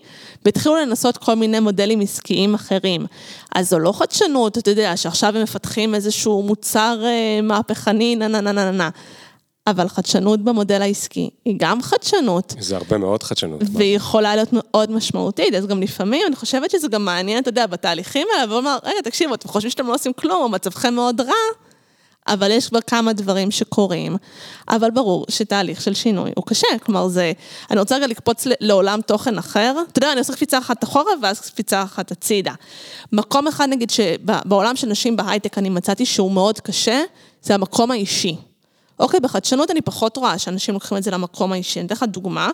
והתחילו 0.44 0.76
לנסות 0.76 1.16
כל 1.16 1.34
מיני 1.34 1.60
מודלים 1.60 2.00
עסקיים 2.00 2.54
אחרים. 2.54 3.06
אז 3.54 3.70
זו 3.70 3.78
לא 3.78 3.92
חדשנות, 3.92 4.58
אתה 4.58 4.70
יודע, 4.70 4.96
שעכשיו 4.96 5.36
הם 5.36 5.42
מפתחים 5.42 5.94
איזשהו 5.94 6.42
מוצר 6.42 7.00
אה, 7.04 7.40
מהפכני, 7.42 8.16
נה 8.16 8.28
נה 8.28 8.40
נה 8.40 8.52
נה 8.52 8.70
נה. 8.70 8.90
אבל 9.66 9.88
חדשנות 9.88 10.40
במודל 10.40 10.82
העסקי 10.82 11.30
היא 11.44 11.54
גם 11.56 11.82
חדשנות. 11.82 12.54
זה 12.58 12.76
הרבה 12.76 12.98
מאוד 12.98 13.22
חדשנות. 13.22 13.60
והיא 13.72 13.96
יכולה 13.96 14.36
להיות 14.36 14.48
מאוד 14.52 14.90
משמעותית, 14.90 15.54
אז 15.54 15.66
גם 15.66 15.82
לפעמים 15.82 16.22
אני 16.26 16.36
חושבת 16.36 16.70
שזה 16.70 16.88
גם 16.88 17.04
מעניין, 17.04 17.42
אתה 17.42 17.48
יודע, 17.48 17.66
בתהליכים 17.66 18.26
האלה, 18.34 18.52
ולומר, 18.52 18.78
רגע, 18.84 19.00
תקשיבו, 19.04 19.34
אתם 19.34 19.48
חושבים 19.48 19.70
שאתם 19.70 19.86
לא 19.86 19.94
עושים 19.94 20.12
כלום, 20.12 20.42
או 20.42 20.48
מצבכם 20.48 20.94
מאוד 20.94 21.20
רע, 21.20 21.34
אבל 22.32 22.50
יש 22.50 22.68
כבר 22.68 22.80
כמה 22.80 23.12
דברים 23.12 23.50
שקורים, 23.50 24.16
אבל 24.68 24.90
ברור 24.90 25.26
שתהליך 25.28 25.80
של 25.80 25.94
שינוי 25.94 26.30
הוא 26.36 26.46
קשה, 26.46 26.66
כלומר 26.82 27.08
זה, 27.08 27.32
אני 27.70 27.80
רוצה 27.80 27.96
רגע 27.96 28.06
לקפוץ 28.06 28.44
לעולם 28.60 29.00
תוכן 29.00 29.38
אחר, 29.38 29.74
אתה 29.92 29.98
יודע, 29.98 30.12
אני 30.12 30.18
עושה 30.18 30.32
קפיצה 30.32 30.58
אחת 30.58 30.84
אחורה 30.84 31.12
ואז 31.22 31.40
קפיצה 31.40 31.82
אחת 31.82 32.10
הצידה. 32.10 32.52
מקום 33.12 33.46
אחד 33.46 33.68
נגיד 33.68 33.90
שבעולם 33.90 34.76
של 34.76 34.86
נשים 34.86 35.16
בהייטק 35.16 35.58
אני 35.58 35.68
מצאתי 35.68 36.06
שהוא 36.06 36.32
מאוד 36.32 36.60
קשה, 36.60 37.02
זה 37.42 37.54
המקום 37.54 37.90
האישי. 37.90 38.36
אוקיי, 39.00 39.20
בחדשנות 39.20 39.70
אני 39.70 39.80
פחות 39.80 40.16
רואה 40.16 40.38
שאנשים 40.38 40.74
לוקחים 40.74 40.98
את 40.98 41.02
זה 41.02 41.10
למקום 41.10 41.52
האישי. 41.52 41.80
אני 41.80 41.86
אתן 41.86 41.94
לך 41.94 42.02
דוגמה. 42.02 42.50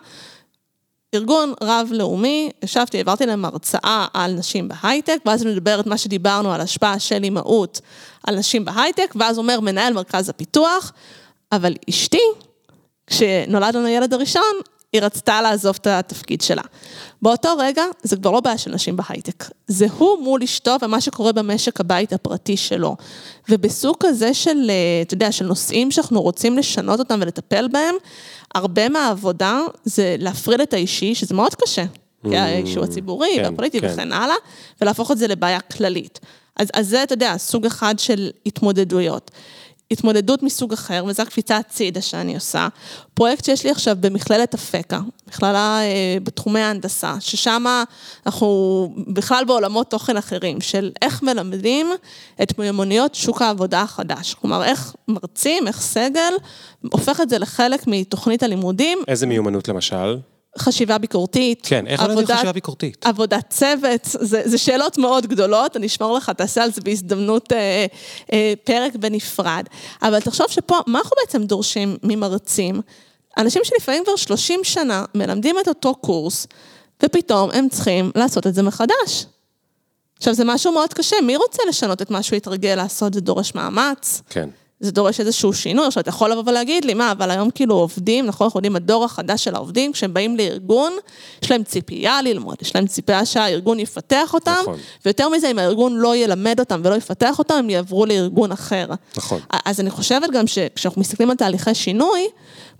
ארגון 1.14 1.52
רב-לאומי, 1.62 2.50
ישבתי, 2.64 2.96
העברתי 2.96 3.26
להם 3.26 3.44
הרצאה 3.44 4.06
על 4.14 4.32
נשים 4.32 4.68
בהייטק, 4.68 5.18
ואז 5.26 5.42
אני 5.42 5.52
מדברת 5.52 5.86
מה 5.86 5.98
שדיברנו 5.98 6.52
על 6.52 6.60
השפעה 6.60 6.98
של 6.98 7.24
אימהות 7.24 7.80
על 8.26 8.36
נשים 8.36 8.64
בהייטק, 8.64 9.14
ואז 9.18 9.38
אומר 9.38 9.60
מנהל 9.60 9.92
מרכז 9.92 10.28
הפיתוח, 10.28 10.92
אבל 11.52 11.74
אשתי, 11.90 12.22
כשנולד 13.06 13.76
לנו 13.76 13.86
הילד 13.86 14.14
הראשון, 14.14 14.42
היא 14.92 15.02
רצתה 15.02 15.42
לעזוב 15.42 15.76
את 15.80 15.86
התפקיד 15.86 16.40
שלה. 16.40 16.62
באותו 17.22 17.48
רגע, 17.58 17.82
זה 18.02 18.16
כבר 18.16 18.30
לא 18.30 18.40
בעיה 18.40 18.58
של 18.58 18.70
נשים 18.70 18.96
בהייטק. 18.96 19.44
זה 19.66 19.86
הוא 19.98 20.22
מול 20.22 20.42
אשתו 20.42 20.76
ומה 20.82 21.00
שקורה 21.00 21.32
במשק 21.32 21.80
הבית 21.80 22.12
הפרטי 22.12 22.56
שלו. 22.56 22.96
ובסוג 23.48 23.96
כזה 24.00 24.34
של, 24.34 24.70
אה, 24.70 25.02
אתה 25.02 25.14
יודע, 25.14 25.32
של 25.32 25.46
נושאים 25.46 25.90
שאנחנו 25.90 26.22
רוצים 26.22 26.58
לשנות 26.58 26.98
אותם 26.98 27.18
ולטפל 27.22 27.68
בהם, 27.68 27.94
הרבה 28.54 28.88
מהעבודה 28.88 29.60
זה 29.84 30.16
להפריד 30.18 30.60
את 30.60 30.72
האישי, 30.72 31.14
שזה 31.14 31.34
מאוד 31.34 31.54
קשה. 31.54 31.84
כי 32.30 32.36
האישו 32.36 32.84
הציבורי 32.84 33.28
כן, 33.36 33.44
והפוליטי 33.44 33.80
כן. 33.80 33.88
וכן 33.92 34.12
הלאה, 34.12 34.34
ולהפוך 34.80 35.10
את 35.10 35.18
זה 35.18 35.26
לבעיה 35.26 35.60
כללית. 35.60 36.20
אז, 36.56 36.68
אז 36.74 36.88
זה, 36.88 37.02
אתה 37.02 37.12
יודע, 37.12 37.36
סוג 37.38 37.66
אחד 37.66 37.98
של 37.98 38.30
התמודדויות. 38.46 39.30
התמודדות 39.90 40.42
מסוג 40.42 40.72
אחר, 40.72 41.04
וזו 41.06 41.22
הקפיצה 41.22 41.56
הצידה 41.56 42.00
שאני 42.00 42.34
עושה. 42.34 42.68
פרויקט 43.14 43.44
שיש 43.44 43.64
לי 43.64 43.70
עכשיו 43.70 43.96
במכללת 44.00 44.54
אפקה, 44.54 45.00
מכללה 45.28 45.80
אה, 45.82 46.16
בתחומי 46.22 46.60
ההנדסה, 46.60 47.14
ששם 47.20 47.64
אנחנו 48.26 48.94
בכלל 49.06 49.44
בעולמות 49.44 49.90
תוכן 49.90 50.16
אחרים, 50.16 50.60
של 50.60 50.92
איך 51.02 51.22
מלמדים 51.22 51.86
את 52.42 52.58
מיומנויות 52.58 53.14
שוק 53.14 53.42
העבודה 53.42 53.82
החדש. 53.82 54.34
כלומר, 54.34 54.64
איך 54.64 54.94
מרצים, 55.08 55.68
איך 55.68 55.80
סגל, 55.80 56.32
הופך 56.82 57.20
את 57.20 57.30
זה 57.30 57.38
לחלק 57.38 57.86
מתוכנית 57.86 58.42
הלימודים, 58.42 58.98
איזה 59.08 59.26
מיומנות 59.26 59.68
למשל? 59.68 60.18
חשיבה 60.58 60.98
ביקורתית. 60.98 61.60
כן, 61.62 61.86
איך 61.86 62.00
עובדת 62.02 62.18
עבודת- 62.18 62.36
חשיבה 62.36 62.52
ביקורתית? 62.52 63.06
עבודת 63.06 63.44
צוות, 63.50 64.00
זה, 64.04 64.42
זה 64.44 64.58
שאלות 64.58 64.98
מאוד 64.98 65.26
גדולות, 65.26 65.76
אני 65.76 65.86
אשמור 65.86 66.16
לך, 66.16 66.30
תעשה 66.30 66.62
על 66.64 66.72
זה 66.72 66.80
בהזדמנות 66.80 67.52
אה, 67.52 67.86
אה, 68.32 68.52
פרק 68.64 68.96
בנפרד. 68.96 69.64
אבל 70.02 70.20
תחשוב 70.20 70.46
שפה, 70.50 70.76
מה 70.86 70.98
אנחנו 70.98 71.16
בעצם 71.24 71.42
דורשים 71.42 71.96
ממרצים? 72.02 72.80
אנשים 73.38 73.62
שלפעמים 73.64 74.04
כבר 74.04 74.16
30 74.16 74.60
שנה 74.64 75.04
מלמדים 75.14 75.56
את 75.62 75.68
אותו 75.68 75.94
קורס, 75.94 76.46
ופתאום 77.02 77.50
הם 77.50 77.68
צריכים 77.68 78.10
לעשות 78.14 78.46
את 78.46 78.54
זה 78.54 78.62
מחדש. 78.62 79.26
עכשיו, 80.18 80.34
זה 80.34 80.44
משהו 80.44 80.72
מאוד 80.72 80.94
קשה, 80.94 81.16
מי 81.22 81.36
רוצה 81.36 81.62
לשנות 81.68 82.02
את 82.02 82.10
מה 82.10 82.22
שהוא 82.22 82.36
התרגל 82.36 82.74
לעשות? 82.74 83.14
זה 83.14 83.20
דורש 83.20 83.54
מאמץ. 83.54 84.22
כן. 84.30 84.48
זה 84.80 84.92
דורש 84.92 85.20
איזשהו 85.20 85.52
שינוי, 85.52 85.86
עכשיו 85.86 86.00
אתה 86.00 86.08
יכול 86.08 86.30
לבוא 86.30 86.42
ולהגיד 86.46 86.84
לי, 86.84 86.94
מה, 86.94 87.12
אבל 87.12 87.30
היום 87.30 87.50
כאילו 87.50 87.74
עובדים, 87.74 88.26
נכון, 88.26 88.44
אנחנו 88.44 88.58
יודעים, 88.58 88.76
הדור 88.76 89.04
החדש 89.04 89.44
של 89.44 89.54
העובדים, 89.54 89.92
כשהם 89.92 90.14
באים 90.14 90.36
לארגון, 90.36 90.92
יש 91.42 91.50
להם 91.50 91.62
ציפייה 91.64 92.22
ללמוד, 92.22 92.56
יש 92.62 92.76
להם 92.76 92.86
ציפייה 92.86 93.26
שהארגון 93.26 93.80
יפתח 93.80 94.34
אותם, 94.34 94.54
נכון. 94.62 94.78
ויותר 95.04 95.28
מזה, 95.28 95.50
אם 95.50 95.58
הארגון 95.58 95.96
לא 95.96 96.16
ילמד 96.16 96.60
אותם 96.60 96.80
ולא 96.84 96.94
יפתח 96.94 97.38
אותם, 97.38 97.54
הם 97.54 97.70
יעברו 97.70 98.06
לארגון 98.06 98.52
אחר. 98.52 98.86
נכון. 99.16 99.40
אז 99.64 99.80
אני 99.80 99.90
חושבת 99.90 100.30
גם 100.30 100.46
שכשאנחנו 100.46 101.00
מסתכלים 101.00 101.30
על 101.30 101.36
תהליכי 101.36 101.74
שינוי, 101.74 102.28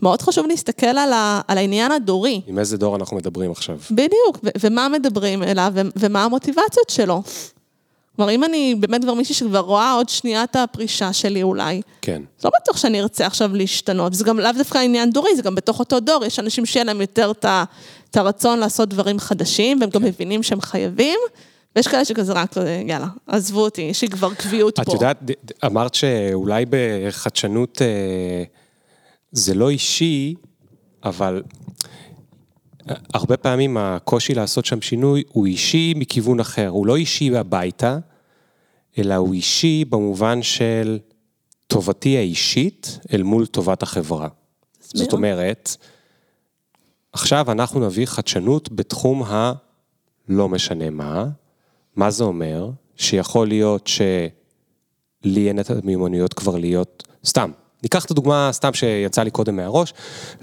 מאוד 0.03 0.23
חשוב 0.23 0.47
להסתכל 0.47 0.87
על, 0.87 1.13
ה, 1.13 1.41
על 1.49 1.59
העניין 1.59 1.93
הדורי. 1.93 2.41
עם 2.47 2.59
איזה 2.59 2.77
דור 2.77 2.97
אנחנו 2.97 3.17
מדברים 3.17 3.51
עכשיו? 3.51 3.79
בדיוק, 3.91 4.39
ו- 4.45 4.49
ומה 4.61 4.89
מדברים 4.89 5.43
אליו, 5.43 5.73
ו- 5.75 5.81
ומה 5.97 6.25
המוטיבציות 6.25 6.91
שלו. 6.91 7.23
כלומר, 8.17 8.33
אם 8.33 8.45
אני 8.45 8.75
באמת 8.81 9.03
כבר 9.05 9.15
מישהי 9.15 9.35
שכבר 9.35 9.59
רואה 9.59 9.93
עוד 9.93 10.09
שנייה 10.09 10.45
את 10.45 10.57
הפרישה 10.57 11.13
שלי 11.13 11.43
אולי, 11.43 11.83
כן. 12.03 12.23
לא 12.45 12.51
בטוח 12.63 12.77
שאני 12.77 13.01
ארצה 13.01 13.27
עכשיו 13.27 13.55
להשתנות, 13.55 14.15
זה 14.15 14.25
גם 14.25 14.39
לאו 14.41 14.51
דווקא 14.59 14.79
עניין 14.79 15.11
דורי, 15.11 15.37
זה 15.37 15.43
גם 15.43 15.55
בתוך 15.55 15.79
אותו 15.79 16.01
דור, 16.01 16.25
יש 16.25 16.39
אנשים 16.39 16.67
שיהיה 16.67 16.85
להם 16.85 17.01
יותר 17.01 17.31
את 17.31 17.45
את 18.11 18.17
הרצון 18.17 18.59
לעשות 18.59 18.89
דברים 18.89 19.19
חדשים, 19.19 19.79
והם 19.81 19.91
גם 19.91 20.01
כן. 20.01 20.07
מבינים 20.07 20.43
שהם 20.43 20.61
חייבים, 20.61 21.19
ויש 21.77 21.89
כאלה 21.89 22.05
שכזה 22.05 22.33
רק, 22.33 22.55
יאללה, 22.87 23.07
עזבו 23.27 23.61
אותי, 23.61 23.83
יש 23.83 24.03
לי 24.03 24.09
כבר 24.09 24.35
קביעות 24.35 24.81
את 24.81 24.87
פה. 24.87 24.93
יודעת, 24.93 25.23
ד- 25.23 25.31
ד- 25.31 25.53
אמרת 25.67 25.95
שאולי 25.95 26.65
בחדשנות, 26.71 27.83
אה, 27.83 28.43
זה 29.33 29.55
לא 29.55 29.71
אישי, 29.71 30.35
אבל 31.05 31.43
הרבה 33.15 33.37
פעמים 33.37 33.77
הקושי 33.77 34.35
לעשות 34.35 34.65
שם 34.65 34.81
שינוי 34.81 35.23
הוא 35.29 35.47
אישי 35.47 35.95
מכיוון 35.97 36.41
אחר, 36.41 36.69
הוא 36.69 36.87
לא 36.87 36.97
אישי 36.97 37.37
הביתה, 37.37 37.99
אלא 38.99 39.15
הוא 39.15 39.35
אישי 39.35 39.85
במובן 39.85 40.43
של 40.43 40.99
טובתי 41.67 42.17
האישית 42.17 42.99
אל 43.13 43.23
מול 43.23 43.47
טובת 43.47 43.83
החברה. 43.83 44.29
זאת 44.81 45.13
אומרת, 45.13 45.77
עכשיו 47.13 47.53
אנחנו 47.53 47.87
נביא 47.87 48.07
חדשנות 48.07 48.73
בתחום 48.73 49.23
הלא 49.27 50.49
משנה 50.49 50.91
מה. 50.91 51.29
מה 51.97 52.11
זה 52.11 52.25
אומר? 52.25 52.71
שיכול 52.97 53.49
להיות 53.49 53.87
שלי 53.87 55.49
אין 55.49 55.61
את 55.61 55.71
המיומנויות 55.71 56.35
כבר 56.35 56.57
להיות, 56.57 57.05
סתם, 57.27 57.51
ניקח 57.87 58.05
את 58.05 58.11
הדוגמה 58.11 58.49
סתם 58.53 58.75
שיצא 58.75 59.23
לי 59.23 59.31
קודם 59.31 59.57
מהראש, 59.57 59.95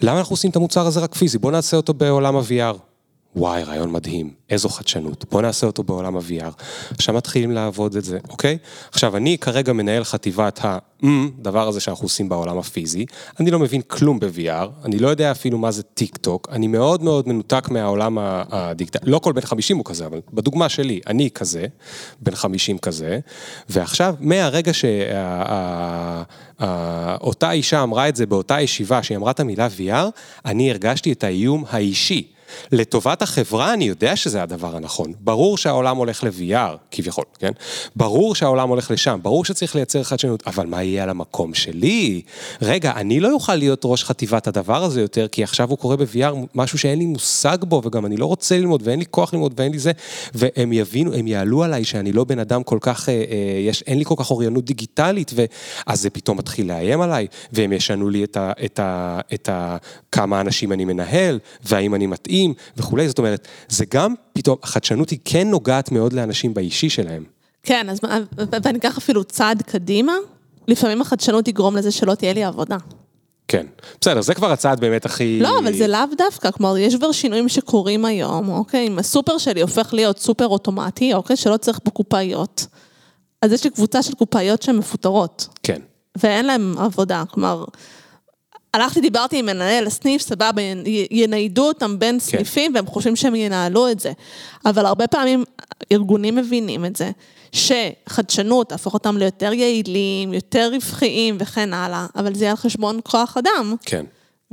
למה 0.02 0.20
אנחנו 0.20 0.34
עושים 0.34 0.52
את 0.52 0.56
המוצר 0.56 0.88
הזה 0.88 1.00
רק 1.00 1.16
פיזי? 1.16 1.38
בואו 1.38 1.52
נעשה 1.52 1.78
אותו 1.78 1.94
בעולם 1.94 2.36
ה-VR. 2.36 2.93
וואי, 3.36 3.64
רעיון 3.64 3.92
מדהים, 3.92 4.34
איזו 4.50 4.70
חדשנות, 4.70 5.26
בוא 5.32 5.42
נעשה 5.42 5.68
אותו 5.68 5.84
בעולם 5.84 6.18
ה-VR. 6.18 6.52
עכשיו 6.92 7.16
מתחילים 7.16 7.52
לעבוד 7.52 7.96
את 7.96 8.04
זה, 8.04 8.18
אוקיי? 8.30 8.58
עכשיו, 8.92 9.18
אני 9.18 9.38
כרגע 9.38 9.74
מנהל 9.74 10.04
חטיבת 10.04 10.66
ה-דבר 10.66 11.68
הזה 11.68 11.80
שאנחנו 11.80 12.06
עושים 12.06 12.30
בעולם 12.30 12.58
הפיזי, 12.58 13.06
אני 13.40 13.52
לא 13.52 13.60
מבין 13.60 13.82
כלום 13.82 14.20
ב-VR, 14.20 14.68
אני 14.86 15.00
לא 15.00 15.08
יודע 15.08 15.32
אפילו 15.32 15.58
מה 15.58 15.72
זה 15.72 15.84
טיק 15.84 16.18
טוק, 16.18 16.48
אני 16.52 16.68
מאוד 16.68 17.04
מאוד 17.04 17.28
מנותק 17.28 17.70
מהעולם 17.70 18.18
הדיגיטלי, 18.22 19.12
לא 19.12 19.20
כל 19.20 19.34
בן 19.34 19.42
50 19.42 19.78
הוא 19.78 19.86
כזה, 19.86 20.06
אבל 20.06 20.22
בדוגמה 20.34 20.70
שלי, 20.70 21.00
אני 21.08 21.30
כזה, 21.32 21.66
בן 22.22 22.36
50 22.36 22.78
כזה, 22.78 23.20
ועכשיו, 23.70 24.16
מהרגע 24.20 24.72
שאותה 26.60 27.52
אישה 27.52 27.84
אמרה 27.84 28.10
את 28.10 28.16
זה 28.16 28.26
באותה 28.26 28.62
ישיבה, 28.62 29.04
שהיא 29.04 29.18
אמרה 29.18 29.32
את 29.32 29.40
המילה 29.40 29.68
VR, 29.78 30.10
אני 30.46 30.72
הרגשתי 30.72 31.12
את 31.12 31.24
האיום 31.24 31.64
האישי. 31.70 32.33
לטובת 32.72 33.22
החברה 33.22 33.74
אני 33.74 33.84
יודע 33.84 34.16
שזה 34.16 34.44
הדבר 34.44 34.76
הנכון. 34.76 35.14
ברור 35.20 35.58
שהעולם 35.58 35.98
הולך 35.98 36.24
ל-VR, 36.24 36.78
כביכול, 36.92 37.24
כן? 37.40 37.52
ברור 37.96 38.36
שהעולם 38.36 38.70
הולך 38.70 38.92
לשם, 38.92 39.20
ברור 39.22 39.46
שצריך 39.46 39.76
לייצר 39.76 40.04
חדשנות, 40.04 40.44
אבל 40.48 40.66
מה 40.66 40.84
יהיה 40.84 41.04
על 41.04 41.10
המקום 41.10 41.54
שלי? 41.54 42.22
רגע, 42.62 42.92
אני 42.96 43.20
לא 43.20 43.32
אוכל 43.32 43.56
להיות 43.56 43.82
ראש 43.86 44.04
חטיבת 44.04 44.48
הדבר 44.48 44.84
הזה 44.84 45.02
יותר, 45.02 45.28
כי 45.28 45.44
עכשיו 45.44 45.70
הוא 45.70 45.78
קורה 45.78 45.98
ב-VR 45.98 46.36
משהו 46.56 46.78
שאין 46.78 47.00
לי 47.00 47.06
מושג 47.06 47.58
בו, 47.62 47.82
וגם 47.86 48.06
אני 48.06 48.18
לא 48.18 48.26
רוצה 48.26 48.58
ללמוד, 48.58 48.82
ואין 48.86 49.00
לי 49.00 49.06
כוח 49.12 49.34
ללמוד, 49.34 49.54
ואין 49.56 49.72
לי 49.72 49.80
זה, 49.80 49.92
והם 50.34 50.74
יבינו, 50.74 51.14
הם 51.14 51.28
יעלו 51.28 51.64
עליי 51.64 51.84
שאני 51.84 52.12
לא 52.12 52.24
בן 52.24 52.40
אדם 52.40 52.64
כל 52.64 52.78
כך, 52.82 53.10
אה, 53.10 53.14
אה, 53.14 53.60
יש, 53.60 53.82
אין 53.82 53.98
לי 53.98 54.06
כל 54.06 54.16
כך 54.18 54.32
אוריינות 54.32 54.66
דיגיטלית, 54.66 55.32
ואז 55.36 56.02
זה 56.02 56.10
פתאום 56.10 56.38
מתחיל 56.38 56.68
לאיים 56.68 57.02
עליי, 57.02 57.28
והם 57.52 57.74
ישנו 57.74 58.10
לי 58.10 58.24
את 58.24 58.38
ה... 58.38 58.52
את 58.66 58.80
ה, 58.80 59.20
את 59.34 59.50
ה 59.50 59.78
כמה 60.12 60.42
אנשים 60.42 60.72
אני 60.72 60.86
מנהל, 60.86 61.40
והאם 61.64 61.96
אני 61.96 62.08
מתאים. 62.08 62.43
חדשניים 62.44 62.54
וכולי, 62.78 63.08
זאת 63.08 63.18
אומרת, 63.18 63.48
זה 63.70 63.86
גם 63.94 64.14
פתאום, 64.34 64.58
החדשנות 64.64 65.10
היא 65.10 65.20
כן 65.26 65.50
נוגעת 65.50 65.92
מאוד 65.92 66.14
לאנשים 66.14 66.54
באישי 66.54 66.90
שלהם. 66.90 67.24
כן, 67.64 67.90
אז 67.90 68.00
ואני 68.64 68.78
אקח 68.78 68.98
אפילו 68.98 69.24
צעד 69.24 69.62
קדימה, 69.62 70.14
לפעמים 70.68 71.02
החדשנות 71.02 71.46
תגרום 71.46 71.76
לזה 71.76 71.92
שלא 71.92 72.16
תהיה 72.16 72.34
לי 72.34 72.44
עבודה. 72.44 72.78
כן, 73.48 73.66
בסדר, 74.02 74.22
זה 74.22 74.34
כבר 74.34 74.52
הצעד 74.52 74.80
באמת 74.80 75.06
הכי... 75.06 75.40
לא, 75.40 75.60
אבל 75.60 75.74
זה 75.74 75.88
לאו 75.88 76.00
דווקא, 76.18 76.52
כלומר, 76.52 76.78
יש 76.78 76.96
כבר 76.96 77.12
שינויים 77.12 77.50
שקורים 77.50 78.06
היום, 78.06 78.50
אוקיי? 78.50 78.88
אם 78.88 79.00
הסופר 79.00 79.38
שלי 79.38 79.62
הופך 79.62 79.94
להיות 79.94 80.20
סופר 80.20 80.48
אוטומטי, 80.48 81.14
אוקיי? 81.14 81.36
שלא 81.36 81.58
צריך 81.58 81.80
בו 81.86 81.92
קופאיות, 81.92 82.68
אז 83.42 83.52
יש 83.52 83.64
לי 83.64 83.70
קבוצה 83.70 84.04
של 84.04 84.14
קופאיות 84.14 84.62
שהן 84.62 84.76
מפוטרות. 84.76 85.48
כן. 85.64 85.82
ואין 86.18 86.46
להן 86.46 86.74
עבודה, 86.78 87.24
כלומר... 87.32 87.66
הלכתי, 88.74 89.02
דיברתי 89.02 89.40
עם 89.40 89.46
מנהל 89.46 89.88
הסניף, 89.88 90.22
סבבה, 90.22 90.62
יניידו 91.12 91.68
אותם 91.68 92.00
בין 92.00 92.16
כן. 92.16 92.20
סניפים, 92.20 92.76
והם 92.76 92.86
חושבים 92.86 93.16
שהם 93.16 93.36
ינהלו 93.36 93.92
את 93.92 94.00
זה. 94.00 94.12
אבל 94.66 94.86
הרבה 94.86 95.08
פעמים 95.08 95.44
ארגונים 95.92 96.36
מבינים 96.36 96.86
את 96.86 96.96
זה, 96.96 97.12
שחדשנות 97.52 98.70
תהפוך 98.70 98.94
אותם 98.94 99.18
ליותר 99.18 99.54
יעילים, 99.54 100.34
יותר 100.34 100.70
רווחיים 100.74 101.38
וכן 101.40 101.74
הלאה, 101.74 102.06
אבל 102.16 102.36
זה 102.36 102.44
יהיה 102.44 102.52
על 102.52 102.58
חשבון 102.58 103.00
כוח 103.04 103.38
אדם. 103.38 103.76
כן. 103.86 104.06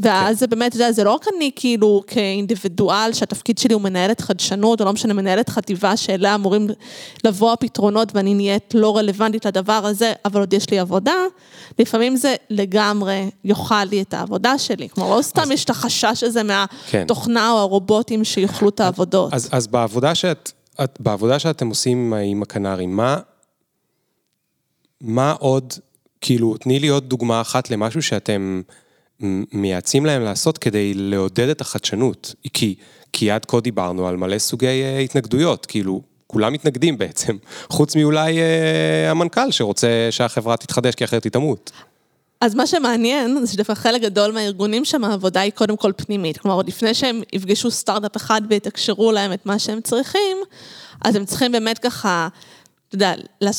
ואז 0.03 0.39
זה 0.39 0.47
באמת, 0.47 0.69
אתה 0.69 0.77
יודע, 0.77 0.93
זה 0.93 1.05
לא 1.05 1.15
רק 1.15 1.27
אני 1.37 1.51
כאילו 1.57 2.03
כאינדיבידואל, 2.07 3.13
שהתפקיד 3.13 3.59
שלי 3.59 3.75
הוא 3.75 3.83
מנהלת 3.83 4.21
חדשנות, 4.21 4.81
או 4.81 4.87
לא 4.87 4.93
משנה, 4.93 5.15
מנהלת 5.15 5.49
חטיבה 5.49 5.97
שאליה 5.97 6.35
אמורים 6.35 6.69
לבוא 7.25 7.53
הפתרונות 7.53 8.15
ואני 8.15 8.35
נהיית 8.35 8.75
לא 8.75 8.97
רלוונטית 8.97 9.45
לדבר 9.45 9.87
הזה, 9.87 10.13
אבל 10.25 10.41
עוד 10.41 10.53
יש 10.53 10.71
לי 10.71 10.79
עבודה, 10.79 11.15
לפעמים 11.79 12.17
זה 12.17 12.35
לגמרי 12.51 13.31
יאכל 13.45 13.85
לי 13.85 14.03
את 14.03 14.15
העבודה 14.15 14.59
שלי. 14.59 14.89
כלומר, 14.89 15.17
לא 15.17 15.23
סתם 15.23 15.43
אז... 15.43 15.51
יש 15.51 15.65
את 15.65 15.71
החשש 15.71 16.23
הזה 16.23 16.43
מהתוכנה 16.43 17.41
כן. 17.41 17.53
או 17.53 17.59
הרובוטים 17.59 18.25
שיאכלו 18.25 18.69
את 18.69 18.81
העבודות. 18.81 19.35
אז, 19.35 19.49
אז 19.53 19.67
בעבודה, 19.67 20.15
שאת, 20.15 20.53
את, 20.85 21.01
בעבודה 21.01 21.39
שאתם 21.39 21.69
עושים 21.69 22.15
עם 22.15 22.43
הקנרים, 22.43 22.97
מה, 22.97 23.17
מה 25.01 25.33
עוד, 25.33 25.73
כאילו, 26.21 26.57
תני 26.57 26.79
לי 26.79 26.89
עוד 26.89 27.09
דוגמה 27.09 27.41
אחת 27.41 27.71
למשהו 27.71 28.03
שאתם... 28.03 28.63
מייעצים 29.53 30.07
להם 30.07 30.23
לעשות 30.23 30.59
כדי 30.59 30.95
לעודד 30.95 31.49
את 31.49 31.61
החדשנות. 31.61 32.35
כי, 32.55 32.75
כי 33.13 33.31
עד 33.31 33.45
כה 33.45 33.61
דיברנו 33.61 34.09
על 34.09 34.17
מלא 34.17 34.39
סוגי 34.39 34.67
uh, 34.67 35.03
התנגדויות, 35.03 35.67
כאילו, 35.67 36.03
כולם 36.27 36.53
מתנגדים 36.53 36.99
בעצם, 36.99 37.37
חוץ 37.77 37.97
מאולי 37.97 38.39
uh, 38.39 39.11
המנכ"ל 39.11 39.51
שרוצה 39.51 40.09
שהחברה 40.11 40.57
תתחדש 40.57 40.95
כי 40.95 41.05
אחרת 41.05 41.25
היא 41.25 41.33
תמות. 41.33 41.71
אז 42.41 42.55
מה 42.55 42.67
שמעניין, 42.67 43.39
זה 43.41 43.53
שדווקא 43.53 43.75
חלק 43.75 44.03
גדול 44.03 44.33
מהארגונים 44.33 44.85
שם, 44.85 45.05
העבודה 45.05 45.41
היא 45.41 45.53
קודם 45.53 45.77
כל 45.77 45.93
פנימית. 45.97 46.39
כלומר, 46.39 46.57
עוד 46.57 46.69
לפני 46.69 46.95
שהם 46.95 47.23
יפגשו 47.33 47.71
סטארט-אפ 47.71 48.17
אחד 48.17 48.43
ויתקשרו 48.49 49.13
להם 49.13 49.33
את 49.33 49.47
מה 49.47 49.59
שהם 49.59 49.81
צריכים, 49.81 50.37
אז 51.05 51.17
הם 51.17 51.25
צריכים 51.25 51.53
באמת 51.53 51.79
ככה 51.79 52.29
אתה 52.91 52.97
יודע, 52.97 53.15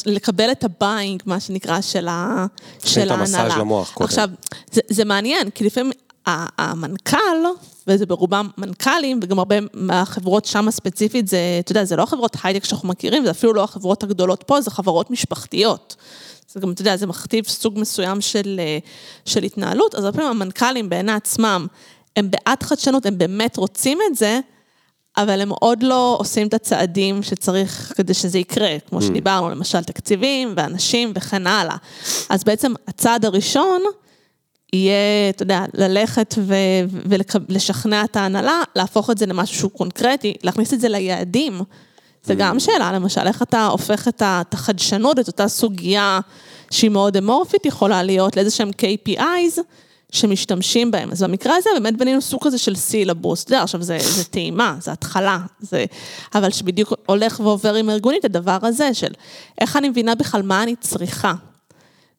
לקבל 0.05 0.51
את 0.51 0.63
ה 0.63 0.71
buy-in, 0.71 1.23
מה 1.25 1.39
שנקרא, 1.39 1.81
של, 1.81 2.07
ה, 2.07 2.45
של 2.85 2.99
ההנהלה. 2.99 3.15
את 3.15 3.19
המסאז' 3.19 3.57
למוח 3.57 3.91
קודם. 3.93 4.05
עכשיו, 4.05 4.29
זה, 4.71 4.81
זה 4.89 5.05
מעניין, 5.05 5.49
כי 5.49 5.63
לפעמים 5.63 5.91
המנכ"ל, 6.25 7.17
וזה 7.87 8.05
ברובם 8.05 8.49
מנכ"לים, 8.57 9.19
וגם 9.23 9.39
הרבה 9.39 9.55
מהחברות 9.73 10.45
שם 10.45 10.71
ספציפית, 10.71 11.27
זה, 11.27 11.37
אתה 11.59 11.71
יודע, 11.71 11.85
זה 11.85 11.95
לא 11.95 12.05
חברות 12.05 12.37
הייטק 12.43 12.63
שאנחנו 12.63 12.89
מכירים, 12.89 13.25
זה 13.25 13.31
אפילו 13.31 13.53
לא 13.53 13.63
החברות 13.63 14.03
הגדולות 14.03 14.43
פה, 14.43 14.61
זה 14.61 14.71
חברות 14.71 15.11
משפחתיות. 15.11 15.95
זה 16.47 16.59
גם, 16.59 16.71
אתה 16.71 16.81
יודע, 16.81 16.97
זה 16.97 17.07
מכתיב 17.07 17.47
סוג 17.47 17.79
מסוים 17.79 18.21
של, 18.21 18.59
של 19.25 19.43
התנהלות, 19.43 19.95
אז 19.95 20.03
הרבה 20.03 20.17
פעמים 20.17 20.41
המנכ"לים 20.41 20.89
בעיני 20.89 21.11
עצמם, 21.11 21.67
הם 22.15 22.31
בעד 22.31 22.63
חדשנות, 22.63 23.05
הם 23.05 23.17
באמת 23.17 23.57
רוצים 23.57 23.99
את 24.11 24.15
זה, 24.15 24.39
אבל 25.17 25.41
הם 25.41 25.49
עוד 25.49 25.83
לא 25.83 26.17
עושים 26.19 26.47
את 26.47 26.53
הצעדים 26.53 27.23
שצריך 27.23 27.93
כדי 27.95 28.13
שזה 28.13 28.39
יקרה, 28.39 28.77
כמו 28.89 28.99
mm. 28.99 29.01
שדיברנו, 29.01 29.49
למשל 29.49 29.83
תקציבים 29.83 30.53
ואנשים 30.57 31.11
וכן 31.15 31.47
הלאה. 31.47 31.75
אז 32.29 32.43
בעצם 32.43 32.73
הצעד 32.87 33.25
הראשון 33.25 33.81
יהיה, 34.73 35.29
אתה 35.29 35.43
יודע, 35.43 35.65
ללכת 35.73 36.35
ולשכנע 37.49 38.03
את 38.03 38.15
ההנהלה, 38.15 38.61
להפוך 38.75 39.09
את 39.09 39.17
זה 39.17 39.25
למשהו 39.25 39.57
שהוא 39.57 39.71
קונקרטי, 39.71 40.33
להכניס 40.43 40.73
את 40.73 40.81
זה 40.81 40.89
ליעדים. 40.89 41.61
זה 42.23 42.35
גם 42.35 42.57
mm. 42.57 42.59
שאלה, 42.59 42.91
למשל, 42.91 43.27
איך 43.27 43.41
אתה 43.41 43.65
הופך 43.65 44.07
את 44.07 44.53
החדשנות, 44.53 45.19
את 45.19 45.27
אותה 45.27 45.47
סוגיה 45.47 46.19
שהיא 46.71 46.91
מאוד 46.91 47.17
אמורפית, 47.17 47.65
יכולה 47.65 48.03
להיות 48.03 48.35
לאיזה 48.35 48.51
שהם 48.51 48.69
KPIs. 48.69 49.59
שמשתמשים 50.11 50.91
בהם. 50.91 51.11
אז 51.11 51.23
במקרה 51.23 51.55
הזה 51.55 51.69
באמת 51.73 51.97
בנינו 51.97 52.21
סוג 52.21 52.43
כזה 52.43 52.57
של 52.57 52.75
סילבוס. 52.75 53.43
אתה 53.43 53.51
יודע, 53.51 53.63
עכשיו 53.63 53.81
זה, 53.81 53.97
זה 53.99 54.23
טעימה, 54.23 54.75
זה 54.79 54.91
התחלה, 54.91 55.39
זה... 55.59 55.85
אבל 56.35 56.51
שבדיוק 56.51 56.93
הולך 57.05 57.39
ועובר 57.39 57.73
עם 57.73 57.89
הארגונים 57.89 58.19
את 58.19 58.25
הדבר 58.25 58.57
הזה 58.61 58.93
של 58.93 59.11
איך 59.61 59.75
אני 59.75 59.89
מבינה 59.89 60.15
בכלל 60.15 60.41
מה 60.41 60.63
אני 60.63 60.75
צריכה. 60.75 61.33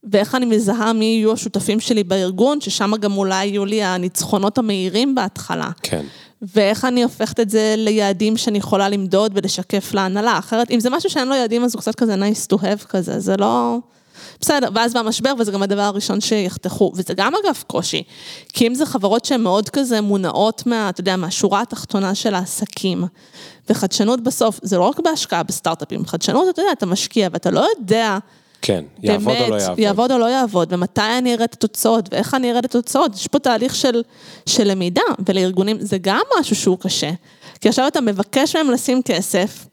ואיך 0.04 0.34
אני 0.34 0.46
מזהה 0.46 0.92
מי 0.92 1.04
יהיו 1.04 1.32
השותפים 1.32 1.80
שלי 1.80 2.04
בארגון, 2.04 2.60
ששם 2.60 2.92
גם 3.00 3.16
אולי 3.16 3.46
יהיו 3.46 3.64
לי 3.64 3.82
הניצחונות 3.82 4.58
המהירים 4.58 5.14
בהתחלה. 5.14 5.70
כן. 5.82 6.04
ואיך 6.42 6.84
אני 6.84 7.02
הופכת 7.02 7.40
את 7.40 7.50
זה 7.50 7.74
ליעדים 7.78 8.36
שאני 8.36 8.58
יכולה 8.58 8.88
למדוד 8.88 9.32
ולשקף 9.34 9.94
להנהלה. 9.94 10.38
אחרת, 10.38 10.70
אם 10.70 10.80
זה 10.80 10.90
משהו 10.90 11.10
שאין 11.10 11.28
לו 11.28 11.34
יעדים, 11.34 11.64
אז 11.64 11.74
הוא 11.74 11.80
קצת 11.80 11.94
כזה 11.94 12.14
nice 12.14 12.54
to 12.54 12.56
have 12.58 12.86
כזה, 12.88 13.20
זה 13.20 13.36
לא... 13.38 13.78
בסדר, 14.42 14.68
ואז 14.74 14.94
בא 14.94 15.00
המשבר, 15.00 15.32
וזה 15.38 15.52
גם 15.52 15.62
הדבר 15.62 15.82
הראשון 15.82 16.20
שיחתכו. 16.20 16.92
וזה 16.94 17.14
גם 17.14 17.32
אגב 17.44 17.62
קושי, 17.66 18.02
כי 18.52 18.66
אם 18.66 18.74
זה 18.74 18.86
חברות 18.86 19.24
שהן 19.24 19.40
מאוד 19.40 19.70
כזה 19.70 20.00
מונעות 20.00 20.66
מה, 20.66 20.88
אתה 20.88 21.00
יודע, 21.00 21.16
מהשורה 21.16 21.60
התחתונה 21.60 22.14
של 22.14 22.34
העסקים. 22.34 23.04
וחדשנות 23.70 24.20
בסוף, 24.20 24.60
זה 24.62 24.78
לא 24.78 24.82
רק 24.82 25.00
בהשקעה 25.00 25.42
בסטארט-אפים, 25.42 26.06
חדשנות, 26.06 26.48
אתה 26.48 26.62
יודע, 26.62 26.72
אתה 26.72 26.86
משקיע 26.86 27.28
ואתה 27.32 27.50
לא 27.50 27.66
יודע... 27.78 28.18
כן, 28.62 28.84
יעבוד 29.02 29.34
באמת, 29.34 29.48
או 29.48 29.50
לא 29.50 29.60
יעבוד. 29.60 29.78
יעבוד 29.78 30.12
או 30.12 30.18
לא 30.18 30.30
יעבוד, 30.30 30.72
ומתי 30.72 31.18
אני 31.18 31.34
אראה 31.34 31.44
את 31.44 31.54
התוצאות, 31.54 32.08
ואיך 32.12 32.34
אני 32.34 32.50
אראה 32.50 32.58
את 32.58 32.64
התוצאות. 32.64 33.14
יש 33.14 33.26
פה 33.26 33.38
תהליך 33.38 33.74
של, 33.74 34.02
של 34.46 34.64
למידה, 34.70 35.02
ולארגונים 35.28 35.76
זה 35.80 35.98
גם 36.00 36.20
משהו 36.40 36.56
שהוא 36.56 36.78
קשה. 36.78 37.10
כי 37.60 37.68
עכשיו 37.68 37.88
אתה 37.88 38.00
מבקש 38.00 38.56
מהם 38.56 38.70
לשים 38.70 39.02
כסף, 39.02 39.66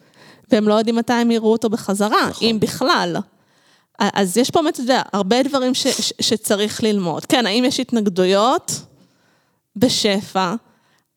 והם 0.51 0.67
לא 0.67 0.73
יודעים 0.73 0.95
מתי 0.95 1.13
הם 1.13 1.31
יראו 1.31 1.51
אותו 1.51 1.69
בחזרה, 1.69 2.27
נכון. 2.29 2.47
אם 2.47 2.57
בכלל. 2.59 3.17
אז 3.99 4.37
יש 4.37 4.51
פה 4.51 4.61
באמת, 4.61 4.73
אתה 4.73 4.81
יודע, 4.81 5.01
הרבה 5.13 5.43
דברים 5.43 5.73
ש, 5.73 5.87
ש, 5.87 6.13
שצריך 6.21 6.83
ללמוד. 6.83 7.25
כן, 7.25 7.45
האם 7.45 7.65
יש 7.65 7.79
התנגדויות? 7.79 8.81
בשפע, 9.75 10.53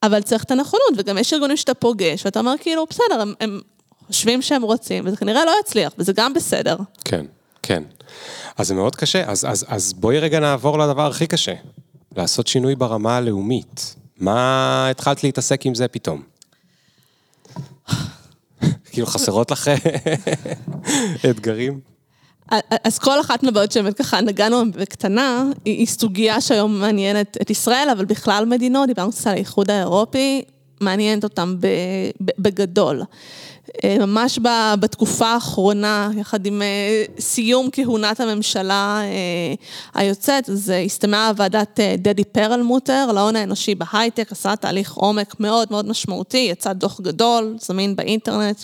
אבל 0.03 0.21
צריך 0.21 0.43
את 0.43 0.51
הנכונות, 0.51 0.89
וגם 0.97 1.17
יש 1.17 1.33
ארגונים 1.33 1.57
שאתה 1.57 1.73
פוגש, 1.73 2.25
ואתה 2.25 2.39
אומר 2.39 2.53
כאילו, 2.59 2.85
בסדר, 2.89 3.21
הם, 3.21 3.33
הם 3.39 3.61
חושבים 4.07 4.41
שהם 4.41 4.61
רוצים, 4.61 5.03
וזה 5.07 5.17
כנראה 5.17 5.45
לא 5.45 5.51
יצליח, 5.61 5.93
וזה 5.97 6.13
גם 6.13 6.33
בסדר. 6.33 6.77
כן, 7.05 7.25
כן. 7.63 7.83
אז 8.57 8.67
זה 8.67 8.73
מאוד 8.73 8.95
קשה, 8.95 9.31
אז, 9.31 9.45
אז, 9.45 9.65
אז 9.67 9.93
בואי 9.93 10.19
רגע 10.19 10.39
נעבור 10.39 10.79
לדבר 10.79 11.07
הכי 11.07 11.27
קשה, 11.27 11.53
לעשות 12.15 12.47
שינוי 12.47 12.75
ברמה 12.75 13.17
הלאומית. 13.17 13.95
מה 14.17 14.89
התחלת 14.89 15.23
להתעסק 15.23 15.65
עם 15.65 15.75
זה 15.75 15.87
פתאום? 15.87 16.21
כאילו 18.91 19.07
חסרות 19.07 19.51
לך 19.51 19.71
אתגרים? 21.29 21.92
אז 22.83 22.99
כל 22.99 23.19
אחת 23.19 23.43
מהבעיות 23.43 23.71
שבאמת 23.71 23.97
ככה 23.97 24.21
נגענו 24.21 24.71
בקטנה, 24.71 25.43
היא 25.65 25.87
סוגיה 25.87 26.41
שהיום 26.41 26.79
מעניינת 26.79 27.37
את 27.41 27.49
ישראל, 27.49 27.87
אבל 27.91 28.05
בכלל 28.05 28.45
מדינות, 28.45 28.87
דיברנו 28.87 29.11
קצת 29.11 29.27
על 29.27 29.33
האיחוד 29.33 29.71
האירופי, 29.71 30.41
מעניינת 30.81 31.23
אותם 31.23 31.55
בגדול. 32.39 33.01
אה, 33.83 33.97
ממש 33.99 34.39
בתקופה 34.79 35.27
האחרונה, 35.27 36.09
יחד 36.17 36.45
עם 36.45 36.61
אה, 36.61 37.03
סיום 37.19 37.69
כהונת 37.71 38.19
הממשלה 38.19 39.01
אה, 39.03 39.53
היוצאת, 39.93 40.49
אז 40.49 40.73
הסתמעה 40.85 41.31
ועדת 41.37 41.79
דדי 41.97 42.23
פרלמוטר 42.23 43.11
להון 43.11 43.35
האנושי 43.35 43.75
בהייטק, 43.75 44.31
עשה 44.31 44.55
תהליך 44.55 44.93
עומק 44.93 45.39
מאוד 45.39 45.67
מאוד 45.71 45.87
משמעותי, 45.89 46.47
יצא 46.51 46.73
דוח 46.73 47.01
גדול, 47.01 47.55
זמין 47.59 47.95
באינטרנט, 47.95 48.63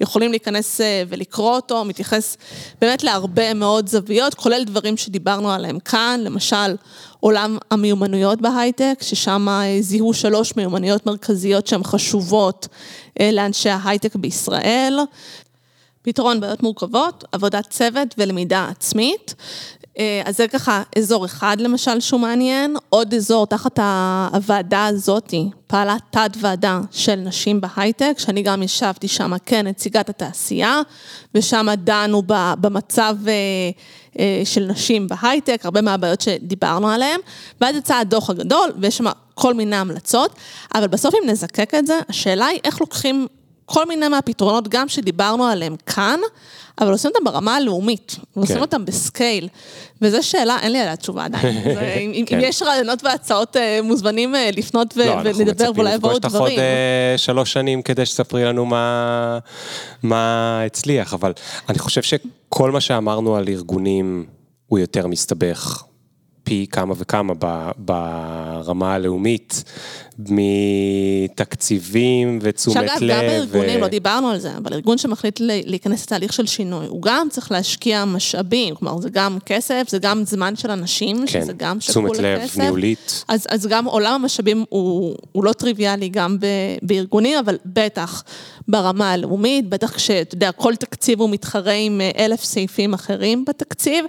יכולים 0.00 0.30
להיכנס 0.30 0.80
ולקרוא 1.08 1.54
אותו, 1.54 1.84
מתייחס 1.84 2.36
באמת 2.80 3.04
להרבה 3.04 3.54
מאוד 3.54 3.88
זוויות, 3.88 4.34
כולל 4.34 4.64
דברים 4.64 4.96
שדיברנו 4.96 5.50
עליהם 5.50 5.78
כאן, 5.78 6.20
למשל 6.24 6.76
עולם 7.20 7.58
המיומנויות 7.70 8.40
בהייטק, 8.40 8.98
ששם 9.02 9.46
זיהו 9.80 10.14
שלוש 10.14 10.56
מיומנויות 10.56 11.06
מרכזיות 11.06 11.66
שהן 11.66 11.84
חשובות 11.84 12.68
לאנשי 13.22 13.70
ההייטק 13.70 14.16
בישראל. 14.16 14.98
פתרון 16.02 16.40
בעיות 16.40 16.62
מורכבות, 16.62 17.24
עבודת 17.32 17.70
צוות 17.70 18.14
ולמידה 18.18 18.68
עצמית. 18.70 19.34
אה, 19.98 20.22
אז 20.24 20.36
זה 20.36 20.48
ככה 20.48 20.82
אזור 20.98 21.24
אחד 21.24 21.56
למשל 21.60 22.00
שהוא 22.00 22.20
מעניין, 22.20 22.76
עוד 22.88 23.14
אזור 23.14 23.46
תחת 23.46 23.78
הוועדה 24.32 24.86
הזאתי, 24.86 25.50
פעלה 25.66 25.96
תת 26.10 26.30
ועדה 26.40 26.80
של 26.90 27.14
נשים 27.14 27.60
בהייטק, 27.60 28.14
שאני 28.18 28.42
גם 28.42 28.62
ישבתי 28.62 29.08
שם 29.08 29.32
כנציגת 29.46 30.08
התעשייה, 30.08 30.80
ושם 31.34 31.66
דנו 31.76 32.22
במצב 32.60 33.16
אה, 34.18 34.42
של 34.44 34.64
נשים 34.64 35.08
בהייטק, 35.08 35.60
הרבה 35.64 35.80
מהבעיות 35.80 36.20
שדיברנו 36.20 36.88
עליהן, 36.88 37.20
ואז 37.60 37.76
יצא 37.76 37.94
הדוח 37.94 38.30
הגדול, 38.30 38.72
ויש 38.78 38.98
שם 38.98 39.06
כל 39.34 39.54
מיני 39.54 39.76
המלצות, 39.76 40.34
אבל 40.74 40.86
בסוף 40.86 41.14
אם 41.14 41.30
נזקק 41.30 41.74
את 41.74 41.86
זה, 41.86 41.98
השאלה 42.08 42.46
היא 42.46 42.60
איך 42.64 42.80
לוקחים 42.80 43.26
כל 43.66 43.86
מיני 43.86 44.08
מהפתרונות, 44.08 44.68
גם 44.68 44.88
שדיברנו 44.88 45.44
עליהם 45.44 45.76
כאן, 45.86 46.20
אבל 46.80 46.92
עושים 46.92 47.10
אותם 47.14 47.24
ברמה 47.24 47.56
הלאומית, 47.56 48.16
כן. 48.34 48.40
עושים 48.40 48.60
אותם 48.60 48.84
בסקייל. 48.84 49.48
וזו 50.02 50.22
שאלה, 50.22 50.58
אין 50.62 50.72
לי 50.72 50.80
עליה 50.80 50.96
תשובה 50.96 51.24
עדיין. 51.24 51.56
אם, 52.02 52.12
אם 52.14 52.24
כן. 52.26 52.38
יש 52.42 52.62
רעיונות 52.62 53.04
והצעות, 53.04 53.56
אה, 53.56 53.80
מוזמנים 53.82 54.34
אה, 54.34 54.50
לפנות 54.56 54.94
ו- 54.96 55.06
לא, 55.06 55.30
ולדבר, 55.34 55.70
ואולי 55.74 55.94
יבואו 55.94 56.18
דברים. 56.18 56.32
לא, 56.34 56.42
אנחנו 56.42 56.50
מצפים 56.50 56.54
לפגוש 56.54 56.60
אותך 56.60 57.14
עוד 57.14 57.16
שלוש 57.16 57.52
שנים 57.52 57.82
כדי 57.82 58.06
שתספרי 58.06 58.44
לנו 58.44 58.64
מה, 58.64 59.38
מה 60.02 60.62
הצליח, 60.66 61.14
אבל 61.14 61.32
אני 61.68 61.78
חושב 61.78 62.02
שכל 62.02 62.70
מה 62.70 62.80
שאמרנו 62.80 63.36
על 63.36 63.48
ארגונים 63.48 64.26
הוא 64.66 64.78
יותר 64.78 65.06
מסתבך. 65.06 65.84
פי 66.44 66.66
כמה 66.70 66.94
וכמה 66.96 67.32
ברמה 67.78 68.94
הלאומית, 68.94 69.64
מתקציבים 71.28 72.38
ותשומת 72.42 72.76
לב. 72.76 72.88
שאגב, 72.88 73.00
גם 73.10 73.20
בארגונים, 73.20 73.78
ו... 73.78 73.80
לא 73.80 73.88
דיברנו 73.88 74.28
על 74.28 74.38
זה, 74.38 74.56
אבל 74.56 74.72
ארגון 74.72 74.98
שמחליט 74.98 75.40
להיכנס 75.40 76.04
לתהליך 76.06 76.32
של 76.32 76.46
שינוי, 76.46 76.86
הוא 76.86 77.02
גם 77.02 77.26
צריך 77.30 77.52
להשקיע 77.52 78.04
משאבים, 78.04 78.74
כלומר 78.74 79.00
זה 79.00 79.10
גם 79.10 79.38
כסף, 79.46 79.86
זה 79.88 79.98
גם 79.98 80.22
זמן 80.24 80.56
של 80.56 80.70
אנשים, 80.70 81.16
כן, 81.16 81.26
שזה 81.26 81.52
גם 81.52 81.80
שקול 81.80 82.04
לכסף. 82.04 82.20
תשומת 82.20 82.56
לב, 82.56 82.62
ניהולית. 82.62 83.24
אז, 83.28 83.46
אז 83.50 83.66
גם 83.66 83.84
עולם 83.84 84.14
המשאבים 84.14 84.64
הוא, 84.68 85.16
הוא 85.32 85.44
לא 85.44 85.52
טריוויאלי 85.52 86.08
גם 86.08 86.36
ב, 86.40 86.46
בארגונים, 86.82 87.38
אבל 87.38 87.56
בטח 87.66 88.24
ברמה 88.68 89.12
הלאומית, 89.12 89.68
בטח 89.68 89.92
כשאתה 89.94 90.34
יודע, 90.34 90.52
כל 90.52 90.76
תקציב 90.76 91.20
הוא 91.20 91.30
מתחרה 91.30 91.72
עם 91.72 92.00
אלף 92.18 92.44
סעיפים 92.44 92.94
אחרים 92.94 93.44
בתקציב, 93.44 94.04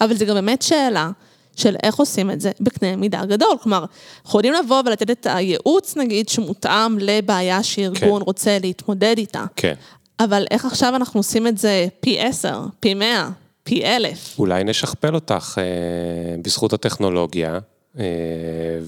אבל 0.00 0.16
זה 0.16 0.24
גם 0.24 0.34
באמת 0.34 0.62
שאלה. 0.62 1.10
של 1.56 1.76
איך 1.82 1.96
עושים 1.96 2.30
את 2.30 2.40
זה 2.40 2.50
בקנה 2.60 2.96
מידה 2.96 3.24
גדול. 3.26 3.56
כלומר, 3.62 3.84
אנחנו 4.24 4.38
יודעים 4.38 4.54
לבוא 4.54 4.82
ולתת 4.86 5.10
את 5.10 5.26
הייעוץ, 5.30 5.96
נגיד, 5.96 6.28
שמותאם 6.28 6.98
לבעיה 6.98 7.62
שארגון 7.62 8.20
כן. 8.20 8.24
רוצה 8.26 8.58
להתמודד 8.58 9.14
איתה. 9.18 9.44
כן. 9.56 9.74
אבל 10.20 10.44
איך 10.50 10.64
עכשיו 10.64 10.96
אנחנו 10.96 11.20
עושים 11.20 11.46
את 11.46 11.58
זה 11.58 11.86
פי 12.00 12.20
עשר, 12.20 12.60
פי 12.80 12.94
מאה, 12.94 13.30
פי 13.62 13.84
אלף? 13.84 14.38
אולי 14.38 14.64
נשכפל 14.64 15.14
אותך 15.14 15.58
אה, 15.58 16.36
בזכות 16.42 16.72
הטכנולוגיה, 16.72 17.58
אה, 17.98 18.04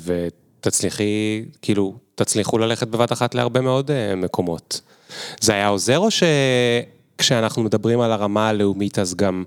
ותצליחי, 0.05 1.45
כאילו, 1.63 1.95
תצליחו 2.15 2.59
ללכת 2.59 2.89
בבת 2.89 3.13
אחת 3.13 3.35
להרבה 3.35 3.61
מאוד 3.61 3.91
אה, 3.91 4.15
מקומות. 4.17 4.81
זה 5.41 5.53
היה 5.53 5.69
עוזר 5.69 5.99
או 5.99 6.09
שכשאנחנו 7.23 7.63
מדברים 7.63 8.01
על 8.01 8.13
הרמה 8.13 8.49
הלאומית 8.49 8.99
אז 8.99 9.15
גם... 9.15 9.45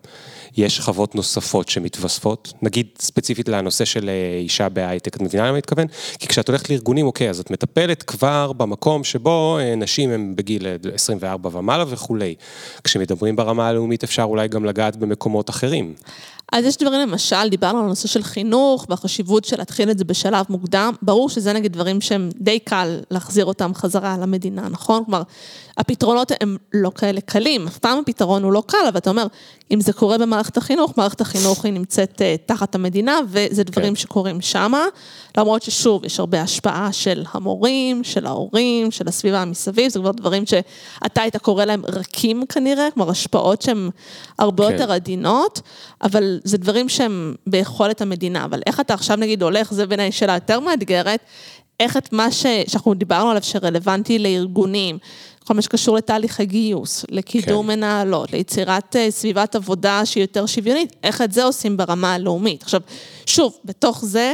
יש 0.57 0.77
שכבות 0.77 1.15
נוספות 1.15 1.69
שמתווספות, 1.69 2.53
נגיד 2.61 2.87
ספציפית 2.99 3.49
לנושא 3.49 3.85
של 3.85 4.09
אה, 4.09 4.37
אישה 4.39 4.69
בהייטק, 4.69 5.15
את 5.15 5.21
מבינה 5.21 5.43
למה 5.43 5.51
אני 5.51 5.57
מתכוון? 5.57 5.87
כי 6.19 6.27
כשאת 6.27 6.47
הולכת 6.47 6.69
לארגונים, 6.69 7.05
אוקיי, 7.05 7.29
אז 7.29 7.39
את 7.39 7.51
מטפלת 7.51 8.03
כבר 8.03 8.51
במקום 8.53 9.03
שבו 9.03 9.57
אה, 9.59 9.75
נשים 9.75 10.11
הן 10.11 10.35
בגיל 10.35 10.67
24 10.93 11.49
אה, 11.49 11.57
ומעלה 11.57 11.83
וכולי. 11.87 12.35
כשמדברים 12.83 13.35
ברמה 13.35 13.67
הלאומית 13.67 14.03
אפשר 14.03 14.23
אולי 14.23 14.47
גם 14.47 14.65
לגעת 14.65 14.95
במקומות 14.95 15.49
אחרים. 15.49 15.93
אז 16.51 16.65
יש 16.65 16.77
דברים, 16.77 17.09
למשל, 17.09 17.49
דיברנו 17.49 17.79
על 17.79 17.85
הנושא 17.85 18.07
של 18.07 18.23
חינוך 18.23 18.85
והחשיבות 18.89 19.45
של 19.45 19.57
להתחיל 19.57 19.91
את 19.91 19.97
זה 19.97 20.05
בשלב 20.05 20.45
מוקדם. 20.49 20.93
ברור 21.01 21.29
שזה 21.29 21.53
נגיד 21.53 21.73
דברים 21.73 22.01
שהם 22.01 22.29
די 22.35 22.59
קל 22.59 22.99
להחזיר 23.11 23.45
אותם 23.45 23.71
חזרה 23.73 24.17
למדינה, 24.17 24.69
נכון? 24.69 25.05
כלומר, 25.05 25.23
הפתרונות 25.77 26.31
הם 26.41 26.57
לא 26.73 26.91
כאלה 26.95 27.21
קלים, 27.21 27.67
אף 27.67 27.77
פעם 27.77 27.99
הפתרון 27.99 28.43
הוא 28.43 28.53
לא 28.53 28.63
קל, 28.67 28.77
אבל 28.89 28.97
אתה 28.97 29.09
אומר, 29.09 29.27
אם 29.71 29.81
זה 29.81 29.93
קורה 29.93 30.17
במערכת 30.17 30.57
החינוך, 30.57 30.93
מערכת 30.97 31.21
החינוך 31.21 31.65
היא 31.65 31.73
נמצאת 31.73 32.21
uh, 32.21 32.45
תחת 32.45 32.75
המדינה, 32.75 33.19
וזה 33.27 33.63
דברים 33.63 33.89
כן. 33.89 33.95
שקורים 33.95 34.41
שמה, 34.41 34.85
למרות 35.37 35.63
ששוב, 35.63 36.05
יש 36.05 36.19
הרבה 36.19 36.41
השפעה 36.41 36.91
של 36.91 37.23
המורים, 37.31 38.03
של 38.03 38.25
ההורים, 38.25 38.91
של 38.91 39.07
הסביבה 39.07 39.45
מסביב, 39.45 39.91
זה 39.91 39.99
כבר 39.99 40.11
דברים 40.11 40.43
שאתה 40.45 41.21
היית 41.21 41.37
קורא 41.37 41.65
להם 41.65 41.83
רכים 41.85 42.45
כנראה, 42.45 42.87
כלומר 42.93 43.11
השפעות 43.11 43.61
שהן 43.61 43.89
הרבה 44.39 44.67
כן. 44.67 44.73
יותר 44.73 44.91
עדינות, 44.91 45.61
אבל 46.03 46.39
זה 46.43 46.57
דברים 46.57 46.89
שהם 46.89 47.35
ביכולת 47.47 48.01
המדינה, 48.01 48.45
אבל 48.45 48.61
איך 48.65 48.79
אתה 48.79 48.93
עכשיו 48.93 49.17
נגיד 49.17 49.43
הולך, 49.43 49.73
זה 49.73 49.85
בעיניי 49.85 50.11
שאלה 50.11 50.33
יותר 50.33 50.59
מאתגרת, 50.59 51.19
איך 51.79 51.97
את 51.97 52.13
מה 52.13 52.31
ש... 52.31 52.45
שאנחנו 52.67 52.93
דיברנו 52.93 53.29
עליו 53.29 53.43
שרלוונטי 53.43 54.19
לארגונים, 54.19 54.97
כל 55.47 55.53
מה 55.53 55.61
שקשור 55.61 55.97
לתהליכי 55.97 56.45
גיוס, 56.45 57.05
לקידום 57.09 57.67
כן. 57.67 57.73
מנהלות, 57.73 58.33
ליצירת 58.33 58.95
אה, 58.95 59.11
סביבת 59.11 59.55
עבודה 59.55 60.05
שהיא 60.05 60.23
יותר 60.23 60.45
שוויונית, 60.45 60.95
איך 61.03 61.21
את 61.21 61.31
זה 61.31 61.43
עושים 61.43 61.77
ברמה 61.77 62.13
הלאומית. 62.13 62.63
עכשיו, 62.63 62.81
שוב, 63.25 63.57
בתוך 63.65 64.05
זה 64.05 64.33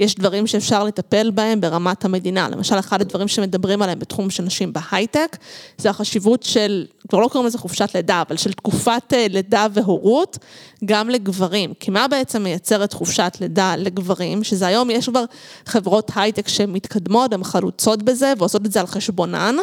יש 0.00 0.14
דברים 0.14 0.46
שאפשר 0.46 0.84
לטפל 0.84 1.30
בהם 1.30 1.60
ברמת 1.60 2.04
המדינה. 2.04 2.48
למשל, 2.48 2.78
אחד 2.78 3.00
הדברים 3.00 3.28
שמדברים 3.28 3.82
עליהם 3.82 3.98
בתחום 3.98 4.30
של 4.30 4.42
נשים 4.42 4.72
בהייטק, 4.72 5.36
זה 5.78 5.90
החשיבות 5.90 6.42
של, 6.42 6.86
כבר 7.08 7.18
לא 7.20 7.28
קוראים 7.28 7.46
לזה 7.46 7.58
חופשת 7.58 7.88
לידה, 7.94 8.22
אבל 8.28 8.36
של 8.36 8.52
תקופת 8.52 9.12
אה, 9.12 9.26
לידה 9.30 9.66
והורות, 9.72 10.38
גם 10.84 11.10
לגברים. 11.10 11.72
כי 11.80 11.90
מה 11.90 12.08
בעצם 12.08 12.42
מייצרת 12.42 12.92
חופשת 12.92 13.36
לידה 13.40 13.76
לגברים? 13.76 14.44
שזה 14.44 14.66
היום 14.66 14.90
יש 14.90 15.08
כבר 15.08 15.24
חברות 15.66 16.10
הייטק 16.14 16.48
שמתקדמות, 16.48 17.32
הן 17.32 17.44
חלוצות 17.44 18.02
בזה 18.02 18.32
ועושות 18.38 18.66
את 18.66 18.72
זה 18.72 18.80
על 18.80 18.86
חשבונן. 18.86 19.56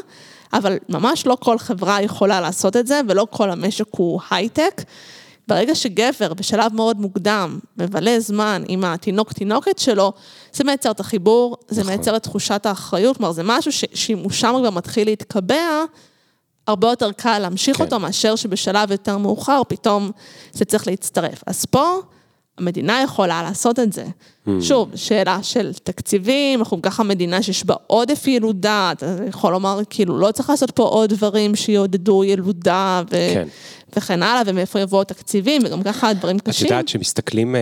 אבל 0.54 0.78
ממש 0.90 1.26
לא 1.26 1.38
כל 1.40 1.58
חברה 1.58 2.02
יכולה 2.02 2.42
לעשות 2.42 2.76
את 2.76 2.88
זה, 2.88 3.02
ולא 3.08 3.28
כל 3.32 3.52
המשק 3.52 3.88
הוא 3.92 4.20
הייטק. 4.30 4.82
ברגע 5.48 5.76
שגבר 5.76 6.34
בשלב 6.34 6.74
מאוד 6.74 7.00
מוקדם 7.00 7.60
מבלה 7.78 8.20
זמן 8.20 8.64
עם 8.68 8.84
התינוק 8.84 9.34
תינוקת 9.34 9.80
שלו, 9.80 10.14
זה 10.54 10.64
מייצר 10.64 10.92
את 10.92 11.00
החיבור, 11.00 11.58
זה 11.68 11.82
נכון. 11.82 11.94
מייצר 11.94 12.16
את 12.16 12.24
תחושת 12.24 12.66
האחריות, 12.66 13.18
כלומר 13.18 13.32
זה 13.32 13.42
משהו 13.46 13.72
שאם 13.72 14.18
הוא 14.18 14.32
שם 14.32 14.56
כבר 14.60 14.70
מתחיל 14.70 15.08
להתקבע, 15.08 15.84
הרבה 16.68 16.90
יותר 16.90 17.12
קל 17.12 17.40
להמשיך 17.40 17.78
כן. 17.78 17.84
אותו 17.84 18.00
מאשר 18.00 18.36
שבשלב 18.36 18.92
יותר 18.92 19.18
מאוחר 19.18 19.62
פתאום 19.68 20.12
זה 20.52 20.66
צריך 20.66 20.88
להצטרף. 20.88 21.44
אז 21.48 21.66
פה 21.66 22.00
המדינה 22.58 23.02
יכולה 23.04 23.44
לעשות 23.44 23.80
את 23.80 23.94
זה. 23.94 24.06
Mm. 24.06 24.50
שוב, 24.62 24.92
שאלה 24.96 25.44
של 25.44 25.74
תקציבים, 25.74 26.60
אנחנו 26.60 26.82
ככה 26.82 27.04
מדינה 27.04 27.42
שיש 27.42 27.66
בה 27.66 27.76
עודף 27.88 28.28
ילודה, 28.28 28.92
אתה 28.92 29.18
יכול 29.30 29.52
לומר, 29.52 29.80
כאילו, 29.90 30.18
לא 30.20 30.32
צריך 30.32 30.50
לעשות 30.50 30.72
פה 30.72 30.84
עוד 30.84 31.10
דברים 31.10 31.56
שיעודדו 31.56 32.24
ילודה 32.24 33.04
ו- 33.06 33.34
כן. 33.34 33.48
וכן 33.96 34.24
הלאה, 34.24 34.42
ומאיפה 34.46 34.80
יבואו 34.80 35.02
התקציבים, 35.02 35.62
וגם 35.66 35.84
ככה 35.84 36.14
דברים 36.14 36.38
את 36.38 36.42
קשים. 36.42 36.68
יודעת 36.68 36.88
שמסתכלים 36.88 37.56
אה, 37.56 37.62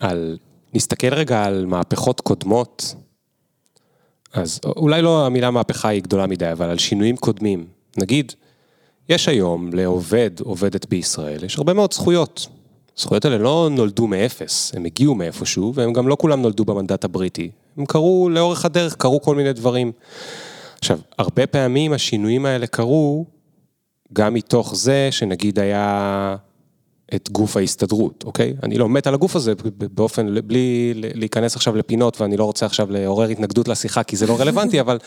על, 0.00 0.38
נסתכל 0.74 1.14
רגע 1.14 1.44
על 1.44 1.66
מהפכות 1.66 2.20
קודמות, 2.20 2.94
אז 4.32 4.60
אולי 4.64 5.02
לא 5.02 5.26
המילה 5.26 5.50
מהפכה 5.50 5.88
היא 5.88 6.02
גדולה 6.02 6.26
מדי, 6.26 6.52
אבל 6.52 6.70
על 6.70 6.78
שינויים 6.78 7.16
קודמים. 7.16 7.66
נגיד, 7.96 8.32
יש 9.08 9.28
היום 9.28 9.70
לעובד, 9.72 10.30
עובדת 10.40 10.86
בישראל, 10.86 11.44
יש 11.44 11.58
הרבה 11.58 11.72
מאוד 11.72 11.92
זכויות. 11.92 12.46
הזכויות 13.00 13.24
האלה 13.24 13.38
לא 13.38 13.68
נולדו 13.70 14.06
מאפס, 14.06 14.72
הם 14.76 14.84
הגיעו 14.84 15.14
מאיפשהו, 15.14 15.74
והם 15.74 15.92
גם 15.92 16.08
לא 16.08 16.16
כולם 16.20 16.42
נולדו 16.42 16.64
במנדט 16.64 17.04
הבריטי. 17.04 17.50
הם 17.76 17.86
קרו 17.86 18.28
לאורך 18.30 18.64
הדרך, 18.64 18.96
קרו 18.96 19.20
כל 19.22 19.34
מיני 19.34 19.52
דברים. 19.52 19.92
עכשיו, 20.78 20.98
הרבה 21.18 21.46
פעמים 21.46 21.92
השינויים 21.92 22.46
האלה 22.46 22.66
קרו 22.66 23.26
גם 24.12 24.34
מתוך 24.34 24.76
זה 24.76 25.08
שנגיד 25.10 25.58
היה 25.58 26.36
את 27.14 27.30
גוף 27.30 27.56
ההסתדרות, 27.56 28.24
אוקיי? 28.26 28.54
אני 28.62 28.78
לא 28.78 28.88
מת 28.88 29.06
על 29.06 29.14
הגוף 29.14 29.36
הזה 29.36 29.52
באופן, 29.74 30.34
בלי 30.46 30.92
להיכנס 30.96 31.56
עכשיו 31.56 31.76
לפינות, 31.76 32.20
ואני 32.20 32.36
לא 32.36 32.44
רוצה 32.44 32.66
עכשיו 32.66 32.90
לעורר 32.90 33.28
התנגדות 33.28 33.68
לשיחה, 33.68 34.02
כי 34.02 34.16
זה 34.16 34.26
לא 34.26 34.40
רלוונטי, 34.40 34.80
אבל 34.84 34.98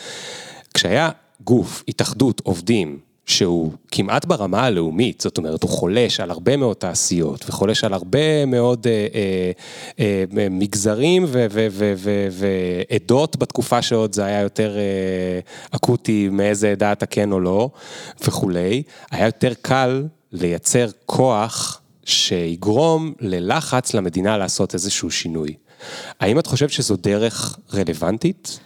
כשהיה 0.74 1.10
גוף, 1.44 1.84
התאחדות, 1.88 2.40
עובדים, 2.44 2.98
שהוא 3.26 3.72
כמעט 3.90 4.24
ברמה 4.24 4.62
הלאומית, 4.62 5.20
זאת 5.20 5.38
אומרת, 5.38 5.62
הוא 5.62 5.70
חולש 5.70 6.20
על 6.20 6.30
הרבה 6.30 6.56
מאוד 6.56 6.76
תעשיות, 6.76 7.44
וחולש 7.48 7.84
על 7.84 7.92
הרבה 7.92 8.46
מאוד 8.46 8.86
אה, 8.86 9.06
אה, 9.14 10.24
אה, 10.38 10.46
מגזרים 10.50 11.26
ועדות 12.30 13.36
בתקופה 13.36 13.82
שעוד 13.82 14.14
זה 14.14 14.24
היה 14.24 14.40
יותר 14.40 14.76
אה, 14.76 15.40
אקוטי 15.70 16.28
מאיזה 16.28 16.70
עדה 16.70 16.92
אתה 16.92 17.06
כן 17.06 17.32
או 17.32 17.40
לא, 17.40 17.70
וכולי, 18.26 18.82
היה 19.10 19.26
יותר 19.26 19.52
קל 19.62 20.04
לייצר 20.32 20.86
כוח 21.06 21.80
שיגרום 22.04 23.12
ללחץ 23.20 23.94
למדינה 23.94 24.38
לעשות 24.38 24.74
איזשהו 24.74 25.10
שינוי. 25.10 25.54
האם 26.20 26.38
את 26.38 26.46
חושבת 26.46 26.70
שזו 26.70 26.96
דרך 26.96 27.58
רלוונטית? 27.74 28.58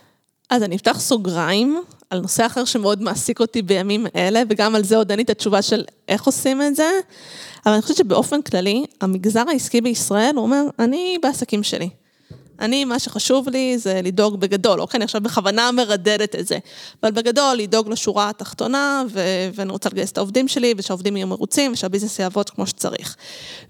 אז 0.51 0.63
אני 0.63 0.77
אפתח 0.77 1.01
סוגריים 1.01 1.83
על 2.11 2.21
נושא 2.21 2.47
אחר 2.47 2.65
שמאוד 2.65 3.03
מעסיק 3.03 3.41
אותי 3.41 3.63
בימים 3.63 4.07
אלה, 4.17 4.43
וגם 4.49 4.75
על 4.75 4.85
זה 4.85 4.97
עוד 4.97 5.11
אין 5.11 5.19
לי 5.19 5.23
את 5.23 5.31
התשובה 5.31 5.63
של 5.63 5.85
איך 6.09 6.25
עושים 6.25 6.63
את 6.63 6.77
זה, 6.77 6.91
אבל 7.67 7.73
אני 7.73 7.83
חושבת 7.83 7.97
שבאופן 7.97 8.43
כללי, 8.43 8.85
המגזר 9.01 9.45
העסקי 9.49 9.81
בישראל, 9.81 10.33
הוא 10.35 10.43
אומר, 10.43 10.63
אני 10.79 11.19
בעסקים 11.23 11.63
שלי. 11.63 11.89
אני, 12.61 12.85
מה 12.85 12.99
שחשוב 12.99 13.49
לי 13.49 13.79
זה 13.79 14.01
לדאוג 14.05 14.41
בגדול, 14.41 14.81
אוקיי, 14.81 14.99
אני 14.99 15.05
עכשיו 15.05 15.21
בכוונה 15.21 15.73
מרדדת 15.73 16.35
את 16.35 16.47
זה, 16.47 16.59
אבל 17.03 17.11
בגדול 17.11 17.57
לדאוג 17.57 17.89
לשורה 17.89 18.29
התחתונה, 18.29 19.03
ו- 19.11 19.49
ואני 19.55 19.73
רוצה 19.73 19.89
לגייס 19.89 20.13
את 20.13 20.19
העובדים 20.19 20.49
שלי, 20.49 20.75
ושהעובדים 20.77 21.17
יהיו 21.17 21.27
מרוצים, 21.27 21.73
ושהביזנס 21.73 22.19
יעבוד 22.19 22.51
כמו 22.51 22.67
שצריך. 22.67 23.17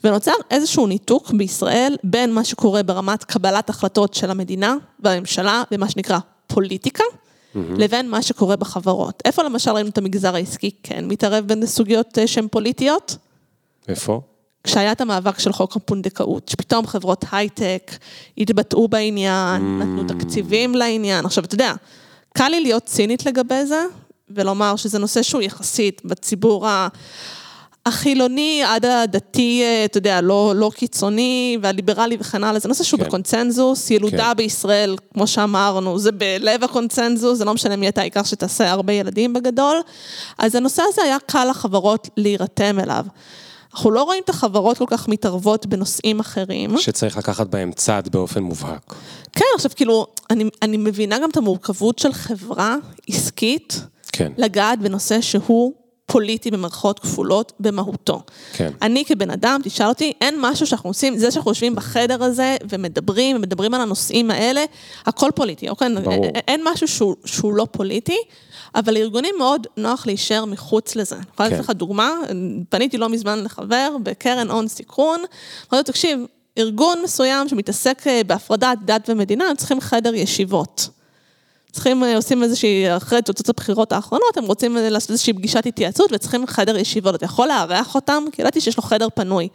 ונוצר 0.04 0.32
איזשהו 0.50 0.86
ניתוק 0.86 1.30
בישראל 1.30 1.96
בין 2.04 2.32
מה 2.32 2.44
שקורה 2.44 2.82
ברמת 2.82 3.24
קבלת 3.24 3.70
החלטות 3.70 4.14
של 4.14 4.30
המדינה 4.30 4.76
והממשלה, 5.00 5.62
ומה 5.72 5.90
שנקרא 5.90 6.18
פוליטיקה. 6.46 7.04
לבין 7.76 8.10
מה 8.10 8.22
שקורה 8.22 8.56
בחברות. 8.56 9.22
איפה 9.24 9.42
למשל 9.42 9.70
ראינו 9.70 9.88
את 9.88 9.98
המגזר 9.98 10.34
העסקי 10.34 10.70
כן 10.82 11.04
מתערב 11.08 11.44
בין 11.46 11.66
סוגיות 11.66 12.18
אה, 12.18 12.26
שהן 12.26 12.48
פוליטיות? 12.50 13.16
איפה? 13.88 14.20
כשהיה 14.64 14.92
את 14.92 15.00
המאבק 15.00 15.38
של 15.38 15.52
חוק 15.52 15.76
הפונדקאות, 15.76 16.48
שפתאום 16.48 16.86
חברות 16.86 17.24
הייטק 17.32 17.92
התבטאו 18.38 18.88
בעניין, 18.88 19.62
mm. 19.62 19.84
נתנו 19.84 20.04
תקציבים 20.08 20.74
לעניין. 20.74 21.24
עכשיו, 21.24 21.44
אתה 21.44 21.54
יודע, 21.54 21.72
קל 22.34 22.48
לי 22.48 22.60
להיות 22.60 22.84
צינית 22.84 23.26
לגבי 23.26 23.66
זה, 23.66 23.84
ולומר 24.30 24.76
שזה 24.76 24.98
נושא 24.98 25.22
שהוא 25.22 25.42
יחסית 25.42 26.02
בציבור 26.04 26.68
ה... 26.68 26.88
החילוני 27.88 28.62
עד 28.66 28.84
הדתי, 28.84 29.62
אה, 29.62 29.84
אתה 29.84 29.98
יודע, 29.98 30.20
לא, 30.20 30.52
לא 30.56 30.70
קיצוני 30.74 31.58
והליברלי 31.62 32.16
וכן 32.20 32.44
הלאה, 32.44 32.58
זה 32.58 32.68
נושא 32.68 32.84
שהוא 32.84 33.00
כן. 33.00 33.06
בקונצנזוס, 33.06 33.90
ילודה 33.90 34.28
כן. 34.30 34.36
בישראל, 34.36 34.96
כמו 35.14 35.26
שאמרנו, 35.26 35.98
זה 35.98 36.12
בלב 36.12 36.64
הקונצנזוס, 36.64 37.38
זה 37.38 37.44
לא 37.44 37.54
משנה 37.54 37.76
מי 37.76 37.88
אתה, 37.88 38.00
העיקר 38.00 38.22
שתעשה 38.22 38.70
הרבה 38.70 38.92
ילדים 38.92 39.32
בגדול. 39.32 39.76
אז 40.38 40.54
הנושא 40.54 40.82
הזה 40.88 41.02
היה 41.02 41.16
קל 41.26 41.50
לחברות 41.50 42.08
להירתם 42.16 42.78
אליו. 42.80 43.04
אנחנו 43.74 43.90
לא 43.90 44.02
רואים 44.02 44.22
את 44.24 44.28
החברות 44.28 44.78
כל 44.78 44.84
כך 44.88 45.08
מתערבות 45.08 45.66
בנושאים 45.66 46.20
אחרים. 46.20 46.78
שצריך 46.78 47.16
לקחת 47.16 47.46
בהם 47.46 47.72
צד 47.72 48.02
באופן 48.10 48.42
מובהק. 48.42 48.94
כן, 49.32 49.44
עכשיו 49.54 49.70
כאילו, 49.76 50.06
אני, 50.30 50.44
אני 50.62 50.76
מבינה 50.76 51.18
גם 51.18 51.30
את 51.30 51.36
המורכבות 51.36 51.98
של 51.98 52.12
חברה 52.12 52.76
עסקית, 53.08 53.80
כן. 54.12 54.32
לגעת 54.36 54.78
בנושא 54.78 55.20
שהוא 55.20 55.72
פוליטי 56.12 56.50
במרכאות 56.50 56.98
כפולות 56.98 57.52
במהותו. 57.60 58.22
כן. 58.52 58.72
אני 58.82 59.04
כבן 59.04 59.30
אדם, 59.30 59.60
תשאל 59.64 59.86
אותי, 59.86 60.12
אין 60.20 60.34
משהו 60.38 60.66
שאנחנו 60.66 60.90
עושים, 60.90 61.18
זה 61.18 61.30
שאנחנו 61.30 61.50
יושבים 61.50 61.74
בחדר 61.74 62.24
הזה 62.24 62.56
ומדברים, 62.68 63.36
ומדברים 63.36 63.74
על 63.74 63.80
הנושאים 63.80 64.30
האלה, 64.30 64.64
הכל 65.06 65.30
פוליטי, 65.34 65.68
אוקיי? 65.68 65.88
ברור. 66.02 66.24
אין 66.48 66.60
משהו 66.64 66.88
שהוא, 66.88 67.16
שהוא 67.24 67.54
לא 67.54 67.66
פוליטי, 67.70 68.18
אבל 68.74 68.94
לארגונים 68.94 69.34
מאוד 69.38 69.66
נוח 69.76 70.06
להישאר 70.06 70.44
מחוץ 70.44 70.96
לזה. 70.96 71.16
אני 71.16 71.24
יכולה 71.34 71.48
לתת 71.48 71.56
כן. 71.56 71.62
לך 71.62 71.70
דוגמה, 71.70 72.12
פניתי 72.68 72.98
לא 72.98 73.08
מזמן 73.08 73.44
לחבר 73.44 73.96
בקרן 74.02 74.50
הון 74.50 74.68
סיכון, 74.68 75.20
אמרתי 75.20 75.76
לו, 75.76 75.82
תקשיב, 75.82 76.18
ארגון 76.58 76.98
מסוים 77.04 77.48
שמתעסק 77.48 78.02
אה, 78.06 78.20
בהפרדת 78.26 78.78
דת 78.84 79.10
ומדינה, 79.10 79.44
הם 79.44 79.56
צריכים 79.56 79.80
חדר 79.80 80.14
ישיבות. 80.14 80.88
צריכים, 81.72 82.04
אה, 82.04 82.16
עושים 82.16 82.42
איזושהי, 82.42 82.96
אחרי 82.96 83.22
תוצאות 83.22 83.48
הבחירות 83.48 83.92
האחרונות, 83.92 84.36
הם 84.36 84.44
רוצים 84.44 84.76
אה, 84.76 84.88
לעשות 84.88 85.10
איזושהי 85.10 85.32
פגישת 85.32 85.66
התייעצות 85.66 86.12
וצריכים 86.12 86.46
חדר 86.46 86.76
ישיבות. 86.76 87.14
אתה 87.14 87.24
יכול 87.24 87.48
לארח 87.48 87.94
אותם? 87.94 88.24
כי 88.32 88.42
ידעתי 88.42 88.60
שיש 88.60 88.76
לו 88.76 88.82
חדר 88.82 89.08
פנוי. 89.14 89.48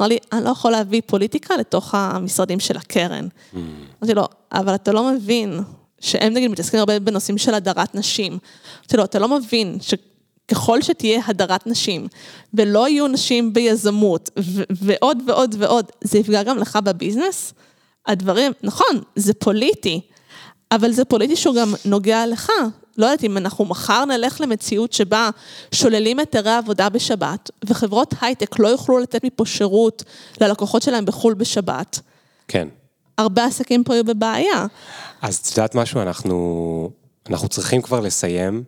אמר 0.00 0.08
לי, 0.08 0.18
אני 0.32 0.44
לא 0.44 0.50
יכול 0.50 0.72
להביא 0.72 1.00
פוליטיקה 1.06 1.56
לתוך 1.56 1.94
המשרדים 1.94 2.60
של 2.60 2.76
הקרן. 2.76 3.28
Mm. 3.28 3.56
אמרתי 4.02 4.14
לו, 4.14 4.24
אבל 4.52 4.74
אתה 4.74 4.92
לא 4.92 5.12
מבין 5.12 5.60
שהם 6.00 6.32
נגיד 6.32 6.50
מתעסקים 6.50 6.80
הרבה 6.80 6.98
בנושאים 7.00 7.38
של 7.38 7.54
הדרת 7.54 7.94
נשים. 7.94 8.38
אמרתי 8.78 8.96
לו, 8.96 9.04
אתה 9.04 9.18
לא 9.18 9.28
מבין 9.28 9.78
שככל 9.80 10.82
שתהיה 10.82 11.22
הדרת 11.26 11.66
נשים, 11.66 12.08
ולא 12.54 12.88
יהיו 12.88 13.08
נשים 13.08 13.52
ביזמות, 13.52 14.30
ו- 14.38 14.62
ועוד 14.70 15.18
ועוד 15.26 15.54
ועוד, 15.58 15.86
זה 16.00 16.18
יפגע 16.18 16.42
גם 16.42 16.58
לך 16.58 16.78
בביזנס? 16.84 17.54
הדברים, 18.06 18.52
נכון, 18.62 19.00
זה 19.16 19.34
פוליטי, 19.34 20.00
אבל 20.72 20.92
זה 20.92 21.04
פוליטי 21.04 21.36
שהוא 21.36 21.54
גם 21.54 21.74
נוגע 21.84 22.26
לך. 22.26 22.50
לא 22.98 23.06
יודעת 23.06 23.24
אם 23.24 23.36
אנחנו 23.36 23.64
מחר 23.64 24.04
נלך 24.04 24.40
למציאות 24.40 24.92
שבה 24.92 25.30
שוללים 25.72 26.18
היתרי 26.18 26.50
עבודה 26.50 26.88
בשבת, 26.88 27.50
וחברות 27.64 28.14
הייטק 28.20 28.58
לא 28.58 28.68
יוכלו 28.68 28.98
לתת 28.98 29.24
מפה 29.24 29.46
שירות 29.46 30.02
ללקוחות 30.40 30.82
שלהם 30.82 31.04
בחו"ל 31.04 31.34
בשבת. 31.34 32.00
כן. 32.48 32.68
הרבה 33.18 33.44
עסקים 33.44 33.84
פה 33.84 33.94
יהיו 33.94 34.04
בבעיה. 34.04 34.66
אז 35.22 35.36
את 35.36 35.50
יודעת 35.50 35.74
משהו, 35.74 36.02
אנחנו, 36.02 36.90
אנחנו 37.30 37.48
צריכים 37.48 37.82
כבר 37.82 38.00
לסיים, 38.00 38.64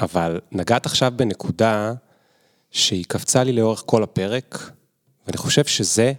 אבל 0.00 0.40
נגעת 0.52 0.86
עכשיו 0.86 1.12
בנקודה 1.16 1.92
שהיא 2.70 3.04
קפצה 3.08 3.44
לי 3.44 3.52
לאורך 3.52 3.82
כל 3.86 4.02
הפרק, 4.02 4.70
ואני 5.26 5.36
חושב 5.36 5.64
שזה 5.64 6.12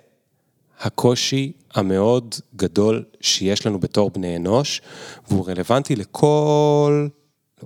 הקושי 0.79 1.51
המאוד 1.73 2.35
גדול 2.55 3.03
שיש 3.21 3.65
לנו 3.65 3.79
בתור 3.79 4.09
בני 4.09 4.35
אנוש, 4.35 4.81
והוא 5.27 5.47
רלוונטי 5.47 5.95
לכל, 5.95 7.07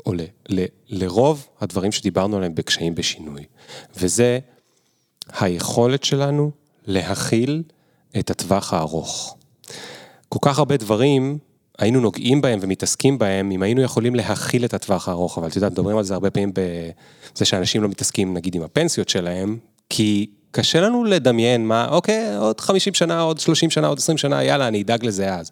או 0.05 0.13
ל, 0.13 0.21
ל, 0.49 0.65
לרוב 0.89 1.47
הדברים 1.61 1.91
שדיברנו 1.91 2.37
עליהם 2.37 2.55
בקשיים 2.55 2.95
בשינוי. 2.95 3.43
וזה 3.97 4.39
היכולת 5.39 6.03
שלנו 6.03 6.51
להכיל 6.85 7.63
את 8.19 8.29
הטווח 8.29 8.73
הארוך. 8.73 9.37
כל 10.29 10.39
כך 10.41 10.59
הרבה 10.59 10.77
דברים 10.77 11.37
היינו 11.79 11.99
נוגעים 11.99 12.41
בהם 12.41 12.59
ומתעסקים 12.61 13.17
בהם, 13.17 13.51
אם 13.51 13.63
היינו 13.63 13.81
יכולים 13.81 14.15
להכיל 14.15 14.65
את 14.65 14.73
הטווח 14.73 15.07
הארוך, 15.09 15.37
אבל 15.37 15.47
את 15.47 15.55
יודעת, 15.55 15.71
מדברים 15.71 15.97
על 15.97 16.03
זה 16.03 16.13
הרבה 16.13 16.29
פעמים 16.29 16.51
בזה 16.53 17.45
שאנשים 17.45 17.81
לא 17.83 17.89
מתעסקים 17.89 18.33
נגיד 18.33 18.55
עם 18.55 18.61
הפנסיות 18.61 19.09
שלהם, 19.09 19.57
כי 19.89 20.29
קשה 20.55 20.81
לנו 20.81 21.03
לדמיין 21.03 21.67
מה, 21.67 21.87
אוקיי, 21.89 22.35
עוד 22.35 22.61
50 22.61 22.93
שנה, 22.93 23.21
עוד 23.21 23.39
30 23.39 23.69
שנה, 23.69 23.87
עוד 23.87 23.97
20 23.97 24.17
שנה, 24.17 24.43
יאללה, 24.43 24.67
אני 24.67 24.81
אדאג 24.81 25.05
לזה 25.05 25.35
אז. 25.35 25.51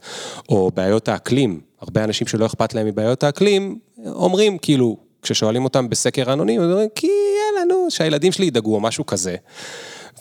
או 0.50 0.72
בעיות 0.74 1.08
האקלים, 1.08 1.62
הרבה 1.82 2.04
אנשים 2.04 2.28
שלא 2.28 2.46
אכפת 2.46 2.74
להם 2.74 2.88
מבעיות 2.88 3.24
האקלים, 3.24 3.80
אומרים, 4.06 4.58
כאילו, 4.58 4.98
כששואלים 5.22 5.64
אותם 5.64 5.90
בסקר 5.90 6.34
אנונימי, 6.34 6.64
אומרים, 6.64 6.90
כי 6.96 7.08
יאללה, 7.08 7.66
נו, 7.74 7.92
שהילדים 7.92 8.32
שלי 8.32 8.46
ידאגו, 8.46 8.76
או 8.76 8.80
משהו 8.80 9.06
כזה. 9.06 9.36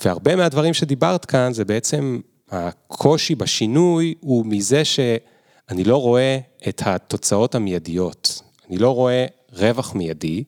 והרבה 0.05 0.37
מהדברים 0.37 0.75
שדיברת 0.75 1.25
כאן, 1.25 1.53
זה 1.53 1.65
בעצם 1.65 2.21
הקושי 2.51 3.35
בשינוי, 3.35 4.15
הוא 4.21 4.47
מזה 4.47 4.85
שאני 4.85 5.85
לא 5.85 5.97
רואה 5.97 6.39
את 6.69 6.83
התוצאות 6.87 7.55
המיידיות. 7.55 8.43
אני 8.71 8.79
לא 8.79 8.95
רואה 8.95 9.27
רווח 9.53 9.95
מיידי. 9.95 10.45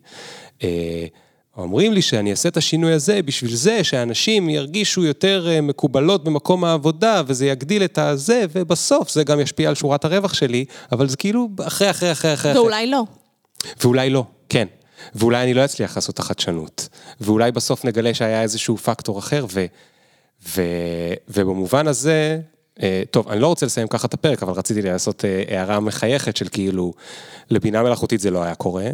אומרים 1.56 1.92
לי 1.92 2.02
שאני 2.02 2.30
אעשה 2.30 2.48
את 2.48 2.56
השינוי 2.56 2.92
הזה 2.92 3.22
בשביל 3.22 3.54
זה 3.54 3.84
שאנשים 3.84 4.48
ירגישו 4.48 5.04
יותר 5.04 5.48
אה, 5.48 5.60
מקובלות 5.60 6.24
במקום 6.24 6.64
העבודה 6.64 7.22
וזה 7.26 7.46
יגדיל 7.46 7.84
את 7.84 7.98
הזה 7.98 8.44
ובסוף 8.52 9.10
זה 9.10 9.24
גם 9.24 9.40
ישפיע 9.40 9.68
על 9.68 9.74
שורת 9.74 10.04
הרווח 10.04 10.34
שלי, 10.34 10.64
אבל 10.92 11.08
זה 11.08 11.16
כאילו 11.16 11.48
אחרי, 11.66 11.90
אחרי, 11.90 12.12
אחרי, 12.12 12.34
אחרי. 12.34 12.52
ואולי 12.52 12.86
לא. 12.86 13.04
ואולי 13.80 14.10
לא, 14.10 14.24
כן. 14.48 14.66
ואולי 15.14 15.42
אני 15.42 15.54
לא 15.54 15.64
אצליח 15.64 15.96
לעשות 15.96 16.14
את 16.14 16.18
החדשנות, 16.18 16.88
ואולי 17.20 17.52
בסוף 17.52 17.84
נגלה 17.84 18.14
שהיה 18.14 18.42
איזשהו 18.42 18.76
פקטור 18.76 19.18
אחר, 19.18 19.46
ו, 19.52 19.66
ו, 20.48 20.62
ובמובן 21.28 21.86
הזה, 21.86 22.40
טוב, 23.10 23.28
אני 23.28 23.40
לא 23.40 23.46
רוצה 23.46 23.66
לסיים 23.66 23.88
ככה 23.88 24.06
את 24.06 24.14
הפרק, 24.14 24.42
אבל 24.42 24.52
רציתי 24.52 24.82
לעשות 24.82 25.24
אה, 25.24 25.44
הערה 25.48 25.80
מחייכת 25.80 26.36
של 26.36 26.48
כאילו, 26.48 26.92
לבינה 27.50 27.82
מלאכותית 27.82 28.20
זה 28.20 28.30
לא 28.30 28.42
היה 28.42 28.54
קורה, 28.54 28.84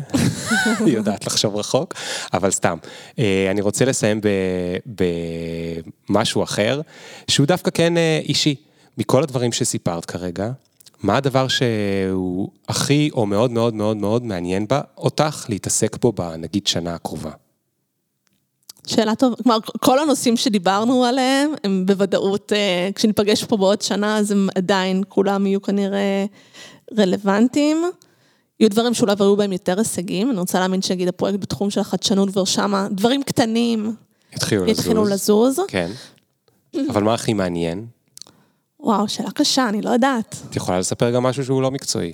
היא 0.87 0.95
יודעת 0.95 1.27
לחשוב 1.27 1.57
רחוק, 1.57 1.95
אבל 2.33 2.51
סתם. 2.51 2.79
אה, 3.19 3.49
אני 3.51 3.61
רוצה 3.61 3.85
לסיים 3.85 4.21
במשהו 6.09 6.43
אחר, 6.43 6.81
שהוא 7.29 7.47
דווקא 7.47 7.71
כן 7.71 7.95
אישי. 8.21 8.55
מכל 8.99 9.23
הדברים 9.23 9.53
שסיפרת 9.53 10.05
כרגע, 10.05 10.51
מה 11.03 11.17
הדבר 11.17 11.49
שהוא 11.49 12.49
הכי 12.69 13.11
או 13.13 13.27
מאוד 13.27 13.51
מאוד 13.51 13.75
מאוד 13.75 13.97
מאוד 13.97 14.25
מעניין 14.25 14.67
בה 14.69 14.81
אותך 14.97 15.47
להתעסק 15.49 15.97
בו 15.97 16.13
בנגיד 16.13 16.67
שנה 16.67 16.95
הקרובה? 16.95 17.31
שאלה 18.89 19.15
טובה, 19.15 19.37
כלומר, 19.43 19.59
כל 19.81 19.99
הנושאים 19.99 20.37
שדיברנו 20.37 21.05
עליהם, 21.05 21.51
הם 21.65 21.87
בוודאות, 21.87 22.53
אה, 22.53 22.89
כשניפגש 22.95 23.45
פה 23.45 23.57
בעוד 23.57 23.83
שנה, 23.83 24.19
אז 24.19 24.31
הם 24.31 24.49
עדיין, 24.55 25.03
כולם 25.09 25.47
יהיו 25.47 25.63
כנראה 25.63 26.25
רלוונטיים. 26.99 27.85
יהיו 28.61 28.71
דברים 28.71 28.95
שאולי 28.95 29.15
היו 29.21 29.37
בהם 29.37 29.53
יותר 29.53 29.79
הישגים, 29.79 30.31
אני 30.31 30.39
רוצה 30.39 30.61
להאמין 30.61 30.83
שיגיד 30.83 31.09
הפרויקט 31.09 31.41
בתחום 31.41 31.71
של 31.71 31.81
החדשנות 31.81 32.31
כבר 32.31 32.45
שמה, 32.45 32.89
דברים 32.91 33.23
קטנים. 33.23 33.95
התחילו 34.33 34.65
לזוז. 34.65 34.79
התחילו 34.79 35.05
לזוז. 35.05 35.61
כן. 35.69 35.91
אבל 36.91 37.03
מה 37.03 37.15
הכי 37.15 37.33
מעניין? 37.33 37.87
וואו, 38.81 39.09
שאלה 39.09 39.31
קשה, 39.31 39.69
אני 39.69 39.83
לא 39.83 39.91
יודעת. 39.91 40.37
את 40.51 40.57
יכולה 40.57 40.79
לספר 40.79 41.11
גם 41.11 41.23
משהו 41.23 41.45
שהוא 41.45 41.63
לא 41.63 41.71
מקצועי. 41.71 42.13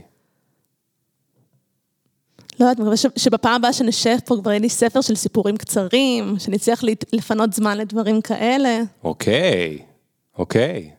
לא 2.60 2.64
יודעת, 2.64 2.78
מקווה 2.78 2.96
שבפעם 2.96 3.54
הבאה 3.54 3.72
שנשב 3.72 4.16
פה 4.24 4.36
כבר 4.40 4.50
יהיה 4.50 4.60
לי 4.60 4.68
ספר 4.68 5.00
של 5.00 5.14
סיפורים 5.14 5.56
קצרים, 5.56 6.34
שנצליח 6.38 6.82
לפנות 7.12 7.52
זמן 7.52 7.78
לדברים 7.78 8.20
כאלה. 8.20 8.80
אוקיי, 9.04 9.78
אוקיי. 10.38 10.90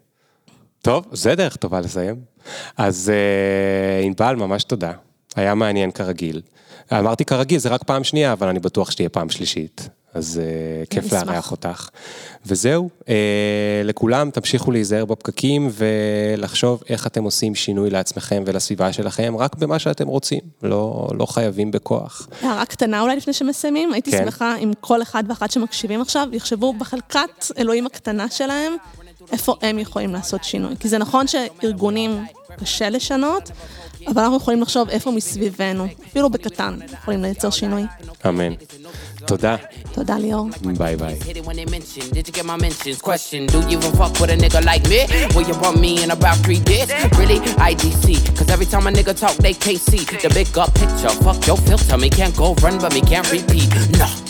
טוב, 0.81 1.05
זה 1.11 1.35
דרך 1.35 1.55
טובה 1.55 1.79
לסיים. 1.79 2.15
אז 2.77 3.11
אה, 3.13 4.05
ענבל, 4.05 4.35
ממש 4.35 4.63
תודה. 4.63 4.91
היה 5.35 5.55
מעניין 5.55 5.91
כרגיל. 5.91 6.41
אמרתי 6.91 7.25
כרגיל, 7.25 7.59
זה 7.59 7.69
רק 7.69 7.83
פעם 7.83 8.03
שנייה, 8.03 8.33
אבל 8.33 8.47
אני 8.47 8.59
בטוח 8.59 8.91
שתהיה 8.91 9.09
פעם 9.09 9.29
שלישית. 9.29 9.89
אז 10.15 10.41
uh, 10.41 10.89
כיף 10.89 11.13
לארח 11.13 11.51
אותך. 11.51 11.89
וזהו, 12.45 12.89
uh, 13.01 13.05
לכולם 13.83 14.29
תמשיכו 14.31 14.71
להיזהר 14.71 15.05
בפקקים 15.05 15.69
ולחשוב 15.71 16.83
איך 16.89 17.07
אתם 17.07 17.23
עושים 17.23 17.55
שינוי 17.55 17.89
לעצמכם 17.89 18.43
ולסביבה 18.45 18.93
שלכם, 18.93 19.35
רק 19.37 19.55
במה 19.55 19.79
שאתם 19.79 20.07
רוצים, 20.07 20.39
לא, 20.63 21.07
לא 21.19 21.25
חייבים 21.25 21.71
בכוח. 21.71 22.27
הערה 22.41 22.65
קטנה 22.65 23.01
אולי 23.01 23.15
לפני 23.15 23.33
שמסיימים, 23.33 23.93
הייתי 23.93 24.11
כן. 24.11 24.23
שמחה 24.23 24.55
אם 24.57 24.71
כל 24.79 25.01
אחד 25.01 25.23
ואחת 25.27 25.51
שמקשיבים 25.51 26.01
עכשיו 26.01 26.27
יחשבו 26.31 26.73
בחלקת 26.73 27.45
אלוהים 27.57 27.85
הקטנה 27.85 28.29
שלהם, 28.29 28.73
איפה 29.31 29.55
הם 29.61 29.79
יכולים 29.79 30.13
לעשות 30.13 30.43
שינוי. 30.43 30.75
כי 30.79 30.89
זה 30.89 30.97
נכון 30.97 31.27
שארגונים 31.27 32.25
קשה 32.59 32.89
לשנות, 32.89 33.51
אבל 34.07 34.21
אנחנו 34.21 34.37
יכולים 34.37 34.61
לחשוב 34.61 34.89
איפה 34.89 35.11
מסביבנו, 35.11 35.85
אפילו 36.09 36.29
בקטן, 36.29 36.79
יכולים 36.93 37.21
לייצר 37.21 37.49
שינוי. 37.49 37.83
אמן. 38.27 38.53
תודה. 39.27 39.55
תודה 39.91 40.17
ליאור. 40.17 40.49
ביי 40.77 40.95
ביי. 40.95 41.19
Cause 48.37 48.49
every 48.55 48.65
time 48.65 48.87
a 48.87 48.91
nigga 48.91 49.13
talk, 49.23 49.35
they 49.45 49.53
can't 49.53 49.81
see 49.89 50.03
the 50.23 50.29
big 50.37 50.57
up 50.57 50.73
picture. 50.81 51.13
Fuck 51.25 51.47
your 51.47 51.57
filter, 51.65 51.97
me 51.97 52.09
can't 52.09 52.35
go 52.35 52.47
run, 52.63 52.77
but 52.81 52.93
me 52.93 53.01
can't 53.01 53.27
repeat. 53.31 53.69
No. 53.99 54.24